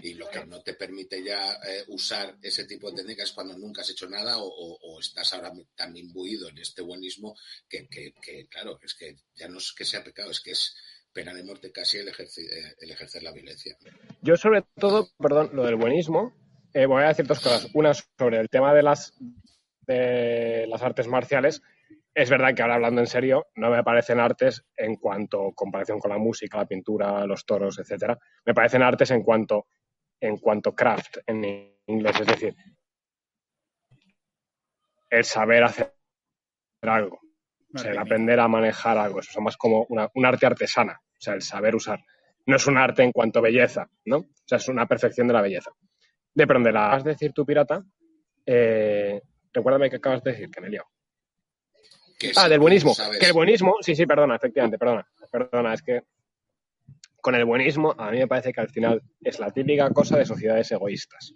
Y 0.02 0.14
lo 0.14 0.30
que 0.30 0.46
no 0.46 0.62
te 0.62 0.76
permite 0.76 1.22
ya 1.22 1.56
eh, 1.56 1.84
usar 1.88 2.38
ese 2.42 2.64
tipo 2.64 2.90
de 2.90 2.98
técnicas 2.98 3.30
es 3.30 3.36
cuando 3.36 3.58
nunca 3.58 3.82
has 3.82 3.90
hecho 3.90 4.08
nada 4.08 4.38
o, 4.38 5.00
estás 5.02 5.34
ahora 5.34 5.52
tan 5.76 5.96
imbuido 5.98 6.48
en 6.48 6.58
este 6.60 6.82
buenismo 6.82 7.36
que, 7.68 7.88
claro, 8.50 8.80
es 8.82 8.94
que 8.94 9.18
ya 9.36 9.50
no 9.50 9.58
es 9.58 9.74
que 9.74 9.84
sea 9.84 10.04
pecado, 10.04 10.32
es 10.32 10.40
que 10.40 10.52
es 10.52 10.76
pena 11.12 11.34
de 11.34 11.44
muerte 11.44 11.72
casi 11.74 11.98
el 11.98 12.08
ejercer, 12.08 12.46
eh, 12.46 12.76
el 12.80 12.92
ejercer 12.92 13.24
la 13.24 13.34
violencia. 13.34 13.78
Yo 14.22 14.38
sobre 14.38 14.64
todo, 14.78 15.10
perdón, 15.18 15.50
lo 15.54 15.66
del 15.66 15.76
buenismo, 15.76 16.34
eh, 16.74 16.86
voy 16.86 17.04
a 17.04 17.08
decir 17.08 17.26
dos 17.26 17.40
cosas. 17.40 17.70
Una 17.74 17.94
sobre 17.94 18.40
el 18.40 18.50
tema 18.50 18.74
de 18.74 18.84
las, 18.84 19.18
de 19.82 20.66
las 20.68 20.82
artes 20.82 21.08
marciales. 21.08 21.62
Es 22.14 22.30
verdad 22.30 22.54
que 22.54 22.62
ahora 22.62 22.76
hablando 22.76 23.02
en 23.02 23.08
serio, 23.08 23.48
no 23.56 23.70
me 23.70 23.84
parecen 23.84 24.20
artes 24.20 24.66
en 24.76 24.96
cuanto 24.96 25.52
comparación 25.54 26.00
con 26.00 26.12
la 26.12 26.18
música, 26.18 26.58
la 26.58 26.66
pintura, 26.66 27.26
los 27.26 27.46
toros, 27.46 27.80
etcétera. 27.80 28.18
Me 28.46 28.54
parecen 28.54 28.82
artes 28.82 29.12
en 29.12 29.24
cuanto 29.24 29.68
en 30.22 30.38
cuanto 30.38 30.76
craft 30.76 31.18
en 31.28 31.74
inglés, 31.88 32.20
es 32.20 32.28
decir, 32.28 32.56
el 35.10 35.24
saber 35.24 35.64
hacer 35.64 35.96
algo, 36.82 37.20
o 37.74 37.78
sea, 37.78 37.92
el 37.92 37.98
aprender 37.98 38.40
a 38.40 38.48
manejar 38.48 38.98
algo, 38.98 39.20
eso 39.20 39.32
es 39.32 39.40
más 39.40 39.58
como 39.58 39.86
una, 39.90 40.10
un 40.14 40.26
arte 40.26 40.46
artesana, 40.46 41.02
o 41.02 41.22
sea, 41.22 41.34
el 41.34 41.42
saber 41.42 41.76
usar. 41.76 42.04
No 42.46 42.56
es 42.56 42.68
un 42.68 42.78
arte 42.78 43.04
en 43.04 43.12
cuanto 43.12 43.42
belleza, 43.42 43.90
¿no? 44.06 44.18
O 44.18 44.28
sea, 44.46 44.58
es 44.58 44.68
una 44.68 44.88
perfección 44.88 45.28
de 45.28 45.34
la 45.34 45.42
belleza. 45.42 45.72
De 46.34 46.48
pronto, 46.48 46.68
de 46.68 46.74
la 46.74 46.88
vas 46.88 47.06
a 47.06 47.10
decir 47.10 47.34
tu 47.34 47.46
pirata, 47.46 47.84
eh, 48.46 49.22
recuérdame 49.54 49.90
que 49.90 49.98
acabas 49.98 50.24
de 50.24 50.32
decir, 50.32 50.50
que 50.50 50.62
me 50.62 50.68
he 50.68 50.72
liado. 50.72 50.88
Ah, 52.36 52.50
del 52.50 52.60
buenismo. 52.60 52.94
Que 53.20 53.28
el 53.28 53.34
buenismo, 53.34 53.76
sí, 53.82 53.96
sí, 53.96 54.06
perdona, 54.06 54.36
efectivamente, 54.36 54.78
perdona. 54.78 55.08
Perdona, 55.32 55.74
es 55.74 55.82
que 55.82 56.04
con 57.22 57.36
el 57.36 57.46
buenismo 57.46 57.94
a 57.98 58.12
mí 58.12 58.18
me 58.20 58.28
parece 58.28 58.52
que 58.52 58.62
al 58.62 58.70
final 58.70 59.02
es 59.22 59.40
la 59.40 59.52
típica 59.52 59.90
cosa 59.92 60.18
de 60.18 60.26
sociedades 60.26 60.72
egoístas. 60.72 61.34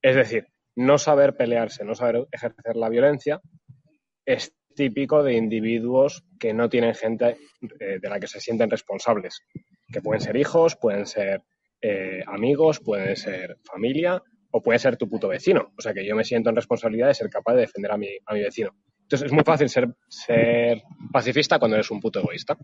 Es 0.00 0.16
decir, 0.16 0.46
no 0.76 0.98
saber 0.98 1.36
pelearse, 1.36 1.84
no 1.84 1.94
saber 1.94 2.26
ejercer 2.30 2.76
la 2.76 2.88
violencia 2.88 3.40
es 4.24 4.54
típico 4.74 5.22
de 5.22 5.34
individuos 5.34 6.24
que 6.38 6.54
no 6.54 6.68
tienen 6.68 6.94
gente 6.94 7.36
eh, 7.80 7.98
de 8.00 8.08
la 8.08 8.20
que 8.20 8.26
se 8.26 8.40
sienten 8.40 8.70
responsables, 8.70 9.42
que 9.92 10.00
pueden 10.00 10.20
ser 10.20 10.36
hijos, 10.36 10.76
pueden 10.76 11.06
ser 11.06 11.42
eh, 11.80 12.22
amigos, 12.26 12.80
pueden 12.80 13.16
ser 13.16 13.58
familia 13.64 14.22
o 14.50 14.62
puede 14.62 14.78
ser 14.78 14.96
tu 14.96 15.08
puto 15.08 15.28
vecino. 15.28 15.72
O 15.78 15.80
sea 15.80 15.94
que 15.94 16.04
yo 16.04 16.14
me 16.14 16.24
siento 16.24 16.50
en 16.50 16.56
responsabilidad 16.56 17.08
de 17.08 17.14
ser 17.14 17.30
capaz 17.30 17.54
de 17.54 17.62
defender 17.62 17.92
a 17.92 17.96
mi, 17.96 18.08
a 18.26 18.34
mi 18.34 18.42
vecino. 18.42 18.74
Entonces 19.02 19.26
es 19.26 19.32
muy 19.32 19.44
fácil 19.44 19.68
ser, 19.68 19.88
ser 20.08 20.82
pacifista 21.12 21.58
cuando 21.58 21.76
eres 21.76 21.90
un 21.90 22.00
puto 22.00 22.20
egoísta. 22.20 22.56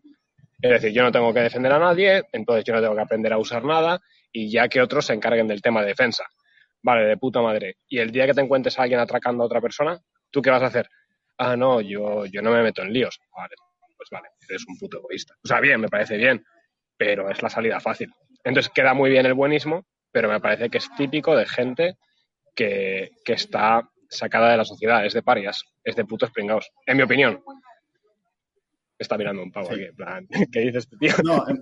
Es 0.60 0.70
decir, 0.70 0.92
yo 0.92 1.02
no 1.02 1.12
tengo 1.12 1.32
que 1.34 1.40
defender 1.40 1.72
a 1.72 1.78
nadie, 1.78 2.22
entonces 2.32 2.64
yo 2.64 2.74
no 2.74 2.80
tengo 2.80 2.94
que 2.94 3.02
aprender 3.02 3.32
a 3.32 3.38
usar 3.38 3.64
nada 3.64 4.00
y 4.32 4.50
ya 4.50 4.68
que 4.68 4.80
otros 4.80 5.06
se 5.06 5.12
encarguen 5.12 5.46
del 5.46 5.60
tema 5.60 5.82
de 5.82 5.88
defensa. 5.88 6.24
Vale, 6.82 7.04
de 7.04 7.16
puta 7.16 7.42
madre. 7.42 7.76
Y 7.88 7.98
el 7.98 8.10
día 8.10 8.26
que 8.26 8.34
te 8.34 8.40
encuentres 8.40 8.78
a 8.78 8.82
alguien 8.82 9.00
atracando 9.00 9.42
a 9.42 9.46
otra 9.46 9.60
persona, 9.60 9.98
¿tú 10.30 10.40
qué 10.40 10.50
vas 10.50 10.62
a 10.62 10.66
hacer? 10.66 10.88
Ah, 11.36 11.56
no, 11.56 11.80
yo, 11.80 12.24
yo 12.26 12.42
no 12.42 12.52
me 12.52 12.62
meto 12.62 12.82
en 12.82 12.92
líos. 12.92 13.18
Vale, 13.36 13.54
pues 13.96 14.08
vale, 14.10 14.28
eres 14.48 14.64
un 14.68 14.78
puto 14.78 14.98
egoísta. 14.98 15.34
O 15.42 15.48
sea, 15.48 15.60
bien, 15.60 15.80
me 15.80 15.88
parece 15.88 16.16
bien, 16.16 16.44
pero 16.96 17.28
es 17.28 17.42
la 17.42 17.50
salida 17.50 17.80
fácil. 17.80 18.10
Entonces 18.46 18.70
queda 18.72 18.94
muy 18.94 19.10
bien 19.10 19.26
el 19.26 19.34
buenismo, 19.34 19.84
pero 20.12 20.28
me 20.28 20.40
parece 20.40 20.70
que 20.70 20.78
es 20.78 20.88
típico 20.96 21.34
de 21.36 21.46
gente 21.46 21.98
que, 22.54 23.10
que 23.24 23.32
está 23.32 23.90
sacada 24.08 24.52
de 24.52 24.56
la 24.56 24.64
sociedad, 24.64 25.04
es 25.04 25.14
de 25.14 25.22
parias, 25.22 25.64
es 25.82 25.96
de 25.96 26.04
putos 26.04 26.30
pringados, 26.30 26.70
en 26.86 26.96
mi 26.96 27.02
opinión. 27.02 27.42
Está 28.96 29.18
mirando 29.18 29.42
un 29.42 29.50
pavo 29.50 29.72
aquí, 29.72 29.82
en 29.82 29.96
plan, 29.96 30.28
¿qué 30.52 30.60
dices, 30.60 30.84
este 30.84 30.96
tío? 30.96 31.12
No, 31.24 31.44
em- 31.48 31.60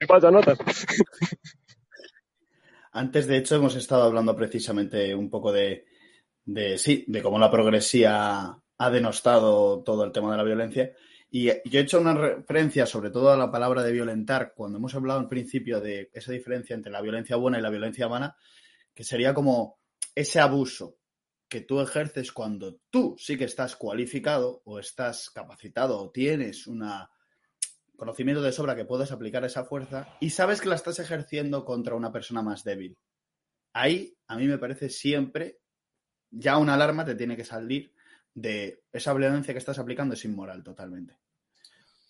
¿Qué 0.00 0.06
falta 0.06 0.32
notas? 0.32 0.58
Antes, 2.92 3.28
de 3.28 3.36
hecho, 3.36 3.54
hemos 3.54 3.76
estado 3.76 4.02
hablando 4.02 4.34
precisamente 4.34 5.14
un 5.14 5.30
poco 5.30 5.52
de, 5.52 5.84
de, 6.44 6.76
sí, 6.76 7.04
de 7.06 7.22
cómo 7.22 7.38
la 7.38 7.52
progresía 7.52 8.58
ha 8.78 8.90
denostado 8.90 9.84
todo 9.84 10.04
el 10.04 10.10
tema 10.12 10.32
de 10.32 10.38
la 10.38 10.42
violencia. 10.42 10.92
Y 11.38 11.48
yo 11.68 11.80
he 11.80 11.82
hecho 11.82 12.00
una 12.00 12.14
referencia 12.14 12.86
sobre 12.86 13.10
todo 13.10 13.30
a 13.30 13.36
la 13.36 13.50
palabra 13.50 13.82
de 13.82 13.92
violentar 13.92 14.54
cuando 14.54 14.78
hemos 14.78 14.94
hablado 14.94 15.20
al 15.20 15.28
principio 15.28 15.82
de 15.82 16.08
esa 16.14 16.32
diferencia 16.32 16.72
entre 16.72 16.90
la 16.90 17.02
violencia 17.02 17.36
buena 17.36 17.58
y 17.58 17.60
la 17.60 17.68
violencia 17.68 18.06
vana, 18.06 18.38
que 18.94 19.04
sería 19.04 19.34
como 19.34 19.78
ese 20.14 20.40
abuso 20.40 20.96
que 21.46 21.60
tú 21.60 21.82
ejerces 21.82 22.32
cuando 22.32 22.80
tú 22.88 23.16
sí 23.18 23.36
que 23.36 23.44
estás 23.44 23.76
cualificado 23.76 24.62
o 24.64 24.78
estás 24.78 25.28
capacitado 25.28 25.98
o 25.98 26.10
tienes 26.10 26.66
un 26.66 26.82
conocimiento 27.96 28.40
de 28.40 28.52
sobra 28.52 28.74
que 28.74 28.86
puedes 28.86 29.12
aplicar 29.12 29.44
esa 29.44 29.66
fuerza 29.66 30.16
y 30.20 30.30
sabes 30.30 30.62
que 30.62 30.70
la 30.70 30.76
estás 30.76 31.00
ejerciendo 31.00 31.66
contra 31.66 31.96
una 31.96 32.10
persona 32.10 32.40
más 32.40 32.64
débil. 32.64 32.96
Ahí 33.74 34.16
a 34.26 34.38
mí 34.38 34.46
me 34.46 34.56
parece 34.56 34.88
siempre 34.88 35.58
ya 36.30 36.56
una 36.56 36.72
alarma 36.72 37.04
te 37.04 37.14
tiene 37.14 37.36
que 37.36 37.44
salir 37.44 37.92
de 38.32 38.84
esa 38.90 39.12
violencia 39.12 39.52
que 39.52 39.58
estás 39.58 39.78
aplicando 39.78 40.14
es 40.14 40.24
inmoral 40.24 40.64
totalmente. 40.64 41.25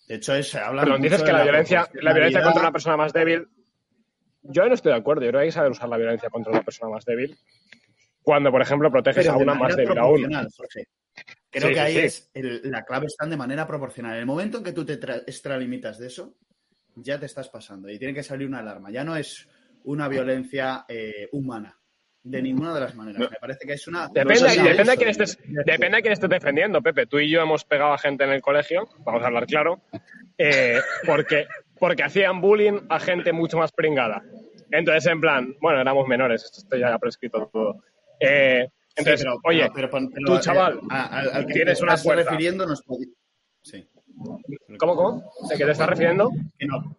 De 0.07 0.15
hecho, 0.15 0.33
es, 0.35 0.55
habla 0.55 0.83
Pero 0.83 0.97
dices 0.97 1.21
que 1.21 1.31
la, 1.31 1.43
violencia, 1.43 1.87
la 2.01 2.13
violencia 2.13 2.41
contra 2.41 2.61
una 2.61 2.71
persona 2.71 2.97
más 2.97 3.11
débil. 3.11 3.47
Yo 4.41 4.65
no 4.65 4.73
estoy 4.73 4.93
de 4.93 4.97
acuerdo. 4.97 5.23
Yo 5.23 5.29
creo 5.29 5.39
que 5.39 5.43
hay 5.43 5.47
que 5.49 5.53
saber 5.53 5.71
usar 5.71 5.89
la 5.89 5.97
violencia 5.97 6.29
contra 6.29 6.51
una 6.53 6.63
persona 6.63 6.91
más 6.91 7.03
débil 7.03 7.37
cuando, 8.21 8.51
por 8.51 8.61
ejemplo, 8.61 8.91
proteges 8.91 9.27
a 9.27 9.37
una 9.37 9.53
más 9.53 9.75
débil 9.75 9.97
aún. 9.97 10.29
Creo 11.49 11.69
que 11.69 11.79
ahí 11.79 11.97
es 11.97 12.29
la 12.33 12.83
clave 12.83 13.07
está 13.07 13.25
de 13.25 13.37
manera 13.37 13.65
proporcional. 13.65 14.13
En 14.13 14.19
el 14.19 14.25
momento 14.25 14.59
en 14.59 14.63
que 14.63 14.73
tú 14.73 14.85
te 14.85 14.93
extralimitas 14.93 15.97
de 15.97 16.07
eso, 16.07 16.35
ya 16.95 17.19
te 17.19 17.25
estás 17.25 17.49
pasando 17.49 17.89
y 17.89 17.97
tiene 17.97 18.13
que 18.13 18.23
salir 18.23 18.47
una 18.47 18.59
alarma. 18.59 18.91
Ya 18.91 19.03
no 19.03 19.15
es 19.15 19.47
una 19.83 20.07
violencia 20.07 20.85
eh, 20.87 21.29
humana. 21.31 21.79
De 22.29 22.41
ninguna 22.41 22.73
de 22.73 22.81
las 22.81 22.95
maneras. 22.95 23.31
Me 23.31 23.37
parece 23.39 23.65
que 23.65 23.73
es 23.73 23.87
una. 23.87 24.07
Depende, 24.09 24.49
depende, 24.49 24.91
de 24.91 24.97
quién 24.97 25.09
estés, 25.09 25.37
depende 25.65 25.97
de 25.97 26.01
quién 26.01 26.13
estés 26.13 26.29
defendiendo, 26.29 26.81
Pepe. 26.81 27.05
Tú 27.05 27.19
y 27.19 27.29
yo 27.29 27.41
hemos 27.41 27.63
pegado 27.63 27.93
a 27.93 27.97
gente 27.97 28.25
en 28.25 28.31
el 28.31 28.41
colegio, 28.41 28.89
vamos 29.05 29.23
a 29.23 29.27
hablar 29.27 29.45
claro, 29.45 29.81
eh, 30.37 30.81
porque, 31.05 31.47
porque 31.79 32.03
hacían 32.03 32.41
bullying 32.41 32.81
a 32.89 32.99
gente 32.99 33.31
mucho 33.31 33.57
más 33.57 33.71
pringada. 33.71 34.23
Entonces, 34.71 35.05
en 35.09 35.21
plan, 35.21 35.55
bueno, 35.61 35.79
éramos 35.79 36.05
menores, 36.07 36.43
esto 36.43 36.75
ya 36.75 36.93
ha 36.93 36.99
prescrito 36.99 37.49
todo. 37.51 37.81
Eh, 38.19 38.67
entonces, 38.97 39.25
oye, 39.43 39.69
pero, 39.73 39.89
tú, 39.89 40.35
eh, 40.35 40.39
chaval, 40.41 40.79
al 40.89 41.45
que 41.45 41.53
tienes 41.53 41.77
te 41.77 41.83
una 41.83 41.95
fuerza. 41.95 42.31
refiriendo 42.31 42.65
nos 42.65 42.83
sí. 43.61 43.87
¿Cómo, 44.77 44.95
cómo? 44.95 45.31
¿De 45.49 45.55
qué 45.55 45.63
te 45.63 45.71
estás 45.71 45.87
refiriendo? 45.87 46.31
Que, 46.57 46.65
no, 46.65 46.97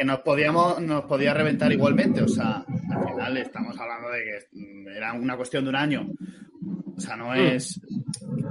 que 0.00 0.06
nos 0.06 0.20
podíamos, 0.20 0.80
nos 0.80 1.04
podía 1.04 1.34
reventar 1.34 1.70
igualmente. 1.70 2.22
O 2.22 2.28
sea, 2.28 2.64
al 2.90 3.06
final 3.06 3.36
estamos 3.36 3.78
hablando 3.78 4.08
de 4.08 4.24
que 4.24 4.96
era 4.96 5.12
una 5.12 5.36
cuestión 5.36 5.64
de 5.64 5.68
un 5.68 5.76
año. 5.76 6.08
O 6.96 6.98
sea, 6.98 7.16
no 7.16 7.32
hmm. 7.32 7.36
es. 7.36 7.78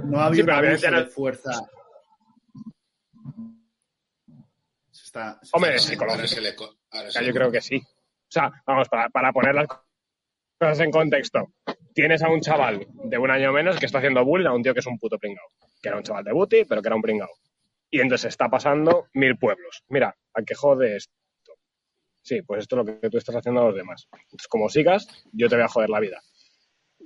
No 0.04 0.20
ha 0.20 0.26
habido 0.26 0.46
sí, 0.78 0.86
de 0.88 1.06
fuerza. 1.06 1.50
está, 4.92 5.40
Hombre, 5.52 5.76
sí, 5.80 5.96
yo 5.96 7.32
creo 7.34 7.50
que 7.50 7.60
sí. 7.60 7.78
O 7.78 8.28
sea, 8.28 8.52
vamos, 8.64 8.88
para, 8.88 9.08
para 9.08 9.32
poner 9.32 9.56
las 9.56 9.66
cosas 10.56 10.78
en 10.78 10.92
contexto 10.92 11.52
tienes 11.92 12.22
a 12.22 12.28
un 12.28 12.40
chaval 12.42 12.86
de 13.06 13.18
un 13.18 13.28
año 13.28 13.52
menos 13.52 13.76
que 13.76 13.86
está 13.86 13.98
haciendo 13.98 14.24
bullying 14.24 14.46
a 14.46 14.54
un 14.54 14.62
tío 14.62 14.72
que 14.72 14.78
es 14.78 14.86
un 14.86 15.00
puto 15.00 15.18
pringao. 15.18 15.48
Que 15.82 15.88
era 15.88 15.98
un 15.98 16.04
chaval 16.04 16.22
de 16.22 16.32
booty, 16.32 16.64
pero 16.64 16.80
que 16.80 16.86
era 16.86 16.94
un 16.94 17.02
pringao. 17.02 17.30
Y 17.90 18.00
entonces 18.00 18.28
está 18.28 18.48
pasando 18.48 19.08
mil 19.14 19.36
pueblos. 19.36 19.82
Mira, 19.88 20.16
¿a 20.32 20.42
qué 20.42 20.54
jode 20.54 20.94
esto? 20.94 21.19
Sí, 22.22 22.42
pues 22.42 22.60
esto 22.60 22.80
es 22.80 22.86
lo 22.86 23.00
que 23.00 23.10
tú 23.10 23.18
estás 23.18 23.36
haciendo 23.36 23.62
a 23.62 23.64
los 23.66 23.74
demás. 23.74 24.08
Entonces, 24.12 24.48
como 24.48 24.68
sigas, 24.68 25.06
yo 25.32 25.48
te 25.48 25.56
voy 25.56 25.64
a 25.64 25.68
joder 25.68 25.90
la 25.90 26.00
vida. 26.00 26.20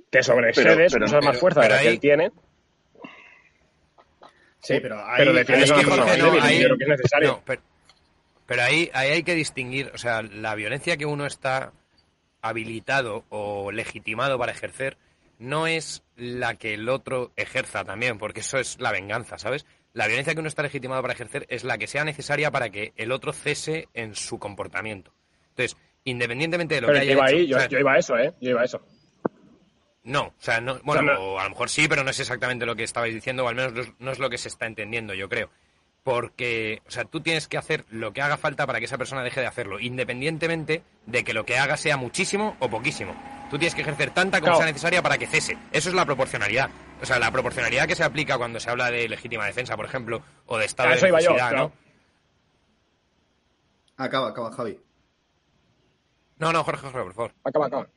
Te 0.09 0.21
sobreexcedes, 0.21 0.93
pero, 0.93 1.05
usas 1.05 1.23
más 1.23 1.39
fuerza 1.39 1.61
de 1.61 1.69
la 1.69 1.79
que 1.79 1.87
él 1.87 1.99
tiene. 1.99 2.31
Sí, 4.59 4.79
pero, 4.81 4.99
ahí, 5.05 5.17
pero 5.17 5.33
defiendes 5.33 5.71
a 5.71 5.75
una 5.75 5.83
persona 5.83 6.13
creo 6.13 6.77
que 6.77 6.83
es 6.83 6.89
necesario. 6.89 7.41
pero, 7.45 7.61
pero 8.45 8.61
ahí, 8.63 8.89
ahí 8.93 9.11
hay 9.11 9.23
que 9.23 9.35
distinguir, 9.35 9.91
o 9.93 9.97
sea, 9.97 10.21
la 10.21 10.55
violencia 10.55 10.97
que 10.97 11.05
uno 11.05 11.25
está 11.25 11.71
habilitado 12.41 13.25
o 13.29 13.71
legitimado 13.71 14.37
para 14.37 14.51
ejercer 14.51 14.97
no 15.39 15.67
es 15.67 16.03
la 16.15 16.55
que 16.55 16.73
el 16.73 16.87
otro 16.89 17.31
ejerza 17.35 17.83
también, 17.83 18.17
porque 18.17 18.39
eso 18.39 18.57
es 18.57 18.79
la 18.79 18.91
venganza, 18.91 19.37
¿sabes? 19.37 19.65
La 19.95 20.05
violencia 20.07 20.33
que 20.33 20.39
uno 20.41 20.49
está 20.49 20.61
legitimado 20.61 21.01
para 21.01 21.13
ejercer 21.13 21.47
es 21.49 21.63
la 21.63 21.77
que 21.77 21.87
sea 21.87 22.03
necesaria 22.03 22.51
para 22.51 22.69
que 22.69 22.93
el 22.97 23.11
otro 23.11 23.33
cese 23.33 23.87
en 23.93 24.13
su 24.13 24.37
comportamiento. 24.37 25.13
Entonces, 25.49 25.77
independientemente 26.03 26.75
de 26.75 26.81
lo 26.81 26.87
que 26.91 26.99
haya 26.99 27.13
iba 27.13 27.25
hecho, 27.27 27.37
ahí, 27.37 27.47
yo, 27.47 27.79
iba 27.79 27.93
a 27.93 27.97
eso, 27.97 28.17
¿eh? 28.17 28.33
Yo 28.41 28.51
iba 28.51 28.61
a 28.61 28.65
eso. 28.65 28.85
No, 30.03 30.25
o 30.25 30.33
sea, 30.37 30.61
no, 30.61 30.79
bueno, 30.83 31.39
a 31.39 31.43
lo 31.45 31.49
mejor 31.49 31.69
sí, 31.69 31.87
pero 31.87 32.03
no 32.03 32.11
es 32.11 32.19
exactamente 32.19 32.65
lo 32.65 32.75
que 32.75 32.83
estabais 32.83 33.13
diciendo, 33.13 33.45
o 33.45 33.47
al 33.47 33.55
menos 33.55 33.73
no 33.97 34.11
es 34.11 34.19
lo 34.19 34.29
que 34.29 34.37
se 34.37 34.49
está 34.49 34.67
entendiendo, 34.67 35.15
yo 35.15 35.27
creo 35.29 35.49
porque, 36.05 36.83
o 36.87 36.91
sea, 36.91 37.05
tú 37.05 37.19
tienes 37.19 37.47
que 37.47 37.57
hacer 37.57 37.83
lo 37.89 38.13
que 38.13 38.21
haga 38.21 38.37
falta 38.37 38.67
para 38.67 38.77
que 38.77 38.85
esa 38.85 38.99
persona 38.99 39.23
deje 39.23 39.41
de 39.41 39.47
hacerlo, 39.47 39.79
independientemente 39.79 40.83
de 41.07 41.23
que 41.23 41.33
lo 41.33 41.47
que 41.47 41.57
haga 41.57 41.77
sea 41.77 41.97
muchísimo 41.97 42.55
o 42.59 42.69
poquísimo. 42.69 43.15
Tú 43.49 43.59
tienes 43.59 43.75
que 43.75 43.81
ejercer 43.81 44.11
tanta 44.11 44.41
como 44.41 44.55
sea 44.55 44.65
necesaria 44.65 45.01
para 45.01 45.17
que 45.17 45.27
cese. 45.27 45.57
Eso 45.71 45.89
es 45.89 45.95
la 45.95 46.05
proporcionalidad. 46.05 46.69
O 47.01 47.05
sea, 47.05 47.19
la 47.19 47.31
proporcionalidad 47.31 47.87
que 47.87 47.95
se 47.95 48.03
aplica 48.03 48.37
cuando 48.37 48.59
se 48.59 48.69
habla 48.69 48.89
de 48.89 49.07
legítima 49.07 49.45
defensa, 49.45 49.75
por 49.75 49.85
ejemplo, 49.85 50.21
o 50.47 50.57
de 50.57 50.65
estado 50.65 50.89
de 50.89 51.11
necesidad, 51.11 51.51
¿no? 51.51 51.71
Acaba, 53.97 54.29
acaba, 54.29 54.51
Javi. 54.51 54.79
No, 56.37 56.51
no, 56.51 56.63
Jorge, 56.63 56.81
Jorge, 56.81 57.03
por 57.03 57.13
favor. 57.13 57.31
Acaba, 57.43 57.67
acaba. 57.67 57.87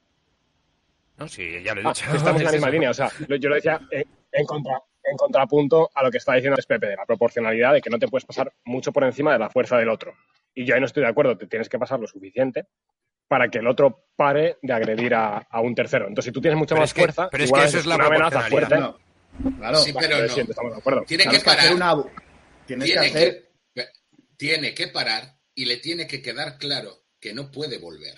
No, 1.16 1.26
sí, 1.26 1.62
ya 1.62 1.74
lo 1.74 1.80
he 1.80 1.84
ah, 1.84 1.88
dicho. 1.88 2.04
estamos 2.14 2.40
en 2.40 2.46
la 2.46 2.52
misma 2.52 2.70
línea. 2.70 2.90
O 2.90 2.94
sea, 2.94 3.10
yo 3.28 3.48
lo 3.48 3.54
decía 3.56 3.80
en, 3.90 4.46
contra, 4.46 4.80
en 5.02 5.16
contrapunto 5.16 5.90
a 5.94 6.02
lo 6.04 6.10
que 6.10 6.18
está 6.18 6.34
diciendo 6.34 6.58
Pepe 6.66 6.86
de 6.86 6.96
la 6.96 7.06
proporcionalidad, 7.06 7.72
de 7.72 7.80
que 7.80 7.90
no 7.90 7.98
te 7.98 8.06
puedes 8.06 8.24
pasar 8.24 8.52
mucho 8.64 8.92
por 8.92 9.04
encima 9.04 9.32
de 9.32 9.38
la 9.40 9.50
fuerza 9.50 9.76
del 9.76 9.88
otro. 9.88 10.14
Y 10.54 10.64
yo 10.64 10.74
ahí 10.74 10.80
no 10.80 10.86
estoy 10.86 11.02
de 11.02 11.08
acuerdo, 11.08 11.36
te 11.36 11.46
tienes 11.46 11.68
que 11.68 11.78
pasar 11.78 11.98
lo 11.98 12.06
suficiente 12.06 12.66
para 13.28 13.48
que 13.48 13.58
el 13.58 13.66
otro 13.66 14.08
pare 14.16 14.58
de 14.62 14.72
agredir 14.72 15.14
a, 15.14 15.46
un 15.62 15.74
tercero. 15.74 16.08
Entonces, 16.08 16.30
si 16.30 16.32
tú 16.32 16.40
tienes 16.40 16.58
mucha 16.58 16.74
más 16.74 16.92
fuerza, 16.92 17.28
pero 17.30 17.44
es 17.44 17.52
que 17.52 17.64
eso 17.64 17.78
es 17.78 17.86
la 17.86 17.96
una 17.96 18.06
amenaza 18.06 18.42
fuerte. 18.42 18.74
Claro, 19.56 19.78
sí, 19.78 19.92
pero 19.98 20.18
no. 20.18 20.24
estamos 20.24 20.72
de 20.72 20.78
acuerdo. 20.78 21.04
Tiene 21.06 21.28
que 21.28 21.38
parar. 21.40 21.72
tiene 22.66 22.84
que 22.86 22.98
hacer... 22.98 23.50
tiene 24.36 24.74
que 24.74 24.88
parar 24.88 25.38
y 25.54 25.66
le 25.66 25.76
tiene 25.76 26.06
que 26.06 26.20
quedar 26.20 26.58
claro 26.58 27.04
que 27.20 27.32
no 27.32 27.50
puede 27.50 27.78
volver. 27.78 28.16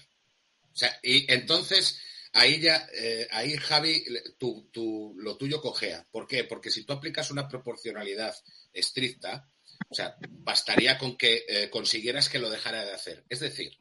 O 0.73 0.77
sea, 0.77 0.99
y 1.03 1.31
entonces 1.31 2.01
ahí 2.33 2.61
ya, 2.61 2.89
eh, 2.95 3.27
ahí 3.31 3.57
Javi, 3.57 4.05
lo 4.39 5.37
tuyo 5.37 5.61
cojea. 5.61 6.07
¿Por 6.11 6.27
qué? 6.27 6.45
Porque 6.45 6.71
si 6.71 6.85
tú 6.85 6.93
aplicas 6.93 7.31
una 7.31 7.49
proporcionalidad 7.49 8.35
estricta, 8.73 9.51
o 9.89 9.95
sea, 9.95 10.17
bastaría 10.29 10.99
con 10.99 11.17
que 11.17 11.45
eh, 11.49 11.71
consiguieras 11.71 12.29
que 12.29 12.39
lo 12.39 12.51
dejara 12.51 12.85
de 12.85 12.93
hacer. 12.93 13.25
Es 13.29 13.41
decir, 13.41 13.77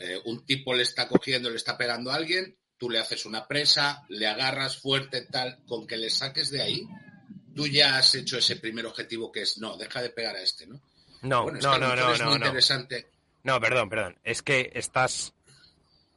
eh, 0.00 0.18
un 0.24 0.44
tipo 0.46 0.74
le 0.74 0.82
está 0.82 1.06
cogiendo, 1.06 1.50
le 1.50 1.56
está 1.56 1.76
pegando 1.76 2.10
a 2.10 2.14
alguien, 2.14 2.56
tú 2.78 2.88
le 2.88 2.98
haces 2.98 3.26
una 3.26 3.46
presa, 3.46 4.04
le 4.08 4.26
agarras 4.26 4.78
fuerte, 4.78 5.26
tal, 5.30 5.58
con 5.66 5.86
que 5.86 5.98
le 5.98 6.08
saques 6.08 6.50
de 6.50 6.62
ahí, 6.62 6.88
tú 7.54 7.66
ya 7.66 7.98
has 7.98 8.14
hecho 8.14 8.38
ese 8.38 8.56
primer 8.56 8.86
objetivo 8.86 9.30
que 9.30 9.42
es, 9.42 9.58
no, 9.58 9.76
deja 9.76 10.00
de 10.00 10.10
pegar 10.10 10.36
a 10.36 10.42
este, 10.42 10.66
¿no? 10.66 10.80
No, 11.22 11.50
no, 11.50 11.78
no, 11.78 11.94
no, 11.94 12.16
no, 12.16 12.34
interesante. 12.34 13.10
No, 13.42 13.60
perdón, 13.60 13.90
perdón. 13.90 14.18
Es 14.24 14.42
que 14.42 14.70
estás, 14.74 15.34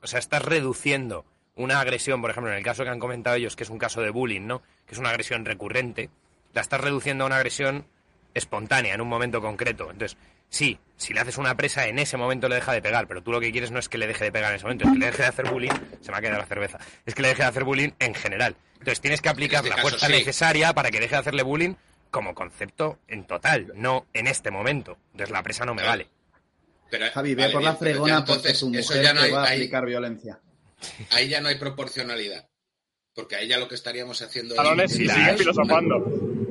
o 0.02 0.08
sea, 0.08 0.20
estás 0.20 0.42
reduciendo 0.42 1.26
una 1.56 1.82
agresión, 1.82 2.22
por 2.22 2.32
ejemplo, 2.32 2.52
en 2.52 2.58
el 2.58 2.64
caso 2.64 2.84
que 2.84 2.90
han 2.90 3.00
comentado 3.00 3.36
ellos, 3.36 3.58
que 3.58 3.64
es 3.64 3.70
un 3.70 3.78
caso 3.78 4.02
de 4.02 4.10
bullying, 4.10 4.48
¿no? 4.48 4.62
Que 4.86 4.94
es 4.94 5.00
una 5.00 5.10
agresión 5.10 5.44
recurrente, 5.44 6.10
la 6.54 6.62
estás 6.62 6.80
reduciendo 6.80 7.26
a 7.26 7.28
una 7.28 7.36
agresión 7.36 7.86
espontánea 8.34 8.94
en 8.94 9.02
un 9.02 9.10
momento 9.10 9.42
concreto. 9.42 9.92
Entonces, 9.92 10.18
sí, 10.54 10.80
si 10.98 11.14
le 11.14 11.20
haces 11.20 11.38
una 11.38 11.58
presa, 11.58 11.88
en 11.88 12.00
ese 12.00 12.16
momento 12.16 12.48
le 12.48 12.56
deja 12.56 12.72
de 12.72 12.82
pegar, 12.82 13.08
pero 13.08 13.24
tú 13.24 13.32
lo 13.32 13.42
que 13.42 13.52
quieres 13.52 13.72
no 13.72 13.80
es 13.80 13.90
que 13.90 13.98
le 13.98 14.08
deje 14.08 14.26
de 14.26 14.32
pegar 14.32 14.52
en 14.52 14.58
ese 14.58 14.66
momento, 14.66 14.86
es 14.86 14.94
que 14.94 15.00
le 15.00 15.06
deje 15.08 15.24
de 15.24 15.28
hacer 15.28 15.50
bullying, 15.50 15.72
se 16.00 16.12
me 16.12 16.18
ha 16.18 16.22
quedado 16.22 16.40
la 16.40 16.46
cerveza, 16.46 16.78
es 17.06 17.16
que 17.16 17.22
le 17.24 17.30
deje 17.30 17.42
de 17.42 17.50
hacer 17.50 17.64
bullying 17.64 17.90
en 18.00 18.14
general. 18.14 18.56
Entonces 18.74 19.02
tienes 19.02 19.22
que 19.22 19.30
aplicar 19.30 19.64
este 19.64 19.76
la 19.76 19.82
fuerza 19.82 20.08
necesaria 20.08 20.74
para 20.74 20.92
que 20.92 21.00
deje 21.00 21.16
de 21.16 21.20
hacerle 21.20 21.44
bullying 21.44 21.74
como 22.12 22.36
concepto 22.36 23.00
en 23.08 23.26
total, 23.26 23.74
no 23.76 24.06
en 24.14 24.28
este 24.28 24.52
momento. 24.52 24.98
Entonces 25.14 25.32
la 25.32 25.42
presa 25.42 25.66
no 25.66 25.74
me 25.74 25.84
vale. 25.84 26.08
Pero, 26.92 27.10
Javi, 27.12 27.34
ve 27.34 27.50
por 27.50 27.64
la 27.64 27.76
fregona 27.76 28.24
porque 28.24 28.54
su 28.54 28.70
mujer 28.70 29.02
ya 29.02 29.14
no 29.14 29.22
hay, 29.22 29.32
va 29.32 29.46
a 29.46 29.52
aplicar 29.52 29.86
violencia. 29.86 30.40
Ahí 31.10 31.28
ya 31.28 31.42
no 31.42 31.48
hay 31.48 31.56
proporcionalidad. 31.56 32.48
Porque 33.16 33.36
ahí 33.36 33.48
ya 33.48 33.58
lo 33.58 33.68
que 33.68 33.76
estaríamos 33.76 34.22
haciendo... 34.22 34.56
es 34.84 34.92
sigue 34.94 35.38
filosofando. 35.38 36.43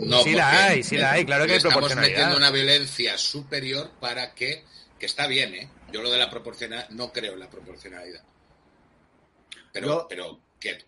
No, 0.00 0.22
sí 0.22 0.32
la 0.32 0.66
hay, 0.66 0.82
sí 0.82 0.96
la 0.96 1.12
hay, 1.12 1.24
claro 1.24 1.46
que 1.46 1.52
hay 1.52 1.58
Estamos 1.58 1.94
metiendo 1.96 2.36
una 2.36 2.50
violencia 2.50 3.18
superior 3.18 3.90
para 4.00 4.34
que, 4.34 4.64
que 4.98 5.06
está 5.06 5.26
bien, 5.26 5.54
¿eh? 5.54 5.70
Yo 5.92 6.02
lo 6.02 6.10
de 6.10 6.18
la 6.18 6.30
proporcionalidad, 6.30 6.90
no 6.90 7.12
creo 7.12 7.34
en 7.34 7.40
la 7.40 7.50
proporcionalidad. 7.50 8.22
Pero, 9.72 10.06
pero 10.08 10.40
que, 10.58 10.78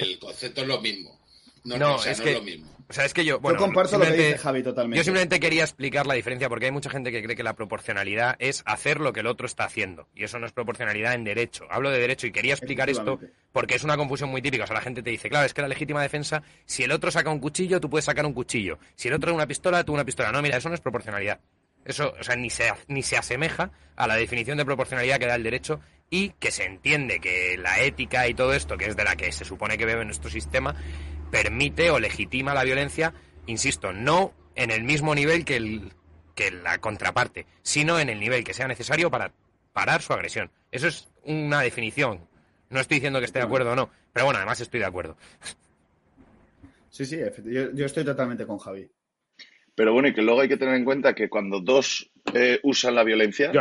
el 0.00 0.18
concepto 0.18 0.62
es 0.62 0.68
lo 0.68 0.80
mismo. 0.80 1.18
No, 1.64 2.02
es, 2.04 2.20
que, 2.20 2.32
lo 2.32 2.42
mismo. 2.42 2.75
O 2.88 2.92
sea, 2.92 3.04
es 3.04 3.14
que 3.14 3.24
yo. 3.24 3.40
Bueno, 3.40 3.58
yo 3.58 3.64
comparto 3.64 3.98
lo 3.98 4.04
que 4.04 4.12
dice 4.12 4.38
Javi 4.38 4.62
totalmente. 4.62 4.98
Yo 4.98 5.04
simplemente 5.04 5.40
quería 5.40 5.64
explicar 5.64 6.06
la 6.06 6.14
diferencia 6.14 6.48
porque 6.48 6.66
hay 6.66 6.70
mucha 6.70 6.88
gente 6.88 7.10
que 7.10 7.22
cree 7.22 7.34
que 7.34 7.42
la 7.42 7.54
proporcionalidad 7.54 8.36
es 8.38 8.62
hacer 8.64 9.00
lo 9.00 9.12
que 9.12 9.20
el 9.20 9.26
otro 9.26 9.46
está 9.46 9.64
haciendo. 9.64 10.08
Y 10.14 10.24
eso 10.24 10.38
no 10.38 10.46
es 10.46 10.52
proporcionalidad 10.52 11.14
en 11.14 11.24
derecho. 11.24 11.66
Hablo 11.68 11.90
de 11.90 11.98
derecho 11.98 12.26
y 12.28 12.32
quería 12.32 12.54
explicar 12.54 12.88
esto 12.88 13.18
porque 13.52 13.74
es 13.74 13.82
una 13.82 13.96
confusión 13.96 14.30
muy 14.30 14.40
típica. 14.40 14.64
O 14.64 14.66
sea, 14.66 14.74
la 14.74 14.82
gente 14.82 15.02
te 15.02 15.10
dice, 15.10 15.28
claro, 15.28 15.46
es 15.46 15.54
que 15.54 15.62
la 15.62 15.68
legítima 15.68 16.00
defensa, 16.00 16.42
si 16.64 16.84
el 16.84 16.92
otro 16.92 17.10
saca 17.10 17.30
un 17.30 17.40
cuchillo, 17.40 17.80
tú 17.80 17.90
puedes 17.90 18.04
sacar 18.04 18.24
un 18.24 18.34
cuchillo. 18.34 18.78
Si 18.94 19.08
el 19.08 19.14
otro 19.14 19.34
una 19.34 19.46
pistola, 19.46 19.82
tú 19.82 19.92
una 19.92 20.04
pistola. 20.04 20.30
No, 20.30 20.40
mira, 20.40 20.56
eso 20.56 20.68
no 20.68 20.74
es 20.74 20.80
proporcionalidad. 20.80 21.40
Eso, 21.84 22.14
o 22.18 22.22
sea, 22.22 22.36
ni 22.36 22.50
se, 22.50 22.72
ni 22.88 23.02
se 23.02 23.16
asemeja 23.16 23.70
a 23.96 24.06
la 24.06 24.16
definición 24.16 24.58
de 24.58 24.64
proporcionalidad 24.64 25.18
que 25.18 25.26
da 25.26 25.36
el 25.36 25.42
derecho 25.42 25.80
y 26.10 26.30
que 26.30 26.50
se 26.50 26.64
entiende 26.64 27.20
que 27.20 27.56
la 27.58 27.80
ética 27.80 28.28
y 28.28 28.34
todo 28.34 28.52
esto, 28.54 28.76
que 28.76 28.86
es 28.86 28.96
de 28.96 29.04
la 29.04 29.16
que 29.16 29.32
se 29.32 29.44
supone 29.44 29.78
que 29.78 29.86
bebe 29.86 30.04
nuestro 30.04 30.30
sistema, 30.30 30.74
permite 31.30 31.90
o 31.90 31.98
legitima 31.98 32.54
la 32.54 32.64
violencia, 32.64 33.14
insisto, 33.46 33.92
no 33.92 34.32
en 34.54 34.70
el 34.70 34.84
mismo 34.84 35.14
nivel 35.14 35.44
que, 35.44 35.56
el, 35.56 35.92
que 36.34 36.50
la 36.50 36.78
contraparte, 36.78 37.46
sino 37.62 37.98
en 37.98 38.08
el 38.08 38.20
nivel 38.20 38.44
que 38.44 38.54
sea 38.54 38.68
necesario 38.68 39.10
para 39.10 39.32
parar 39.72 40.02
su 40.02 40.12
agresión. 40.12 40.50
Eso 40.70 40.88
es 40.88 41.08
una 41.24 41.60
definición. 41.60 42.26
No 42.70 42.80
estoy 42.80 42.96
diciendo 42.96 43.18
que 43.18 43.26
esté 43.26 43.38
de 43.38 43.44
acuerdo 43.44 43.72
o 43.72 43.76
no, 43.76 43.90
pero 44.12 44.26
bueno, 44.26 44.38
además 44.38 44.60
estoy 44.60 44.80
de 44.80 44.86
acuerdo. 44.86 45.16
Sí, 46.90 47.04
sí, 47.04 47.18
yo, 47.44 47.84
estoy 47.84 48.04
totalmente 48.04 48.46
con 48.46 48.58
Javi. 48.58 48.90
Pero 49.74 49.92
bueno, 49.92 50.08
y 50.08 50.14
que 50.14 50.22
luego 50.22 50.40
hay 50.40 50.48
que 50.48 50.56
tener 50.56 50.74
en 50.74 50.84
cuenta 50.86 51.14
que 51.14 51.28
cuando 51.28 51.60
dos 51.60 52.10
eh, 52.32 52.58
usan 52.62 52.94
la 52.94 53.04
violencia. 53.04 53.52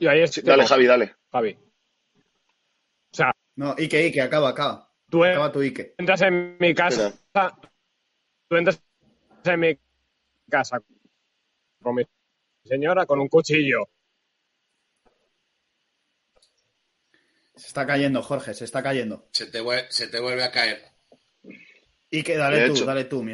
dale, 0.00 0.66
Javi, 0.66 0.86
dale. 0.86 1.16
Javi. 1.32 1.58
O 3.10 3.16
sea. 3.16 3.32
No, 3.56 3.74
Ike, 3.76 4.06
Ike, 4.06 4.22
acaba, 4.22 4.50
acaba. 4.50 4.85
Tú 5.08 5.24
entras 5.24 6.22
en 6.22 6.56
mi 6.58 6.74
casa. 6.74 7.14
Tú 8.48 8.56
entras 8.56 8.80
en 9.44 9.60
mi 9.60 9.78
casa 10.50 10.80
con 11.82 11.94
mi 11.94 12.02
señora 12.64 13.06
con 13.06 13.20
un 13.20 13.28
cuchillo. 13.28 13.88
Se 17.54 17.68
está 17.68 17.86
cayendo, 17.86 18.22
Jorge, 18.22 18.52
se 18.52 18.64
está 18.64 18.82
cayendo. 18.82 19.28
Se 19.32 19.46
te, 19.46 19.60
vuelve, 19.60 20.44
a 20.44 20.50
caer. 20.50 20.84
Ike, 22.10 22.36
dale 22.36 22.68
tú, 22.68 22.84
dale 22.84 23.04
tú. 23.04 23.24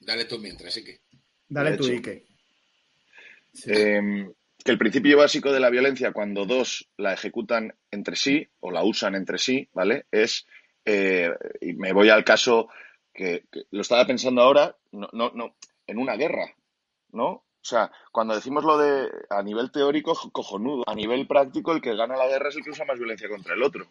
Dale 0.00 0.24
tú 0.26 0.38
mientras, 0.38 0.76
Ike. 0.76 1.00
Dale 1.48 1.76
tú, 1.76 1.86
Ike. 1.86 2.26
Em, 3.66 4.32
que 4.62 4.72
el 4.72 4.78
principio 4.78 5.16
básico 5.16 5.52
de 5.52 5.60
la 5.60 5.70
violencia 5.70 6.12
cuando 6.12 6.44
dos 6.44 6.90
la 6.96 7.14
ejecutan 7.14 7.74
entre 7.90 8.16
sí 8.16 8.48
o 8.60 8.70
la 8.70 8.82
usan 8.82 9.14
entre 9.14 9.38
sí, 9.38 9.68
¿vale? 9.72 10.06
Es 10.10 10.46
eh, 10.84 11.30
y 11.60 11.72
me 11.74 11.92
voy 11.92 12.10
al 12.10 12.24
caso 12.24 12.68
que, 13.12 13.44
lo 13.70 13.80
estaba 13.80 14.06
pensando 14.06 14.42
ahora, 14.42 14.76
no, 14.92 15.08
no, 15.12 15.30
no, 15.34 15.56
en 15.86 15.98
una 15.98 16.16
guerra, 16.16 16.54
¿no? 17.12 17.28
O 17.64 17.66
sea, 17.66 17.90
cuando 18.12 18.34
decimos 18.34 18.62
lo 18.64 18.76
de 18.76 19.08
a 19.30 19.42
nivel 19.42 19.70
teórico, 19.70 20.14
cojonudo, 20.32 20.84
a 20.86 20.94
nivel 20.94 21.26
práctico, 21.26 21.72
el 21.72 21.80
que 21.80 21.96
gana 21.96 22.16
la 22.16 22.28
guerra 22.28 22.50
es 22.50 22.56
el 22.56 22.64
que 22.64 22.70
usa 22.70 22.84
más 22.84 22.98
violencia 22.98 23.28
contra 23.28 23.54
el 23.54 23.62
otro. 23.62 23.86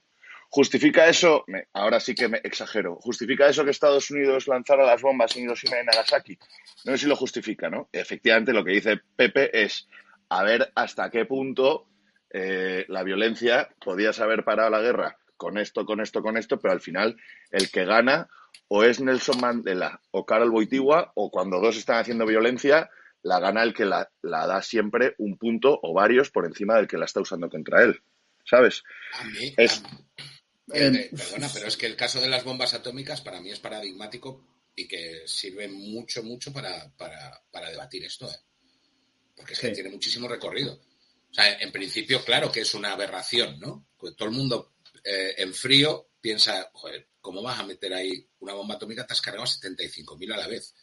¿Justifica 0.49 1.07
eso? 1.07 1.45
ahora 1.73 1.99
sí 1.99 2.13
que 2.13 2.27
me 2.27 2.37
exagero. 2.43 2.97
¿Justifica 2.97 3.47
eso 3.47 3.65
que 3.65 3.71
Estados 3.71 4.11
Unidos 4.11 4.47
lanzara 4.47 4.85
las 4.85 5.01
bombas 5.01 5.35
en 5.35 5.45
Hiroshima 5.45 5.81
y 5.81 5.85
Nagasaki? 5.85 6.37
No 6.85 6.91
sé 6.91 6.99
si 6.99 7.05
lo 7.07 7.15
justifica, 7.15 7.71
¿no? 7.71 7.89
Efectivamente, 7.91 8.53
lo 8.53 8.63
que 8.63 8.73
dice 8.73 9.01
Pepe 9.15 9.63
es 9.63 9.87
a 10.29 10.43
ver 10.43 10.71
hasta 10.75 11.09
qué 11.09 11.25
punto 11.25 11.87
eh, 12.29 12.85
la 12.89 13.01
violencia 13.01 13.69
podía 13.83 14.13
saber 14.13 14.43
parado 14.43 14.69
la 14.69 14.81
guerra 14.81 15.17
con 15.43 15.57
esto, 15.57 15.85
con 15.85 15.99
esto, 15.99 16.21
con 16.21 16.37
esto, 16.37 16.59
pero 16.59 16.71
al 16.71 16.81
final 16.81 17.17
el 17.51 17.69
que 17.69 17.83
gana 17.83 18.29
o 18.69 18.83
es 18.83 19.01
Nelson 19.01 19.41
Mandela 19.41 20.01
o 20.11 20.25
Carol 20.25 20.51
Boitigua 20.51 21.11
o 21.15 21.29
cuando 21.29 21.59
dos 21.59 21.75
están 21.75 21.99
haciendo 21.99 22.25
violencia, 22.25 22.89
la 23.21 23.39
gana 23.39 23.61
el 23.61 23.73
que 23.73 23.85
la, 23.85 24.09
da 24.21 24.61
siempre 24.61 25.15
un 25.17 25.37
punto 25.37 25.77
o 25.81 25.93
varios 25.93 26.31
por 26.31 26.45
encima 26.45 26.77
del 26.77 26.87
que 26.87 26.97
la 26.97 27.05
está 27.05 27.19
usando 27.19 27.49
contra 27.49 27.83
él. 27.83 28.01
¿Sabes? 28.45 28.83
A 29.13 29.25
mí, 29.25 29.53
es... 29.57 29.83
Eh, 30.73 31.09
perdona, 31.15 31.49
pero 31.53 31.67
es 31.67 31.77
que 31.77 31.85
el 31.85 31.95
caso 31.95 32.21
de 32.21 32.29
las 32.29 32.43
bombas 32.43 32.73
atómicas 32.73 33.21
para 33.21 33.41
mí 33.41 33.51
es 33.51 33.59
paradigmático 33.59 34.45
y 34.75 34.87
que 34.87 35.23
sirve 35.25 35.67
mucho, 35.67 36.23
mucho 36.23 36.51
para, 36.51 36.91
debatir 37.69 38.05
esto. 38.05 38.29
¿eh? 38.29 38.35
Porque 39.35 39.53
es 39.53 39.59
que 39.59 39.69
tiene 39.69 39.89
muchísimo 39.89 40.27
recorrido. 40.27 40.73
O 40.73 41.33
sea, 41.33 41.59
en 41.59 41.71
principio, 41.71 42.23
claro 42.23 42.51
que 42.51 42.61
es 42.61 42.73
una 42.73 42.93
aberración, 42.93 43.59
¿no? 43.59 43.87
Todo 43.97 44.29
el 44.29 44.35
mundo 44.35 44.72
eh, 45.03 45.35
en 45.37 45.53
frío 45.53 46.11
piensa, 46.19 46.69
joder, 46.73 47.09
¿cómo 47.19 47.41
vas 47.41 47.59
a 47.59 47.65
meter 47.65 47.93
ahí 47.93 48.27
una 48.39 48.53
bomba 48.53 48.75
atómica? 48.75 49.05
Te 49.05 49.13
has 49.13 49.21
cargado 49.21 49.45
75.000 49.45 50.33
a 50.33 50.37
la 50.37 50.47
vez. 50.47 50.73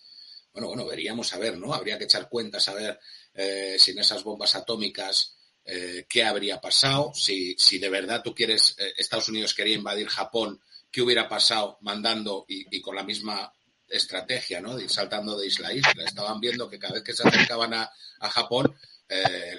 Bueno, 0.53 0.69
bueno, 0.69 0.85
veríamos 0.85 1.32
a 1.32 1.39
ver, 1.39 1.57
¿no? 1.57 1.73
Habría 1.73 1.97
que 1.97 2.05
echar 2.05 2.28
cuentas 2.28 2.69
a 2.69 2.74
ver 2.74 2.99
eh, 3.35 3.77
si 3.78 3.93
en 3.93 4.01
esas 4.01 4.23
bombas 4.24 4.55
atómicas 4.55 5.37
eh, 5.65 6.07
qué 6.09 6.24
habría 6.24 6.61
pasado, 6.61 7.12
si, 7.15 7.55
si 7.59 7.78
de 7.78 7.89
verdad 7.89 8.23
tú 8.23 8.35
quieres, 8.35 8.74
Estados 8.97 9.28
Unidos 9.28 9.55
quería 9.55 9.77
invadir 9.77 10.09
Japón, 10.09 10.61
qué 10.91 11.03
hubiera 11.03 11.28
pasado 11.28 11.78
mandando 11.82 12.45
y, 12.49 12.81
con 12.81 12.97
la 12.97 13.05
misma 13.05 13.53
estrategia, 13.89 14.61
¿no? 14.61 14.77
De 14.77 14.85
ir 14.85 14.91
saltando 14.91 15.39
de 15.39 15.47
isla 15.47 15.69
a 15.69 15.73
isla. 15.73 16.05
Estaban 16.05 16.41
viendo 16.41 16.69
que 16.69 16.78
cada 16.78 16.95
vez 16.95 17.05
que 17.05 17.12
se 17.12 17.27
acercaban 17.27 17.74
a, 17.74 17.91
a 18.19 18.31
Japón, 18.31 18.77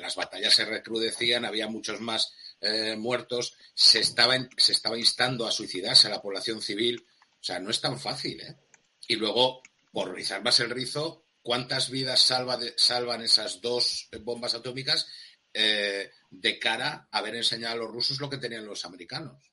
las 0.02 0.16
batallas 0.16 0.54
se 0.54 0.66
recrudecían, 0.66 1.46
había 1.46 1.68
muchos 1.68 2.00
más 2.00 2.34
eh, 2.64 2.96
muertos, 2.96 3.56
se 3.74 4.02
estaba, 4.02 4.38
se 4.56 4.72
estaba 4.74 4.96
instando 4.96 5.48
a 5.48 5.52
suicidarse 5.52 6.08
a 6.08 6.12
la 6.12 6.22
población 6.22 6.62
civil. 6.62 7.04
O 7.40 7.44
sea, 7.44 7.60
no 7.60 7.72
es 7.72 7.82
tan 7.82 8.00
fácil, 8.00 8.40
¿eh? 8.40 8.56
Y 9.08 9.16
luego, 9.16 9.64
por 9.92 10.14
rizar 10.14 10.44
más 10.44 10.60
el 10.60 10.70
rizo, 10.70 11.26
¿cuántas 11.42 11.90
vidas 11.90 12.22
salvan 12.22 13.22
esas 13.24 13.62
dos 13.62 14.10
bombas 14.22 14.54
atómicas 14.54 15.08
eh, 15.52 16.12
de 16.30 16.60
cara 16.60 17.08
a 17.12 17.18
haber 17.18 17.36
enseñado 17.36 17.74
a 17.74 17.78
los 17.78 17.92
rusos 17.92 18.22
lo 18.22 18.30
que 18.30 18.38
tenían 18.38 18.68
los 18.68 18.86
americanos? 18.86 19.52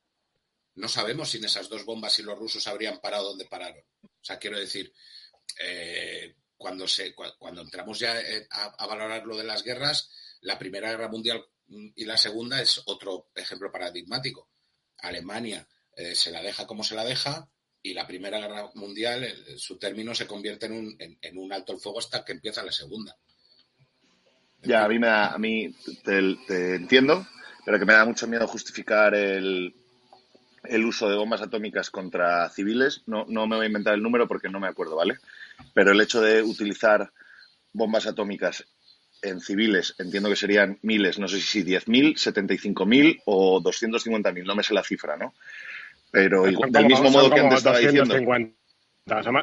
No 0.75 0.87
sabemos 0.87 1.31
si 1.31 1.39
esas 1.39 1.71
dos 1.71 1.87
bombas 1.87 2.13
si 2.13 2.23
los 2.23 2.39
rusos 2.39 2.67
habrían 2.67 3.01
parado 3.01 3.31
donde 3.31 3.47
pararon. 3.47 3.83
O 4.03 4.25
sea, 4.25 4.39
quiero 4.39 4.61
decir, 4.61 4.93
cuando, 6.59 6.87
se, 6.87 7.15
cuando 7.15 7.63
entramos 7.63 7.99
ya 7.99 8.21
a 8.51 8.87
valorar 8.87 9.27
lo 9.27 9.37
de 9.37 9.45
las 9.45 9.65
guerras, 9.65 10.11
la 10.43 10.59
Primera 10.59 10.91
Guerra 10.91 11.09
Mundial 11.09 11.45
y 11.69 12.05
la 12.05 12.17
segunda 12.17 12.61
es 12.61 12.83
otro 12.87 13.29
ejemplo 13.35 13.71
paradigmático. 13.71 14.49
Alemania 14.99 15.67
eh, 15.97 16.15
se 16.15 16.31
la 16.31 16.43
deja 16.43 16.67
como 16.67 16.83
se 16.83 16.95
la 16.95 17.05
deja 17.05 17.49
y 17.83 17.95
la 17.95 18.07
Primera 18.07 18.39
Guerra 18.39 18.71
Mundial, 18.75 19.27
su 19.57 19.79
término 19.79 20.15
se 20.15 20.27
convierte 20.27 20.67
en 20.67 20.73
un, 20.73 20.97
en, 20.99 21.39
un 21.39 21.53
alto 21.53 21.73
el 21.73 21.79
fuego 21.79 21.99
hasta 21.99 22.25
que 22.25 22.33
empieza 22.33 22.65
la 22.65 22.73
segunda. 22.73 23.17
Ya, 24.63 24.85
a 24.85 24.89
mí, 24.89 24.99
me 24.99 25.07
da, 25.07 25.29
a 25.29 25.39
mí 25.39 25.73
te, 26.03 26.75
entiendo, 26.75 27.27
pero 27.65 27.79
que 27.79 27.85
me 27.85 27.93
da 27.93 28.05
mucho 28.05 28.27
miedo 28.27 28.49
justificar 28.49 29.15
el, 29.15 29.75
el 30.65 30.85
uso 30.85 31.09
de 31.09 31.17
bombas 31.17 31.41
atómicas 31.41 31.91
contra 31.91 32.49
civiles. 32.51 33.03
No, 33.07 33.25
no 33.29 33.47
me 33.47 33.57
voy 33.57 33.67
a 33.67 33.69
inventar 33.69 33.95
el 33.95 34.03
número 34.03 34.27
porque 34.27 34.49
no 34.49 34.59
me 34.59 34.67
acuerdo, 34.67 34.97
¿vale? 34.97 35.19
Pero 35.75 35.93
el 35.93 36.01
hecho 36.01 36.21
de 36.21 36.43
utilizar 36.43 37.13
bombas 37.73 38.07
atómicas 38.07 38.65
en 39.23 39.41
civiles 39.41 39.95
entiendo 39.99 40.29
que 40.29 40.37
serían 40.37 40.79
miles, 40.83 41.19
no 41.19 41.29
sé 41.29 41.41
si 41.41 41.65
10.000, 41.65 42.15
75.000 42.15 43.23
o 43.27 43.61
250.000, 43.61 44.45
no 44.45 44.55
me 44.55 44.63
sé 44.63 44.75
la 44.75 44.83
cifra, 44.83 45.17
¿no? 45.17 45.35
Pero 46.11 46.45
del 46.45 46.87
mismo 46.87 47.11
modo 47.11 47.31
que 47.31 47.41
antes 47.41 47.59
estaba 47.59 47.79
diciendo. 47.79 48.15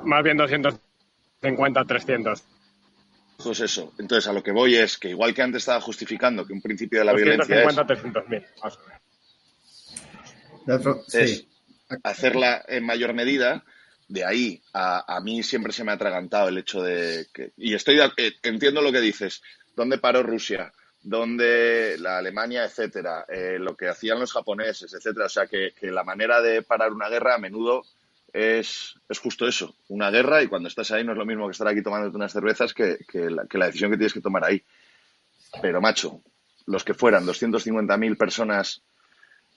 más 0.03 0.23
bien 0.23 0.37
250, 0.37 1.85
300. 1.85 2.43
Pues 3.43 3.59
eso. 3.59 3.93
Entonces, 3.99 4.27
a 4.27 4.33
lo 4.33 4.41
que 4.41 4.51
voy 4.51 4.75
es 4.75 4.97
que 4.97 5.09
igual 5.09 5.33
que 5.33 5.41
antes 5.41 5.61
estaba 5.61 5.81
justificando 5.81 6.45
que 6.45 6.53
un 6.53 6.61
principio 6.61 6.99
de 6.99 7.05
la 7.05 7.13
violencia 7.13 7.63
es... 7.63 7.75
300.000, 7.75 8.45
es 11.13 11.45
hacerla 12.03 12.63
en 12.67 12.85
mayor 12.85 13.13
medida, 13.13 13.63
de 14.07 14.25
ahí 14.25 14.61
a, 14.73 15.15
a, 15.15 15.21
mí 15.21 15.43
siempre 15.43 15.73
se 15.73 15.83
me 15.83 15.91
ha 15.91 15.95
atragantado 15.95 16.49
el 16.49 16.57
hecho 16.57 16.81
de 16.81 17.27
que... 17.33 17.51
Y 17.57 17.73
estoy 17.75 17.99
eh, 17.99 18.33
entiendo 18.43 18.81
lo 18.81 18.91
que 18.91 19.01
dices, 19.01 19.43
dónde 19.75 19.97
paró 19.97 20.23
Rusia, 20.23 20.71
dónde 21.01 21.97
la 21.99 22.17
Alemania, 22.17 22.65
etcétera, 22.65 23.25
eh, 23.29 23.57
lo 23.59 23.75
que 23.75 23.87
hacían 23.87 24.19
los 24.19 24.33
japoneses, 24.33 24.93
etcétera. 24.93 25.27
O 25.27 25.29
sea, 25.29 25.47
que, 25.47 25.73
la 25.81 26.03
manera 26.03 26.41
de 26.41 26.63
parar 26.63 26.91
una 26.91 27.09
guerra 27.09 27.35
a 27.35 27.39
menudo 27.39 27.83
es, 28.33 28.95
es, 29.07 29.19
justo 29.19 29.47
eso, 29.47 29.75
una 29.87 30.09
guerra 30.09 30.41
y 30.41 30.47
cuando 30.47 30.67
estás 30.67 30.91
ahí 30.91 31.03
no 31.03 31.11
es 31.11 31.17
lo 31.17 31.25
mismo 31.25 31.45
que 31.45 31.51
estar 31.51 31.67
aquí 31.67 31.81
tomándote 31.81 32.17
unas 32.17 32.33
cervezas 32.33 32.73
que, 32.73 32.97
la, 33.13 33.65
decisión 33.67 33.91
que 33.91 33.97
tienes 33.97 34.13
que 34.13 34.21
tomar 34.21 34.43
ahí. 34.43 34.61
Pero, 35.61 35.79
macho, 35.79 36.21
los 36.65 36.83
que 36.83 36.93
fueran 36.93 37.25
250.000 37.25 38.17
personas 38.17 38.81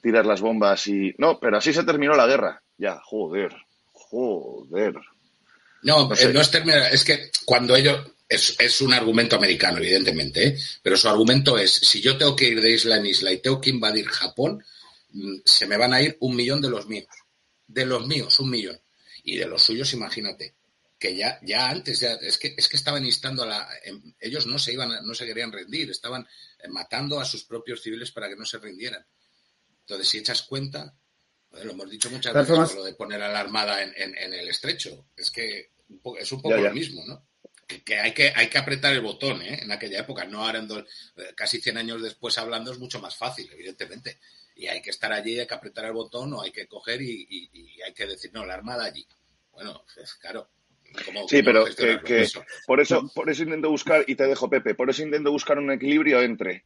tirar 0.03 0.27
las 0.27 0.40
bombas 0.40 0.86
y... 0.86 1.15
No, 1.19 1.40
pero 1.40 1.57
así 1.57 1.73
se 1.73 1.82
terminó 1.82 2.15
la 2.15 2.27
guerra. 2.27 2.62
Ya, 2.77 3.01
joder, 3.03 3.57
joder. 3.93 4.95
No, 5.82 6.09
no, 6.09 6.15
eh, 6.15 6.32
no 6.32 6.40
es 6.40 6.51
terminar, 6.51 6.93
es 6.93 7.05
que 7.05 7.31
cuando 7.45 7.74
ellos, 7.74 7.99
es, 8.29 8.81
un 8.81 8.93
argumento 8.93 9.37
americano, 9.37 9.79
evidentemente, 9.79 10.49
¿eh? 10.49 10.59
pero 10.83 10.97
su 10.97 11.09
argumento 11.09 11.57
es, 11.59 11.73
si 11.73 12.01
yo 12.01 12.19
tengo 12.19 12.37
que 12.37 12.49
ir 12.49 12.61
de 12.61 12.73
isla 12.73 12.97
en 12.97 13.07
isla 13.07 13.33
y 13.33 13.39
tengo 13.39 13.61
que 13.61 13.71
invadir 13.71 14.07
Japón, 14.07 14.63
mm, 15.11 15.37
se 15.45 15.67
me 15.67 15.77
van 15.77 15.95
a 15.95 16.03
ir 16.03 16.17
un 16.21 16.37
millón 16.37 16.61
de 16.61 16.71
los 16.71 16.87
míos. 16.87 17.09
De 17.67 17.87
los 17.87 18.07
míos, 18.07 18.39
un 18.41 18.51
millón. 18.51 18.81
Y 19.25 19.37
de 19.37 19.47
los 19.47 19.63
suyos, 19.63 19.93
imagínate, 19.95 20.55
que 20.99 21.17
ya, 21.17 21.39
ya 21.43 21.71
antes, 21.71 22.01
ya, 22.01 22.15
es, 22.15 22.39
que, 22.39 22.55
es 22.57 22.69
que 22.69 22.77
estaban 22.77 23.05
instando 23.05 23.45
a 23.45 23.47
la... 23.47 23.69
Em, 23.85 24.15
ellos 24.21 24.47
no 24.47 24.59
se 24.59 24.73
iban, 24.73 24.91
no 25.07 25.15
se 25.15 25.27
querían 25.27 25.53
rendir, 25.53 25.91
estaban 25.91 26.27
eh, 26.59 26.69
matando 26.69 27.21
a 27.21 27.25
sus 27.25 27.45
propios 27.45 27.83
civiles 27.83 28.11
para 28.11 28.29
que 28.29 28.37
no 28.37 28.45
se 28.45 28.59
rindieran. 28.59 29.05
Entonces, 29.81 30.09
si 30.09 30.19
echas 30.19 30.43
cuenta, 30.43 30.95
lo 31.51 31.71
hemos 31.71 31.89
dicho 31.89 32.11
muchas 32.11 32.35
veces, 32.35 32.75
lo 32.75 32.85
de 32.85 32.93
poner 32.93 33.23
a 33.23 33.33
la 33.33 33.41
Armada 33.41 33.83
en, 33.83 34.35
el 34.35 34.49
estrecho, 34.49 35.07
es 35.17 35.31
que 35.31 35.71
es 36.19 36.33
un 36.33 36.43
poco 36.43 36.57
lo 36.57 36.75
mismo, 36.75 37.03
¿no? 37.07 37.27
Que, 37.69 37.99
hay 37.99 38.12
que 38.12 38.32
hay 38.35 38.49
que 38.49 38.59
apretar 38.59 38.95
el 38.95 39.03
botón 39.03 39.43
¿eh? 39.43 39.61
en 39.62 39.70
aquella 39.70 40.01
época, 40.01 40.24
no 40.24 40.45
ahora 40.45 40.59
en 40.59 40.70
eh, 40.70 41.32
casi 41.35 41.61
100 41.61 41.77
años 41.77 42.03
después 42.03 42.39
hablando 42.39 42.73
es 42.73 42.78
mucho 42.78 43.01
más 43.01 43.16
fácil, 43.16 43.49
evidentemente. 43.53 44.19
Y 44.57 44.66
hay 44.66 44.82
que 44.82 44.90
estar 44.90 45.12
allí, 45.12 45.39
hay 45.39 45.47
que 45.47 45.55
apretar 45.55 45.85
el 45.85 45.93
botón 45.93 46.32
o 46.32 46.43
hay 46.43 46.51
que 46.51 46.66
coger 46.66 47.01
y, 47.01 47.81
hay 47.85 47.93
que 47.93 48.07
decir, 48.07 48.32
no, 48.32 48.45
la 48.45 48.55
armada 48.55 48.86
allí. 48.86 49.07
Bueno, 49.53 49.85
claro. 50.20 50.49
sí, 51.28 51.43
pero 51.43 51.65
que, 51.66 52.27
por 52.66 52.81
eso 52.81 53.09
por 53.15 53.31
eso 53.31 53.43
intento 53.45 53.70
buscar, 53.70 54.05
y 54.07 54.16
te 54.16 54.27
dejo 54.27 54.51
Pepe, 54.51 54.74
por 54.74 54.90
eso 54.90 55.03
intento 55.03 55.31
buscar 55.31 55.59
un 55.59 55.70
equilibrio 55.70 56.23
entre, 56.23 56.65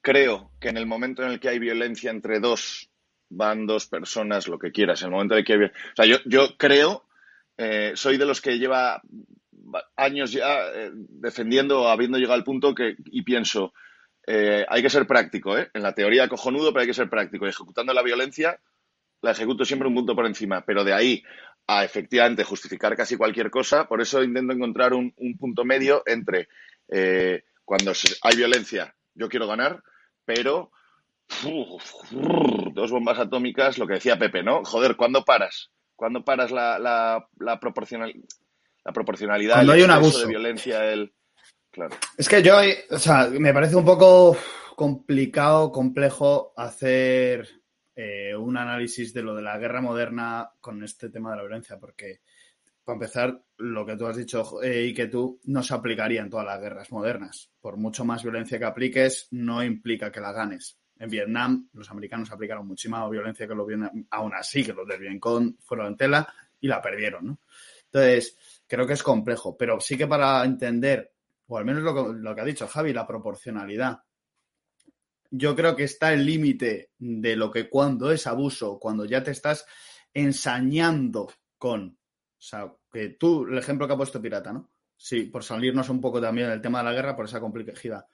creo 0.00 0.52
que 0.60 0.68
en 0.68 0.76
el 0.78 0.86
momento 0.86 1.22
en 1.22 1.32
el 1.32 1.40
que 1.40 1.48
hay 1.48 1.58
violencia 1.58 2.10
entre 2.10 2.40
dos 2.40 2.88
bandos, 3.28 3.86
personas, 3.86 4.48
lo 4.48 4.58
que 4.58 4.70
quieras, 4.70 5.02
en 5.02 5.06
el 5.06 5.12
momento 5.12 5.34
en 5.34 5.40
el 5.40 5.44
que 5.44 5.52
hay... 5.54 5.64
O 5.64 5.96
sea, 5.96 6.06
yo, 6.06 6.18
yo 6.24 6.56
creo, 6.56 7.04
eh, 7.58 7.92
soy 7.94 8.16
de 8.16 8.26
los 8.26 8.40
que 8.40 8.58
lleva 8.58 9.02
años 9.96 10.32
ya 10.32 10.68
eh, 10.74 10.90
defendiendo, 10.94 11.88
habiendo 11.88 12.18
llegado 12.18 12.34
al 12.34 12.44
punto 12.44 12.74
que, 12.74 12.96
y 13.06 13.22
pienso, 13.22 13.72
eh, 14.26 14.64
hay 14.68 14.82
que 14.82 14.90
ser 14.90 15.06
práctico, 15.06 15.56
¿eh? 15.56 15.70
En 15.74 15.82
la 15.82 15.94
teoría 15.94 16.28
cojonudo, 16.28 16.72
pero 16.72 16.82
hay 16.82 16.86
que 16.86 16.94
ser 16.94 17.10
práctico. 17.10 17.46
Ejecutando 17.46 17.92
la 17.92 18.02
violencia, 18.02 18.58
la 19.22 19.32
ejecuto 19.32 19.64
siempre 19.64 19.88
un 19.88 19.94
punto 19.94 20.14
por 20.14 20.26
encima, 20.26 20.64
pero 20.64 20.84
de 20.84 20.92
ahí 20.92 21.22
a 21.66 21.84
efectivamente 21.84 22.44
justificar 22.44 22.94
casi 22.96 23.16
cualquier 23.16 23.50
cosa, 23.50 23.88
por 23.88 24.02
eso 24.02 24.22
intento 24.22 24.52
encontrar 24.52 24.92
un, 24.92 25.14
punto 25.38 25.64
medio 25.64 26.02
entre 26.04 26.48
cuando 27.64 27.92
hay 28.20 28.36
violencia, 28.36 28.94
yo 29.14 29.30
quiero 29.30 29.46
ganar, 29.46 29.82
pero 30.26 30.70
dos 32.74 32.90
bombas 32.90 33.18
atómicas, 33.18 33.78
lo 33.78 33.86
que 33.86 33.94
decía 33.94 34.18
Pepe, 34.18 34.42
¿no? 34.42 34.62
Joder, 34.64 34.96
¿cuándo 34.96 35.24
paras? 35.24 35.70
¿Cuándo 35.96 36.22
paras 36.22 36.50
la, 36.50 36.78
la, 36.78 37.26
la 37.38 37.60
proporcional? 37.60 38.14
La 38.84 38.92
proporcionalidad, 38.92 39.54
Cuando 39.54 39.72
hay 39.72 39.82
un 39.82 39.90
abuso 39.90 40.20
de 40.20 40.26
violencia, 40.26 40.92
el... 40.92 41.12
Claro. 41.70 41.96
Es 42.16 42.28
que 42.28 42.42
yo, 42.42 42.56
o 42.90 42.98
sea, 42.98 43.28
me 43.28 43.52
parece 43.52 43.74
un 43.74 43.84
poco 43.84 44.36
complicado, 44.76 45.72
complejo 45.72 46.52
hacer 46.56 47.48
eh, 47.96 48.34
un 48.36 48.56
análisis 48.56 49.12
de 49.12 49.22
lo 49.22 49.34
de 49.34 49.42
la 49.42 49.58
guerra 49.58 49.80
moderna 49.80 50.50
con 50.60 50.82
este 50.84 51.08
tema 51.10 51.30
de 51.30 51.36
la 51.36 51.42
violencia, 51.42 51.78
porque 51.78 52.20
para 52.84 52.96
empezar, 52.96 53.42
lo 53.56 53.86
que 53.86 53.96
tú 53.96 54.06
has 54.06 54.16
dicho 54.16 54.62
eh, 54.62 54.86
y 54.86 54.94
que 54.94 55.06
tú 55.06 55.40
no 55.44 55.62
se 55.62 55.74
aplicaría 55.74 56.20
en 56.20 56.28
todas 56.28 56.44
las 56.44 56.60
guerras 56.60 56.92
modernas. 56.92 57.50
Por 57.60 57.78
mucho 57.78 58.04
más 58.04 58.22
violencia 58.22 58.58
que 58.58 58.64
apliques, 58.66 59.28
no 59.30 59.64
implica 59.64 60.12
que 60.12 60.20
la 60.20 60.32
ganes. 60.32 60.78
En 60.98 61.08
Vietnam, 61.08 61.68
los 61.72 61.90
americanos 61.90 62.30
aplicaron 62.30 62.66
muchísima 62.66 63.08
violencia 63.08 63.48
que 63.48 63.54
lo 63.54 63.66
aún 64.10 64.34
así, 64.34 64.62
que 64.62 64.74
los 64.74 64.86
del 64.86 65.00
Vietcong 65.00 65.56
fueron 65.60 65.88
en 65.88 65.96
tela 65.96 66.34
y 66.60 66.68
la 66.68 66.80
perdieron, 66.80 67.26
¿no? 67.26 67.38
Entonces, 67.86 68.36
creo 68.66 68.86
que 68.86 68.94
es 68.94 69.02
complejo, 69.02 69.56
pero 69.56 69.80
sí 69.80 69.96
que 69.96 70.06
para 70.06 70.44
entender, 70.44 71.12
o 71.46 71.58
al 71.58 71.64
menos 71.64 71.82
lo 71.82 72.34
que, 72.34 72.40
ha 72.40 72.44
dicho 72.44 72.68
Javi, 72.68 72.92
la 72.92 73.06
proporcionalidad. 73.06 74.00
Yo 75.30 75.56
creo 75.56 75.74
que 75.74 75.84
está 75.84 76.12
el 76.12 76.24
límite 76.24 76.90
de 76.98 77.36
lo 77.36 77.50
que 77.50 77.68
cuando 77.68 78.12
es 78.12 78.26
abuso, 78.26 78.78
cuando 78.78 79.04
ya 79.04 79.22
te 79.22 79.32
estás 79.32 79.66
ensañando 80.12 81.32
con, 81.58 81.88
o 81.88 81.96
sea, 82.38 82.72
que 82.92 83.10
tú, 83.10 83.46
el 83.46 83.58
ejemplo 83.58 83.86
que 83.86 83.94
ha 83.94 83.96
puesto 83.96 84.22
Pirata, 84.22 84.52
¿no? 84.52 84.70
Sí, 84.96 85.24
por 85.24 85.42
salirnos 85.42 85.88
un 85.88 86.00
poco 86.00 86.20
también 86.20 86.48
del 86.48 86.60
tema 86.60 86.78
de 86.78 86.84
la 86.84 86.92
guerra, 86.92 87.16
por 87.16 87.26
esa 87.26 87.40
complejidad. 87.40 88.06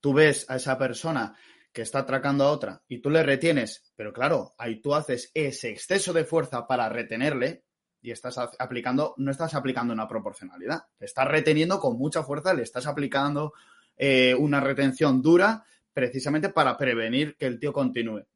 Tú 0.00 0.14
ves 0.14 0.48
a 0.48 0.56
esa 0.56 0.78
persona 0.78 1.36
que 1.74 1.82
está 1.82 2.00
atracando 2.00 2.44
a 2.44 2.52
otra 2.52 2.82
y 2.88 2.98
tú 3.00 3.10
le 3.10 3.22
retienes, 3.22 3.92
pero 3.96 4.12
claro, 4.12 4.54
ahí 4.58 4.80
tú 4.80 4.94
haces 4.94 5.30
ese 5.34 5.70
exceso 5.70 6.12
de 6.12 6.24
fuerza 6.24 6.66
para 6.66 6.88
retenerle, 6.88 7.63
y 8.04 8.10
estás 8.10 8.36
aplicando, 8.36 9.14
no 9.16 9.30
estás 9.30 9.54
aplicando 9.54 9.94
una 9.94 10.06
proporcionalidad, 10.06 10.84
te 10.98 11.06
estás 11.06 11.26
reteniendo 11.26 11.80
con 11.80 11.96
mucha 11.96 12.22
fuerza, 12.22 12.52
le 12.52 12.62
estás 12.62 12.86
aplicando 12.86 13.54
eh, 13.96 14.34
una 14.38 14.60
retención 14.60 15.22
dura 15.22 15.64
precisamente 15.90 16.50
para 16.50 16.76
prevenir 16.76 17.34
que 17.38 17.46
el 17.46 17.58
tío 17.58 17.72
continúe. 17.72 18.26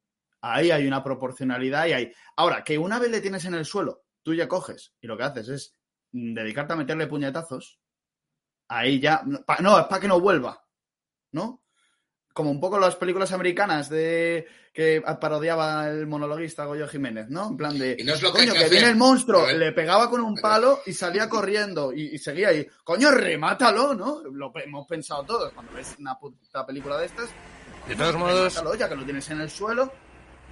Ahí 0.41 0.71
hay 0.71 0.87
una 0.87 1.05
proporcionalidad 1.05 1.87
y 1.87 1.93
hay. 1.93 2.13
Ahora, 2.37 2.65
que 2.65 2.79
una 2.79 2.99
vez 2.99 3.11
le 3.11 3.21
tienes 3.21 3.45
en 3.45 3.53
el 3.53 3.67
suelo, 3.67 4.05
tú 4.23 4.35
ya 4.35 4.49
coges 4.49 4.95
y 5.03 5.07
lo 5.07 5.19
que 5.19 5.25
haces 5.25 5.49
es 5.51 5.77
dedicarte 6.13 6.73
a 6.73 6.77
meterle 6.77 7.07
puñetazos, 7.07 7.79
ahí 8.69 8.99
ya. 8.99 9.23
No, 9.27 9.79
es 9.79 9.87
para 9.87 10.01
que 10.01 10.09
no 10.09 10.19
vuelva, 10.19 10.65
¿no? 11.33 11.63
Como 12.39 12.53
un 12.53 12.61
poco 12.61 12.79
las 12.79 12.95
películas 12.95 13.33
americanas 13.33 13.89
de 13.89 14.47
que 14.73 15.03
parodiaba 15.21 15.89
el 15.89 16.07
monologuista 16.07 16.67
Goyo 16.67 16.87
Jiménez, 16.87 17.29
¿no? 17.29 17.49
En 17.49 17.57
plan 17.57 17.77
de, 17.77 17.97
coño, 18.33 18.53
que, 18.55 18.69
viene 18.69 18.91
el 18.91 18.95
monstruo, 18.95 19.45
le 19.51 19.73
pegaba 19.73 20.09
con 20.09 20.21
un 20.21 20.37
palo 20.37 20.79
y 20.87 20.93
salía 20.93 21.29
corriendo 21.29 21.93
y, 21.93 22.17
seguía 22.19 22.51
ahí, 22.51 22.65
coño, 22.85 23.11
remátalo, 23.11 23.93
¿no? 23.93 24.23
Lo 24.23 24.53
hemos 24.55 24.87
pensado 24.87 25.25
todos 25.25 25.53
cuando 25.53 25.73
ves 25.73 25.97
una 25.99 26.17
puta 26.17 26.65
película 26.65 26.97
de 26.99 27.07
estas, 27.07 27.29
De 27.89 27.97
todos 27.97 28.15
modos. 28.15 28.63
ya 28.79 28.89
que 28.89 28.95
lo 28.95 29.05
tienes 29.05 29.29
en 29.31 29.41
el 29.41 29.51
suelo 29.51 29.93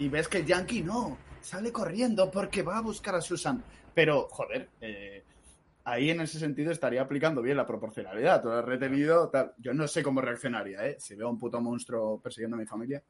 y 0.00 0.08
ves 0.08 0.26
que 0.26 0.44
Yankee 0.44 0.82
no, 0.82 1.16
sale 1.40 1.70
corriendo 1.70 2.32
porque 2.32 2.64
va 2.64 2.78
a 2.78 2.80
buscar 2.80 3.14
a 3.14 3.20
Susan. 3.20 3.62
Pero, 3.94 4.26
joder, 4.28 4.70
eh, 4.80 5.24
ahí 5.86 6.10
en 6.10 6.20
ese 6.20 6.38
sentido 6.38 6.72
estaría 6.72 7.00
aplicando 7.00 7.40
bien 7.40 7.56
la 7.56 7.66
proporcionalidad. 7.66 8.42
Tú 8.42 8.48
lo 8.48 8.58
has 8.58 8.64
retenido, 8.64 9.30
tal. 9.30 9.52
Yo 9.56 9.72
no 9.72 9.86
sé 9.86 10.02
cómo 10.02 10.20
reaccionaría, 10.20 10.84
¿eh? 10.84 10.96
Si 10.98 11.14
veo 11.14 11.30
un 11.30 11.38
puto 11.38 11.60
monstruo 11.60 12.20
persiguiendo 12.20 12.56
a 12.56 12.60
mi 12.60 12.66
familia. 12.66 13.02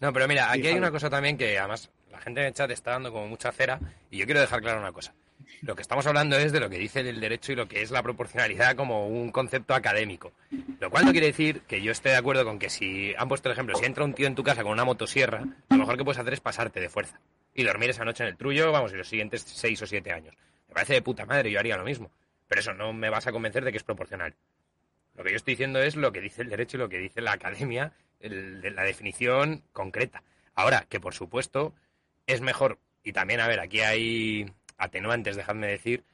No, 0.00 0.12
pero 0.12 0.26
mira, 0.26 0.50
aquí 0.50 0.66
hay 0.66 0.74
una 0.74 0.90
cosa 0.90 1.10
también 1.10 1.36
que 1.36 1.58
además 1.58 1.90
la 2.10 2.18
gente 2.20 2.40
en 2.40 2.46
el 2.46 2.54
chat 2.54 2.70
está 2.70 2.92
dando 2.92 3.12
como 3.12 3.28
mucha 3.28 3.52
cera 3.52 3.78
y 4.10 4.18
yo 4.18 4.24
quiero 4.24 4.40
dejar 4.40 4.62
claro 4.62 4.80
una 4.80 4.92
cosa. 4.92 5.14
Lo 5.62 5.76
que 5.76 5.82
estamos 5.82 6.06
hablando 6.06 6.36
es 6.36 6.50
de 6.52 6.60
lo 6.60 6.70
que 6.70 6.78
dice 6.78 7.00
el 7.00 7.20
derecho 7.20 7.52
y 7.52 7.56
lo 7.56 7.68
que 7.68 7.82
es 7.82 7.90
la 7.90 8.02
proporcionalidad 8.02 8.74
como 8.74 9.06
un 9.06 9.30
concepto 9.30 9.74
académico. 9.74 10.32
Lo 10.80 10.90
cual 10.90 11.04
no 11.04 11.12
quiere 11.12 11.28
decir 11.28 11.62
que 11.62 11.82
yo 11.82 11.92
esté 11.92 12.10
de 12.10 12.16
acuerdo 12.16 12.44
con 12.44 12.58
que 12.58 12.70
si 12.70 13.14
han 13.16 13.28
puesto 13.28 13.48
el 13.48 13.52
ejemplo, 13.52 13.76
si 13.76 13.84
entra 13.84 14.04
un 14.04 14.14
tío 14.14 14.26
en 14.26 14.34
tu 14.34 14.42
casa 14.42 14.62
con 14.62 14.72
una 14.72 14.84
motosierra, 14.84 15.44
lo 15.68 15.76
mejor 15.76 15.96
que 15.96 16.04
puedes 16.04 16.18
hacer 16.18 16.32
es 16.32 16.40
pasarte 16.40 16.80
de 16.80 16.88
fuerza 16.88 17.20
y 17.54 17.64
dormir 17.64 17.90
esa 17.90 18.04
noche 18.04 18.22
en 18.22 18.30
el 18.30 18.36
trullo, 18.36 18.72
vamos, 18.72 18.92
y 18.92 18.96
los 18.96 19.08
siguientes 19.08 19.42
seis 19.42 19.80
o 19.82 19.86
siete 19.86 20.12
años. 20.12 20.34
Me 20.68 20.74
parece 20.74 20.94
de 20.94 21.02
puta 21.02 21.26
madre, 21.26 21.50
yo 21.50 21.58
haría 21.58 21.76
lo 21.76 21.84
mismo. 21.84 22.10
Pero 22.46 22.60
eso 22.60 22.72
no 22.72 22.92
me 22.92 23.10
vas 23.10 23.26
a 23.26 23.32
convencer 23.32 23.64
de 23.64 23.72
que 23.72 23.78
es 23.78 23.84
proporcional. 23.84 24.34
Lo 25.14 25.24
que 25.24 25.30
yo 25.30 25.36
estoy 25.36 25.54
diciendo 25.54 25.80
es 25.82 25.96
lo 25.96 26.12
que 26.12 26.20
dice 26.20 26.42
el 26.42 26.48
derecho 26.48 26.76
y 26.76 26.80
lo 26.80 26.88
que 26.88 26.98
dice 26.98 27.20
la 27.20 27.32
academia, 27.32 27.92
la 28.20 28.82
definición 28.84 29.64
concreta. 29.72 30.22
Ahora, 30.54 30.86
que 30.88 31.00
por 31.00 31.14
supuesto 31.14 31.74
es 32.26 32.40
mejor, 32.40 32.78
y 33.02 33.12
también, 33.12 33.40
a 33.40 33.48
ver, 33.48 33.60
aquí 33.60 33.80
hay 33.80 34.46
atenuantes, 34.76 35.36
dejadme 35.36 35.66
decir, 35.66 36.04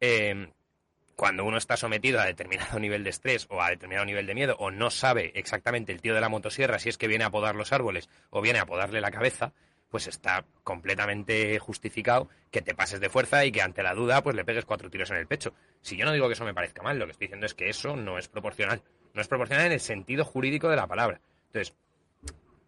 eh, 0.00 0.48
cuando 1.16 1.44
uno 1.44 1.56
está 1.56 1.76
sometido 1.76 2.20
a 2.20 2.24
determinado 2.24 2.78
nivel 2.80 3.04
de 3.04 3.10
estrés 3.10 3.46
o 3.50 3.62
a 3.62 3.70
determinado 3.70 4.06
nivel 4.06 4.26
de 4.26 4.34
miedo 4.34 4.56
o 4.58 4.70
no 4.70 4.90
sabe 4.90 5.32
exactamente 5.34 5.92
el 5.92 6.00
tío 6.00 6.14
de 6.14 6.20
la 6.20 6.28
motosierra 6.28 6.78
si 6.78 6.88
es 6.88 6.98
que 6.98 7.06
viene 7.06 7.24
a 7.24 7.30
podar 7.30 7.54
los 7.54 7.72
árboles 7.72 8.08
o 8.30 8.40
viene 8.40 8.58
a 8.58 8.66
podarle 8.66 9.00
la 9.00 9.10
cabeza, 9.10 9.52
pues 9.92 10.06
está 10.06 10.46
completamente 10.64 11.58
justificado 11.58 12.30
que 12.50 12.62
te 12.62 12.74
pases 12.74 12.98
de 12.98 13.10
fuerza 13.10 13.44
y 13.44 13.52
que 13.52 13.60
ante 13.60 13.82
la 13.82 13.92
duda 13.92 14.22
pues 14.22 14.34
le 14.34 14.42
pegues 14.42 14.64
cuatro 14.64 14.88
tiros 14.88 15.10
en 15.10 15.18
el 15.18 15.26
pecho. 15.26 15.52
Si 15.82 15.98
yo 15.98 16.06
no 16.06 16.12
digo 16.12 16.28
que 16.28 16.32
eso 16.32 16.46
me 16.46 16.54
parezca 16.54 16.82
mal, 16.82 16.98
lo 16.98 17.04
que 17.04 17.12
estoy 17.12 17.26
diciendo 17.26 17.44
es 17.44 17.52
que 17.52 17.68
eso 17.68 17.94
no 17.94 18.16
es 18.16 18.26
proporcional. 18.26 18.82
No 19.12 19.20
es 19.20 19.28
proporcional 19.28 19.66
en 19.66 19.72
el 19.72 19.80
sentido 19.80 20.24
jurídico 20.24 20.70
de 20.70 20.76
la 20.76 20.86
palabra. 20.86 21.20
Entonces, 21.48 21.76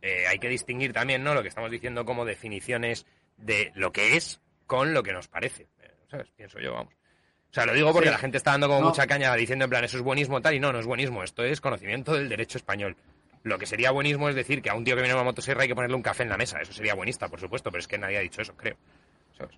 eh, 0.02 0.26
hay 0.28 0.38
que 0.38 0.50
distinguir 0.50 0.92
también, 0.92 1.24
¿no? 1.24 1.32
Lo 1.32 1.40
que 1.40 1.48
estamos 1.48 1.70
diciendo 1.70 2.04
como 2.04 2.26
definiciones 2.26 3.06
de 3.38 3.72
lo 3.74 3.90
que 3.90 4.18
es 4.18 4.42
con 4.66 4.92
lo 4.92 5.02
que 5.02 5.14
nos 5.14 5.26
parece. 5.26 5.66
Eh, 5.80 5.90
¿Sabes? 6.10 6.30
Pienso 6.36 6.60
yo, 6.60 6.74
vamos. 6.74 6.92
O 6.92 7.54
sea, 7.54 7.64
lo 7.64 7.72
digo 7.72 7.90
porque 7.94 8.10
la 8.10 8.18
gente 8.18 8.36
está 8.36 8.50
dando 8.50 8.68
como 8.68 8.82
mucha 8.82 9.06
caña 9.06 9.34
diciendo 9.34 9.64
en 9.64 9.70
plan, 9.70 9.84
eso 9.84 9.96
es 9.96 10.02
buenismo 10.02 10.42
tal, 10.42 10.54
y 10.54 10.60
no, 10.60 10.74
no 10.74 10.78
es 10.78 10.86
buenismo, 10.86 11.22
esto 11.22 11.42
es 11.42 11.62
conocimiento 11.62 12.12
del 12.12 12.28
derecho 12.28 12.58
español. 12.58 12.96
Lo 13.44 13.58
que 13.58 13.66
sería 13.66 13.90
buenismo 13.90 14.30
es 14.30 14.34
decir 14.34 14.62
que 14.62 14.70
a 14.70 14.74
un 14.74 14.84
tío 14.84 14.96
que 14.96 15.02
viene 15.02 15.12
a 15.12 15.16
una 15.16 15.24
motosierra 15.24 15.62
hay 15.62 15.68
que 15.68 15.74
ponerle 15.74 15.96
un 15.96 16.02
café 16.02 16.22
en 16.22 16.30
la 16.30 16.38
mesa. 16.38 16.60
Eso 16.60 16.72
sería 16.72 16.94
buenista, 16.94 17.28
por 17.28 17.38
supuesto, 17.38 17.70
pero 17.70 17.80
es 17.80 17.86
que 17.86 17.98
nadie 17.98 18.16
ha 18.16 18.22
dicho 18.22 18.40
eso, 18.40 18.56
creo. 18.56 18.76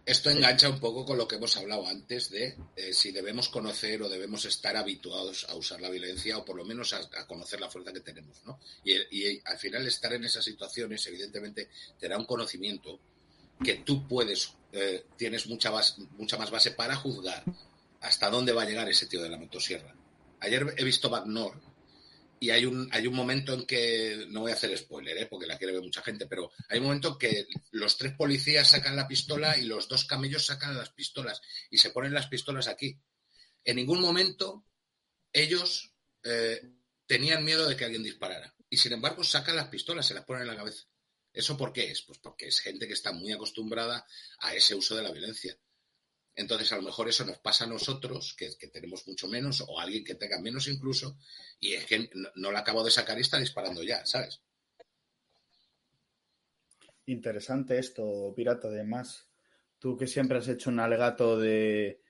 Esto 0.04 0.30
engancha 0.30 0.68
un 0.68 0.80
poco 0.80 1.04
con 1.04 1.18
lo 1.18 1.28
que 1.28 1.36
hemos 1.36 1.56
hablado 1.56 1.86
antes 1.86 2.30
de 2.30 2.56
eh, 2.74 2.92
si 2.92 3.12
debemos 3.12 3.48
conocer 3.48 4.02
o 4.02 4.08
debemos 4.08 4.44
estar 4.44 4.76
habituados 4.76 5.46
a 5.48 5.54
usar 5.54 5.80
la 5.80 5.90
violencia 5.90 6.38
o 6.38 6.44
por 6.44 6.56
lo 6.56 6.64
menos 6.64 6.94
a, 6.94 7.26
conocer 7.26 7.60
la 7.60 7.70
fuerza 7.70 7.92
que 7.92 8.00
tenemos, 8.00 8.42
¿no? 8.44 8.58
Y, 8.82 9.38
al 9.44 9.58
final 9.58 9.86
estar 9.86 10.12
en 10.14 10.24
esas 10.24 10.44
situaciones, 10.44 11.06
evidentemente, 11.06 11.68
te 11.98 12.08
da 12.08 12.18
un 12.18 12.24
conocimiento 12.24 12.98
que 13.62 13.74
tú 13.76 14.08
puedes, 14.08 14.54
eh, 14.72 15.04
tienes 15.16 15.46
mucha, 15.46 15.70
mucha 16.16 16.38
más 16.38 16.50
base 16.50 16.72
para 16.72 16.96
juzgar 16.96 17.44
hasta 18.00 18.30
dónde 18.30 18.52
va 18.52 18.62
a 18.62 18.66
llegar 18.66 18.88
ese 18.88 19.06
tío 19.06 19.22
de 19.22 19.28
la 19.28 19.38
motosierra. 19.38 19.94
Ayer 20.40 20.74
he 20.76 20.84
visto 20.84 21.08
Back 21.08 21.26
y 22.38 22.50
hay 22.50 22.66
un, 22.66 22.88
hay 22.92 23.06
un 23.06 23.14
momento 23.14 23.54
en 23.54 23.66
que, 23.66 24.26
no 24.28 24.40
voy 24.40 24.50
a 24.50 24.54
hacer 24.54 24.76
spoiler, 24.76 25.16
¿eh? 25.16 25.26
porque 25.26 25.46
la 25.46 25.56
quiere 25.56 25.72
ver 25.72 25.82
mucha 25.82 26.02
gente, 26.02 26.26
pero 26.26 26.50
hay 26.68 26.78
un 26.78 26.84
momento 26.84 27.12
en 27.12 27.18
que 27.18 27.46
los 27.70 27.96
tres 27.96 28.12
policías 28.14 28.68
sacan 28.68 28.96
la 28.96 29.08
pistola 29.08 29.56
y 29.56 29.64
los 29.64 29.88
dos 29.88 30.04
camellos 30.04 30.44
sacan 30.44 30.76
las 30.76 30.90
pistolas 30.90 31.40
y 31.70 31.78
se 31.78 31.90
ponen 31.90 32.14
las 32.14 32.26
pistolas 32.26 32.68
aquí. 32.68 32.98
En 33.64 33.76
ningún 33.76 34.00
momento 34.00 34.64
ellos 35.32 35.94
eh, 36.22 36.60
tenían 37.06 37.44
miedo 37.44 37.68
de 37.68 37.76
que 37.76 37.84
alguien 37.84 38.02
disparara. 38.02 38.54
Y 38.68 38.76
sin 38.76 38.92
embargo 38.92 39.24
sacan 39.24 39.56
las 39.56 39.68
pistolas, 39.68 40.06
se 40.06 40.14
las 40.14 40.24
ponen 40.24 40.42
en 40.42 40.48
la 40.48 40.56
cabeza. 40.56 40.84
¿Eso 41.32 41.56
por 41.56 41.72
qué 41.72 41.90
es? 41.90 42.02
Pues 42.02 42.18
porque 42.18 42.48
es 42.48 42.60
gente 42.60 42.86
que 42.86 42.94
está 42.94 43.12
muy 43.12 43.32
acostumbrada 43.32 44.06
a 44.40 44.54
ese 44.54 44.74
uso 44.74 44.96
de 44.96 45.02
la 45.02 45.12
violencia. 45.12 45.56
Entonces, 46.36 46.70
a 46.72 46.76
lo 46.76 46.82
mejor 46.82 47.08
eso 47.08 47.24
nos 47.24 47.38
pasa 47.38 47.64
a 47.64 47.66
nosotros, 47.66 48.36
que, 48.38 48.50
tenemos 48.68 49.08
mucho 49.08 49.26
menos, 49.26 49.64
o 49.66 49.80
a 49.80 49.84
alguien 49.84 50.04
que 50.04 50.14
tenga 50.14 50.38
menos 50.38 50.68
incluso, 50.68 51.18
y 51.58 51.72
es 51.72 51.86
que 51.86 52.10
no, 52.14 52.28
lo 52.34 52.52
la 52.52 52.60
acabo 52.60 52.84
de 52.84 52.90
sacar 52.90 53.16
y 53.16 53.22
está 53.22 53.38
disparando 53.38 53.82
ya, 53.82 54.04
¿sabes? 54.04 54.42
Interesante 57.06 57.78
esto, 57.78 58.34
Pirata. 58.36 58.68
Además, 58.68 59.30
tú 59.78 59.96
que 59.96 60.06
siempre 60.06 60.36
has 60.36 60.48
hecho 60.48 60.68
un 60.68 60.80
alegato 60.80 61.38
de, 61.38 62.02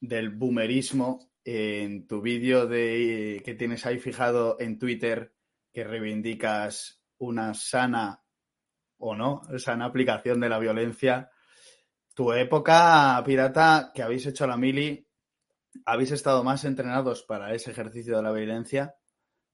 del 0.00 0.30
boomerismo, 0.30 1.30
en 1.44 2.06
tu 2.06 2.20
vídeo 2.20 2.66
de, 2.66 3.40
que 3.44 3.54
tienes 3.54 3.86
ahí 3.86 3.98
fijado 3.98 4.56
en 4.60 4.78
Twitter, 4.78 5.32
que 5.72 5.84
reivindicas 5.84 7.00
una 7.16 7.54
sana 7.54 8.22
o 8.98 9.14
no, 9.14 9.42
sana 9.58 9.86
aplicación 9.86 10.40
de 10.40 10.48
la 10.48 10.58
violencia, 10.58 11.30
tu 12.18 12.32
época 12.32 13.22
pirata 13.24 13.92
que 13.94 14.02
habéis 14.02 14.26
hecho 14.26 14.44
la 14.44 14.56
mili, 14.56 15.06
habéis 15.84 16.10
estado 16.10 16.42
más 16.42 16.64
entrenados 16.64 17.22
para 17.22 17.54
ese 17.54 17.70
ejercicio 17.70 18.16
de 18.16 18.24
la 18.24 18.32
violencia, 18.32 18.96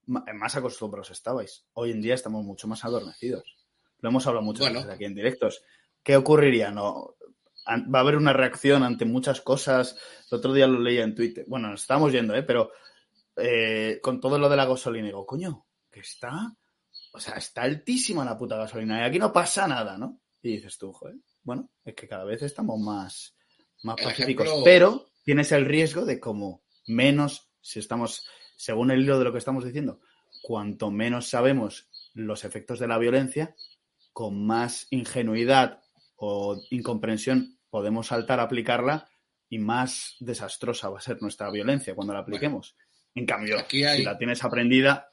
más 0.06 0.56
acostumbrados 0.56 1.10
estabais. 1.10 1.66
Hoy 1.74 1.90
en 1.90 2.00
día 2.00 2.14
estamos 2.14 2.42
mucho 2.42 2.66
más 2.66 2.82
adormecidos. 2.86 3.58
Lo 3.98 4.08
hemos 4.08 4.26
hablado 4.26 4.46
mucho 4.46 4.64
veces 4.64 4.88
aquí 4.88 5.04
en 5.04 5.14
directos. 5.14 5.62
¿Qué 6.02 6.16
ocurriría? 6.16 6.70
No, 6.70 7.16
va 7.68 7.98
a 7.98 8.00
haber 8.00 8.16
una 8.16 8.32
reacción 8.32 8.82
ante 8.82 9.04
muchas 9.04 9.42
cosas. 9.42 9.98
El 10.30 10.38
otro 10.38 10.54
día 10.54 10.66
lo 10.66 10.80
leía 10.80 11.04
en 11.04 11.14
Twitter. 11.14 11.44
Bueno, 11.46 11.68
nos 11.68 11.82
estamos 11.82 12.12
yendo, 12.12 12.34
¿eh? 12.34 12.44
Pero 12.44 12.70
eh, 13.36 14.00
con 14.02 14.20
todo 14.20 14.38
lo 14.38 14.48
de 14.48 14.56
la 14.56 14.64
gasolina, 14.64 15.08
digo, 15.08 15.26
coño, 15.26 15.66
que 15.90 16.00
está. 16.00 16.50
O 17.12 17.20
sea, 17.20 17.34
está 17.34 17.60
altísima 17.60 18.24
la 18.24 18.38
puta 18.38 18.56
gasolina 18.56 19.02
y 19.02 19.04
aquí 19.04 19.18
no 19.18 19.34
pasa 19.34 19.68
nada, 19.68 19.98
¿no? 19.98 20.22
Y 20.40 20.52
dices 20.52 20.78
tú, 20.78 20.94
joder, 20.94 21.16
bueno, 21.44 21.70
es 21.84 21.94
que 21.94 22.08
cada 22.08 22.24
vez 22.24 22.42
estamos 22.42 22.80
más, 22.80 23.36
más 23.82 23.96
pacíficos. 24.02 24.48
Pero 24.64 25.10
tienes 25.24 25.52
el 25.52 25.66
riesgo 25.66 26.04
de 26.04 26.18
como 26.18 26.64
menos, 26.86 27.50
si 27.60 27.78
estamos, 27.78 28.26
según 28.56 28.90
el 28.90 29.02
hilo 29.02 29.18
de 29.18 29.24
lo 29.24 29.32
que 29.32 29.38
estamos 29.38 29.64
diciendo, 29.64 30.00
cuanto 30.42 30.90
menos 30.90 31.28
sabemos 31.28 31.88
los 32.14 32.44
efectos 32.44 32.78
de 32.78 32.88
la 32.88 32.98
violencia, 32.98 33.54
con 34.12 34.46
más 34.46 34.86
ingenuidad 34.90 35.82
o 36.16 36.60
incomprensión 36.70 37.58
podemos 37.68 38.06
saltar 38.06 38.40
a 38.40 38.44
aplicarla 38.44 39.08
y 39.48 39.58
más 39.58 40.16
desastrosa 40.20 40.88
va 40.88 40.98
a 40.98 41.02
ser 41.02 41.20
nuestra 41.20 41.50
violencia 41.50 41.94
cuando 41.94 42.14
la 42.14 42.20
apliquemos. 42.20 42.76
en 43.14 43.26
cambio, 43.26 43.58
si 43.68 44.02
la 44.02 44.16
tienes 44.16 44.42
aprendida, 44.44 45.12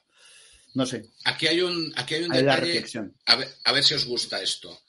no 0.74 0.86
sé. 0.86 1.10
Aquí 1.24 1.46
hay 1.46 1.60
un, 1.60 1.92
aquí 1.96 2.14
hay 2.14 2.24
un 2.24 2.30
detalle. 2.30 2.84
A 3.26 3.36
ver, 3.36 3.48
a 3.64 3.72
ver 3.72 3.84
si 3.84 3.94
os 3.94 4.06
gusta 4.06 4.40
esto. 4.40 4.80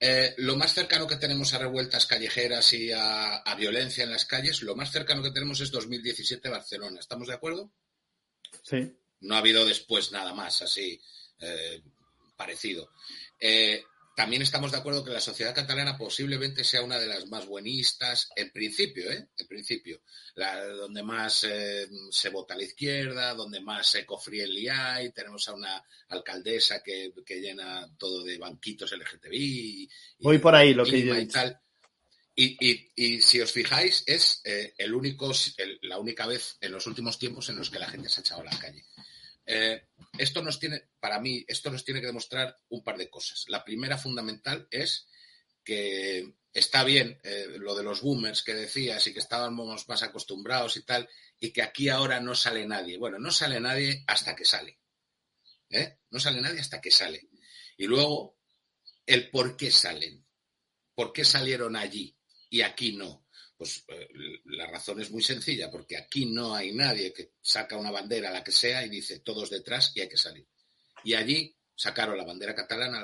Eh, 0.00 0.34
lo 0.38 0.56
más 0.56 0.74
cercano 0.74 1.06
que 1.06 1.16
tenemos 1.16 1.54
a 1.54 1.58
revueltas 1.58 2.06
callejeras 2.06 2.72
y 2.72 2.90
a, 2.92 3.42
violencia 3.56 4.04
en 4.04 4.10
las 4.10 4.26
calles, 4.26 4.62
lo 4.62 4.74
más 4.74 4.90
cercano 4.90 5.22
que 5.22 5.30
tenemos 5.30 5.60
es 5.60 5.70
2017 5.70 6.48
Barcelona. 6.48 7.00
¿Estamos 7.00 7.28
de 7.28 7.34
acuerdo? 7.34 7.72
Sí. 8.62 8.96
No 9.20 9.34
ha 9.34 9.38
habido 9.38 9.64
después 9.64 10.12
nada 10.12 10.34
más 10.34 10.62
así 10.62 11.00
eh, 11.38 11.82
parecido. 12.36 12.90
Eh, 13.40 13.84
también 14.14 14.42
estamos 14.42 14.70
de 14.70 14.78
acuerdo 14.78 15.04
que 15.04 15.10
la 15.10 15.20
sociedad 15.20 15.54
catalana 15.54 15.98
posiblemente 15.98 16.62
sea 16.62 16.82
una 16.82 16.98
de 16.98 17.06
las 17.06 17.26
más 17.26 17.46
buenistas, 17.46 18.30
en 18.36 18.50
principio, 18.52 19.10
¿eh? 19.10 19.28
En 19.36 19.46
principio. 19.48 20.02
La, 20.36 20.64
donde 20.66 21.02
más 21.02 21.44
eh, 21.44 21.88
se 22.10 22.28
vota 22.28 22.54
a 22.54 22.56
la 22.56 22.62
izquierda, 22.62 23.34
donde 23.34 23.60
más 23.60 23.92
eco-friendly 23.96 24.68
hay. 24.68 25.10
Tenemos 25.10 25.48
a 25.48 25.54
una 25.54 25.84
alcaldesa 26.08 26.80
que, 26.82 27.12
llena 27.26 27.88
todo 27.98 28.22
de 28.22 28.38
banquitos 28.38 28.92
LGTBI. 28.92 29.88
Voy 30.20 30.38
por 30.38 30.54
ahí 30.54 30.74
lo 30.74 30.84
que 30.84 31.04
yo 31.04 31.18
y, 31.18 31.26
tal. 31.26 31.58
Y, 32.36 33.20
si 33.20 33.40
os 33.40 33.50
fijáis, 33.50 34.04
es 34.06 34.40
eh, 34.44 34.74
el 34.78 34.94
único, 34.94 35.32
la 35.82 35.98
única 35.98 36.26
vez 36.26 36.56
en 36.60 36.72
los 36.72 36.86
últimos 36.86 37.18
tiempos 37.18 37.48
en 37.48 37.56
los 37.56 37.70
que 37.70 37.78
la 37.80 37.88
gente 37.88 38.08
se 38.08 38.20
ha 38.20 38.22
echado 38.22 38.42
a 38.42 38.44
la 38.44 38.58
calle. 38.58 38.84
Eh, 39.46 39.88
esto 40.18 40.42
nos 40.42 40.58
tiene, 40.58 40.90
para 41.00 41.20
mí, 41.20 41.44
esto 41.46 41.70
nos 41.70 41.84
tiene 41.84 42.00
que 42.00 42.06
demostrar 42.06 42.58
un 42.68 42.82
par 42.82 42.96
de 42.96 43.10
cosas. 43.10 43.44
La 43.48 43.64
primera 43.64 43.98
fundamental 43.98 44.66
es 44.70 45.08
que 45.62 46.34
está 46.52 46.84
bien 46.84 47.18
eh, 47.24 47.46
lo 47.58 47.74
de 47.74 47.82
los 47.82 48.02
boomers 48.02 48.42
que 48.42 48.54
decías 48.54 49.06
y 49.06 49.12
que 49.12 49.20
estábamos 49.20 49.88
más 49.88 50.02
acostumbrados 50.02 50.76
y 50.76 50.82
tal, 50.82 51.08
y 51.38 51.52
que 51.52 51.62
aquí 51.62 51.88
ahora 51.88 52.20
no 52.20 52.34
sale 52.34 52.66
nadie. 52.66 52.98
Bueno, 52.98 53.18
no 53.18 53.30
sale 53.30 53.60
nadie 53.60 54.04
hasta 54.06 54.36
que 54.36 54.44
sale. 54.44 54.78
¿eh? 55.70 55.98
No 56.10 56.20
sale 56.20 56.40
nadie 56.40 56.60
hasta 56.60 56.80
que 56.80 56.90
sale. 56.90 57.28
Y 57.76 57.86
luego, 57.86 58.38
el 59.06 59.30
por 59.30 59.56
qué 59.56 59.70
salen. 59.70 60.24
¿Por 60.94 61.12
qué 61.12 61.24
salieron 61.24 61.74
allí 61.74 62.16
y 62.48 62.62
aquí 62.62 62.92
no? 62.92 63.23
Pues 63.56 63.84
eh, 63.88 64.08
la 64.46 64.66
razón 64.66 65.00
es 65.00 65.10
muy 65.10 65.22
sencilla, 65.22 65.70
porque 65.70 65.96
aquí 65.96 66.26
no 66.26 66.54
hay 66.54 66.72
nadie 66.72 67.12
que 67.12 67.32
saca 67.40 67.76
una 67.76 67.90
bandera, 67.90 68.30
la 68.30 68.42
que 68.42 68.52
sea, 68.52 68.84
y 68.84 68.88
dice 68.88 69.20
todos 69.20 69.50
detrás 69.50 69.92
y 69.94 70.00
hay 70.00 70.08
que 70.08 70.16
salir. 70.16 70.46
Y 71.04 71.14
allí 71.14 71.56
sacaron 71.76 72.16
la 72.16 72.24
bandera 72.24 72.54
catalana, 72.54 73.00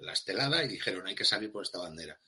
la, 0.00 0.12
estelada, 0.12 0.64
y 0.64 0.68
dijeron 0.68 1.06
hay 1.06 1.14
que 1.14 1.24
salir 1.24 1.50
por 1.50 1.62
esta 1.62 1.78
bandera. 1.78 2.20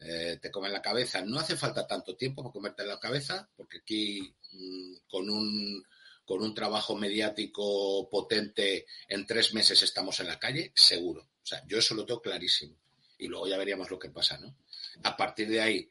Eh, 0.00 0.38
te 0.40 0.50
comen 0.50 0.72
la 0.72 0.82
cabeza. 0.82 1.22
No 1.24 1.38
hace 1.38 1.56
falta 1.56 1.86
tanto 1.86 2.16
tiempo 2.16 2.42
para 2.42 2.52
comerte 2.52 2.84
la 2.84 2.98
cabeza, 2.98 3.48
porque 3.56 3.78
aquí 3.78 4.34
mm, 4.52 4.94
con 5.08 5.30
un 5.30 5.84
con 6.24 6.42
un 6.42 6.54
trabajo 6.54 6.96
mediático 6.96 8.08
potente, 8.08 8.86
en 9.08 9.26
tres 9.26 9.54
meses 9.54 9.82
estamos 9.82 10.20
en 10.20 10.28
la 10.28 10.38
calle, 10.38 10.72
seguro. 10.74 11.22
O 11.42 11.46
sea, 11.46 11.62
yo 11.66 11.78
eso 11.78 11.94
lo 11.94 12.06
tengo 12.06 12.22
clarísimo. 12.22 12.76
Y 13.18 13.26
luego 13.26 13.48
ya 13.48 13.58
veríamos 13.58 13.90
lo 13.90 13.98
que 13.98 14.10
pasa, 14.10 14.38
¿no? 14.38 14.56
A 15.02 15.16
partir 15.16 15.48
de 15.48 15.60
ahí, 15.60 15.90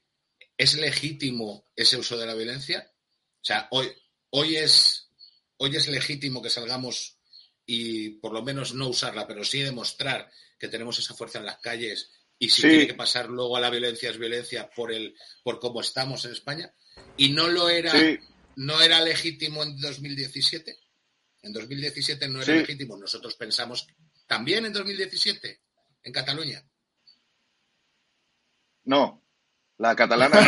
¿es 0.62 0.76
legítimo 0.76 1.66
ese 1.76 1.98
uso 1.98 2.20
de 2.20 2.28
la 2.28 2.36
violencia? 2.36 2.88
O 3.42 3.44
sea, 3.44 3.68
hoy, 3.72 3.92
hoy, 4.30 4.58
es, 4.58 5.10
hoy 5.58 5.76
es 5.76 5.88
legítimo 5.88 6.40
que 6.40 6.52
salgamos 6.52 7.18
y 7.66 8.10
por 8.20 8.32
lo 8.32 8.44
menos 8.44 8.76
no 8.76 8.90
usarla, 8.90 9.26
pero 9.26 9.44
sí 9.44 9.62
demostrar 9.62 10.30
que 10.60 10.68
tenemos 10.68 11.00
esa 11.00 11.16
fuerza 11.16 11.40
en 11.40 11.48
las 11.48 11.58
calles 11.58 12.12
y 12.38 12.50
si 12.50 12.62
tiene 12.62 12.86
que 12.86 12.94
pasar 12.94 13.28
luego 13.28 13.58
a 13.58 13.60
la 13.60 13.72
violencia 13.72 14.12
es 14.12 14.20
violencia 14.20 14.70
por 14.70 14.94
el 14.94 15.16
por 15.44 15.60
cómo 15.60 15.82
estamos 15.82 16.26
en 16.26 16.34
España. 16.34 16.72
Y 17.18 17.30
no 17.30 17.48
lo 17.48 17.68
era 17.68 17.94
no 18.58 18.82
era 18.82 19.02
legítimo 19.02 19.64
en 19.64 19.82
2017 19.82 20.78
en 21.42 21.54
2017 21.54 22.28
no 22.28 22.40
era 22.40 22.54
legítimo. 22.54 22.98
Nosotros 22.98 23.34
pensamos 23.34 23.88
también 24.28 24.68
en 24.68 24.74
2017 24.74 25.60
en 26.04 26.14
Cataluña. 26.14 26.64
No 28.84 29.22
la 29.82 29.96
catalana 29.96 30.40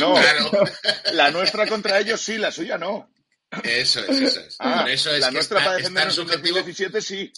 no 0.00 0.14
no 0.14 0.14
la 1.12 1.30
nuestra 1.30 1.66
contra 1.66 2.00
ellos 2.00 2.20
sí 2.20 2.38
la 2.38 2.50
suya 2.50 2.78
no 2.78 3.12
eso 3.62 4.00
es, 4.00 4.20
eso 4.20 4.40
es. 4.40 4.56
Ah, 4.58 4.86
eso 4.88 5.14
es 5.14 5.20
la 5.20 5.30
nuestra 5.30 5.62
para 5.62 5.76
defendernos 5.76 6.16
en 6.16 6.26
2017 6.26 7.02
sí. 7.02 7.30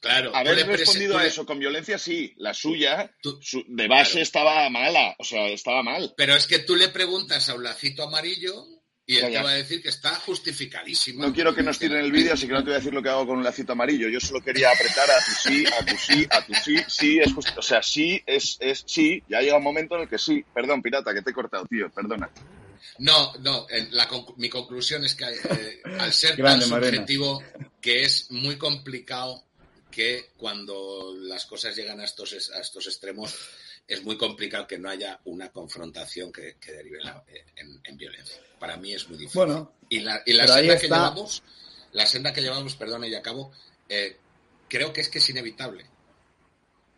Claro. 0.00 0.34
Haber 0.34 0.66
respondido 0.66 1.18
a 1.18 1.24
eso 1.24 1.46
con 1.46 1.58
violencia, 1.58 1.96
sí. 1.96 2.34
La 2.36 2.54
suya, 2.54 3.12
de 3.68 3.88
base, 3.88 4.20
estaba 4.20 4.68
mala. 4.68 5.14
O 5.18 5.24
sea, 5.24 5.46
estaba 5.46 5.82
mal. 5.82 6.12
Pero 6.16 6.34
es 6.34 6.46
que 6.46 6.60
tú 6.60 6.74
le 6.74 6.88
preguntas 6.88 7.48
a 7.48 7.54
un 7.54 7.62
lacito 7.62 8.02
amarillo 8.02 8.64
y 9.12 9.18
él 9.18 9.32
te 9.32 9.42
va 9.42 9.50
a 9.50 9.54
decir 9.54 9.82
que 9.82 9.90
está 9.90 10.14
justificadísimo. 10.16 11.22
No 11.22 11.32
quiero 11.32 11.54
que 11.54 11.62
nos 11.62 11.78
tiren 11.78 11.98
el 11.98 12.10
vídeo, 12.10 12.34
así 12.34 12.46
que 12.46 12.52
no 12.52 12.60
te 12.60 12.66
voy 12.66 12.74
a 12.74 12.78
decir 12.78 12.94
lo 12.94 13.02
que 13.02 13.08
hago 13.08 13.26
con 13.26 13.38
un 13.38 13.44
lacito 13.44 13.72
amarillo. 13.72 14.08
Yo 14.08 14.20
solo 14.20 14.40
quería 14.40 14.70
apretar 14.70 15.10
a 15.10 15.18
tu 15.24 15.32
sí, 15.48 15.64
a 15.66 15.84
tu 15.84 15.96
sí, 15.96 16.26
a 16.30 16.46
tu 16.46 16.54
sí. 16.54 16.76
Sí 16.88 17.18
es 17.18 17.32
justo. 17.32 17.52
O 17.58 17.62
sea, 17.62 17.82
sí 17.82 18.22
es, 18.26 18.56
es 18.60 18.82
sí. 18.86 19.22
Ya 19.28 19.40
llega 19.40 19.56
un 19.56 19.62
momento 19.62 19.96
en 19.96 20.02
el 20.02 20.08
que 20.08 20.18
sí. 20.18 20.44
Perdón, 20.54 20.82
pirata, 20.82 21.12
que 21.12 21.22
te 21.22 21.30
he 21.30 21.34
cortado, 21.34 21.66
tío. 21.66 21.90
Perdona. 21.90 22.30
No, 22.98 23.32
no, 23.38 23.66
mi 24.36 24.48
conclusión 24.48 25.04
es 25.04 25.14
que 25.14 25.24
eh, 25.24 25.82
al 25.98 26.12
ser 26.12 26.36
tan 26.36 26.60
subjetivo 26.60 27.42
que 27.80 28.02
es 28.02 28.30
muy 28.30 28.56
complicado 28.56 29.44
que 29.90 30.30
cuando 30.36 31.14
las 31.18 31.46
cosas 31.46 31.76
llegan 31.76 32.00
a 32.00 32.04
estos, 32.04 32.50
a 32.54 32.60
estos 32.60 32.86
extremos 32.86 33.34
es 33.92 34.02
muy 34.04 34.16
complicado 34.16 34.66
que 34.66 34.78
no 34.78 34.88
haya 34.88 35.20
una 35.26 35.50
confrontación 35.52 36.32
que, 36.32 36.56
derive 36.66 36.98
en, 37.84 37.96
violencia. 37.98 38.40
Para 38.58 38.78
mí 38.78 38.94
es 38.94 39.06
muy 39.06 39.18
difícil. 39.18 39.38
Bueno, 39.38 39.74
y 39.90 40.00
la, 40.00 40.22
senda 40.24 40.78
que 40.78 40.86
llevamos, 40.88 41.42
la 41.92 42.06
senda 42.06 42.32
que 42.32 42.40
llevamos, 42.40 42.74
perdón, 42.74 43.04
y 43.04 43.14
acabo, 43.14 43.52
eh, 43.90 44.16
creo 44.66 44.94
que 44.94 45.02
es 45.02 45.10
que 45.10 45.18
es 45.18 45.28
inevitable. 45.28 45.84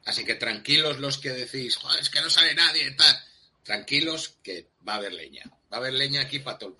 Así 0.04 0.24
que 0.24 0.36
tranquilos 0.36 1.00
los 1.00 1.18
que 1.18 1.30
decís, 1.30 1.76
es 2.00 2.10
que 2.10 2.20
no 2.20 2.30
sale 2.30 2.54
nadie, 2.54 2.88
tal. 2.92 3.16
Tranquilos 3.64 4.38
que 4.44 4.68
va 4.86 4.92
a 4.94 4.96
haber 4.98 5.14
leña. 5.14 5.42
Va 5.72 5.78
a 5.78 5.80
haber 5.80 5.94
leña 5.94 6.20
aquí 6.20 6.38
para 6.38 6.58
todo 6.58 6.76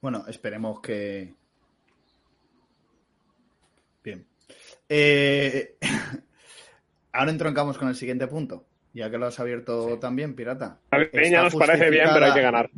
Bueno, 0.00 0.24
esperemos 0.26 0.80
que. 0.80 1.32
Bien. 4.02 4.26
Eh, 4.88 5.76
ahora 7.12 7.30
entroncamos 7.30 7.78
con 7.78 7.86
el 7.86 7.94
siguiente 7.94 8.26
punto. 8.26 8.66
Ya 8.96 9.10
que 9.10 9.18
lo 9.18 9.26
has 9.26 9.38
abierto 9.38 9.98
también, 9.98 10.34
pirata. 10.34 10.80
La 10.90 11.06
leña 11.12 11.42
nos 11.42 11.54
parece 11.54 11.90
bien, 11.90 12.08
pero 12.14 12.24
hay 12.24 12.32
que 12.32 12.40
ganar. 12.40 12.70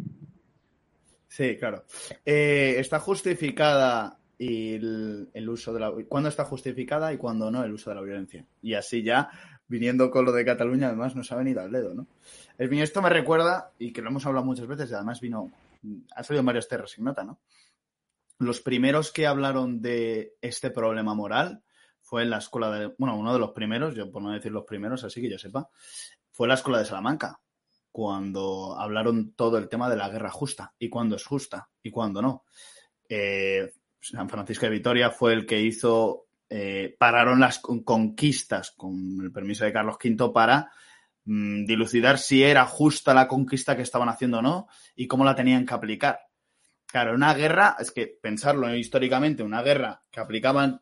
Sí, 1.28 1.56
claro. 1.56 1.84
Eh, 2.26 2.74
está 2.78 2.98
justificada 2.98 4.18
el, 4.36 5.30
el, 5.32 5.48
uso 5.48 5.72
de 5.72 5.78
la. 5.78 5.92
¿Cuándo 6.08 6.28
está 6.28 6.44
justificada 6.44 7.12
y 7.12 7.18
cuándo 7.18 7.52
no 7.52 7.62
el 7.62 7.72
uso 7.72 7.90
de 7.90 7.96
la 7.96 8.02
violencia? 8.02 8.44
Y 8.60 8.74
así 8.74 9.04
ya, 9.04 9.30
viniendo 9.68 10.10
con 10.10 10.24
lo 10.24 10.32
de 10.32 10.44
Cataluña, 10.44 10.88
además 10.88 11.14
nos 11.14 11.30
ha 11.30 11.36
venido 11.36 11.60
al 11.60 11.70
dedo, 11.70 11.94
¿no? 11.94 12.08
El 12.58 12.72
esto 12.80 13.00
me 13.00 13.10
recuerda, 13.10 13.70
y 13.78 13.92
que 13.92 14.02
lo 14.02 14.10
hemos 14.10 14.26
hablado 14.26 14.44
muchas 14.44 14.66
veces, 14.66 14.90
y 14.90 14.94
además 14.94 15.20
vino, 15.20 15.52
ha 16.16 16.24
salido 16.24 16.40
en 16.40 16.46
varios 16.46 16.66
terras 16.66 16.98
nota, 16.98 17.22
¿no? 17.22 17.38
Los 18.40 18.60
primeros 18.60 19.12
que 19.12 19.28
hablaron 19.28 19.80
de 19.80 20.34
este 20.40 20.70
problema 20.70 21.14
moral 21.14 21.62
fue 22.08 22.22
en 22.22 22.30
la 22.30 22.38
escuela 22.38 22.70
de, 22.70 22.94
bueno, 22.98 23.16
uno 23.16 23.32
de 23.32 23.38
los 23.38 23.50
primeros, 23.50 23.94
yo 23.94 24.10
por 24.10 24.22
no 24.22 24.32
decir 24.32 24.52
los 24.52 24.64
primeros, 24.64 25.04
así 25.04 25.20
que 25.20 25.30
yo 25.30 25.38
sepa, 25.38 25.68
fue 26.30 26.48
la 26.48 26.54
escuela 26.54 26.78
de 26.78 26.84
Salamanca, 26.84 27.40
cuando 27.90 28.76
hablaron 28.78 29.32
todo 29.32 29.58
el 29.58 29.68
tema 29.68 29.90
de 29.90 29.96
la 29.96 30.08
guerra 30.08 30.30
justa, 30.30 30.74
y 30.78 30.88
cuándo 30.88 31.16
es 31.16 31.24
justa, 31.24 31.68
y 31.82 31.90
cuándo 31.90 32.22
no. 32.22 32.44
Eh, 33.08 33.72
San 34.00 34.28
Francisco 34.28 34.66
de 34.66 34.72
Vitoria 34.72 35.10
fue 35.10 35.32
el 35.32 35.46
que 35.46 35.60
hizo, 35.60 36.26
eh, 36.48 36.96
pararon 36.98 37.40
las 37.40 37.58
conquistas 37.58 38.72
con 38.72 39.20
el 39.20 39.32
permiso 39.32 39.64
de 39.64 39.72
Carlos 39.72 39.96
V 40.02 40.30
para 40.32 40.70
Mm, 41.30 41.66
dilucidar 41.66 42.16
si 42.16 42.42
era 42.42 42.64
justa 42.64 43.12
la 43.12 43.28
conquista 43.28 43.76
que 43.76 43.82
estaban 43.82 44.08
haciendo 44.08 44.38
o 44.38 44.42
no 44.42 44.66
y 44.96 45.06
cómo 45.06 45.26
la 45.26 45.34
tenían 45.34 45.66
que 45.66 45.74
aplicar. 45.74 46.20
Claro, 46.86 47.14
una 47.14 47.34
guerra, 47.34 47.76
es 47.78 47.90
que 47.90 48.06
pensarlo 48.06 48.74
históricamente, 48.74 49.42
una 49.42 49.60
guerra 49.60 50.02
que 50.10 50.20
aplicaban 50.20 50.80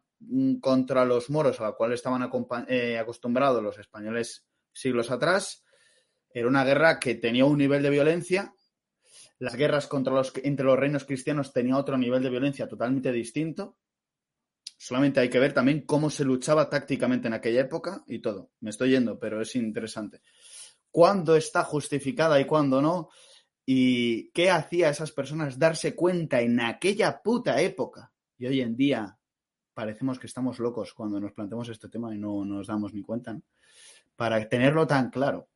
contra 0.60 1.04
los 1.04 1.30
moros 1.30 1.60
a 1.60 1.64
la 1.64 1.72
cual 1.72 1.92
estaban 1.92 2.28
eh, 2.68 2.98
acostumbrados 2.98 3.62
los 3.62 3.78
españoles 3.78 4.46
siglos 4.72 5.10
atrás, 5.10 5.64
era 6.36 6.48
una 6.48 6.64
guerra 6.64 7.00
que 7.00 7.14
tenía 7.14 7.46
un 7.46 7.56
nivel 7.56 7.82
de 7.82 7.88
violencia. 7.90 8.54
Las 9.38 9.54
guerras 9.54 9.86
contra 9.86 10.12
los, 10.12 10.32
entre 10.42 10.66
los 10.66 10.78
reinos 10.78 11.04
cristianos 11.04 11.52
tenía 11.52 11.78
otro 11.78 11.96
nivel 11.96 12.22
de 12.22 12.30
violencia 12.30 12.68
totalmente 12.68 13.10
distinto. 13.10 13.78
Solamente 14.76 15.20
hay 15.20 15.30
que 15.30 15.38
ver 15.38 15.54
también 15.54 15.86
cómo 15.86 16.10
se 16.10 16.24
luchaba 16.24 16.68
tácticamente 16.68 17.28
en 17.28 17.34
aquella 17.34 17.62
época 17.62 18.04
y 18.06 18.18
todo. 18.18 18.50
Me 18.60 18.68
estoy 18.68 18.90
yendo, 18.90 19.18
pero 19.18 19.40
es 19.40 19.56
interesante. 19.56 20.20
¿Cuándo 20.90 21.36
está 21.36 21.64
justificada 21.64 22.38
y 22.38 22.44
cuándo 22.44 22.82
no? 22.82 23.08
¿Y 23.64 24.30
qué 24.32 24.50
hacía 24.50 24.90
esas 24.90 25.12
personas 25.12 25.58
darse 25.58 25.94
cuenta 25.94 26.40
en 26.42 26.60
aquella 26.60 27.22
puta 27.22 27.60
época? 27.62 28.12
Y 28.38 28.46
hoy 28.46 28.60
en 28.60 28.76
día 28.76 29.15
parecemos 29.76 30.18
que 30.18 30.26
estamos 30.26 30.58
locos 30.58 30.94
cuando 30.94 31.20
nos 31.20 31.34
planteamos 31.34 31.68
este 31.68 31.90
tema 31.90 32.14
y 32.14 32.18
no 32.18 32.46
nos 32.46 32.66
damos 32.66 32.94
ni 32.94 33.02
cuenta. 33.02 33.38
Para 34.16 34.48
tenerlo 34.48 34.86
tan 34.86 35.10
claro. 35.10 35.48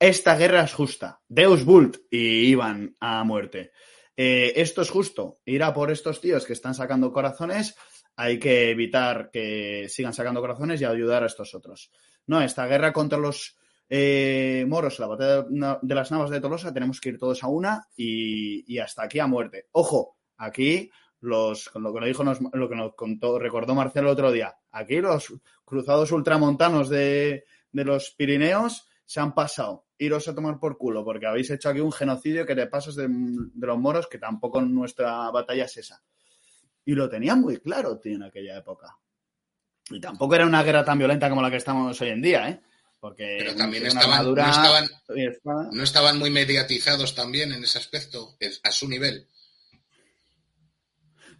Esta 0.00 0.36
guerra 0.36 0.64
es 0.64 0.74
justa. 0.74 1.20
Deus 1.28 1.64
Vult 1.64 1.98
y 2.10 2.48
iban 2.48 2.96
a 2.98 3.22
muerte. 3.22 3.70
Eh, 4.16 4.54
esto 4.56 4.82
es 4.82 4.90
justo. 4.90 5.38
Ir 5.44 5.62
a 5.62 5.72
por 5.72 5.92
estos 5.92 6.20
tíos 6.20 6.44
que 6.44 6.54
están 6.54 6.74
sacando 6.74 7.12
corazones 7.12 7.76
hay 8.16 8.38
que 8.38 8.70
evitar 8.70 9.30
que 9.30 9.86
sigan 9.88 10.12
sacando 10.12 10.40
corazones 10.40 10.80
y 10.80 10.84
ayudar 10.84 11.22
a 11.22 11.26
estos 11.26 11.54
otros. 11.54 11.92
No, 12.26 12.40
esta 12.40 12.66
guerra 12.66 12.92
contra 12.92 13.18
los 13.18 13.56
eh, 13.88 14.64
moros, 14.68 14.98
la 14.98 15.06
batalla 15.06 15.46
de 15.82 15.94
las 15.94 16.10
Navas 16.10 16.30
de 16.30 16.40
Tolosa, 16.40 16.72
tenemos 16.72 17.00
que 17.00 17.10
ir 17.10 17.18
todos 17.18 17.44
a 17.44 17.48
una 17.48 17.86
y, 17.96 18.78
hasta 18.78 19.04
aquí 19.04 19.18
a 19.18 19.26
muerte. 19.26 19.68
Ojo, 19.72 20.16
aquí 20.36 20.90
los, 21.24 21.70
lo 21.74 21.92
que 21.92 22.00
nos 22.00 22.08
dijo, 22.08 22.24
lo 22.52 22.68
que 22.68 22.76
nos 22.76 22.94
contó, 22.94 23.38
recordó 23.38 23.74
Marcelo 23.74 24.08
el 24.08 24.12
otro 24.12 24.30
día, 24.30 24.54
aquí 24.70 25.00
los 25.00 25.32
cruzados 25.64 26.12
ultramontanos 26.12 26.88
de, 26.88 27.44
de 27.72 27.84
los 27.84 28.10
Pirineos 28.10 28.86
se 29.04 29.20
han 29.20 29.34
pasado. 29.34 29.86
Iros 29.98 30.26
a 30.28 30.34
tomar 30.34 30.58
por 30.58 30.76
culo, 30.76 31.04
porque 31.04 31.26
habéis 31.26 31.50
hecho 31.50 31.68
aquí 31.68 31.80
un 31.80 31.92
genocidio 31.92 32.44
que 32.44 32.54
te 32.54 32.66
pasas 32.66 32.96
de, 32.96 33.06
de 33.08 33.66
los 33.66 33.78
moros, 33.78 34.06
que 34.06 34.18
tampoco 34.18 34.60
nuestra 34.60 35.30
batalla 35.30 35.64
es 35.64 35.76
esa. 35.76 36.02
Y 36.84 36.94
lo 36.94 37.08
tenían 37.08 37.40
muy 37.40 37.58
claro, 37.58 37.98
tío, 37.98 38.16
en 38.16 38.24
aquella 38.24 38.58
época. 38.58 38.98
Y 39.90 40.00
tampoco 40.00 40.34
era 40.34 40.46
una 40.46 40.62
guerra 40.62 40.84
tan 40.84 40.98
violenta 40.98 41.28
como 41.28 41.42
la 41.42 41.50
que 41.50 41.56
estamos 41.56 41.98
hoy 42.00 42.08
en 42.08 42.22
día, 42.22 42.48
¿eh? 42.48 42.60
Porque 42.98 43.36
Pero 43.38 43.54
también 43.54 43.86
estaban, 43.86 44.24
no, 45.72 45.82
estaban, 45.82 46.18
muy 46.18 46.30
mediatizados 46.30 47.14
también 47.14 47.52
en 47.52 47.62
ese 47.62 47.78
aspecto, 47.78 48.36
a 48.62 48.70
su 48.70 48.88
nivel. 48.88 49.28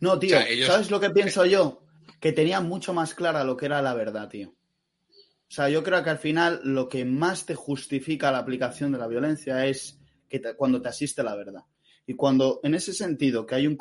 No, 0.05 0.19
tío, 0.19 0.37
¿sabes 0.67 0.91
lo 0.91 1.01
que 1.01 1.09
pienso 1.09 1.47
yo? 1.47 1.83
Que 2.21 2.33
tenían 2.33 2.69
mucho 2.69 2.93
más 2.93 3.15
clara 3.15 3.43
lo 3.43 3.57
que 3.57 3.65
era 3.65 3.81
la 3.81 3.95
verdad, 3.95 4.29
tío. 4.29 4.51
O 4.51 5.49
sea, 5.49 5.71
yo 5.71 5.83
creo 5.83 6.05
que 6.05 6.11
al 6.11 6.19
final 6.19 6.61
lo 6.63 6.91
que 6.91 7.07
más 7.07 7.47
te 7.47 7.55
justifica 7.55 8.31
la 8.31 8.37
aplicación 8.37 8.93
de 8.93 8.99
la 8.99 9.07
violencia 9.07 9.65
es 9.65 9.99
que 10.29 10.43
cuando 10.59 10.83
te 10.83 10.91
asiste 10.91 11.23
la 11.23 11.35
verdad. 11.35 11.63
Y 12.05 12.17
cuando 12.17 12.61
en 12.63 12.75
ese 12.75 12.93
sentido 12.93 13.47
que 13.47 13.55
hay 13.55 13.67
un 13.67 13.79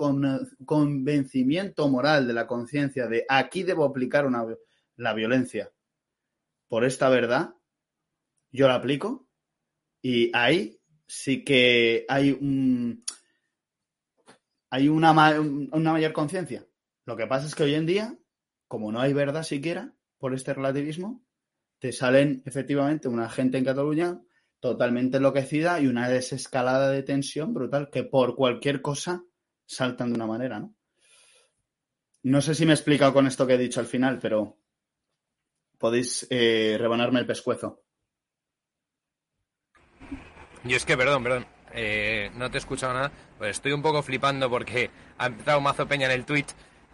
convencimiento 0.66 1.90
moral 1.90 2.26
de 2.26 2.34
la 2.34 2.48
conciencia 2.48 3.08
de 3.08 3.26
aquí 3.28 3.64
debo 3.64 3.84
aplicar 3.84 4.26
una, 4.26 4.46
la 4.96 5.14
violencia 5.14 5.74
por 6.70 6.86
esta 6.86 7.10
verdad, 7.10 7.54
yo 8.50 8.70
la 8.70 8.76
aplico 8.76 9.28
y 10.02 10.32
ahí 10.34 10.80
sí 11.06 11.44
que 11.44 12.06
hay 12.08 12.32
un 12.32 13.04
hay 14.74 14.90
una, 14.90 15.12
una 15.40 15.92
mayor 15.92 16.14
conciencia. 16.14 16.66
Lo 17.06 17.16
que 17.16 17.28
pasa 17.28 17.46
es 17.46 17.54
que 17.54 17.62
hoy 17.62 17.76
en 17.76 17.86
día, 17.86 18.18
como 18.68 18.92
no 18.92 19.02
hay 19.02 19.14
verdad 19.14 19.44
siquiera 19.44 19.94
por 20.18 20.34
este 20.34 20.52
relativismo, 20.52 21.24
te 21.78 21.92
salen 21.92 22.42
efectivamente 22.48 23.08
una 23.08 23.30
gente 23.30 23.60
en 23.60 23.66
Cataluña 23.66 24.20
totalmente 24.60 25.18
enloquecida 25.18 25.80
y 25.80 25.86
una 25.86 26.10
desescalada 26.10 26.90
de 26.90 27.04
tensión 27.04 27.54
brutal 27.54 27.92
que 27.92 28.04
por 28.04 28.36
cualquier 28.36 28.82
cosa 28.82 29.24
saltan 29.68 30.10
de 30.10 30.16
una 30.16 30.26
manera, 30.26 30.60
¿no? 30.60 30.76
No 32.24 32.42
sé 32.42 32.56
si 32.56 32.66
me 32.66 32.72
he 32.72 32.76
explicado 32.76 33.14
con 33.14 33.28
esto 33.28 33.46
que 33.46 33.54
he 33.54 33.60
dicho 33.60 33.80
al 33.80 33.86
final, 33.86 34.18
pero 34.18 34.58
podéis 35.78 36.26
eh, 36.32 36.78
rebanarme 36.80 37.20
el 37.20 37.28
pescuezo. 37.28 37.84
Yo 40.64 40.78
es 40.78 40.84
que, 40.84 40.98
perdón, 40.98 41.22
perdón, 41.22 41.46
eh, 41.74 42.32
no 42.36 42.50
te 42.50 42.58
he 42.58 42.60
escuchado 42.60 42.94
nada, 42.94 43.12
pues 43.38 43.52
estoy 43.52 43.72
un 43.72 43.82
poco 43.82 44.04
flipando 44.04 44.50
porque 44.50 44.90
ha 45.18 45.28
empezado 45.28 45.62
Mazo 45.62 45.88
Peña 45.88 46.06
en 46.06 46.12
el 46.12 46.26
tweet, 46.26 46.46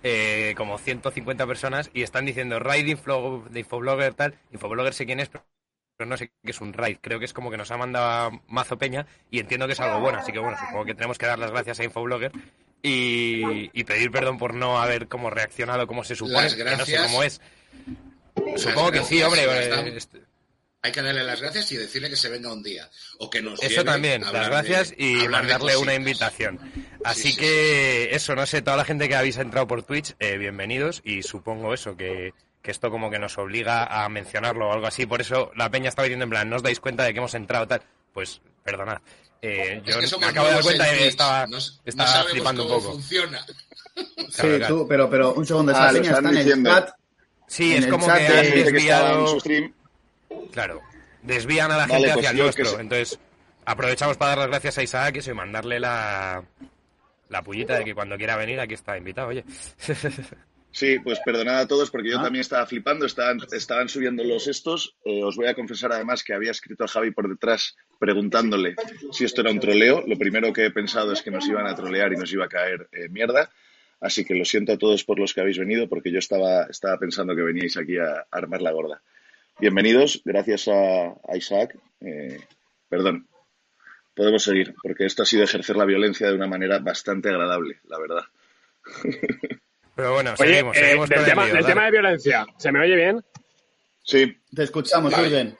eh, 0.04 0.54
como 0.58 0.78
150 0.78 1.46
personas, 1.46 1.90
y 1.94 2.04
están 2.04 2.26
diciendo 2.26 2.60
raid 2.60 2.86
de 2.86 3.60
Infoblogger 3.60 4.14
tal, 4.14 4.36
Infoblogger 4.52 4.94
sé 4.94 5.06
quién 5.06 5.20
es, 5.20 5.30
pero 5.30 6.10
no 6.10 6.18
sé 6.18 6.32
qué 6.44 6.52
es 6.52 6.62
un 6.62 6.74
raid, 6.74 6.98
creo 7.02 7.20
que 7.20 7.26
es 7.26 7.34
como 7.34 7.52
que 7.52 7.58
nos 7.58 7.72
ha 7.72 7.78
mandado 7.78 8.42
Mazo 8.48 8.78
Peña 8.78 9.06
y 9.30 9.40
entiendo 9.40 9.68
que 9.68 9.74
es 9.74 9.80
algo 9.80 10.00
bueno, 10.00 10.20
así 10.20 10.32
que 10.32 10.40
bueno, 10.40 10.58
supongo 10.58 10.86
que 10.86 10.96
tenemos 10.96 11.18
que 11.18 11.26
dar 11.26 11.40
las 11.40 11.52
gracias 11.52 11.80
a 11.80 11.84
Infoblogger 11.84 12.32
y, 12.82 13.84
pedir 13.84 14.12
perdón 14.12 14.38
por 14.38 14.54
no 14.54 14.80
haber 14.80 15.08
como 15.08 15.30
reaccionado 15.30 15.88
como 15.88 16.04
se 16.04 16.16
supone, 16.16 16.56
que 16.56 16.64
no 16.64 16.86
sé 16.86 16.98
cómo 16.98 17.24
es. 17.24 17.42
Supongo 18.56 18.92
que 18.92 19.04
sí, 19.04 19.22
hombre. 19.22 19.46
Hay 20.82 20.92
que 20.92 21.02
darle 21.02 21.24
las 21.24 21.42
gracias 21.42 21.72
y 21.72 21.78
decirle 21.78 22.10
que 22.10 22.16
se 22.16 22.30
venga 22.30 22.54
un 22.54 22.64
día. 22.64 22.90
O 23.18 23.30
que 23.30 23.42
nos 23.42 23.62
Eso 23.62 23.84
también, 23.84 24.22
las 24.22 24.48
gracias 24.48 24.94
y 24.98 25.28
mandarle 25.28 25.76
una 25.78 25.94
invitación. 25.94 26.60
Así 27.04 27.36
que 27.36 28.16
eso, 28.16 28.36
no 28.36 28.46
sé, 28.46 28.62
toda 28.62 28.78
la 28.78 28.86
gente 28.86 29.10
que 29.10 29.16
habéis 29.16 29.38
entrado 29.38 29.68
por 29.68 29.84
Twitch, 29.84 30.16
eh, 30.20 30.38
bienvenidos 30.38 31.02
y 31.04 31.24
supongo 31.24 31.74
eso, 31.74 31.98
que, 31.98 32.34
esto 32.64 32.92
como 32.92 33.10
que 33.10 33.18
nos 33.18 33.38
obliga 33.40 33.86
a 33.86 34.08
mencionarlo 34.10 34.70
o 34.70 34.72
algo 34.72 34.88
así. 34.88 35.06
Por 35.06 35.22
eso 35.22 35.52
la 35.56 35.70
peña 35.70 35.90
estaba 35.90 36.06
diciendo 36.06 36.24
en 36.24 36.30
plan, 36.30 36.50
no 36.50 36.58
os 36.58 36.64
dais 36.64 36.80
cuenta 36.80 37.04
de 37.04 37.14
que 37.14 37.20
hemos 37.20 37.34
entrado 37.34 37.68
tal. 37.68 37.82
Pues 38.14 38.42
perdonad. 38.64 39.00
Eh, 39.42 39.82
yo 39.86 40.20
me 40.20 40.28
acabo 40.28 40.48
de 40.48 40.54
dar 40.54 40.64
cuenta 40.64 40.98
y 40.98 41.04
estaba, 41.04 41.48
estaba 41.84 42.24
flipando 42.26 42.64
un 42.64 42.70
poco. 42.70 42.92
funciona. 42.94 43.46
Sí, 44.30 44.48
tú, 44.66 44.88
pero, 44.88 45.10
pero 45.10 45.34
un 45.34 45.46
segundo, 45.46 45.74
esa 45.74 45.90
ah, 45.90 45.92
está 45.92 46.20
en 46.20 46.38
el 46.38 46.64
chat. 46.64 46.92
Sí, 47.48 47.76
es 47.76 47.88
como 47.88 48.06
que 48.06 48.12
han 48.14 48.52
desviado... 48.52 49.38
Claro, 50.52 50.82
desvían 51.24 51.72
a 51.72 51.78
la 51.78 51.88
gente 51.88 52.12
pues 52.14 52.18
hacia 52.18 52.30
el 52.32 52.38
nuestro. 52.38 52.80
Entonces, 52.80 53.20
aprovechamos 53.66 54.18
para 54.18 54.32
dar 54.32 54.38
las 54.40 54.48
gracias 54.48 54.78
a 54.78 54.84
Isaac 54.84 55.22
y 55.26 55.34
mandarle 55.34 55.80
la, 55.80 56.44
la 57.30 57.42
pullita 57.44 57.78
de 57.78 57.86
que 57.86 57.96
cuando 57.96 58.18
quiera 58.18 58.36
venir 58.36 58.60
aquí 58.60 58.74
está 58.74 58.98
invitado, 58.98 59.30
oye. 59.30 59.44
Sí, 60.72 61.00
pues 61.00 61.20
perdonad 61.26 61.62
a 61.62 61.68
todos 61.68 61.90
porque 61.90 62.10
yo 62.10 62.20
ah. 62.20 62.24
también 62.24 62.42
estaba 62.42 62.66
flipando, 62.66 63.06
estaban, 63.06 63.40
estaban 63.52 63.90
subiendo 63.90 64.24
los 64.24 64.48
estos. 64.48 64.96
Eh, 65.04 65.24
os 65.24 65.36
voy 65.36 65.48
a 65.48 65.56
confesar 65.56 65.92
además 65.92 66.24
que 66.24 66.34
había 66.34 66.52
escrito 66.52 66.84
a 66.84 66.88
Javi 66.88 67.12
por 67.12 67.28
detrás 67.28 67.76
preguntándole 68.00 68.76
si 69.12 69.26
esto 69.26 69.42
era 69.42 69.52
un 69.52 69.60
troleo. 69.60 70.04
Lo 70.06 70.18
primero 70.18 70.54
que 70.54 70.66
he 70.66 70.72
pensado 70.72 71.12
es 71.12 71.22
que 71.22 71.32
nos 71.32 71.48
iban 71.48 71.66
a 71.66 71.76
trolear 71.76 72.14
y 72.14 72.18
nos 72.18 72.32
iba 72.32 72.46
a 72.46 72.50
caer 72.50 72.88
eh, 72.92 73.10
mierda. 73.10 73.50
Así 74.00 74.24
que 74.24 74.36
lo 74.36 74.46
siento 74.46 74.74
a 74.74 74.78
todos 74.78 75.04
por 75.04 75.20
los 75.20 75.34
que 75.34 75.42
habéis 75.42 75.58
venido 75.58 75.90
porque 75.90 76.12
yo 76.12 76.20
estaba, 76.20 76.64
estaba 76.66 76.98
pensando 76.98 77.36
que 77.36 77.42
veníais 77.42 77.76
aquí 77.76 77.98
a, 77.98 78.28
armar 78.32 78.62
la 78.62 78.72
gorda. 78.72 79.02
Bienvenidos, 79.60 80.22
gracias 80.24 80.70
a, 80.70 81.36
Isaac. 81.36 81.78
Eh, 82.00 82.40
perdón, 82.88 83.28
podemos 84.16 84.42
seguir 84.42 84.74
porque 84.82 85.06
esto 85.06 85.24
ha 85.24 85.26
sido 85.26 85.44
ejercer 85.44 85.76
la 85.76 85.84
violencia 85.84 86.28
de 86.28 86.36
una 86.36 86.48
manera 86.48 86.80
bastante 86.80 87.28
agradable, 87.28 87.78
la 87.90 88.00
verdad. 88.00 88.24
Pero 89.96 90.14
bueno, 90.14 90.38
seguimos, 90.38 90.78
eh, 90.78 90.80
seguimos 90.80 91.10
del, 91.10 91.26
tema, 91.26 91.46
tema, 91.66 91.86
de 91.86 91.92
violencia, 91.92 92.46
¿se 92.58 92.72
me 92.72 92.80
oye 92.80 92.96
bien? 92.96 93.22
Sí. 94.02 94.34
Te 94.56 94.64
escuchamos, 94.64 95.12
vale. 95.12 95.58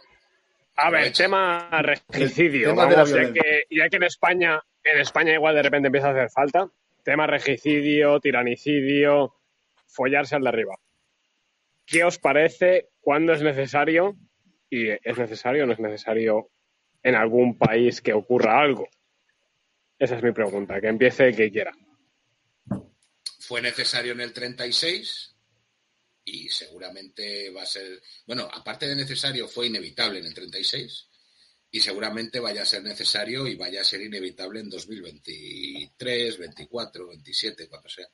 A 0.78 0.90
ver, 0.90 1.12
tema 1.12 1.70
regicidio. 1.82 2.74
Vamos, 2.74 3.12
ya 3.12 3.34
que, 3.34 3.66
ya 3.70 3.90
que 3.90 3.98
en 3.98 4.04
España, 4.04 4.62
en 4.82 5.00
España 5.00 5.34
igual 5.34 5.56
de 5.56 5.64
repente 5.64 5.88
empieza 5.88 6.08
a 6.08 6.12
hacer 6.12 6.30
falta, 6.30 6.70
tema 7.04 7.28
regicidio, 7.28 8.18
tiranicidio, 8.22 9.36
follarse 9.88 10.38
al 10.38 10.44
de 10.44 10.50
arriba. 10.50 10.80
¿Qué 11.90 12.04
os 12.04 12.20
parece? 12.20 12.90
¿Cuándo 13.00 13.34
es 13.34 13.42
necesario? 13.42 14.16
¿Y 14.70 14.90
es 14.90 15.18
necesario 15.18 15.64
o 15.64 15.66
no 15.66 15.74
es 15.74 15.80
necesario 15.80 16.52
en 17.02 17.16
algún 17.16 17.58
país 17.58 18.00
que 18.00 18.14
ocurra 18.14 18.62
algo? 18.62 18.88
Esa 19.98 20.18
es 20.18 20.24
mi 20.24 20.32
pregunta. 20.32 20.80
Que 20.80 20.88
empiece 20.88 21.34
que 21.34 21.52
quiera. 21.52 21.76
Fue 23.40 23.60
necesario 23.60 24.12
en 24.12 24.22
el 24.22 24.32
36 24.32 25.36
y 26.26 26.50
seguramente 26.50 27.50
va 27.50 27.64
a 27.64 27.66
ser, 27.66 28.00
bueno, 28.28 28.48
aparte 28.54 28.88
de 28.88 28.96
necesario, 28.96 29.48
fue 29.48 29.66
inevitable 29.66 30.20
en 30.20 30.28
el 30.28 30.34
36 30.36 31.10
y 31.72 31.80
seguramente 31.80 32.40
vaya 32.40 32.62
a 32.62 32.68
ser 32.68 32.84
necesario 32.84 33.48
y 33.48 33.56
vaya 33.56 33.82
a 33.82 33.84
ser 33.84 34.02
inevitable 34.02 34.60
en 34.60 34.70
2023, 34.70 36.38
24, 36.38 37.08
27, 37.08 37.68
cuando 37.68 37.90
sea. 37.90 38.08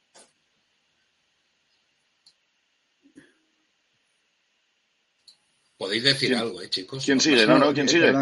Podéis 5.77 6.03
decir 6.03 6.35
algo, 6.35 6.61
eh, 6.61 6.69
chicos. 6.69 7.03
¿Quién 7.03 7.19
sigue? 7.19 7.45
No, 7.45 7.57
no, 7.57 7.73
¿quién 7.73 7.89
sigue? 7.89 8.13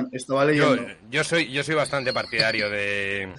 yo, 1.09 1.23
soy, 1.23 1.51
yo 1.51 1.63
soy 1.63 1.75
bastante 1.75 2.11
partidario 2.11 2.69
de, 2.69 3.31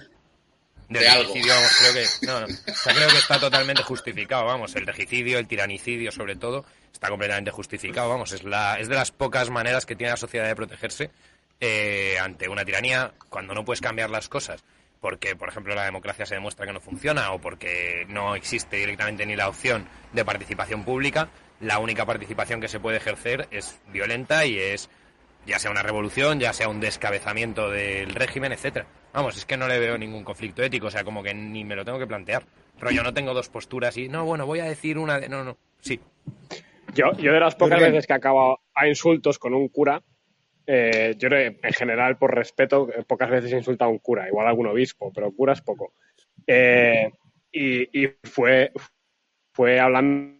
de, 0.89 0.99
regicidio, 0.99 1.53
vamos, 1.53 1.71
creo 1.79 1.93
que, 1.93 2.25
no, 2.25 2.93
creo 2.93 3.09
que 3.09 3.17
está 3.17 3.39
totalmente 3.39 3.83
justificado, 3.83 4.45
vamos, 4.45 4.75
el 4.75 4.85
regicidio, 4.85 5.37
el 5.37 5.47
tiranicidio 5.47 6.11
sobre 6.11 6.35
todo, 6.35 6.65
está 6.93 7.09
completamente 7.09 7.51
justificado, 7.51 8.07
vamos, 8.07 8.31
es, 8.31 8.43
la, 8.43 8.79
es 8.79 8.87
de 8.87 8.95
las 8.95 9.11
pocas 9.11 9.49
maneras 9.49 9.85
que 9.85 9.95
tiene 9.95 10.11
la 10.11 10.17
sociedad 10.17 10.47
de 10.47 10.55
protegerse 10.55 11.11
eh, 11.59 12.17
ante 12.21 12.47
una 12.47 12.63
tiranía 12.63 13.13
cuando 13.29 13.53
no 13.53 13.65
puedes 13.65 13.81
cambiar 13.81 14.09
las 14.09 14.29
cosas 14.29 14.63
porque, 15.05 15.35
por 15.35 15.49
ejemplo, 15.49 15.75
la 15.75 15.85
democracia 15.85 16.25
se 16.25 16.33
demuestra 16.33 16.65
que 16.65 16.73
no 16.73 16.81
funciona 16.81 17.31
o 17.31 17.39
porque 17.39 18.07
no 18.09 18.33
existe 18.35 18.77
directamente 18.77 19.23
ni 19.27 19.35
la 19.35 19.47
opción 19.47 19.87
de 20.13 20.25
participación 20.25 20.83
pública, 20.83 21.29
la 21.61 21.79
única 21.79 22.05
participación 22.05 22.61
que 22.61 22.67
se 22.67 22.79
puede 22.79 22.97
ejercer 22.97 23.47
es 23.51 23.79
violenta 23.91 24.45
y 24.45 24.57
es 24.57 24.89
ya 25.45 25.59
sea 25.59 25.71
una 25.71 25.83
revolución, 25.83 26.39
ya 26.39 26.53
sea 26.53 26.69
un 26.69 26.79
descabezamiento 26.79 27.69
del 27.69 28.13
régimen, 28.15 28.51
etcétera. 28.51 28.87
Vamos, 29.13 29.37
es 29.37 29.45
que 29.45 29.57
no 29.57 29.67
le 29.67 29.79
veo 29.79 29.97
ningún 29.97 30.23
conflicto 30.23 30.63
ético, 30.63 30.87
o 30.87 30.91
sea, 30.91 31.03
como 31.03 31.23
que 31.23 31.33
ni 31.33 31.63
me 31.63 31.75
lo 31.75 31.85
tengo 31.85 31.99
que 31.99 32.07
plantear. 32.07 32.43
Pero 32.79 32.91
yo 32.91 33.03
no 33.03 33.13
tengo 33.13 33.33
dos 33.33 33.49
posturas 33.49 33.95
y, 33.97 34.09
no, 34.09 34.25
bueno, 34.25 34.45
voy 34.45 34.59
a 34.59 34.65
decir 34.65 34.97
una 34.97 35.19
de... 35.19 35.29
No, 35.29 35.43
no, 35.43 35.57
sí. 35.79 35.99
Yo, 36.93 37.13
yo 37.17 37.31
de 37.31 37.39
las 37.39 37.55
pocas 37.55 37.79
veces 37.79 38.07
que 38.07 38.13
acabo 38.13 38.59
a 38.73 38.87
insultos 38.87 39.39
con 39.39 39.53
un 39.53 39.69
cura, 39.69 40.01
eh, 40.67 41.13
yo 41.17 41.29
en 41.31 41.73
general, 41.73 42.17
por 42.17 42.33
respeto, 42.33 42.89
pocas 43.07 43.29
veces 43.29 43.53
he 43.53 43.57
insultado 43.57 43.89
a 43.89 43.93
un 43.93 43.99
cura, 43.99 44.27
igual 44.27 44.47
a 44.47 44.49
algún 44.49 44.67
obispo, 44.67 45.11
pero 45.13 45.31
cura 45.31 45.53
es 45.53 45.61
poco. 45.61 45.93
Eh, 46.47 47.11
y, 47.51 48.03
y 48.03 48.09
fue, 48.23 48.71
fue 49.53 49.79
hablando 49.79 50.34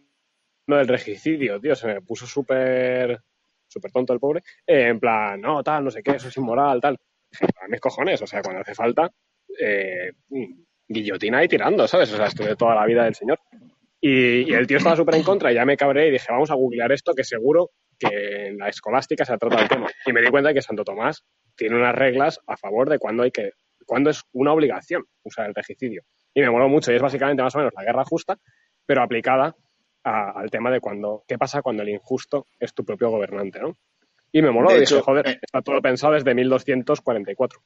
del 0.74 0.88
regicidio, 0.88 1.60
tío, 1.60 1.76
se 1.76 1.86
me 1.86 2.00
puso 2.00 2.26
súper 2.26 3.20
súper 3.68 3.92
tonto 3.92 4.12
el 4.12 4.20
pobre, 4.20 4.42
eh, 4.66 4.88
en 4.88 5.00
plan, 5.00 5.40
no, 5.40 5.62
tal, 5.62 5.84
no 5.84 5.90
sé 5.90 6.02
qué, 6.02 6.12
eso 6.12 6.28
es 6.28 6.36
inmoral, 6.36 6.80
tal. 6.80 6.98
A 7.60 7.68
mis 7.68 7.80
cojones, 7.80 8.20
o 8.22 8.26
sea, 8.26 8.42
cuando 8.42 8.62
hace 8.62 8.74
falta, 8.74 9.10
eh, 9.60 10.12
guillotina 10.88 11.44
y 11.44 11.48
tirando, 11.48 11.86
¿sabes? 11.86 12.12
O 12.12 12.16
sea, 12.16 12.26
esto 12.26 12.44
de 12.44 12.56
toda 12.56 12.74
la 12.74 12.86
vida 12.86 13.04
del 13.04 13.14
señor. 13.14 13.38
Y, 14.00 14.52
el 14.52 14.66
tío 14.66 14.76
estaba 14.76 14.96
súper 14.96 15.16
en 15.16 15.22
contra 15.22 15.50
y 15.50 15.56
ya 15.56 15.64
me 15.64 15.76
cabré 15.76 16.08
y 16.08 16.10
dije, 16.12 16.26
vamos 16.30 16.50
a 16.50 16.54
googlear 16.54 16.92
esto, 16.92 17.12
que 17.14 17.24
seguro 17.24 17.70
que 17.98 18.48
en 18.48 18.58
la 18.58 18.68
escolástica 18.68 19.24
se 19.24 19.36
trata 19.36 19.62
el 19.62 19.68
tema. 19.68 19.88
Y 20.06 20.12
me 20.12 20.20
di 20.20 20.28
cuenta 20.28 20.48
de 20.48 20.54
que 20.54 20.62
Santo 20.62 20.84
Tomás 20.84 21.24
tiene 21.56 21.76
unas 21.76 21.94
reglas 21.94 22.40
a 22.46 22.56
favor 22.56 22.88
de 22.88 22.98
cuando 22.98 23.22
hay 23.22 23.30
que, 23.30 23.52
cuando 23.84 24.10
es 24.10 24.22
una 24.32 24.52
obligación 24.52 25.04
usar 25.24 25.46
el 25.46 25.54
regicidio. 25.54 26.02
Y 26.34 26.40
me 26.40 26.50
moló 26.50 26.68
mucho 26.68 26.92
y 26.92 26.96
es 26.96 27.02
básicamente 27.02 27.42
más 27.42 27.54
o 27.54 27.58
menos 27.58 27.72
la 27.74 27.84
guerra 27.84 28.04
justa, 28.04 28.38
pero 28.84 29.02
aplicada 29.02 29.56
al 30.06 30.50
tema 30.50 30.70
de 30.70 30.80
cuando, 30.80 31.24
qué 31.26 31.36
pasa 31.36 31.62
cuando 31.62 31.82
el 31.82 31.88
injusto 31.88 32.46
es 32.60 32.72
tu 32.72 32.84
propio 32.84 33.10
gobernante, 33.10 33.58
¿no? 33.60 33.76
Y 34.30 34.40
me 34.40 34.52
moló, 34.52 34.78
dije, 34.78 35.00
joder, 35.00 35.28
eh, 35.28 35.38
está 35.42 35.62
todo 35.62 35.82
pensado 35.82 36.14
desde 36.14 36.34
1244. 36.34 37.60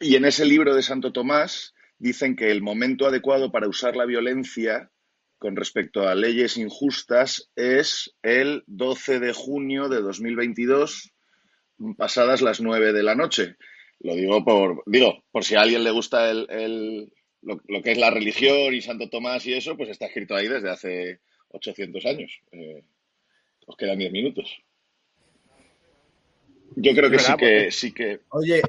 Y 0.00 0.16
en 0.16 0.24
ese 0.26 0.44
libro 0.44 0.74
de 0.74 0.82
Santo 0.82 1.12
Tomás 1.12 1.74
dicen 1.98 2.36
que 2.36 2.50
el 2.50 2.60
momento 2.60 3.06
adecuado 3.06 3.52
para 3.52 3.68
usar 3.68 3.96
la 3.96 4.04
violencia 4.04 4.90
con 5.38 5.56
respecto 5.56 6.06
a 6.06 6.14
leyes 6.14 6.56
injustas 6.58 7.50
es 7.56 8.14
el 8.22 8.64
12 8.66 9.20
de 9.20 9.32
junio 9.32 9.88
de 9.88 10.02
2022, 10.02 11.12
pasadas 11.96 12.42
las 12.42 12.60
9 12.60 12.92
de 12.92 13.02
la 13.02 13.14
noche. 13.14 13.56
Lo 14.00 14.14
digo 14.14 14.44
por, 14.44 14.82
digo, 14.86 15.24
por 15.30 15.44
si 15.44 15.54
a 15.54 15.62
alguien 15.62 15.84
le 15.84 15.90
gusta 15.90 16.30
el, 16.30 17.12
lo, 17.40 17.60
lo, 17.66 17.82
que 17.82 17.92
es 17.92 17.98
la 17.98 18.10
religión 18.10 18.74
y 18.74 18.82
Santo 18.82 19.08
Tomás 19.08 19.46
y 19.46 19.54
eso, 19.54 19.76
pues 19.76 19.88
está 19.88 20.06
escrito 20.06 20.34
ahí 20.34 20.48
desde 20.48 20.70
hace 20.70 21.20
800 21.48 22.06
años. 22.06 22.40
Eh, 22.52 22.84
os 23.66 23.76
quedan 23.76 23.98
10 23.98 24.12
minutos. 24.12 24.62
Yo 26.76 26.92
creo 26.94 27.10
que 27.10 27.18
sí 27.18 27.32
que, 27.36 27.70
sí 27.70 27.92
que. 27.92 28.20
Oye, 28.30 28.62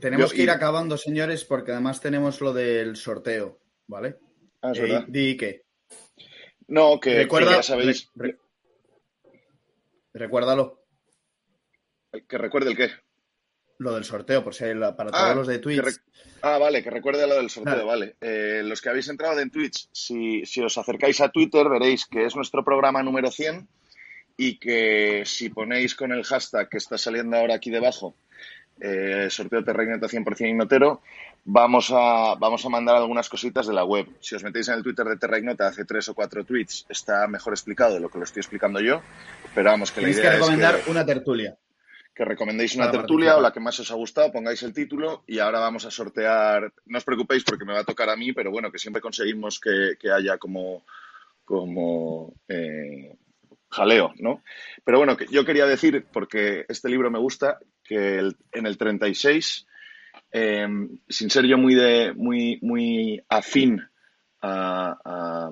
tenemos 0.00 0.32
que 0.32 0.42
ir 0.42 0.50
acabando, 0.50 0.96
señores, 0.96 1.44
porque 1.44 1.72
además 1.72 2.00
tenemos 2.00 2.40
lo 2.40 2.52
del 2.52 2.96
sorteo, 2.96 3.60
¿vale? 3.86 4.16
Ah, 4.62 4.72
es 4.72 4.78
eh, 4.78 5.04
Di 5.08 5.36
qué. 5.36 5.64
No, 6.68 6.98
que, 7.00 7.26
ya 7.28 7.62
sabéis. 7.62 8.08
recuérdalo. 10.12 10.84
¿Que 12.28 12.38
recuerde 12.38 12.70
el 12.70 12.76
qué? 12.76 12.90
Lo 13.80 13.94
del 13.94 14.04
sorteo, 14.04 14.44
por 14.44 14.54
si 14.54 14.64
hay 14.64 14.74
para 14.74 15.10
todos 15.10 15.24
ah, 15.24 15.34
los 15.34 15.46
de 15.46 15.58
Twitch. 15.58 16.02
Ah, 16.42 16.58
vale, 16.58 16.82
que 16.82 16.90
recuerde 16.90 17.26
lo 17.26 17.36
del 17.36 17.48
sorteo, 17.48 17.86
vale. 17.86 18.14
Eh, 18.20 18.60
los 18.62 18.82
que 18.82 18.90
habéis 18.90 19.08
entrado 19.08 19.40
en 19.40 19.50
Twitch, 19.50 19.88
si, 19.90 20.44
si 20.44 20.60
os 20.60 20.76
acercáis 20.76 21.18
a 21.22 21.30
Twitter, 21.30 21.66
veréis 21.66 22.04
que 22.04 22.26
es 22.26 22.36
nuestro 22.36 22.62
programa 22.62 23.02
número 23.02 23.30
100 23.30 23.66
y 24.36 24.58
que 24.58 25.22
si 25.24 25.48
ponéis 25.48 25.94
con 25.94 26.12
el 26.12 26.24
hashtag 26.24 26.68
que 26.68 26.76
está 26.76 26.98
saliendo 26.98 27.38
ahora 27.38 27.54
aquí 27.54 27.70
debajo, 27.70 28.14
eh, 28.82 29.28
sorteo 29.30 29.64
Terraineta 29.64 30.08
100% 30.08 30.50
Innotero, 30.50 31.00
vamos 31.46 31.90
a, 31.90 32.34
vamos 32.34 32.62
a 32.66 32.68
mandar 32.68 32.96
algunas 32.96 33.30
cositas 33.30 33.66
de 33.66 33.72
la 33.72 33.84
web. 33.84 34.06
Si 34.20 34.34
os 34.34 34.44
metéis 34.44 34.68
en 34.68 34.74
el 34.74 34.82
Twitter 34.82 35.06
de 35.06 35.16
Terrainota 35.16 35.68
hace 35.68 35.86
tres 35.86 36.06
o 36.10 36.14
cuatro 36.14 36.44
tweets, 36.44 36.84
está 36.90 37.26
mejor 37.28 37.54
explicado 37.54 37.94
de 37.94 38.00
lo 38.00 38.10
que 38.10 38.18
lo 38.18 38.24
estoy 38.24 38.40
explicando 38.40 38.78
yo, 38.80 39.00
pero 39.54 39.70
vamos, 39.70 39.90
que 39.90 40.02
la 40.02 40.10
idea 40.10 40.22
que 40.22 40.30
recomendar 40.36 40.82
una 40.86 41.06
tertulia. 41.06 41.56
Que 42.14 42.24
recomendéis 42.24 42.74
una 42.74 42.90
tertulia 42.90 43.36
o 43.36 43.40
la 43.40 43.52
que 43.52 43.60
más 43.60 43.78
os 43.80 43.90
ha 43.90 43.94
gustado, 43.94 44.32
pongáis 44.32 44.62
el 44.62 44.74
título 44.74 45.22
y 45.26 45.38
ahora 45.38 45.60
vamos 45.60 45.84
a 45.86 45.90
sortear, 45.90 46.72
no 46.86 46.98
os 46.98 47.04
preocupéis 47.04 47.44
porque 47.44 47.64
me 47.64 47.72
va 47.72 47.80
a 47.80 47.84
tocar 47.84 48.10
a 48.10 48.16
mí, 48.16 48.32
pero 48.32 48.50
bueno, 48.50 48.70
que 48.70 48.78
siempre 48.78 49.00
conseguimos 49.00 49.60
que, 49.60 50.10
haya 50.10 50.36
como, 50.36 50.84
como 51.44 52.34
eh, 52.48 53.16
jaleo, 53.70 54.12
¿no? 54.18 54.42
Pero 54.84 54.98
bueno, 54.98 55.16
que 55.16 55.26
yo 55.28 55.44
quería 55.44 55.66
decir, 55.66 56.06
porque 56.12 56.66
este 56.68 56.88
libro 56.88 57.10
me 57.10 57.20
gusta, 57.20 57.58
que 57.84 58.18
en 58.52 58.66
el 58.66 58.76
36, 58.76 59.66
em, 60.32 60.98
sin 61.08 61.30
ser 61.30 61.46
yo 61.46 61.56
muy, 61.56 61.74
de, 61.74 62.12
muy, 62.14 62.58
muy 62.62 63.22
afín 63.28 63.80
a, 64.42 64.98
a, 65.04 65.50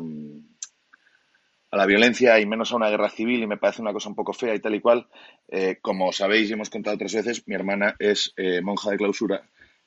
la 1.77 1.86
violencia 1.86 2.39
y 2.40 2.47
menos 2.47 2.73
a 2.73 2.77
una 2.77 2.89
guerra 2.89 3.11
civil, 3.11 3.43
y 3.43 3.47
me 3.47 3.59
parece 3.59 3.82
una 3.82 3.93
cosa 3.93 4.09
un 4.09 4.15
poco 4.15 4.32
fea 4.32 4.55
y 4.55 4.61
tal 4.61 4.74
y 4.74 4.81
cual, 4.81 5.09
eh, 5.49 5.78
como 5.81 6.12
sabéis 6.12 6.49
y 6.49 6.55
hemos 6.55 6.70
contado 6.70 6.97
otras 6.97 7.15
veces, 7.15 7.47
mi 7.47 7.55
hermana 7.55 7.95
es 7.99 8.32
eh, 8.36 8.61
monja 8.61 8.90
de 8.90 8.97
clausura. 8.97 9.43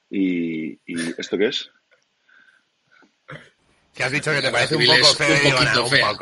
¿Y, 0.10 0.74
¿Y 0.86 1.14
esto 1.18 1.38
qué 1.38 1.48
es? 1.48 1.72
Que 3.94 4.04
has 4.04 4.12
dicho 4.12 4.32
que 4.32 4.42
te 4.42 4.52
parece 4.52 4.76
un 4.76 4.86
poco 4.86 5.06
feo. 5.16 6.18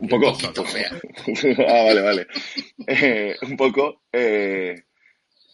Un 0.00 0.08
poco, 0.08 0.32
un 0.32 0.38
poco, 0.38 0.64
fea. 0.64 0.90
ah, 1.68 1.82
vale, 1.84 2.00
vale. 2.00 2.26
Eh, 2.86 3.36
un 3.42 3.56
poco. 3.56 4.02
Eh, 4.10 4.84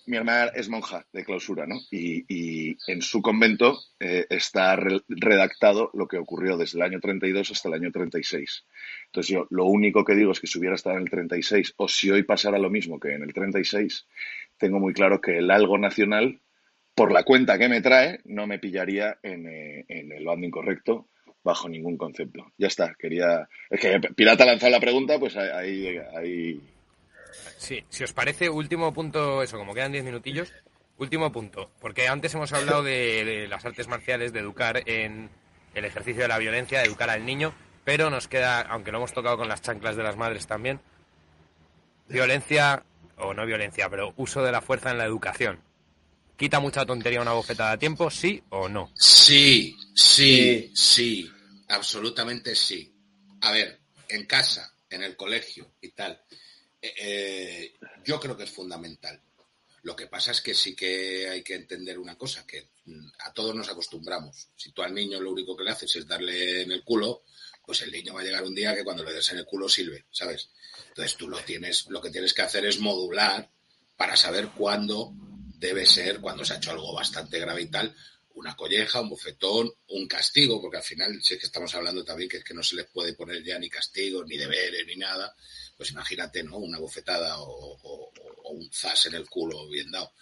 mi 0.08 0.16
hermana 0.16 0.46
es 0.54 0.68
monja 0.68 1.06
de 1.12 1.24
clausura, 1.24 1.66
¿no? 1.66 1.76
Y, 1.90 2.76
en 2.86 3.02
su 3.02 3.20
convento 3.22 3.78
eh, 4.00 4.26
está 4.30 4.76
redactado 4.76 5.90
lo 5.94 6.08
que 6.08 6.18
ocurrió 6.18 6.56
desde 6.56 6.78
el 6.78 6.82
año 6.82 7.00
32 7.00 7.50
hasta 7.50 7.68
el 7.68 7.74
año 7.74 7.92
36. 7.92 8.64
Entonces 9.06 9.32
yo 9.32 9.46
lo 9.50 9.66
único 9.66 10.04
que 10.04 10.14
digo 10.14 10.32
es 10.32 10.40
que 10.40 10.46
si 10.46 10.58
hubiera 10.58 10.74
estado 10.74 10.96
en 10.96 11.02
el 11.02 11.10
36 11.10 11.74
o 11.76 11.88
si 11.88 12.10
hoy 12.10 12.22
pasara 12.22 12.58
lo 12.58 12.70
mismo 12.70 12.98
que 12.98 13.14
en 13.14 13.22
el 13.22 13.32
36, 13.32 14.06
tengo 14.56 14.80
muy 14.80 14.94
claro 14.94 15.20
que 15.20 15.38
el 15.38 15.50
algo 15.50 15.78
nacional, 15.78 16.40
por 16.94 17.12
la 17.12 17.22
cuenta 17.22 17.58
que 17.58 17.68
me 17.68 17.80
trae, 17.80 18.20
no 18.24 18.46
me 18.46 18.58
pillaría 18.58 19.18
en, 19.22 19.46
en 19.46 20.12
el 20.12 20.24
bando 20.24 20.46
incorrecto 20.46 21.08
bajo 21.44 21.68
ningún 21.68 21.96
concepto. 21.96 22.52
Ya 22.58 22.66
está, 22.66 22.94
quería... 22.98 23.48
Es 23.70 23.80
que 23.80 24.00
Pirata 24.14 24.44
ha 24.44 24.70
la 24.70 24.80
pregunta, 24.80 25.18
pues 25.18 25.36
ahí... 25.36 25.98
ahí... 26.14 26.77
Sí, 27.56 27.84
si 27.88 28.04
os 28.04 28.12
parece, 28.12 28.48
último 28.48 28.92
punto, 28.92 29.42
eso, 29.42 29.58
como 29.58 29.74
quedan 29.74 29.92
diez 29.92 30.04
minutillos, 30.04 30.52
último 30.98 31.30
punto, 31.32 31.70
porque 31.80 32.08
antes 32.08 32.34
hemos 32.34 32.52
hablado 32.52 32.82
de, 32.82 33.46
las 33.48 33.64
artes 33.64 33.88
marciales, 33.88 34.32
de 34.32 34.40
educar 34.40 34.82
en 34.86 35.30
el 35.74 35.84
ejercicio 35.84 36.22
de 36.22 36.28
la 36.28 36.38
violencia, 36.38 36.80
de 36.80 36.86
educar 36.86 37.10
al 37.10 37.24
niño, 37.24 37.54
pero 37.84 38.10
nos 38.10 38.28
queda, 38.28 38.60
aunque 38.60 38.92
lo 38.92 38.98
hemos 38.98 39.12
tocado 39.12 39.36
con 39.38 39.48
las 39.48 39.62
chanclas 39.62 39.96
de 39.96 40.02
las 40.02 40.16
madres 40.16 40.46
también, 40.46 40.80
violencia, 42.08 42.84
o 43.16 43.34
no 43.34 43.46
violencia, 43.46 43.88
pero 43.88 44.12
uso 44.16 44.42
de 44.42 44.52
la 44.52 44.60
fuerza 44.60 44.90
en 44.90 44.98
la 44.98 45.04
educación. 45.04 45.60
¿Quita 46.36 46.60
mucha 46.60 46.86
tontería 46.86 47.20
una 47.20 47.32
bofetada 47.32 47.72
a 47.72 47.78
tiempo, 47.78 48.10
sí 48.10 48.42
o 48.50 48.68
no? 48.68 48.92
Sí, 48.94 49.76
sí, 49.94 50.70
sí, 50.72 51.28
absolutamente 51.68 52.54
sí. 52.54 52.94
A 53.40 53.50
ver, 53.50 53.80
en 54.08 54.24
casa, 54.26 54.72
en 54.88 55.02
el 55.02 55.16
colegio 55.16 55.72
y 55.80 55.90
tal, 55.90 56.20
eh, 56.80 56.94
eh, 56.98 57.74
yo 58.04 58.20
creo 58.20 58.36
que 58.36 58.44
es 58.44 58.50
fundamental. 58.50 59.20
Lo 59.82 59.94
que 59.94 60.06
pasa 60.06 60.32
es 60.32 60.40
que 60.40 60.54
sí 60.54 60.74
que 60.74 61.28
hay 61.28 61.42
que 61.42 61.54
entender 61.54 61.98
una 61.98 62.16
cosa, 62.16 62.46
que 62.46 62.70
mm, 62.84 63.08
a 63.20 63.32
todos 63.32 63.54
nos 63.54 63.68
acostumbramos. 63.68 64.48
Si 64.56 64.72
tú 64.72 64.82
al 64.82 64.94
niño 64.94 65.20
lo 65.20 65.30
único 65.30 65.56
que 65.56 65.64
le 65.64 65.70
haces 65.70 65.94
es 65.96 66.06
darle 66.06 66.62
en 66.62 66.72
el 66.72 66.84
culo, 66.84 67.22
pues 67.64 67.82
el 67.82 67.92
niño 67.92 68.14
va 68.14 68.20
a 68.20 68.24
llegar 68.24 68.44
un 68.44 68.54
día 68.54 68.74
que 68.74 68.84
cuando 68.84 69.04
le 69.04 69.12
des 69.12 69.30
en 69.30 69.38
el 69.38 69.44
culo 69.44 69.68
sirve, 69.68 70.06
¿sabes? 70.10 70.50
Entonces 70.88 71.16
tú 71.16 71.28
lo 71.28 71.38
tienes, 71.38 71.86
lo 71.88 72.00
que 72.00 72.10
tienes 72.10 72.32
que 72.32 72.42
hacer 72.42 72.64
es 72.66 72.78
modular 72.80 73.50
para 73.96 74.16
saber 74.16 74.48
cuándo 74.56 75.12
debe 75.58 75.84
ser, 75.84 76.20
cuando 76.20 76.44
se 76.44 76.54
ha 76.54 76.56
hecho 76.56 76.70
algo 76.70 76.94
bastante 76.94 77.38
grave 77.38 77.62
y 77.62 77.66
tal, 77.66 77.94
una 78.34 78.56
colleja, 78.56 79.00
un 79.00 79.10
bofetón, 79.10 79.72
un 79.88 80.06
castigo, 80.06 80.60
porque 80.60 80.76
al 80.78 80.82
final 80.82 81.18
sí 81.22 81.36
que 81.36 81.46
estamos 81.46 81.74
hablando 81.74 82.04
también 82.04 82.28
que 82.28 82.38
es 82.38 82.44
que 82.44 82.54
no 82.54 82.62
se 82.62 82.76
les 82.76 82.86
puede 82.86 83.14
poner 83.14 83.42
ya 83.42 83.58
ni 83.58 83.68
castigo, 83.68 84.24
ni 84.24 84.36
deberes, 84.36 84.86
ni 84.86 84.96
nada. 84.96 85.34
Pues 85.78 85.92
imagínate, 85.92 86.42
¿no? 86.42 86.56
Una 86.56 86.78
bofetada 86.80 87.36
o, 87.38 88.10
un 88.50 88.68
zas 88.72 89.06
en 89.06 89.14
el 89.14 89.28
culo 89.30 89.68
bien 89.68 89.90
dado. 89.92 90.12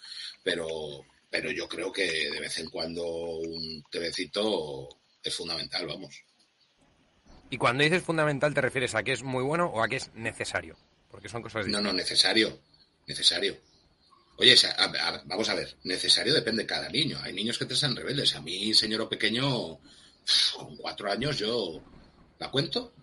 Pero, 0.43 1.03
pero 1.31 1.49
yo 1.49 1.67
creo 1.67 1.91
que 1.91 2.29
de 2.29 2.39
vez 2.39 2.59
en 2.59 2.69
cuando 2.69 3.03
un 3.03 3.83
tebecito 3.89 4.87
es 5.23 5.33
fundamental, 5.33 5.87
vamos. 5.87 6.23
Y 7.49 7.57
cuando 7.57 7.83
dices 7.83 8.03
fundamental, 8.03 8.53
¿te 8.53 8.61
refieres 8.61 8.93
a 8.93 9.01
que 9.01 9.13
es 9.13 9.23
muy 9.23 9.43
bueno 9.43 9.65
o 9.65 9.81
a 9.81 9.87
que 9.87 9.95
es 9.95 10.13
necesario? 10.13 10.77
Porque 11.09 11.27
son 11.27 11.41
cosas 11.41 11.65
distintas. 11.65 11.83
No, 11.83 11.89
no, 11.89 11.97
necesario. 11.97 12.59
Necesario. 13.07 13.57
Oye, 14.37 14.55
vamos 15.25 15.49
a 15.49 15.55
ver, 15.55 15.75
necesario 15.85 16.35
depende 16.35 16.61
de 16.61 16.67
cada 16.67 16.89
niño. 16.89 17.17
Hay 17.23 17.33
niños 17.33 17.57
que 17.57 17.65
te 17.65 17.75
sean 17.75 17.95
rebeldes. 17.95 18.35
A 18.35 18.41
mí, 18.41 18.71
señor 18.75 19.09
pequeño, 19.09 19.79
con 20.55 20.77
cuatro 20.77 21.11
años 21.11 21.39
yo 21.39 21.81
la 22.37 22.51
cuento. 22.51 22.93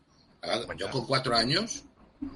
Yo 0.76 0.90
con 0.90 1.06
cuatro 1.06 1.34
años 1.34 1.84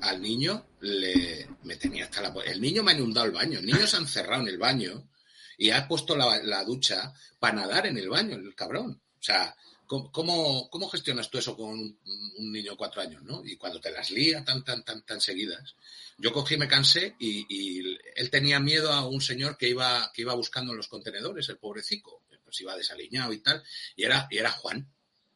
al 0.03 0.21
niño 0.21 0.67
le 0.81 1.49
me 1.65 1.77
tenía 1.77 2.05
hasta 2.05 2.23
la 2.23 2.35
el 2.45 2.61
niño 2.61 2.83
me 2.83 2.93
ha 2.93 2.95
inundado 2.95 3.27
el 3.27 3.33
baño. 3.33 3.59
El 3.59 3.67
niño 3.67 3.87
se 3.87 3.97
ha 3.97 4.01
encerrado 4.01 4.43
en 4.43 4.49
el 4.49 4.59
baño 4.59 5.09
y 5.57 5.71
ha 5.71 5.87
puesto 5.89 6.17
la, 6.17 6.65
ducha 6.65 7.13
para 7.39 7.57
nadar 7.57 7.87
en 7.87 7.99
el 7.99 8.09
baño, 8.09 8.37
el 8.37 8.55
cabrón. 8.55 9.03
O 9.19 9.23
sea, 9.23 9.55
¿cómo, 9.87 10.71
cómo, 10.71 10.89
gestionas 10.89 11.29
tú 11.29 11.39
eso 11.39 11.57
con 11.57 11.71
un, 11.71 12.53
niño 12.53 12.73
de 12.73 12.77
cuatro 12.77 13.03
años, 13.03 13.23
no? 13.25 13.45
Y 13.45 13.57
cuando 13.57 13.81
te 13.81 13.91
las 13.91 14.11
lía 14.11 14.45
tan, 14.45 14.63
tan, 14.65 14.85
tan, 14.85 15.05
tan 15.05 15.21
seguidas. 15.21 15.75
Yo 16.17 16.33
cogí, 16.33 16.57
me 16.57 16.69
cansé 16.69 17.17
y, 17.19 17.81
él 18.15 18.31
tenía 18.31 18.61
miedo 18.61 18.93
a 18.93 19.07
un 19.07 19.21
señor 19.21 19.57
que 19.57 19.69
iba, 19.69 20.11
que 20.15 20.23
iba 20.23 20.35
buscando 20.35 20.73
en 20.73 20.79
los 20.79 20.89
contenedores, 20.89 21.49
el 21.49 21.59
pobrecico, 21.59 22.23
pues 22.45 22.61
iba 22.61 22.77
desaliñado 22.77 23.33
y 23.33 23.39
tal, 23.41 23.63
y 23.95 24.05
era, 24.05 24.27
y 24.31 24.39
era 24.39 24.51
Juan. 24.51 24.91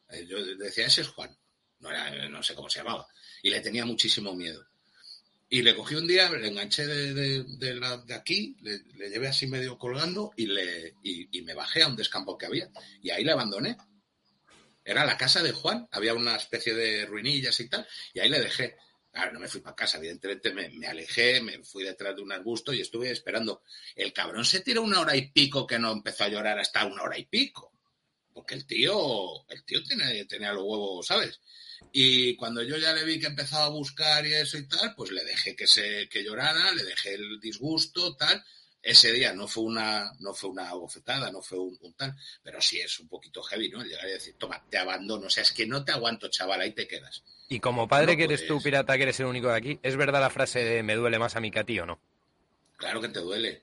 Eh, 0.09 0.25
yo 0.27 0.43
decía, 0.55 0.87
ese 0.87 1.01
es 1.01 1.09
Juan, 1.09 1.37
no, 1.79 1.91
era, 1.91 2.27
no 2.27 2.41
sé 2.41 2.55
cómo 2.55 2.69
se 2.69 2.79
llamaba, 2.79 3.07
y 3.43 3.49
le 3.49 3.59
tenía 3.59 3.85
muchísimo 3.85 4.33
miedo. 4.33 4.65
Y 5.49 5.61
le 5.61 5.75
cogí 5.75 5.93
un 5.93 6.07
día, 6.07 6.31
le 6.31 6.47
enganché 6.47 6.87
de, 6.87 7.43
de, 7.43 8.13
aquí, 8.15 8.57
le, 8.61 8.81
llevé 9.09 9.27
así 9.27 9.45
medio 9.45 9.77
colgando 9.77 10.31
y, 10.35 10.47
le, 10.47 10.95
y, 11.03 11.41
me 11.43 11.53
bajé 11.53 11.83
a 11.83 11.89
un 11.89 11.95
descampo 11.95 12.37
que 12.37 12.47
había. 12.47 12.71
Y 13.03 13.11
ahí 13.11 13.23
le 13.23 13.33
abandoné. 13.33 13.77
Era 14.83 15.05
la 15.05 15.17
casa 15.17 15.43
de 15.43 15.51
Juan, 15.51 15.87
había 15.91 16.15
una 16.15 16.37
especie 16.37 16.73
de 16.73 17.05
ruinillas 17.05 17.59
y 17.59 17.69
tal, 17.69 17.87
y 18.13 18.19
ahí 18.19 18.29
le 18.29 18.39
dejé. 18.41 18.77
Claro, 19.11 19.33
no 19.33 19.39
me 19.41 19.47
fui 19.47 19.61
para 19.61 19.75
casa, 19.75 19.99
evidentemente 19.99 20.51
me, 20.51 20.87
alejé, 20.87 21.39
me 21.39 21.63
fui 21.63 21.83
detrás 21.83 22.15
de 22.15 22.23
un 22.23 22.31
arbusto 22.31 22.73
y 22.73 22.81
estuve 22.81 23.11
esperando. 23.11 23.61
El 23.95 24.11
cabrón 24.11 24.45
se 24.45 24.61
tiró 24.61 24.81
una 24.81 25.01
hora 25.01 25.15
y 25.15 25.29
pico 25.29 25.67
que 25.67 25.77
no 25.77 25.91
empezó 25.91 26.23
a 26.23 26.29
llorar 26.29 26.57
hasta 26.57 26.85
una 26.85 27.03
hora 27.03 27.17
y 27.19 27.25
pico. 27.25 27.73
Porque 28.33 28.55
el 28.55 28.65
tío, 28.65 29.47
el 29.49 29.63
tío 29.63 29.83
tiene, 29.83 30.25
tenía 30.25 30.51
los 30.51 30.63
huevos, 30.63 31.05
¿sabes? 31.05 31.39
Y 31.95 32.35
cuando 32.37 32.63
yo 32.63 32.75
ya 32.77 32.91
le 32.91 33.03
vi 33.03 33.19
que 33.19 33.27
empezaba 33.27 33.65
a 33.65 33.69
buscar 33.69 34.25
y 34.25 34.33
eso 34.33 34.57
y 34.57 34.67
tal, 34.67 34.95
pues 34.95 35.11
le 35.11 35.23
dejé 35.23 35.55
que 35.55 35.67
se 35.67 36.09
que 36.09 36.23
llorara, 36.23 36.71
le 36.71 36.83
dejé 36.83 37.13
el 37.13 37.39
disgusto, 37.39 38.15
tal. 38.15 38.43
Ese 38.81 39.11
día 39.11 39.31
no 39.31 39.47
fue 39.47 39.63
una, 39.63 40.11
no 40.19 40.33
fue 40.33 40.49
una 40.49 40.73
bofetada, 40.73 41.31
no 41.31 41.43
fue 41.43 41.59
un, 41.59 41.77
tal, 41.95 42.15
pero 42.41 42.59
sí 42.59 42.79
es 42.79 42.99
un 42.99 43.07
poquito 43.07 43.43
heavy, 43.43 43.69
¿no? 43.69 43.83
llegar 43.83 44.05
a 44.05 44.09
decir, 44.09 44.35
toma, 44.39 44.61
te 44.69 44.79
abandono, 44.79 45.27
o 45.27 45.29
sea, 45.29 45.43
es 45.43 45.51
que 45.51 45.67
no 45.67 45.85
te 45.85 45.91
aguanto, 45.91 46.29
chaval, 46.29 46.61
ahí 46.61 46.71
te 46.71 46.87
quedas. 46.87 47.23
Y 47.47 47.59
como 47.59 47.87
padre 47.87 48.17
que 48.17 48.23
eres 48.23 48.47
tú, 48.47 48.59
pirata, 48.59 48.97
que 48.97 49.03
eres 49.03 49.19
el 49.19 49.27
único 49.27 49.49
de 49.49 49.55
aquí, 49.55 49.79
¿es 49.83 49.95
verdad 49.95 50.19
la 50.19 50.31
frase 50.31 50.65
de 50.65 50.81
me 50.81 50.95
duele 50.95 51.19
más 51.19 51.35
a 51.35 51.39
mí 51.39 51.51
que 51.51 51.59
a 51.59 51.63
ti 51.63 51.79
o 51.79 51.85
no? 51.85 51.99
Claro 52.75 52.99
que 53.01 53.09
te 53.09 53.19
duele. 53.19 53.61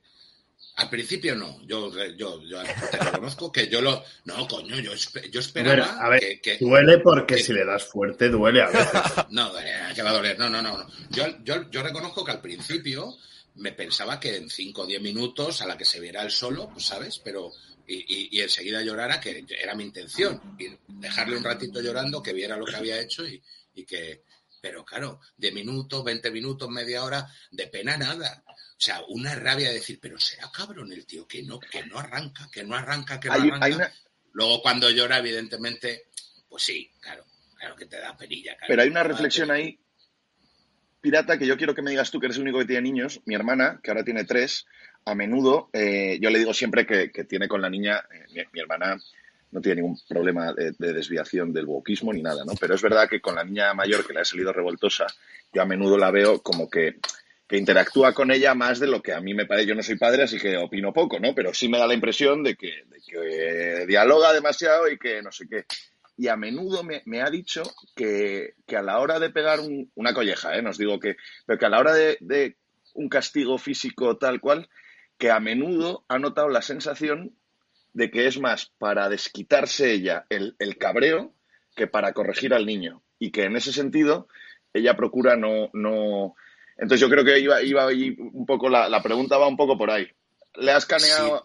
Al 0.76 0.88
principio 0.88 1.34
no, 1.34 1.60
yo, 1.66 1.90
yo, 2.16 2.42
yo 2.42 2.62
te 2.90 2.97
reconozco 2.97 3.52
que 3.52 3.68
yo 3.68 3.80
lo... 3.80 4.02
No, 4.24 4.48
coño, 4.48 4.78
yo, 4.78 4.92
yo 5.30 5.40
esperaba 5.40 5.98
a 6.01 6.09
ver, 6.09 6.40
que, 6.40 6.56
Duele 6.59 6.98
porque 6.98 7.38
si 7.38 7.52
le 7.52 7.64
das 7.64 7.84
fuerte 7.84 8.28
duele 8.28 8.62
a 8.62 8.68
veces. 8.68 9.01
no, 9.30 9.52
que 9.94 10.02
va 10.02 10.10
a 10.10 10.14
doler, 10.14 10.38
no, 10.38 10.48
no, 10.48 10.62
no. 10.62 10.86
Yo, 11.10 11.24
yo, 11.44 11.70
yo 11.70 11.82
reconozco 11.82 12.24
que 12.24 12.32
al 12.32 12.40
principio 12.40 13.16
me 13.56 13.72
pensaba 13.72 14.18
que 14.18 14.36
en 14.36 14.48
5 14.48 14.82
o 14.82 14.86
10 14.86 15.02
minutos, 15.02 15.60
a 15.60 15.66
la 15.66 15.76
que 15.76 15.84
se 15.84 16.01
viera 16.01 16.22
el 16.22 16.30
solo, 16.30 16.70
pues 16.70 16.86
sabes, 16.86 17.18
pero 17.18 17.52
y, 17.86 18.40
enseguida 18.40 18.82
llorara, 18.82 19.20
que 19.20 19.44
era 19.48 19.74
mi 19.74 19.84
intención, 19.84 20.56
y 20.59 20.68
dejarle 20.86 21.36
un 21.36 21.44
ratito 21.44 21.80
llorando, 21.80 22.22
que 22.22 22.32
viera 22.32 22.56
lo 22.56 22.64
que 22.64 22.76
había 22.76 23.01
hecho 23.01 23.26
y, 23.26 23.42
que, 23.84 24.22
pero 24.60 24.84
claro, 24.84 25.20
de 25.36 25.51
minutos, 25.52 26.05
20 26.05 26.30
minutos, 26.30 26.68
media 26.68 27.02
hora, 27.02 27.26
de 27.51 27.66
pena 27.66 27.97
nada. 27.97 28.44
O 28.81 28.82
sea, 28.82 29.02
una 29.09 29.35
rabia 29.35 29.69
de 29.69 29.74
decir, 29.74 29.98
pero 30.01 30.19
será 30.19 30.51
cabrón 30.51 30.90
el 30.90 31.05
tío, 31.05 31.28
que 31.28 31.43
no, 31.43 31.61
que 31.61 31.85
no 31.85 31.98
arranca, 31.98 32.48
que 32.51 32.65
no 32.65 32.74
arranca, 32.74 33.20
que 33.20 33.28
no 33.28 33.35
arranca. 33.35 33.93
Luego 34.32 34.62
cuando 34.62 34.89
llora, 34.89 35.19
evidentemente, 35.19 36.07
pues 36.48 36.62
sí, 36.62 36.90
claro, 36.98 37.27
claro 37.59 37.77
que 37.77 37.85
te 37.85 38.01
da 38.01 38.16
perilla. 38.16 38.57
pero 38.66 38.81
hay 38.81 38.89
una 38.89 39.02
reflexión 39.02 39.51
ahí, 39.51 39.78
pirata, 41.02 41.39
que 41.39 41.47
yo 41.47 41.59
quiero 41.59 41.74
que 41.74 41.82
me 41.82 41.90
digas 41.90 42.11
tú, 42.11 42.19
que 42.20 42.27
eres 42.27 42.39
el 42.39 42.44
único 42.44 42.59
que 42.61 42.65
tiene 42.65 42.81
niños, 42.81 43.20
mi 43.27 43.35
hermana, 43.35 43.81
que 43.82 43.90
ahora 43.90 44.02
tiene 44.02 44.24
tres, 44.24 44.65
a 45.05 45.15
menudo, 45.15 45.69
eh, 45.74 46.19
yo 46.19 46.31
le 46.31 46.39
digo 46.39 46.55
siempre 46.55 46.86
que, 46.86 47.09
tiene 47.24 47.48
con 47.48 47.61
la 47.61 47.69
niña, 47.69 48.02
eh, 48.11 48.47
mi, 48.51 48.61
hermana 48.61 48.97
no 49.51 49.61
tiene 49.61 49.82
ningún 49.82 49.98
problema 50.09 50.55
de, 50.55 50.73
desviación 50.73 51.52
del 51.52 51.66
wokismo 51.66 52.15
ni 52.15 52.23
nada, 52.23 52.47
¿no? 52.47 52.55
Pero 52.59 52.77
es 52.77 52.81
verdad 52.82 53.11
que 53.11 53.20
con 53.20 53.35
la 53.35 53.44
niña 53.44 53.74
mayor 53.74 54.07
que 54.07 54.15
le 54.15 54.20
ha 54.20 54.24
salido 54.24 54.55
revoltosa, 54.55 55.07
yo 55.52 55.61
a 55.61 55.66
menudo 55.66 55.98
la 55.98 56.11
veo 56.11 56.40
como 56.40 56.70
que, 56.70 56.97
que 57.51 57.59
interactúa 57.59 58.14
con 58.14 58.31
ella 58.31 58.55
más 58.55 58.78
de 58.78 58.86
lo 58.86 59.02
que 59.02 59.12
a 59.12 59.20
mí 59.20 59.35
me 59.35 59.44
parece. 59.44 59.66
Yo 59.66 59.74
no 59.74 59.82
soy 59.82 59.98
padre, 59.98 60.22
así 60.22 60.39
que 60.39 60.56
opino 60.56 60.93
poco, 60.93 61.18
¿no? 61.18 61.35
Pero 61.35 61.52
sí 61.52 61.68
me 61.68 61.78
da 61.78 61.89
la 61.89 61.94
impresión 61.94 62.44
de 62.44 62.55
que, 62.55 62.85
que 63.05 63.86
dialoga 63.89 64.32
demasiado 64.32 64.89
y 64.89 64.97
que 64.97 65.20
no 65.20 65.32
sé 65.32 65.48
qué. 65.48 65.64
Y 66.16 66.28
a 66.28 66.36
menudo 66.36 66.85
me, 66.85 67.22
ha 67.22 67.28
dicho 67.28 67.64
que, 67.97 68.55
a 68.68 68.82
la 68.82 69.01
hora 69.01 69.18
de 69.18 69.31
pegar 69.31 69.59
una 69.97 70.14
colleja, 70.14 70.56
¿eh? 70.56 70.62
Nos 70.62 70.78
digo 70.78 71.01
que, 71.01 71.16
pero 71.44 71.59
que 71.59 71.66
a 71.66 71.70
la 71.70 71.81
hora 71.81 71.93
de, 71.93 72.18
de 72.20 72.56
un 72.94 73.09
castigo 73.09 73.59
físico 73.59 74.16
tal 74.16 74.40
cual, 74.40 74.68
que 75.18 75.32
a 75.32 75.40
menudo 75.40 76.05
ha 76.06 76.20
notado 76.20 76.51
la 76.51 76.62
sensación 76.62 77.35
de 77.94 78.12
que 78.12 78.28
es 78.28 78.39
más 78.39 78.72
para 78.78 79.09
desquitarse 79.09 79.90
ella 79.90 80.24
el, 80.28 80.55
cabreo 80.78 81.35
que 81.74 81.89
para 81.89 82.12
corregir 82.12 82.55
al 82.55 82.64
niño. 82.64 83.02
Y 83.18 83.32
que 83.32 83.43
en 83.43 83.56
ese 83.56 83.72
sentido 83.72 84.28
ella 84.72 84.97
procura 84.97 85.35
no. 85.35 85.68
no... 85.72 86.36
Entonces 86.81 87.01
yo 87.01 87.09
creo 87.09 87.24
que 87.24 87.39
iba, 87.39 87.62
iba 87.62 87.86
un 87.86 88.47
poco, 88.47 88.69
la, 88.69 89.02
pregunta 89.02 89.39
va 89.39 89.47
un 89.47 89.57
poco 89.57 89.77
por 89.77 89.90
ahí. 89.90 90.09
¿Le 90.55 90.73
has 90.73 90.86
caneado? 90.86 91.43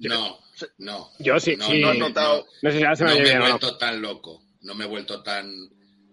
No, 0.00 0.38
no. 0.78 1.10
Yo 1.18 1.38
sí, 1.40 1.56
no, 1.56 1.66
sí. 1.66 1.80
No, 1.80 1.94
notado... 1.94 2.46
no, 2.62 2.70
sé 2.70 2.78
si 2.96 3.04
me, 3.04 3.22
me 3.22 3.30
he 3.30 3.38
vuelto 3.38 3.78
tan 3.78 4.02
loco. 4.02 4.42
No 4.62 4.74
me 4.74 4.84
he 4.84 4.88
vuelto 4.88 5.22
tan. 5.22 5.48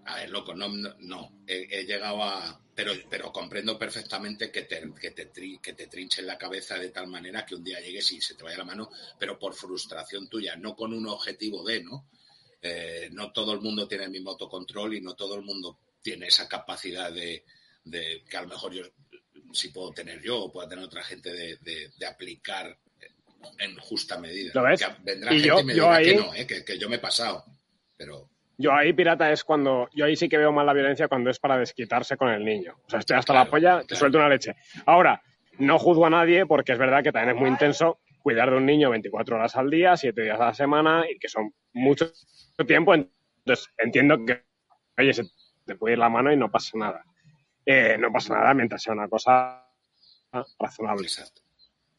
A 0.05 0.17
ver, 0.17 0.29
loco, 0.29 0.53
no, 0.53 0.69
no. 0.69 1.31
he 1.47 1.83
llegado 1.85 2.23
a 2.23 2.59
pero, 2.75 2.91
pero 3.09 3.31
comprendo 3.31 3.79
perfectamente 3.79 4.51
que 4.51 4.63
te, 4.63 4.83
que, 4.99 5.11
te, 5.11 5.31
que 5.61 5.73
te 5.73 5.87
trinche 5.87 6.19
en 6.19 6.27
la 6.27 6.37
cabeza 6.37 6.77
de 6.77 6.89
tal 6.89 7.07
manera 7.07 7.45
que 7.45 7.55
un 7.55 7.63
día 7.63 7.79
llegues 7.79 8.11
y 8.11 8.19
se 8.19 8.35
te 8.35 8.43
vaya 8.43 8.57
la 8.57 8.65
mano, 8.65 8.89
pero 9.17 9.39
por 9.39 9.53
frustración 9.53 10.27
tuya, 10.27 10.57
no 10.57 10.75
con 10.75 10.93
un 10.93 11.07
objetivo 11.07 11.63
de, 11.63 11.81
¿no? 11.81 12.09
Eh, 12.61 13.09
no 13.13 13.31
todo 13.31 13.53
el 13.53 13.61
mundo 13.61 13.87
tiene 13.87 14.03
el 14.03 14.11
mismo 14.11 14.31
autocontrol 14.31 14.93
y 14.93 15.01
no 15.01 15.13
todo 15.13 15.35
el 15.35 15.43
mundo 15.43 15.79
tiene 16.01 16.27
esa 16.27 16.49
capacidad 16.49 17.13
de, 17.13 17.45
que 17.91 18.37
a 18.37 18.41
lo 18.41 18.47
mejor 18.47 18.73
yo 18.73 18.83
sí 19.53 19.69
puedo 19.69 19.91
tener 19.91 20.21
yo 20.21 20.43
o 20.43 20.51
pueda 20.51 20.67
tener 20.67 20.83
otra 20.83 21.03
gente 21.03 21.31
de, 21.31 22.07
aplicar 22.07 22.77
en 23.59 23.77
justa 23.77 24.19
medida. 24.19 24.51
¿Lo 24.53 24.63
ves? 24.63 24.85
vendrá 25.03 25.31
gente 25.31 25.47
yo, 25.47 25.59
y 25.59 25.63
me 25.63 25.73
diga 25.73 25.99
que 25.99 26.15
no, 26.15 26.33
¿eh? 26.33 26.47
que, 26.47 26.65
que 26.65 26.77
yo 26.77 26.89
me 26.89 26.95
he 26.95 26.99
pasado, 26.99 27.45
pero... 27.95 28.29
Yo 28.57 28.73
ahí, 28.73 28.93
pirata, 28.93 29.29
es 29.33 29.43
cuando. 29.43 29.89
Yo 29.93 30.05
ahí 30.05 30.15
sí 30.15 30.29
que 30.29 30.37
veo 30.37 30.49
más 30.51 30.65
la 30.65 30.71
violencia 30.71 31.09
cuando 31.09 31.29
es 31.29 31.39
para 31.39 31.57
desquitarse 31.57 32.15
con 32.15 32.29
el 32.29 32.45
niño. 32.45 32.77
O 32.85 32.89
sea, 32.89 32.99
estoy 32.99 33.17
hasta 33.17 33.33
la 33.33 33.45
polla, 33.49 33.83
te 33.85 33.97
suelto 33.97 34.17
una 34.17 34.29
leche. 34.29 34.55
Ahora, 34.85 35.21
no 35.57 35.77
juzgo 35.77 36.05
a 36.05 36.09
nadie 36.09 36.45
porque 36.45 36.71
es 36.71 36.77
verdad 36.77 37.03
que 37.03 37.11
también 37.11 37.35
es 37.35 37.41
muy 37.41 37.49
intenso 37.49 37.99
cuidar 38.21 38.49
de 38.49 38.57
un 38.57 38.65
niño 38.65 38.89
24 38.89 39.35
horas 39.35 39.55
al 39.55 39.69
día, 39.69 39.97
7 39.97 40.21
días 40.21 40.39
a 40.39 40.45
la 40.45 40.53
semana 40.53 41.03
y 41.09 41.19
que 41.19 41.27
son 41.27 41.53
mucho 41.73 42.11
tiempo. 42.65 42.93
Entonces, 42.93 43.69
entiendo 43.77 44.17
que, 44.25 44.41
oye, 44.97 45.13
se 45.13 45.25
te 45.65 45.75
puede 45.75 45.93
ir 45.93 45.99
la 45.99 46.09
mano 46.09 46.31
y 46.31 46.37
no 46.37 46.49
pasa 46.49 46.77
nada. 46.77 47.03
Eh, 47.65 47.97
no 47.97 48.11
pasa 48.11 48.35
nada 48.35 48.53
mientras 48.53 48.81
sea 48.81 48.93
una 48.93 49.07
cosa 49.07 49.65
razonable. 50.59 51.03
Exacto. 51.03 51.41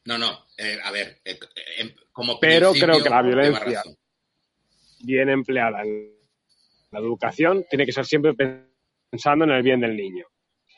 No, 0.05 0.17
no, 0.17 0.45
eh, 0.57 0.79
a 0.81 0.91
ver, 0.91 1.19
eh, 1.25 1.37
em, 1.79 1.93
como 2.11 2.39
Pero 2.39 2.71
creo 2.73 3.03
que 3.03 3.09
la 3.09 3.21
violencia 3.21 3.83
bien 5.01 5.29
empleada 5.29 5.81
en 5.81 6.13
la 6.91 6.99
educación 6.99 7.65
tiene 7.69 7.85
que 7.85 7.91
ser 7.91 8.05
siempre 8.05 8.33
pensando 9.09 9.43
en 9.45 9.51
el 9.51 9.63
bien 9.63 9.81
del 9.81 9.97
niño. 9.97 10.25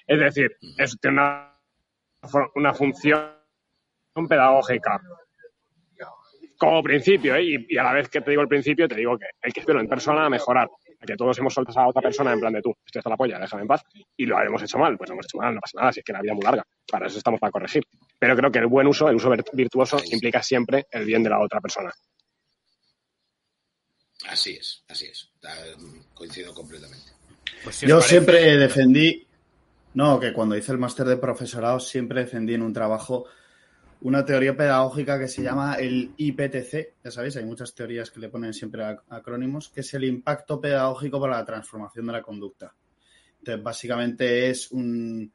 Es 0.07 0.19
decir, 0.19 0.57
es 0.77 0.97
una, 1.03 1.55
una 2.55 2.73
función 2.73 3.35
pedagógica 4.27 4.99
como 6.59 6.83
principio, 6.83 7.35
¿eh? 7.35 7.65
y, 7.69 7.77
a 7.77 7.83
la 7.83 7.93
vez 7.93 8.09
que 8.09 8.21
te 8.21 8.31
digo 8.31 8.41
el 8.41 8.47
principio, 8.49 8.87
te 8.87 8.95
digo 8.95 9.17
que 9.17 9.27
hay 9.41 9.51
que 9.51 9.61
espero 9.61 9.79
en 9.79 9.87
persona 9.87 10.25
a 10.25 10.29
mejorar. 10.29 10.69
Que 11.05 11.15
todos 11.15 11.37
hemos 11.39 11.53
soltado 11.53 11.79
a 11.79 11.87
otra 11.87 12.01
persona 12.01 12.33
en 12.33 12.39
plan 12.39 12.53
de 12.53 12.61
tú, 12.61 12.75
estoy 12.85 12.99
hasta 12.99 13.09
la 13.09 13.17
polla, 13.17 13.39
déjame 13.39 13.61
en 13.61 13.67
paz, 13.67 13.81
y 14.17 14.25
lo 14.25 14.39
hemos 14.41 14.61
hecho 14.61 14.77
mal, 14.77 14.97
pues 14.97 15.09
lo 15.09 15.13
hemos 15.13 15.25
hecho 15.25 15.37
mal, 15.37 15.55
no 15.55 15.61
pasa 15.61 15.79
nada, 15.79 15.91
si 15.93 16.01
es 16.01 16.05
que 16.05 16.11
la 16.11 16.21
vida 16.21 16.33
es 16.33 16.35
muy 16.35 16.43
larga, 16.43 16.63
para 16.91 17.07
eso 17.07 17.17
estamos 17.17 17.39
para 17.39 17.51
corregir. 17.51 17.83
Pero 18.17 18.35
creo 18.35 18.51
que 18.51 18.59
el 18.59 18.67
buen 18.67 18.85
uso, 18.85 19.07
el 19.07 19.15
uso 19.15 19.31
virtuoso, 19.53 19.97
implica 20.11 20.43
siempre 20.43 20.87
el 20.91 21.05
bien 21.05 21.23
de 21.23 21.29
la 21.29 21.39
otra 21.39 21.61
persona. 21.61 21.91
Así 24.27 24.51
es, 24.51 24.83
así 24.89 25.05
es. 25.05 25.31
Coincido 26.13 26.53
completamente. 26.53 27.13
Pues 27.63 27.81
Yo 27.81 28.01
siempre 28.01 28.57
defendí, 28.57 29.25
no, 29.93 30.19
que 30.19 30.33
cuando 30.33 30.57
hice 30.57 30.73
el 30.73 30.77
máster 30.77 31.05
de 31.07 31.17
profesorado 31.17 31.79
siempre 31.79 32.21
defendí 32.21 32.53
en 32.53 32.61
un 32.61 32.73
trabajo 32.73 33.25
una 34.01 34.23
teoría 34.23 34.55
pedagógica 34.55 35.19
que 35.19 35.27
se 35.27 35.43
llama 35.43 35.75
el 35.75 36.13
IPTC, 36.15 36.95
ya 37.03 37.11
sabéis, 37.11 37.35
hay 37.35 37.45
muchas 37.45 37.73
teorías 37.75 38.09
que 38.11 38.19
le 38.19 38.29
ponen 38.29 38.53
siempre 38.53 38.83
acrónimos, 39.09 39.69
que 39.69 39.81
es 39.81 39.93
el 39.93 40.05
impacto 40.05 40.61
pedagógico 40.61 41.19
para 41.19 41.37
la 41.37 41.45
transformación 41.45 42.05
de 42.05 42.13
la 42.13 42.21
conducta. 42.21 42.73
Entonces, 43.39 43.63
básicamente 43.63 44.49
es, 44.49 44.71
un, 44.71 45.31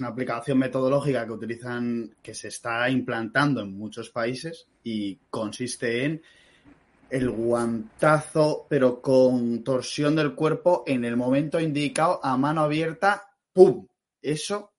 una 0.00 0.08
aplicación 0.08 0.58
metodológica 0.58 1.26
que 1.26 1.32
utilizan, 1.32 2.16
que 2.22 2.34
se 2.34 2.48
está 2.48 2.88
implantando 2.88 3.60
en 3.60 3.76
muchos 3.76 4.10
países 4.10 4.66
y 4.82 5.18
consiste 5.28 6.04
en 6.04 6.22
el 7.10 7.30
guantazo, 7.30 8.66
pero 8.68 9.00
con 9.00 9.62
torsión 9.62 10.16
del 10.16 10.34
cuerpo 10.34 10.84
en 10.86 11.04
el 11.04 11.16
momento 11.16 11.60
indicado, 11.60 12.20
a 12.22 12.36
mano 12.36 12.62
abierta, 12.62 13.30
¡pum! 13.52 13.86
Eso 14.20 14.72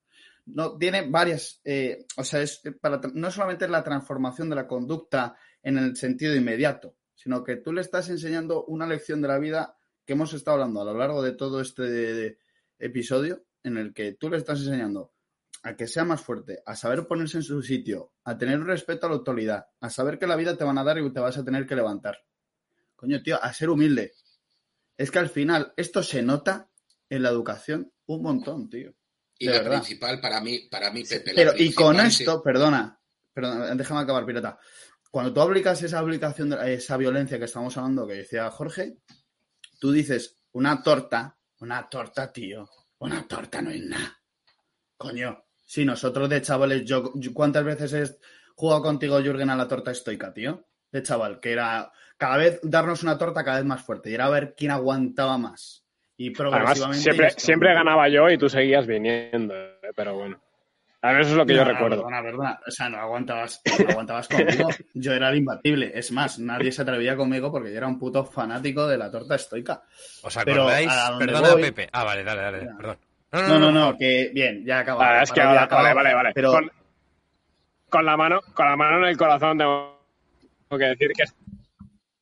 no 0.47 0.77
tiene 0.77 1.09
varias, 1.09 1.61
eh, 1.63 2.05
o 2.15 2.23
sea, 2.23 2.41
es 2.41 2.61
para, 2.81 2.99
no 3.13 3.29
solamente 3.31 3.67
la 3.67 3.83
transformación 3.83 4.49
de 4.49 4.55
la 4.55 4.67
conducta 4.67 5.35
en 5.61 5.77
el 5.77 5.95
sentido 5.95 6.35
inmediato, 6.35 6.95
sino 7.15 7.43
que 7.43 7.57
tú 7.57 7.73
le 7.73 7.81
estás 7.81 8.09
enseñando 8.09 8.65
una 8.65 8.87
lección 8.87 9.21
de 9.21 9.27
la 9.27 9.39
vida 9.39 9.77
que 10.05 10.13
hemos 10.13 10.33
estado 10.33 10.55
hablando 10.55 10.81
a 10.81 10.85
lo 10.85 10.97
largo 10.97 11.21
de 11.21 11.33
todo 11.33 11.59
este 11.59 12.39
episodio, 12.79 13.45
en 13.63 13.77
el 13.77 13.93
que 13.93 14.13
tú 14.13 14.29
le 14.29 14.37
estás 14.37 14.59
enseñando 14.59 15.13
a 15.63 15.75
que 15.75 15.87
sea 15.87 16.05
más 16.05 16.21
fuerte, 16.21 16.61
a 16.65 16.75
saber 16.75 17.07
ponerse 17.07 17.37
en 17.37 17.43
su 17.43 17.61
sitio, 17.61 18.13
a 18.23 18.37
tener 18.37 18.63
respeto 18.63 19.05
a 19.05 19.09
la 19.09 19.15
autoridad, 19.15 19.67
a 19.81 19.89
saber 19.89 20.17
que 20.17 20.27
la 20.27 20.37
vida 20.37 20.57
te 20.57 20.63
van 20.63 20.77
a 20.77 20.83
dar 20.83 20.97
y 20.97 21.11
te 21.11 21.19
vas 21.19 21.37
a 21.37 21.43
tener 21.43 21.65
que 21.65 21.75
levantar. 21.75 22.19
Coño, 22.95 23.21
tío, 23.21 23.43
a 23.43 23.51
ser 23.51 23.69
humilde. 23.69 24.13
Es 24.95 25.11
que 25.11 25.19
al 25.19 25.29
final 25.29 25.73
esto 25.75 26.01
se 26.03 26.23
nota 26.23 26.69
en 27.09 27.23
la 27.23 27.29
educación 27.29 27.91
un 28.05 28.21
montón, 28.21 28.69
tío. 28.69 28.95
Y 29.39 29.47
la 29.47 29.63
principal 29.63 30.19
para 30.19 30.41
mí, 30.41 30.67
para 30.69 30.91
mí, 30.91 31.03
Pepe. 31.03 31.33
Pero, 31.35 31.53
y 31.55 31.73
con 31.73 31.99
esto, 31.99 32.41
perdona, 32.41 32.99
perdona, 33.33 33.75
déjame 33.75 34.01
acabar, 34.01 34.25
pirata. 34.25 34.59
Cuando 35.11 35.33
tú 35.33 35.41
aplicas 35.41 35.81
esa 35.83 35.99
aplicación, 35.99 36.53
esa 36.65 36.97
violencia 36.97 37.37
que 37.37 37.45
estamos 37.45 37.77
hablando, 37.77 38.07
que 38.07 38.15
decía 38.15 38.49
Jorge, 38.49 38.97
tú 39.79 39.91
dices 39.91 40.37
una 40.51 40.81
torta, 40.81 41.37
una 41.59 41.87
torta, 41.87 42.31
tío, 42.31 42.69
una 42.99 43.27
torta 43.27 43.61
no 43.61 43.71
es 43.71 43.83
nada. 43.83 44.19
Coño, 44.97 45.47
Sí, 45.67 45.83
nosotros 45.83 46.29
de 46.29 46.41
chavales, 46.41 46.85
yo, 46.85 47.11
¿cuántas 47.33 47.65
veces 47.65 47.93
he 47.93 48.17
jugado 48.55 48.81
contigo, 48.81 49.19
Jürgen, 49.19 49.49
a 49.49 49.55
la 49.57 49.67
torta 49.67 49.91
estoica, 49.91 50.33
tío? 50.33 50.65
De 50.89 51.03
chaval, 51.03 51.41
que 51.41 51.51
era 51.51 51.91
cada 52.15 52.37
vez 52.37 52.61
darnos 52.63 53.03
una 53.03 53.17
torta 53.17 53.43
cada 53.43 53.57
vez 53.57 53.65
más 53.65 53.81
fuerte 53.83 54.09
y 54.09 54.13
era 54.13 54.29
ver 54.29 54.55
quién 54.55 54.71
aguantaba 54.71 55.37
más. 55.37 55.85
Y 56.17 56.31
progresivamente. 56.31 57.01
siempre, 57.01 57.29
siempre 57.31 57.73
ganaba 57.73 58.09
yo 58.09 58.29
y 58.29 58.37
tú 58.37 58.49
seguías 58.49 58.87
viniendo, 58.87 59.55
¿eh? 59.55 59.91
pero 59.95 60.15
bueno. 60.15 60.41
A 61.01 61.11
ver, 61.11 61.21
eso 61.21 61.31
es 61.31 61.37
lo 61.37 61.45
que 61.45 61.53
yo 61.53 61.63
recuerdo. 61.63 61.97
Perdona, 61.97 62.21
verdad. 62.21 62.59
O 62.67 62.71
sea, 62.71 62.89
no 62.89 62.97
aguantabas, 62.97 63.61
no 63.83 63.89
aguantabas 63.91 64.27
conmigo. 64.27 64.69
Yo 64.95 65.13
era 65.13 65.29
el 65.29 65.37
imbatible. 65.37 65.91
Es 65.93 66.11
más, 66.11 66.39
nadie 66.39 66.71
se 66.71 66.81
atrevía 66.81 67.15
conmigo 67.15 67.51
porque 67.51 67.71
yo 67.71 67.77
era 67.77 67.87
un 67.87 67.99
puto 67.99 68.25
fanático 68.25 68.87
de 68.87 68.97
la 68.97 69.11
torta 69.11 69.35
estoica. 69.35 69.83
¿Os 70.23 70.35
acordáis? 70.35 70.91
Perdona, 71.19 71.55
Pepe. 71.55 71.87
Ah, 71.91 72.03
vale, 72.03 72.23
dale, 72.23 72.41
dale, 72.41 72.69
perdón. 72.75 72.97
No, 73.31 73.59
no, 73.59 73.71
no, 73.71 73.97
que 73.97 74.31
bien, 74.33 74.65
ya 74.65 74.79
acaba. 74.79 75.05
Vale, 75.05 75.23
es 75.23 75.31
que 75.31 75.41
ahora, 75.41 75.67
vale, 75.67 75.93
vale, 75.93 76.13
vale. 76.13 76.31
Pero... 76.33 76.53
Con, 77.89 78.05
la 78.05 78.17
mano, 78.17 78.41
con 78.53 78.65
la 78.65 78.75
mano 78.75 78.97
en 78.97 79.05
el 79.05 79.17
corazón 79.17 79.57
tengo 79.57 79.99
que 80.71 80.85
decir 80.85 81.11
que 81.15 81.23
es 81.23 81.35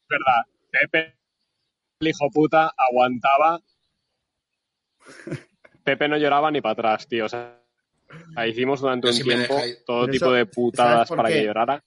verdad. 0.07 0.43
Pepe, 0.69 1.15
el 2.01 2.07
hijo 2.07 2.29
puta, 2.31 2.71
aguantaba. 2.77 3.59
Pepe 5.83 6.07
no 6.07 6.17
lloraba 6.17 6.51
ni 6.51 6.61
para 6.61 6.73
atrás, 6.73 7.07
tío. 7.07 7.25
O 7.25 7.29
sea, 7.29 7.61
hicimos 8.47 8.81
durante 8.81 9.09
un 9.09 9.19
tiempo 9.19 9.61
todo 9.85 10.07
tipo 10.07 10.31
de 10.31 10.45
putadas 10.45 11.09
para 11.09 11.29
que 11.29 11.43
llorara. 11.43 11.83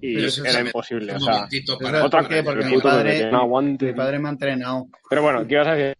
y 0.00 0.16
era 0.46 0.60
imposible. 0.60 1.14
O 1.14 1.20
sea, 1.20 1.48
para, 1.80 2.04
otra 2.04 2.26
que 2.26 2.42
porque 2.42 2.64
mi 2.64 2.78
padre, 2.78 3.30
no 3.30 3.38
aguante. 3.38 3.86
mi 3.86 3.92
padre 3.94 4.18
me 4.18 4.28
ha 4.28 4.32
entrenado. 4.32 4.88
Pero 5.08 5.22
bueno, 5.22 5.46
¿qué 5.46 5.54
ibas 5.54 5.68
a 5.68 5.74
decir? 5.74 5.96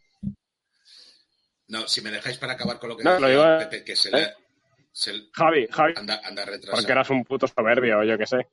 No, 1.69 1.87
si 1.87 2.01
me 2.01 2.11
dejáis 2.11 2.37
para 2.37 2.55
acabar 2.55 2.81
con 2.81 2.89
lo 2.89 2.97
que 2.97 3.05
no, 3.05 3.21
lo 3.21 3.29
digo, 3.29 3.45
Pepe, 3.61 3.85
que 3.85 3.95
se, 3.95 4.11
le, 4.11 4.23
¿eh? 4.23 4.35
Javi, 5.33 5.69
Javi. 5.71 5.93
Anda, 5.97 6.21
anda 6.25 6.45
retrasado. 6.45 6.77
Porque 6.77 6.93
eras 6.93 7.11
un 7.11 7.25
puto 7.25 7.47
soberbio, 7.47 8.03
yo 8.03 8.19
qué 8.19 8.27
sé. 8.27 8.49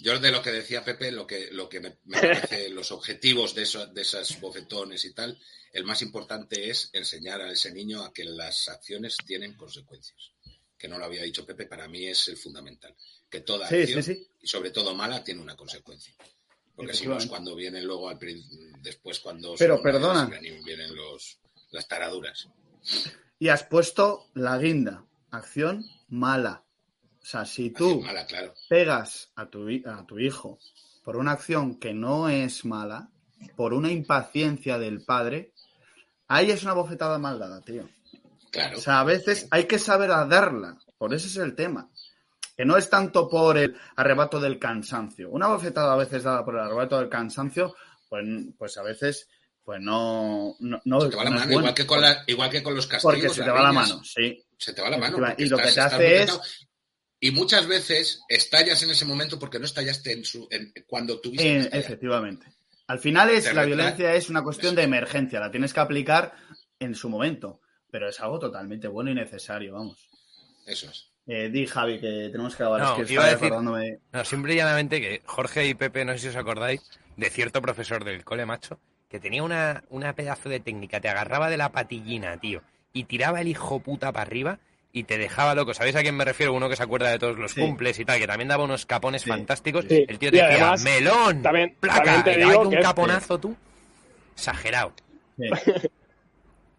Yo 0.00 0.18
de 0.18 0.30
lo 0.30 0.42
que 0.42 0.50
decía 0.50 0.84
Pepe, 0.84 1.12
lo 1.12 1.26
que, 1.26 1.50
lo 1.52 1.68
que 1.68 1.80
me, 1.80 1.90
parece 1.90 2.68
los 2.70 2.90
objetivos 2.90 3.54
de, 3.54 3.62
eso, 3.62 3.86
de 3.86 4.02
esas 4.02 4.40
bofetones 4.40 5.04
y 5.04 5.12
tal, 5.12 5.38
el 5.72 5.84
más 5.84 6.02
importante 6.02 6.70
es 6.70 6.90
enseñar 6.92 7.40
a 7.40 7.52
ese 7.52 7.72
niño 7.72 8.02
a 8.02 8.12
que 8.12 8.24
las 8.24 8.68
acciones 8.68 9.16
tienen 9.26 9.54
consecuencias. 9.54 10.32
Que 10.78 10.88
no 10.88 10.98
lo 10.98 11.04
había 11.04 11.22
dicho 11.22 11.44
Pepe, 11.44 11.66
para 11.66 11.86
mí 11.86 12.06
es 12.06 12.28
el 12.28 12.38
fundamental. 12.38 12.96
Que 13.28 13.40
toda 13.40 13.66
acción, 13.66 14.28
y 14.40 14.46
sobre 14.46 14.70
todo 14.70 14.94
mala, 14.94 15.22
tiene 15.22 15.42
una 15.42 15.56
consecuencia. 15.56 16.14
Porque 16.74 16.94
si 16.94 17.06
no 17.06 17.18
es 17.18 17.26
cuando 17.26 17.54
vienen 17.54 17.84
luego 17.84 18.08
al 18.08 18.18
después 18.80 19.20
cuando 19.20 19.54
Pero 19.58 19.82
perdona. 19.82 20.26
vienen 20.64 20.94
los, 20.96 21.38
las 21.72 21.86
taraduras. 21.86 22.48
Y 23.38 23.48
has 23.48 23.64
puesto 23.64 24.30
la 24.34 24.56
guinda. 24.56 25.06
Acción 25.30 25.84
mala. 26.08 26.64
O 27.22 27.26
sea, 27.26 27.44
si 27.44 27.70
tú 27.70 28.02
pegas 28.68 29.30
a 29.36 29.46
tu, 29.46 29.68
a 29.86 30.06
tu 30.06 30.18
hijo 30.18 30.58
por 31.04 31.16
una 31.16 31.32
acción 31.32 31.78
que 31.78 31.92
no 31.92 32.28
es 32.28 32.64
mala, 32.64 33.10
por 33.56 33.74
una 33.74 33.90
impaciencia 33.90 34.78
del 34.78 35.04
padre, 35.04 35.52
ahí 36.28 36.50
es 36.50 36.62
una 36.62 36.72
bofetada 36.72 37.18
mal 37.18 37.38
dada, 37.38 37.60
tío. 37.60 37.88
Claro. 38.50 38.78
O 38.78 38.80
sea, 38.80 39.00
a 39.00 39.04
veces 39.04 39.46
hay 39.50 39.64
que 39.64 39.78
saber 39.78 40.10
darla. 40.10 40.78
Por 40.98 41.14
eso 41.14 41.26
es 41.26 41.36
el 41.36 41.54
tema. 41.54 41.90
Que 42.56 42.64
no 42.64 42.76
es 42.76 42.90
tanto 42.90 43.28
por 43.28 43.56
el 43.56 43.76
arrebato 43.96 44.40
del 44.40 44.58
cansancio. 44.58 45.30
Una 45.30 45.48
bofetada 45.48 45.94
a 45.94 45.96
veces 45.96 46.24
dada 46.24 46.44
por 46.44 46.54
el 46.54 46.60
arrebato 46.60 46.98
del 46.98 47.08
cansancio, 47.08 47.74
pues, 48.08 48.24
pues 48.58 48.76
a 48.76 48.82
veces 48.82 49.28
pues 49.64 49.80
no, 49.80 50.56
no, 50.58 51.00
se 51.00 51.10
te 51.10 51.16
va 51.16 51.24
la 51.24 51.30
mano, 51.30 51.52
igual 51.52 51.74
que, 51.74 51.86
con 51.86 52.00
la, 52.00 52.24
igual 52.26 52.50
que 52.50 52.62
con 52.62 52.74
los 52.74 52.86
castigos. 52.86 53.14
Porque 53.14 53.28
se 53.28 53.44
te 53.44 53.50
va 53.50 53.62
la 53.62 53.72
mano, 53.72 54.02
sí. 54.02 54.42
Se 54.58 54.72
te 54.72 54.82
va 54.82 54.90
la 54.90 54.98
mano. 54.98 55.18
Y 55.38 55.46
lo 55.46 55.58
que 55.58 55.70
te 55.70 55.80
hace 55.80 56.22
es 56.22 56.68
y 57.20 57.30
muchas 57.32 57.66
veces 57.66 58.22
estallas 58.28 58.82
en 58.82 58.90
ese 58.90 59.04
momento 59.04 59.38
porque 59.38 59.58
no 59.58 59.66
estallaste 59.66 60.12
en 60.12 60.24
su, 60.24 60.48
cuando 60.86 61.20
tuviste. 61.20 61.68
efectivamente. 61.78 62.46
Al 62.86 62.98
final 62.98 63.30
es 63.30 63.52
la 63.54 63.64
violencia 63.64 64.14
es 64.14 64.30
una 64.30 64.42
cuestión 64.42 64.74
de 64.74 64.82
emergencia, 64.82 65.38
la 65.38 65.50
tienes 65.50 65.72
que 65.72 65.80
aplicar 65.80 66.34
en 66.80 66.94
su 66.94 67.08
momento, 67.08 67.60
pero 67.90 68.08
es 68.08 68.18
algo 68.20 68.38
totalmente 68.38 68.88
bueno 68.88 69.10
y 69.10 69.14
necesario, 69.14 69.74
vamos. 69.74 70.08
Eso 70.66 70.90
es. 70.90 71.10
Eh, 71.26 71.50
di 71.50 71.66
Javi 71.66 72.00
que 72.00 72.30
tenemos 72.32 72.56
que 72.56 72.62
acabar. 72.64 72.80
No, 72.80 72.96
es 73.00 73.06
que 73.06 73.12
iba 73.12 73.24
a 73.24 73.36
decir, 73.36 73.52
no, 73.52 74.24
simple 74.24 74.54
y 74.54 74.56
llanamente 74.56 75.00
que 75.00 75.22
Jorge 75.26 75.66
y 75.66 75.74
Pepe, 75.74 76.04
no 76.04 76.12
sé 76.14 76.18
si 76.18 76.28
os 76.28 76.36
acordáis, 76.36 76.80
de 77.16 77.30
cierto 77.30 77.62
profesor 77.62 78.04
del 78.04 78.24
cole 78.24 78.46
macho, 78.46 78.80
que 79.08 79.20
tenía 79.20 79.42
una, 79.42 79.84
una 79.90 80.14
pedazo 80.14 80.48
de 80.48 80.58
técnica, 80.58 81.00
te 81.00 81.08
agarraba 81.08 81.50
de 81.50 81.58
la 81.58 81.70
patillina, 81.70 82.36
tío, 82.38 82.62
y 82.92 83.04
tiraba 83.04 83.40
el 83.40 83.48
hijo 83.48 83.78
puta 83.80 84.10
para 84.10 84.26
arriba 84.26 84.58
y 84.92 85.04
te 85.04 85.18
dejaba 85.18 85.54
loco. 85.54 85.74
¿Sabéis 85.74 85.96
a 85.96 86.02
quién 86.02 86.16
me 86.16 86.24
refiero? 86.24 86.52
Uno 86.52 86.68
que 86.68 86.76
se 86.76 86.82
acuerda 86.82 87.10
de 87.10 87.18
todos 87.18 87.38
los 87.38 87.54
cumples 87.54 87.98
y 87.98 88.04
tal, 88.04 88.18
que 88.18 88.26
también 88.26 88.48
daba 88.48 88.64
unos 88.64 88.86
capones 88.86 89.24
fantásticos. 89.24 89.86
El 89.88 90.18
tío 90.18 90.30
te 90.30 90.42
decía, 90.42 90.74
melón, 90.82 91.42
también, 91.42 91.76
placa, 91.78 92.24
te 92.24 92.36
digo 92.36 92.60
un 92.60 92.74
caponazo 92.76 93.38
tú. 93.38 93.56
Exagerado. 94.34 94.92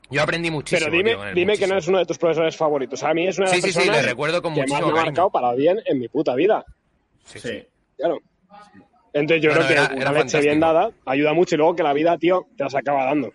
Yo 0.10 0.22
aprendí 0.22 0.52
muchísimo. 0.52 0.92
Pero 0.92 1.16
dime, 1.16 1.34
dime 1.34 1.58
que 1.58 1.68
no 1.68 1.78
es 1.78 1.88
uno 1.88 2.00
de 2.00 2.06
tus 2.06 2.18
profesores 2.18 2.58
favoritos. 2.58 3.02
A 3.04 3.14
mí 3.14 3.28
es 3.28 3.38
una 3.38 3.50
de 3.50 3.56
las 3.56 3.64
sí, 3.64 3.72
sí, 3.72 3.82
sí, 3.82 3.90
le 3.90 4.02
recuerdo 4.02 4.42
con 4.42 4.54
que 4.54 4.66
más 4.68 4.82
me 4.82 4.90
ha 4.90 5.04
marcado 5.04 5.30
para 5.30 5.54
bien 5.54 5.80
en 5.86 6.00
mi 6.00 6.10
puta 6.10 6.36
vida. 6.36 6.66
Sí, 7.24 7.40
sí. 7.40 7.64
Claro. 7.98 8.20
Entonces 9.14 9.44
yo 9.44 9.52
creo 9.52 9.68
que 9.68 9.96
una 9.96 10.12
leche 10.12 10.40
bien 10.42 10.60
dada 10.60 10.92
ayuda 11.06 11.34
mucho 11.34 11.56
y 11.56 11.58
luego 11.58 11.76
que 11.76 11.84
la 11.84 11.94
vida, 11.94 12.18
tío, 12.18 12.48
te 12.58 12.64
las 12.64 12.76
acaba 12.76 13.06
dando. 13.06 13.32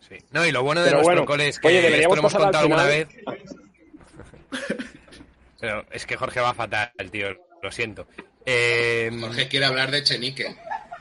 Sí. 0.00 0.16
No, 0.30 0.46
y 0.46 0.52
lo 0.52 0.62
bueno 0.62 0.82
de 0.82 0.90
Pero 0.90 1.02
nuestro 1.02 1.24
cole 1.24 1.48
es 1.48 1.58
que 1.58 1.68
oye, 1.68 2.00
esto 2.00 2.14
lo 2.14 2.20
hemos 2.20 2.34
contado 2.34 2.58
alguna 2.58 2.84
vez. 2.84 3.08
Pero 5.60 5.86
es 5.90 6.06
que 6.06 6.16
Jorge 6.16 6.40
va 6.40 6.54
fatal, 6.54 6.90
tío. 7.10 7.28
Lo 7.62 7.70
siento. 7.70 8.06
Eh... 8.44 9.10
Jorge 9.20 9.48
quiere 9.48 9.66
hablar 9.66 9.90
de 9.90 10.02
Chenique. 10.02 10.56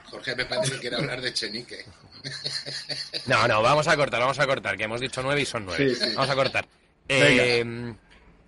Jorge 0.05 0.35
me 0.35 0.45
parece 0.45 0.73
que 0.73 0.79
quiere 0.79 0.97
hablar 0.97 1.21
de 1.21 1.33
Chenique. 1.33 1.85
No, 3.25 3.47
no, 3.47 3.63
vamos 3.63 3.87
a 3.87 3.97
cortar, 3.97 4.19
vamos 4.19 4.37
a 4.37 4.45
cortar, 4.45 4.77
que 4.77 4.83
hemos 4.83 5.01
dicho 5.01 5.23
nueve 5.23 5.41
y 5.41 5.45
son 5.45 5.65
nueve. 5.65 5.95
Vamos 6.15 6.29
a 6.29 6.35
cortar. 6.35 6.67
Eh, 7.07 7.93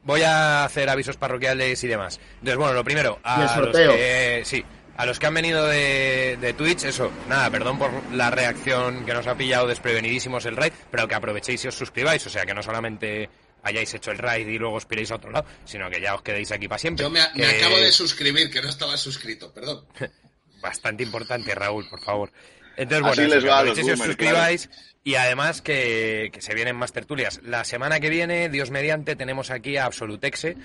voy 0.03 0.21
a 0.21 0.65
hacer 0.65 0.89
avisos 0.89 1.17
parroquiales 1.17 1.83
y 1.83 1.87
demás. 1.87 2.19
Entonces, 2.33 2.57
bueno, 2.57 2.73
lo 2.73 2.83
primero, 2.83 3.19
a 3.23 3.59
los 3.59 3.75
que, 3.75 4.41
sí, 4.45 4.63
a 4.97 5.05
los 5.05 5.19
que 5.19 5.25
han 5.25 5.33
venido 5.33 5.65
de, 5.65 6.37
de, 6.39 6.53
Twitch, 6.53 6.83
eso, 6.83 7.11
nada, 7.27 7.49
perdón 7.49 7.79
por 7.79 7.91
la 8.13 8.29
reacción 8.29 9.05
que 9.05 9.13
nos 9.13 9.27
ha 9.27 9.35
pillado 9.35 9.67
desprevenidísimos 9.67 10.45
el 10.45 10.55
raid, 10.55 10.73
pero 10.91 11.07
que 11.07 11.15
aprovechéis 11.15 11.65
y 11.65 11.67
os 11.67 11.75
suscribáis, 11.75 12.25
o 12.27 12.29
sea, 12.29 12.45
que 12.45 12.53
no 12.53 12.61
solamente 12.61 13.29
hayáis 13.63 13.93
hecho 13.93 14.11
el 14.11 14.17
raid 14.17 14.47
y 14.47 14.57
luego 14.57 14.75
os 14.75 14.85
piréis 14.85 15.11
a 15.11 15.15
otro 15.15 15.31
lado, 15.31 15.47
sino 15.65 15.89
que 15.89 15.99
ya 15.99 16.15
os 16.15 16.21
quedéis 16.21 16.51
aquí 16.51 16.67
para 16.67 16.79
siempre. 16.79 17.03
Yo 17.03 17.09
me, 17.09 17.21
acabo 17.21 17.77
de 17.77 17.91
suscribir, 17.91 18.51
que 18.51 18.61
no 18.61 18.69
estaba 18.69 18.97
suscrito, 18.97 19.51
perdón. 19.53 19.85
Bastante 20.61 21.03
importante, 21.03 21.53
Raúl, 21.55 21.87
por 21.89 22.03
favor. 22.03 22.31
Entonces, 22.77 23.01
bueno, 23.01 23.35
les 23.35 23.45
va 23.45 23.61
os 23.61 23.99
suscribáis 23.99 24.69
y 25.03 25.15
además 25.15 25.61
que, 25.61 26.29
que, 26.33 26.41
se 26.41 26.55
vienen 26.55 26.75
más 26.75 26.91
tertulias. 26.91 27.41
La 27.43 27.63
semana 27.65 27.99
que 27.99 28.09
viene, 28.09 28.49
Dios 28.49 28.71
mediante, 28.71 29.15
tenemos 29.15 29.51
aquí 29.51 29.77
a 29.77 29.85
Absolutexe, 29.85 30.57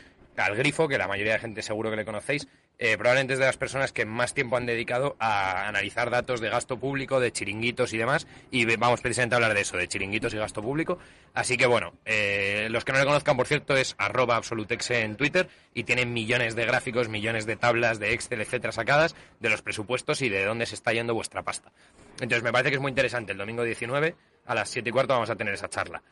al 0.44 0.56
Grifo, 0.56 0.88
que 0.88 0.98
la 0.98 1.08
mayoría 1.08 1.34
de 1.34 1.38
gente 1.38 1.62
seguro 1.62 1.90
que 1.90 1.96
le 1.96 2.04
conocéis, 2.04 2.48
eh, 2.78 2.96
probablemente 2.96 3.32
es 3.32 3.38
de 3.40 3.46
las 3.46 3.56
personas 3.56 3.92
que 3.92 4.04
más 4.04 4.34
tiempo 4.34 4.56
han 4.56 4.66
dedicado 4.66 5.16
a 5.18 5.66
analizar 5.66 6.10
datos 6.10 6.40
de 6.40 6.48
gasto 6.48 6.78
público, 6.78 7.18
de 7.18 7.32
chiringuitos 7.32 7.92
y 7.92 7.98
demás, 7.98 8.26
y 8.50 8.64
vamos 8.76 9.00
precisamente 9.00 9.34
a 9.34 9.38
hablar 9.38 9.54
de 9.54 9.62
eso, 9.62 9.76
de 9.76 9.88
chiringuitos 9.88 10.32
y 10.34 10.36
gasto 10.36 10.62
público. 10.62 10.98
Así 11.34 11.56
que 11.56 11.66
bueno, 11.66 11.94
eh, 12.04 12.68
los 12.70 12.84
que 12.84 12.92
no 12.92 12.98
le 12.98 13.04
conozcan, 13.04 13.36
por 13.36 13.46
cierto, 13.46 13.76
es 13.76 13.96
arroba 13.98 14.36
absolutexe 14.36 15.02
en 15.02 15.16
Twitter 15.16 15.48
y 15.74 15.84
tienen 15.84 16.12
millones 16.12 16.54
de 16.54 16.66
gráficos, 16.66 17.08
millones 17.08 17.46
de 17.46 17.56
tablas 17.56 17.98
de 17.98 18.12
Excel, 18.12 18.40
etcétera, 18.40 18.72
sacadas 18.72 19.16
de 19.40 19.50
los 19.50 19.62
presupuestos 19.62 20.22
y 20.22 20.28
de 20.28 20.44
dónde 20.44 20.66
se 20.66 20.76
está 20.76 20.92
yendo 20.92 21.14
vuestra 21.14 21.42
pasta. 21.42 21.72
Entonces 22.20 22.42
me 22.42 22.52
parece 22.52 22.70
que 22.70 22.76
es 22.76 22.82
muy 22.82 22.90
interesante. 22.90 23.32
El 23.32 23.38
domingo 23.38 23.64
19 23.64 24.14
a 24.46 24.54
las 24.54 24.70
7 24.70 24.88
y 24.88 24.92
cuarto 24.92 25.14
vamos 25.14 25.30
a 25.30 25.36
tener 25.36 25.54
esa 25.54 25.68
charla. 25.68 26.02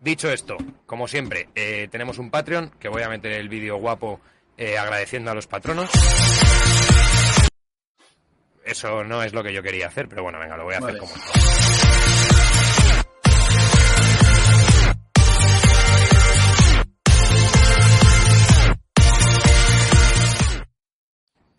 Dicho 0.00 0.32
esto, 0.32 0.56
como 0.86 1.06
siempre, 1.06 1.50
eh, 1.54 1.86
tenemos 1.90 2.16
un 2.16 2.30
Patreon, 2.30 2.70
que 2.80 2.88
voy 2.88 3.02
a 3.02 3.10
meter 3.10 3.32
el 3.32 3.50
vídeo 3.50 3.76
guapo 3.76 4.18
eh, 4.56 4.78
agradeciendo 4.78 5.30
a 5.30 5.34
los 5.34 5.46
patronos. 5.46 5.90
Eso 8.64 9.04
no 9.04 9.22
es 9.22 9.34
lo 9.34 9.42
que 9.42 9.52
yo 9.52 9.62
quería 9.62 9.88
hacer, 9.88 10.08
pero 10.08 10.22
bueno, 10.22 10.38
venga, 10.38 10.56
lo 10.56 10.64
voy 10.64 10.74
a 10.74 10.78
hacer 10.78 10.96
como 10.96 11.12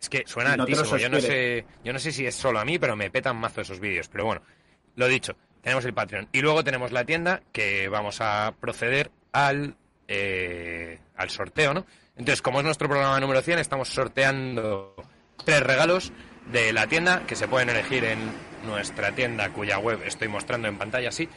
Es 0.00 0.08
que 0.08 0.24
suena 0.26 0.54
altísimo. 0.54 0.96
Yo 0.96 1.08
no, 1.08 1.20
sé, 1.20 1.64
yo 1.84 1.92
no 1.92 2.00
sé 2.00 2.10
si 2.10 2.26
es 2.26 2.34
solo 2.34 2.58
a 2.58 2.64
mí, 2.64 2.80
pero 2.80 2.96
me 2.96 3.08
petan 3.08 3.36
mazo 3.36 3.60
esos 3.60 3.78
vídeos. 3.78 4.08
Pero 4.08 4.24
bueno, 4.24 4.42
lo 4.96 5.06
dicho, 5.06 5.36
tenemos 5.62 5.84
el 5.84 5.94
Patreon. 5.94 6.28
Y 6.32 6.42
luego 6.42 6.62
tenemos 6.62 6.92
la 6.92 7.04
tienda 7.04 7.42
que 7.52 7.88
vamos 7.88 8.20
a 8.20 8.54
proceder 8.60 9.10
al, 9.32 9.76
eh, 10.08 10.98
al 11.16 11.30
sorteo, 11.30 11.72
¿no? 11.72 11.86
Entonces, 12.16 12.42
como 12.42 12.58
es 12.58 12.64
nuestro 12.64 12.88
programa 12.88 13.18
número 13.20 13.40
100, 13.40 13.58
estamos 13.58 13.88
sorteando 13.88 14.94
tres 15.44 15.62
regalos 15.62 16.12
de 16.50 16.72
la 16.72 16.86
tienda 16.86 17.24
que 17.26 17.36
se 17.36 17.48
pueden 17.48 17.70
elegir 17.70 18.04
en 18.04 18.18
nuestra 18.66 19.14
tienda, 19.14 19.50
cuya 19.50 19.78
web 19.78 20.02
estoy 20.04 20.28
mostrando 20.28 20.68
en 20.68 20.76
pantalla, 20.76 21.10
sí. 21.10 21.28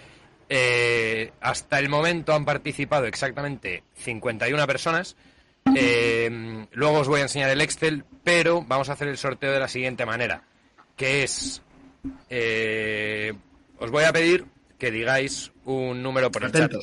Eh, 0.50 1.32
hasta 1.42 1.80
el 1.80 1.90
momento 1.90 2.34
han 2.34 2.46
participado 2.46 3.06
exactamente 3.06 3.84
51 3.96 4.68
personas. 4.68 5.16
Eh, 5.76 6.68
luego 6.74 7.00
os 7.00 7.08
voy 7.08 7.22
a 7.22 7.24
enseñar 7.24 7.50
el 7.50 7.62
Excel, 7.62 8.04
pero 8.24 8.64
vamos 8.64 8.90
a 8.90 8.94
hacer 8.94 9.08
el 9.08 9.18
sorteo 9.18 9.52
de 9.52 9.60
la 9.60 9.68
siguiente 9.68 10.06
manera, 10.06 10.44
que 10.96 11.24
es... 11.24 11.62
Eh, 12.30 13.34
os 13.80 13.92
voy 13.92 14.04
a 14.04 14.14
pedir 14.14 14.46
que 14.78 14.92
digáis 14.92 15.52
un 15.64 16.04
número 16.04 16.32
por 16.32 16.44
el 16.44 16.52
chat 16.52 16.74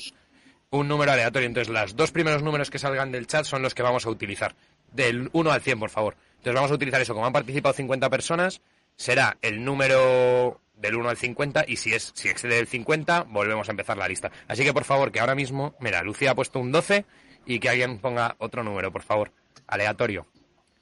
un 0.72 0.88
número 0.88 1.12
aleatorio. 1.12 1.46
Entonces, 1.46 1.72
los 1.72 1.94
dos 1.94 2.10
primeros 2.10 2.42
números 2.42 2.70
que 2.70 2.78
salgan 2.78 3.12
del 3.12 3.26
chat 3.26 3.44
son 3.44 3.62
los 3.62 3.74
que 3.74 3.82
vamos 3.82 4.06
a 4.06 4.10
utilizar. 4.10 4.56
Del 4.90 5.28
1 5.32 5.52
al 5.52 5.60
100, 5.60 5.78
por 5.78 5.90
favor. 5.90 6.16
Entonces, 6.38 6.54
vamos 6.54 6.70
a 6.70 6.74
utilizar 6.74 7.00
eso. 7.00 7.14
Como 7.14 7.26
han 7.26 7.32
participado 7.32 7.74
50 7.74 8.10
personas, 8.10 8.62
será 8.96 9.36
el 9.42 9.64
número 9.64 10.60
del 10.74 10.96
1 10.96 11.10
al 11.10 11.16
50 11.16 11.66
y 11.68 11.76
si, 11.76 11.94
es, 11.94 12.10
si 12.14 12.28
excede 12.28 12.58
el 12.58 12.66
50, 12.66 13.24
volvemos 13.24 13.68
a 13.68 13.70
empezar 13.70 13.98
la 13.98 14.08
lista. 14.08 14.32
Así 14.48 14.64
que, 14.64 14.72
por 14.72 14.84
favor, 14.84 15.12
que 15.12 15.20
ahora 15.20 15.34
mismo, 15.34 15.76
mira, 15.78 16.02
Lucía 16.02 16.32
ha 16.32 16.34
puesto 16.34 16.58
un 16.58 16.72
12 16.72 17.04
y 17.46 17.60
que 17.60 17.68
alguien 17.68 17.98
ponga 17.98 18.34
otro 18.38 18.64
número, 18.64 18.90
por 18.90 19.02
favor. 19.02 19.30
Aleatorio. 19.66 20.26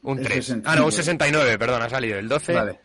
Un 0.03 0.23
3. 0.23 0.57
Ah, 0.65 0.77
no, 0.77 0.87
un 0.87 0.93
69, 0.93 1.59
perdón, 1.59 1.83
ha 1.83 1.91
salido 1.91 2.17
el 2.19 2.29
12. 2.29 2.55
Vale. 2.55 2.81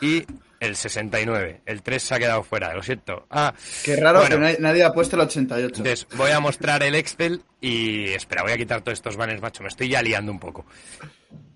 Y 0.00 0.24
el 0.64 0.76
69. 0.76 1.62
El 1.66 1.82
3 1.82 2.02
se 2.02 2.14
ha 2.14 2.18
quedado 2.18 2.42
fuera, 2.42 2.74
lo 2.74 2.82
siento. 2.82 3.26
Ah, 3.30 3.54
Qué 3.84 3.96
raro 3.96 4.22
que 4.24 4.56
nadie 4.58 4.84
ha 4.84 4.92
puesto 4.92 5.16
el 5.16 5.22
88. 5.22 5.66
Entonces, 5.66 6.06
voy 6.16 6.30
a 6.30 6.40
mostrar 6.40 6.82
el 6.82 6.94
Excel 6.94 7.42
y. 7.60 8.08
Espera, 8.08 8.42
voy 8.42 8.52
a 8.52 8.56
quitar 8.56 8.82
todos 8.82 8.98
estos 8.98 9.16
banners, 9.16 9.40
macho. 9.40 9.62
Me 9.62 9.68
estoy 9.68 9.88
ya 9.88 10.02
liando 10.02 10.32
un 10.32 10.40
poco. 10.40 10.66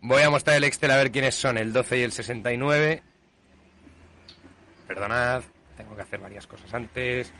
Voy 0.00 0.22
a 0.22 0.30
mostrar 0.30 0.56
el 0.56 0.64
Excel 0.64 0.90
a 0.90 0.96
ver 0.96 1.10
quiénes 1.10 1.34
son 1.34 1.58
el 1.58 1.72
12 1.72 1.98
y 1.98 2.02
el 2.02 2.12
69. 2.12 3.02
Perdonad, 4.86 5.42
tengo 5.76 5.94
que 5.96 6.02
hacer 6.02 6.20
varias 6.20 6.46
cosas 6.46 6.72
antes. 6.72 7.32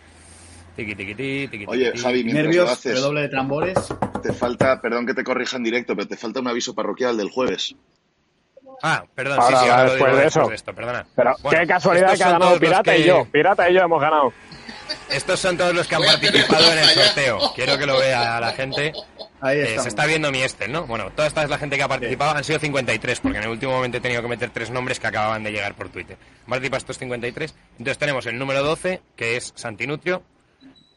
Tiki, 0.77 0.95
tiki, 0.95 1.15
tiki, 1.49 1.65
Oye, 1.67 1.93
Javi, 1.97 2.23
Nervios, 2.23 2.67
lo 2.67 2.71
haces, 2.71 3.01
doble 3.01 3.23
de 3.23 3.29
tambores. 3.31 3.77
Te 4.23 4.33
falta, 4.33 4.81
perdón 4.81 5.07
que 5.07 5.15
te 5.15 5.25
corrija 5.25 5.57
en 5.57 5.65
directo, 5.65 5.97
pero 5.97 6.07
te 6.07 6.17
falta 6.17 6.39
un 6.39 6.47
aviso 6.47 6.73
parroquial 6.75 7.17
del 7.17 7.31
jueves. 7.31 7.75
Ah, 8.83 9.05
perdón, 9.15 9.41
sí, 9.43 9.55
sí, 9.61 9.69
ahora 9.69 9.85
lo 9.85 9.95
digo 9.95 10.17
de 10.17 10.27
eso. 10.27 10.49
De 10.49 10.55
esto, 10.55 10.75
perdona. 10.75 11.07
Pero 11.15 11.35
qué 11.51 11.67
casualidad 11.67 12.17
que 12.17 12.25
ha 12.25 12.33
ganado 12.33 12.59
Pirata 12.59 12.97
y 12.97 13.05
yo. 13.05 13.25
Pirata 13.31 13.71
y 13.71 13.75
yo 13.75 13.81
hemos 13.81 14.01
ganado. 14.01 14.33
Estos 15.11 15.41
son 15.41 15.57
todos 15.57 15.75
los 15.75 15.87
que 15.87 15.95
han 15.97 16.03
participado 16.03 16.73
en 16.73 16.79
el 16.79 16.89
sorteo. 16.89 17.39
Quiero 17.55 17.79
que 17.79 17.87
lo 17.87 17.99
vea 17.99 18.41
la 18.41 18.53
gente. 18.53 18.93
Ahí 19.41 19.59
eh, 19.59 19.79
se 19.79 19.89
está 19.89 20.07
viendo 20.07 20.31
mi 20.31 20.43
este, 20.43 20.69
¿no? 20.69 20.87
Bueno, 20.87 21.11
toda 21.15 21.29
esta 21.29 21.43
es 21.45 21.51
la 21.51 21.59
gente 21.59 21.77
que 21.77 21.83
ha 21.83 21.89
participado. 21.89 22.37
Han 22.37 22.45
sido 22.45 22.59
53, 22.59 23.21
porque 23.21 23.39
en 23.39 23.45
el 23.45 23.51
último 23.51 23.73
momento 23.73 23.99
he 23.99 24.01
tenido 24.01 24.23
que 24.23 24.29
meter 24.29 24.51
tres 24.51 24.71
nombres 24.71 24.99
que 24.99 25.07
acababan 25.07 25.43
de 25.45 25.53
llegar 25.53 25.75
por 25.75 25.89
Twitter. 25.89 26.17
Han 26.45 26.51
participado 26.51 26.79
estos 26.79 26.99
53. 26.99 27.55
Entonces 27.73 27.99
tenemos 27.99 28.27
el 28.27 28.39
número 28.39 28.63
12, 28.63 29.01
que 29.17 29.37
es 29.37 29.53
Santinutrio. 29.57 30.23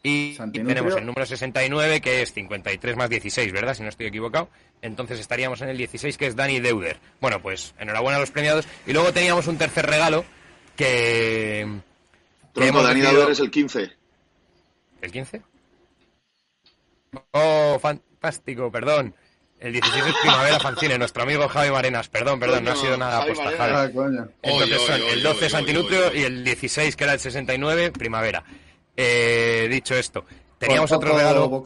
Y, 0.04 0.36
tenemos 0.52 0.96
el 0.96 1.06
número 1.06 1.24
69, 1.24 2.00
que 2.00 2.22
es 2.22 2.32
53 2.32 2.96
más 2.96 3.08
16, 3.08 3.52
¿verdad? 3.52 3.74
Si 3.74 3.82
no 3.82 3.88
estoy 3.88 4.06
equivocado. 4.06 4.48
Entonces 4.80 5.20
estaríamos 5.20 5.60
en 5.62 5.68
el 5.68 5.76
16, 5.76 6.18
que 6.18 6.26
es 6.26 6.34
Dani 6.34 6.58
Deuder. 6.58 6.98
Bueno, 7.20 7.40
pues 7.40 7.74
enhorabuena 7.78 8.16
a 8.16 8.20
los 8.20 8.32
premiados. 8.32 8.66
Y 8.84 8.92
luego 8.92 9.12
teníamos 9.12 9.46
un 9.46 9.58
tercer 9.58 9.86
regalo 9.86 10.24
que... 10.76 11.68
Tronco, 12.52 12.82
Dani 12.82 13.00
Deuder 13.00 13.30
es 13.30 13.38
el 13.38 13.50
15. 13.50 13.92
¿El 15.02 15.12
15? 15.12 15.42
Oh, 17.30 17.78
fantástico, 17.80 18.72
perdón. 18.72 19.14
El 19.60 19.72
16 19.74 20.04
es 20.04 20.14
Primavera 20.20 20.58
Fancine, 20.58 20.98
nuestro 20.98 21.22
amigo 21.22 21.46
Javi 21.46 21.70
Marenas. 21.70 22.08
Perdón, 22.08 22.40
perdón, 22.40 22.64
no 22.64 22.72
ha 22.72 22.76
sido 22.76 22.96
nada 22.96 23.22
apuesta, 23.22 23.52
Javi. 23.56 23.96
Ah, 23.96 24.26
Entonces 24.42 24.82
son 24.82 25.00
el 25.00 25.22
12 25.22 25.48
Santinutrio 25.48 26.12
y 26.12 26.24
el 26.24 26.42
16, 26.42 26.96
que 26.96 27.04
era 27.04 27.12
el 27.12 27.20
69, 27.20 27.92
Primavera. 27.92 28.42
Eh, 28.96 29.68
dicho 29.70 29.94
esto, 29.94 30.24
teníamos 30.58 30.92
otro 30.92 31.16
regalo, 31.16 31.64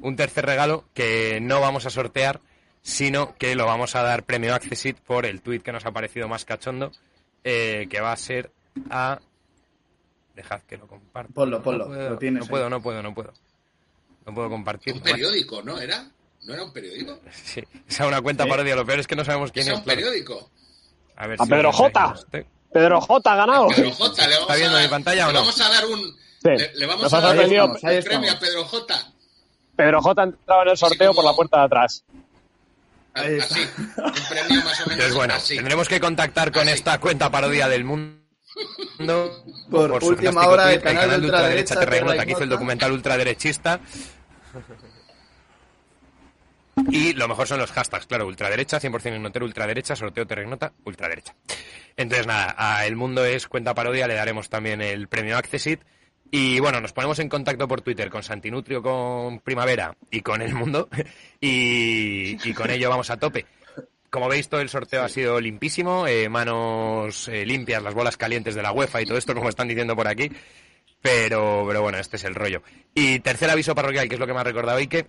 un, 0.00 0.16
tercer 0.16 0.46
regalo 0.46 0.84
que 0.94 1.40
no 1.40 1.60
vamos 1.60 1.86
a 1.86 1.90
sortear, 1.90 2.40
sino 2.82 3.34
que 3.36 3.54
lo 3.54 3.66
vamos 3.66 3.96
a 3.96 4.02
dar 4.02 4.24
premio 4.24 4.54
Accessit 4.54 4.98
por 4.98 5.26
el 5.26 5.42
tweet 5.42 5.60
que 5.60 5.72
nos 5.72 5.84
ha 5.86 5.92
parecido 5.92 6.28
más 6.28 6.44
cachondo, 6.44 6.92
eh, 7.44 7.86
que 7.90 8.00
va 8.00 8.12
a 8.12 8.16
ser 8.16 8.50
a... 8.90 9.20
Dejad 10.34 10.62
que 10.62 10.78
lo 10.78 10.86
comparta. 10.86 11.32
Ponlo, 11.34 11.62
ponlo. 11.62 11.84
No 11.84 11.94
puedo, 11.94 12.10
lo 12.10 12.18
tienes 12.18 12.44
no 12.44 12.48
puedo, 12.48 12.70
no 12.70 12.80
puedo, 12.80 13.02
no 13.02 13.14
puedo. 13.14 13.32
No 14.24 14.34
puedo 14.34 14.48
compartir. 14.48 14.94
Un 14.94 15.00
periódico, 15.00 15.62
¿no 15.62 15.78
era? 15.78 16.08
¿No 16.44 16.54
era 16.54 16.64
un 16.64 16.72
periódico? 16.72 17.18
Sí, 17.32 17.62
es 17.86 18.00
una 18.00 18.22
cuenta 18.22 18.46
parodia. 18.46 18.74
Lo 18.74 18.86
peor 18.86 19.00
es 19.00 19.06
que 19.06 19.16
no 19.16 19.24
sabemos 19.24 19.52
quién 19.52 19.66
es. 19.66 19.72
¿Es 19.72 19.78
un 19.78 19.84
periódico? 19.84 20.50
A, 21.16 21.26
ver 21.26 21.36
a 21.40 21.46
Pedro 21.46 21.72
J. 21.72 22.14
Pedro 22.72 23.00
J 23.00 23.32
ha 23.32 23.36
ganado. 23.36 23.68
Pedro 23.68 23.90
J, 23.92 24.26
le 24.26 24.34
vamos 24.34 24.40
¿Está 24.42 24.54
viendo 24.56 24.76
a 24.76 24.80
dar, 24.80 24.82
mi 24.82 24.90
pantalla 24.90 25.24
o 25.24 25.28
le 25.28 25.32
no? 25.34 25.40
vamos 25.40 25.60
a 25.60 25.68
dar 25.68 25.86
un. 25.86 25.98
Sí. 26.00 26.48
Le, 26.48 26.74
le 26.74 26.86
vamos 26.86 27.02
Nos 27.04 27.12
a 27.12 27.20
dar 27.20 27.30
un, 27.32 27.36
premio 27.38 27.64
estamos. 27.76 27.84
a 28.34 28.38
Pedro 28.40 28.64
J. 28.64 29.12
Pedro 29.76 30.02
J 30.02 30.20
ha 30.20 30.24
entrado 30.24 30.62
en 30.62 30.68
el 30.68 30.76
sorteo 30.76 31.08
como- 31.08 31.14
por 31.16 31.24
la 31.24 31.36
puerta 31.36 31.58
de 31.58 31.64
atrás. 31.64 32.04
Ahí 33.14 33.34
está. 33.36 33.54
Así. 33.54 33.60
Un 33.78 34.12
premio 34.28 34.64
más 34.64 34.80
o 34.80 34.84
menos 34.84 34.90
Entonces, 34.92 35.14
bueno, 35.14 35.34
así. 35.34 35.56
tendremos 35.56 35.88
que 35.88 36.00
contactar 36.00 36.50
con 36.50 36.62
Así. 36.62 36.70
esta 36.72 36.98
cuenta 36.98 37.30
parodia 37.30 37.68
del 37.68 37.84
mundo. 37.84 38.18
Por 39.70 40.00
su 40.00 40.08
última 40.08 40.46
hora, 40.46 40.72
el 40.72 40.80
canal 40.82 41.10
de 41.10 41.18
de 41.18 41.24
ultraderecha, 41.26 41.74
Terranota, 41.78 42.12
Terra 42.12 42.24
que 42.26 42.32
hizo 42.32 42.42
el 42.42 42.48
documental 42.48 42.92
ultraderechista. 42.92 43.80
Y 46.90 47.12
lo 47.14 47.28
mejor 47.28 47.46
son 47.46 47.58
los 47.58 47.72
hashtags, 47.72 48.06
claro, 48.06 48.26
ultraderecha, 48.26 48.80
100% 48.80 49.20
notero, 49.20 49.44
ultraderecha, 49.44 49.96
sorteo 49.96 50.26
terrenota, 50.26 50.72
ultraderecha. 50.84 51.34
Entonces, 51.96 52.26
nada, 52.26 52.54
a 52.56 52.86
El 52.86 52.96
Mundo 52.96 53.24
es 53.24 53.48
cuenta 53.48 53.74
parodia, 53.74 54.08
le 54.08 54.14
daremos 54.14 54.48
también 54.48 54.80
el 54.80 55.08
premio 55.08 55.36
Accessit. 55.36 55.80
Y 56.30 56.60
bueno, 56.60 56.80
nos 56.80 56.94
ponemos 56.94 57.18
en 57.18 57.28
contacto 57.28 57.68
por 57.68 57.82
Twitter 57.82 58.08
con 58.08 58.22
Santinutrio, 58.22 58.82
con 58.82 59.40
Primavera 59.40 59.94
y 60.10 60.22
con 60.22 60.40
El 60.40 60.54
Mundo. 60.54 60.88
Y, 61.40 62.52
con 62.54 62.70
ello 62.70 62.88
vamos 62.88 63.10
a 63.10 63.16
tope. 63.16 63.46
Como 64.08 64.28
veis, 64.28 64.48
todo 64.48 64.60
el 64.60 64.68
sorteo 64.68 65.02
ha 65.02 65.08
sido 65.08 65.40
limpísimo, 65.40 66.06
eh, 66.06 66.28
manos 66.28 67.28
eh, 67.28 67.44
limpias, 67.44 67.82
las 67.82 67.94
bolas 67.94 68.16
calientes 68.16 68.54
de 68.54 68.62
la 68.62 68.72
UEFA 68.72 69.02
y 69.02 69.06
todo 69.06 69.18
esto, 69.18 69.34
como 69.34 69.48
están 69.48 69.68
diciendo 69.68 69.96
por 69.96 70.06
aquí. 70.06 70.30
Pero, 71.02 71.64
pero 71.66 71.82
bueno, 71.82 71.98
este 71.98 72.16
es 72.16 72.24
el 72.24 72.36
rollo. 72.36 72.62
Y 72.94 73.18
tercer 73.18 73.50
aviso 73.50 73.74
parroquial, 73.74 74.08
que 74.08 74.14
es 74.14 74.20
lo 74.20 74.26
que 74.26 74.32
me 74.32 74.38
ha 74.40 74.44
recordado 74.44 74.78
Ike. 74.78 75.06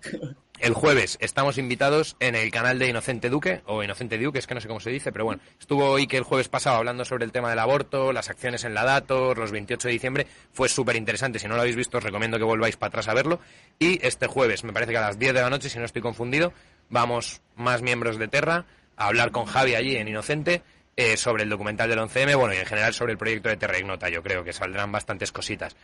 El 0.58 0.74
jueves 0.74 1.18
estamos 1.20 1.56
invitados 1.56 2.16
en 2.20 2.34
el 2.34 2.50
canal 2.50 2.78
de 2.78 2.88
Inocente 2.88 3.30
Duque, 3.30 3.62
o 3.66 3.82
Inocente 3.82 4.18
Duque, 4.18 4.40
es 4.40 4.46
que 4.46 4.54
no 4.54 4.60
sé 4.60 4.66
cómo 4.66 4.80
se 4.80 4.90
dice, 4.90 5.12
pero 5.12 5.24
bueno. 5.24 5.40
Estuvo 5.58 5.96
Ike 5.96 6.16
el 6.16 6.24
jueves 6.24 6.48
pasado 6.48 6.76
hablando 6.76 7.04
sobre 7.04 7.24
el 7.24 7.32
tema 7.32 7.50
del 7.50 7.60
aborto, 7.60 8.12
las 8.12 8.28
acciones 8.28 8.64
en 8.64 8.74
la 8.74 8.84
Datos, 8.84 9.38
los 9.38 9.52
28 9.52 9.86
de 9.86 9.92
diciembre. 9.92 10.26
Fue 10.52 10.68
súper 10.68 10.96
interesante. 10.96 11.38
Si 11.38 11.46
no 11.46 11.54
lo 11.54 11.60
habéis 11.60 11.76
visto, 11.76 11.98
os 11.98 12.04
recomiendo 12.04 12.38
que 12.38 12.44
volváis 12.44 12.76
para 12.76 12.88
atrás 12.88 13.08
a 13.08 13.14
verlo. 13.14 13.38
Y 13.78 14.04
este 14.04 14.26
jueves, 14.26 14.64
me 14.64 14.72
parece 14.72 14.92
que 14.92 14.98
a 14.98 15.02
las 15.02 15.18
10 15.18 15.32
de 15.32 15.40
la 15.42 15.50
noche, 15.50 15.68
si 15.68 15.78
no 15.78 15.84
estoy 15.84 16.02
confundido, 16.02 16.52
vamos 16.88 17.40
más 17.54 17.82
miembros 17.82 18.18
de 18.18 18.26
Terra 18.26 18.66
a 18.96 19.06
hablar 19.06 19.30
con 19.30 19.44
Javi 19.44 19.74
allí 19.74 19.96
en 19.96 20.08
Inocente 20.08 20.62
eh, 20.96 21.16
sobre 21.16 21.42
el 21.44 21.48
documental 21.48 21.88
del 21.88 21.98
11M, 21.98 22.36
bueno, 22.36 22.54
y 22.54 22.58
en 22.58 22.66
general 22.66 22.94
sobre 22.94 23.12
el 23.12 23.18
proyecto 23.18 23.48
de 23.48 23.56
Terra 23.56 23.78
Ignota. 23.78 24.08
Yo 24.08 24.22
creo 24.22 24.44
que 24.44 24.52
saldrán 24.52 24.92
bastantes 24.92 25.32
cositas. 25.32 25.76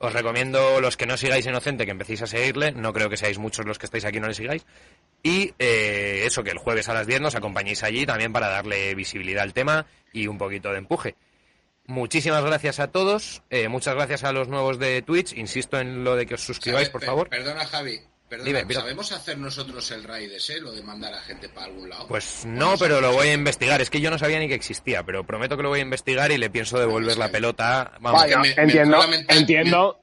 Os 0.00 0.12
recomiendo 0.12 0.80
los 0.80 0.96
que 0.96 1.06
no 1.06 1.16
sigáis 1.16 1.44
Inocente 1.46 1.84
que 1.84 1.90
empecéis 1.90 2.22
a 2.22 2.26
seguirle. 2.28 2.70
No 2.72 2.92
creo 2.92 3.10
que 3.10 3.16
seáis 3.16 3.38
muchos 3.38 3.66
los 3.66 3.78
que 3.78 3.86
estáis 3.86 4.04
aquí 4.04 4.18
y 4.18 4.20
no 4.20 4.28
le 4.28 4.34
sigáis. 4.34 4.64
Y 5.24 5.52
eh, 5.58 6.22
eso, 6.24 6.44
que 6.44 6.50
el 6.50 6.58
jueves 6.58 6.88
a 6.88 6.94
las 6.94 7.06
10 7.08 7.20
nos 7.20 7.34
acompañéis 7.34 7.82
allí 7.82 8.06
también 8.06 8.32
para 8.32 8.46
darle 8.48 8.94
visibilidad 8.94 9.42
al 9.42 9.52
tema 9.54 9.86
y 10.12 10.28
un 10.28 10.38
poquito 10.38 10.70
de 10.70 10.78
empuje. 10.78 11.16
Muchísimas 11.86 12.44
gracias 12.44 12.78
a 12.80 12.88
todos. 12.92 13.42
eh, 13.50 13.66
muchas 13.68 13.94
gracias 13.94 14.22
a 14.22 14.32
los 14.32 14.46
nuevos 14.48 14.78
de 14.78 15.02
Twitch. 15.02 15.32
Insisto 15.32 15.80
en 15.80 16.04
lo 16.04 16.14
de 16.16 16.26
que 16.26 16.34
os 16.34 16.42
suscribáis, 16.42 16.88
¿Sabe- 16.88 16.92
por 16.92 17.04
favor. 17.04 17.28
Perdona, 17.28 17.64
Javi. 17.66 17.98
Perdona, 18.28 18.46
Dime, 18.46 18.64
mira. 18.66 18.80
¿sabemos 18.80 19.10
hacer 19.12 19.38
nosotros 19.38 19.90
el 19.90 20.04
raid 20.04 20.30
ese, 20.32 20.60
lo 20.60 20.72
de 20.72 20.82
mandar 20.82 21.14
a 21.14 21.20
gente 21.22 21.48
para 21.48 21.66
algún 21.66 21.88
lado? 21.88 22.06
Pues 22.08 22.44
no, 22.46 22.74
pero 22.78 23.00
lo 23.00 23.12
voy 23.12 23.28
a 23.28 23.32
investigar. 23.32 23.80
Es 23.80 23.88
que 23.88 24.00
yo 24.02 24.10
no 24.10 24.18
sabía 24.18 24.38
ni 24.38 24.48
que 24.48 24.54
existía, 24.54 25.02
pero 25.02 25.24
prometo 25.24 25.56
que 25.56 25.62
lo 25.62 25.70
voy 25.70 25.78
a 25.78 25.82
investigar 25.82 26.30
y 26.30 26.36
le 26.38 26.50
pienso 26.50 26.78
devolver 26.78 27.16
la 27.16 27.30
pelota. 27.30 27.92
Vamos, 28.00 28.20
Vaya, 28.20 28.38
me- 28.38 28.50
entiendo, 28.56 28.98
entiendo 29.28 29.98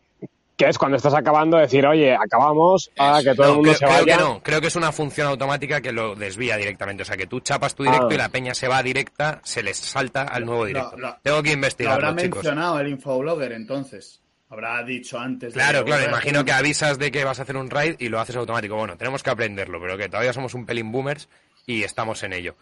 que 0.58 0.70
es 0.70 0.78
cuando 0.78 0.96
estás 0.98 1.14
acabando 1.14 1.58
decir, 1.58 1.86
oye, 1.86 2.16
acabamos, 2.16 2.90
ahora 2.98 3.22
que 3.22 3.36
todo 3.36 3.48
el 3.50 3.54
mundo 3.58 3.70
creo, 3.72 3.74
se 3.78 3.86
creo 3.86 4.06
vaya. 4.06 4.18
que 4.18 4.24
no, 4.24 4.42
creo 4.42 4.62
que 4.62 4.68
es 4.68 4.76
una 4.78 4.92
función 4.94 5.28
automática 5.28 5.82
que 5.82 5.92
lo 5.92 6.16
desvía 6.16 6.56
directamente. 6.58 7.04
O 7.04 7.06
sea, 7.06 7.18
que 7.18 7.28
tú 7.28 7.42
chapas 7.42 7.76
tu 7.76 7.84
directo 7.84 8.08
Ah. 8.10 8.14
y 8.14 8.18
la 8.18 8.30
peña 8.30 8.56
se 8.56 8.68
va 8.70 8.82
directa, 8.82 9.42
se 9.44 9.62
les 9.62 9.78
salta 9.78 10.24
al 10.24 10.46
nuevo 10.46 10.66
directo. 10.66 10.98
lo- 10.98 11.18
Tengo 11.22 11.44
que 11.44 11.50
Lo 11.50 11.54
investigarlo, 11.56 12.08
habrá 12.08 12.22
chicos. 12.24 12.38
mencionado 12.44 12.80
el 12.80 12.88
infoblogger 12.88 13.52
entonces. 13.52 14.22
Habrá 14.56 14.82
dicho 14.84 15.20
antes. 15.20 15.54
de 15.54 15.60
Claro, 15.60 15.84
claro, 15.84 16.06
imagino 16.06 16.46
que 16.46 16.54
avisas 16.54 16.98
de 16.98 17.12
que 17.12 17.26
vas 17.26 17.40
a 17.40 17.42
hacer 17.42 17.58
un 17.58 17.70
raid 17.70 17.96
y 18.00 18.08
lo 18.08 18.22
haces 18.22 18.38
automático. 18.38 18.78
Bueno, 18.78 18.96
tenemos 18.96 19.22
que 19.22 19.30
aprenderlo, 19.30 19.82
pero 19.82 19.98
que 19.98 20.08
todavía 20.08 20.32
somos 20.32 20.54
un 20.54 20.66
pelín 20.66 20.94
boomers 20.94 21.28
y 21.66 21.84
estamos 21.84 22.24
en 22.24 22.32
ello. 22.32 22.56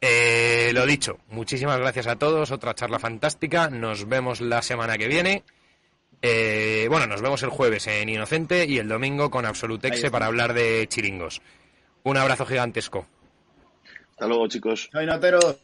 Eh, 0.00 0.70
lo 0.72 0.86
dicho, 0.86 1.18
muchísimas 1.28 1.78
gracias 1.78 2.06
a 2.06 2.16
todos, 2.16 2.50
otra 2.50 2.74
charla 2.74 2.98
fantástica, 2.98 3.68
nos 3.68 4.08
vemos 4.08 4.40
la 4.40 4.62
semana 4.62 4.96
que 4.96 5.06
viene. 5.06 5.44
Eh, 6.22 6.86
bueno, 6.88 7.06
nos 7.06 7.20
vemos 7.20 7.42
el 7.42 7.50
jueves 7.50 7.86
en 7.88 8.08
Inocente 8.08 8.64
y 8.64 8.78
el 8.78 8.88
domingo 8.88 9.30
con 9.30 9.44
Absolutexe 9.44 10.10
para 10.10 10.24
hablar 10.24 10.54
de 10.54 10.86
chiringos. 10.88 11.42
Un 12.04 12.16
abrazo 12.16 12.46
gigantesco. 12.46 13.06
Hasta 14.12 14.26
luego, 14.26 14.48
chicos. 14.48 14.88
Soy 14.90 15.04
notero. 15.04 15.58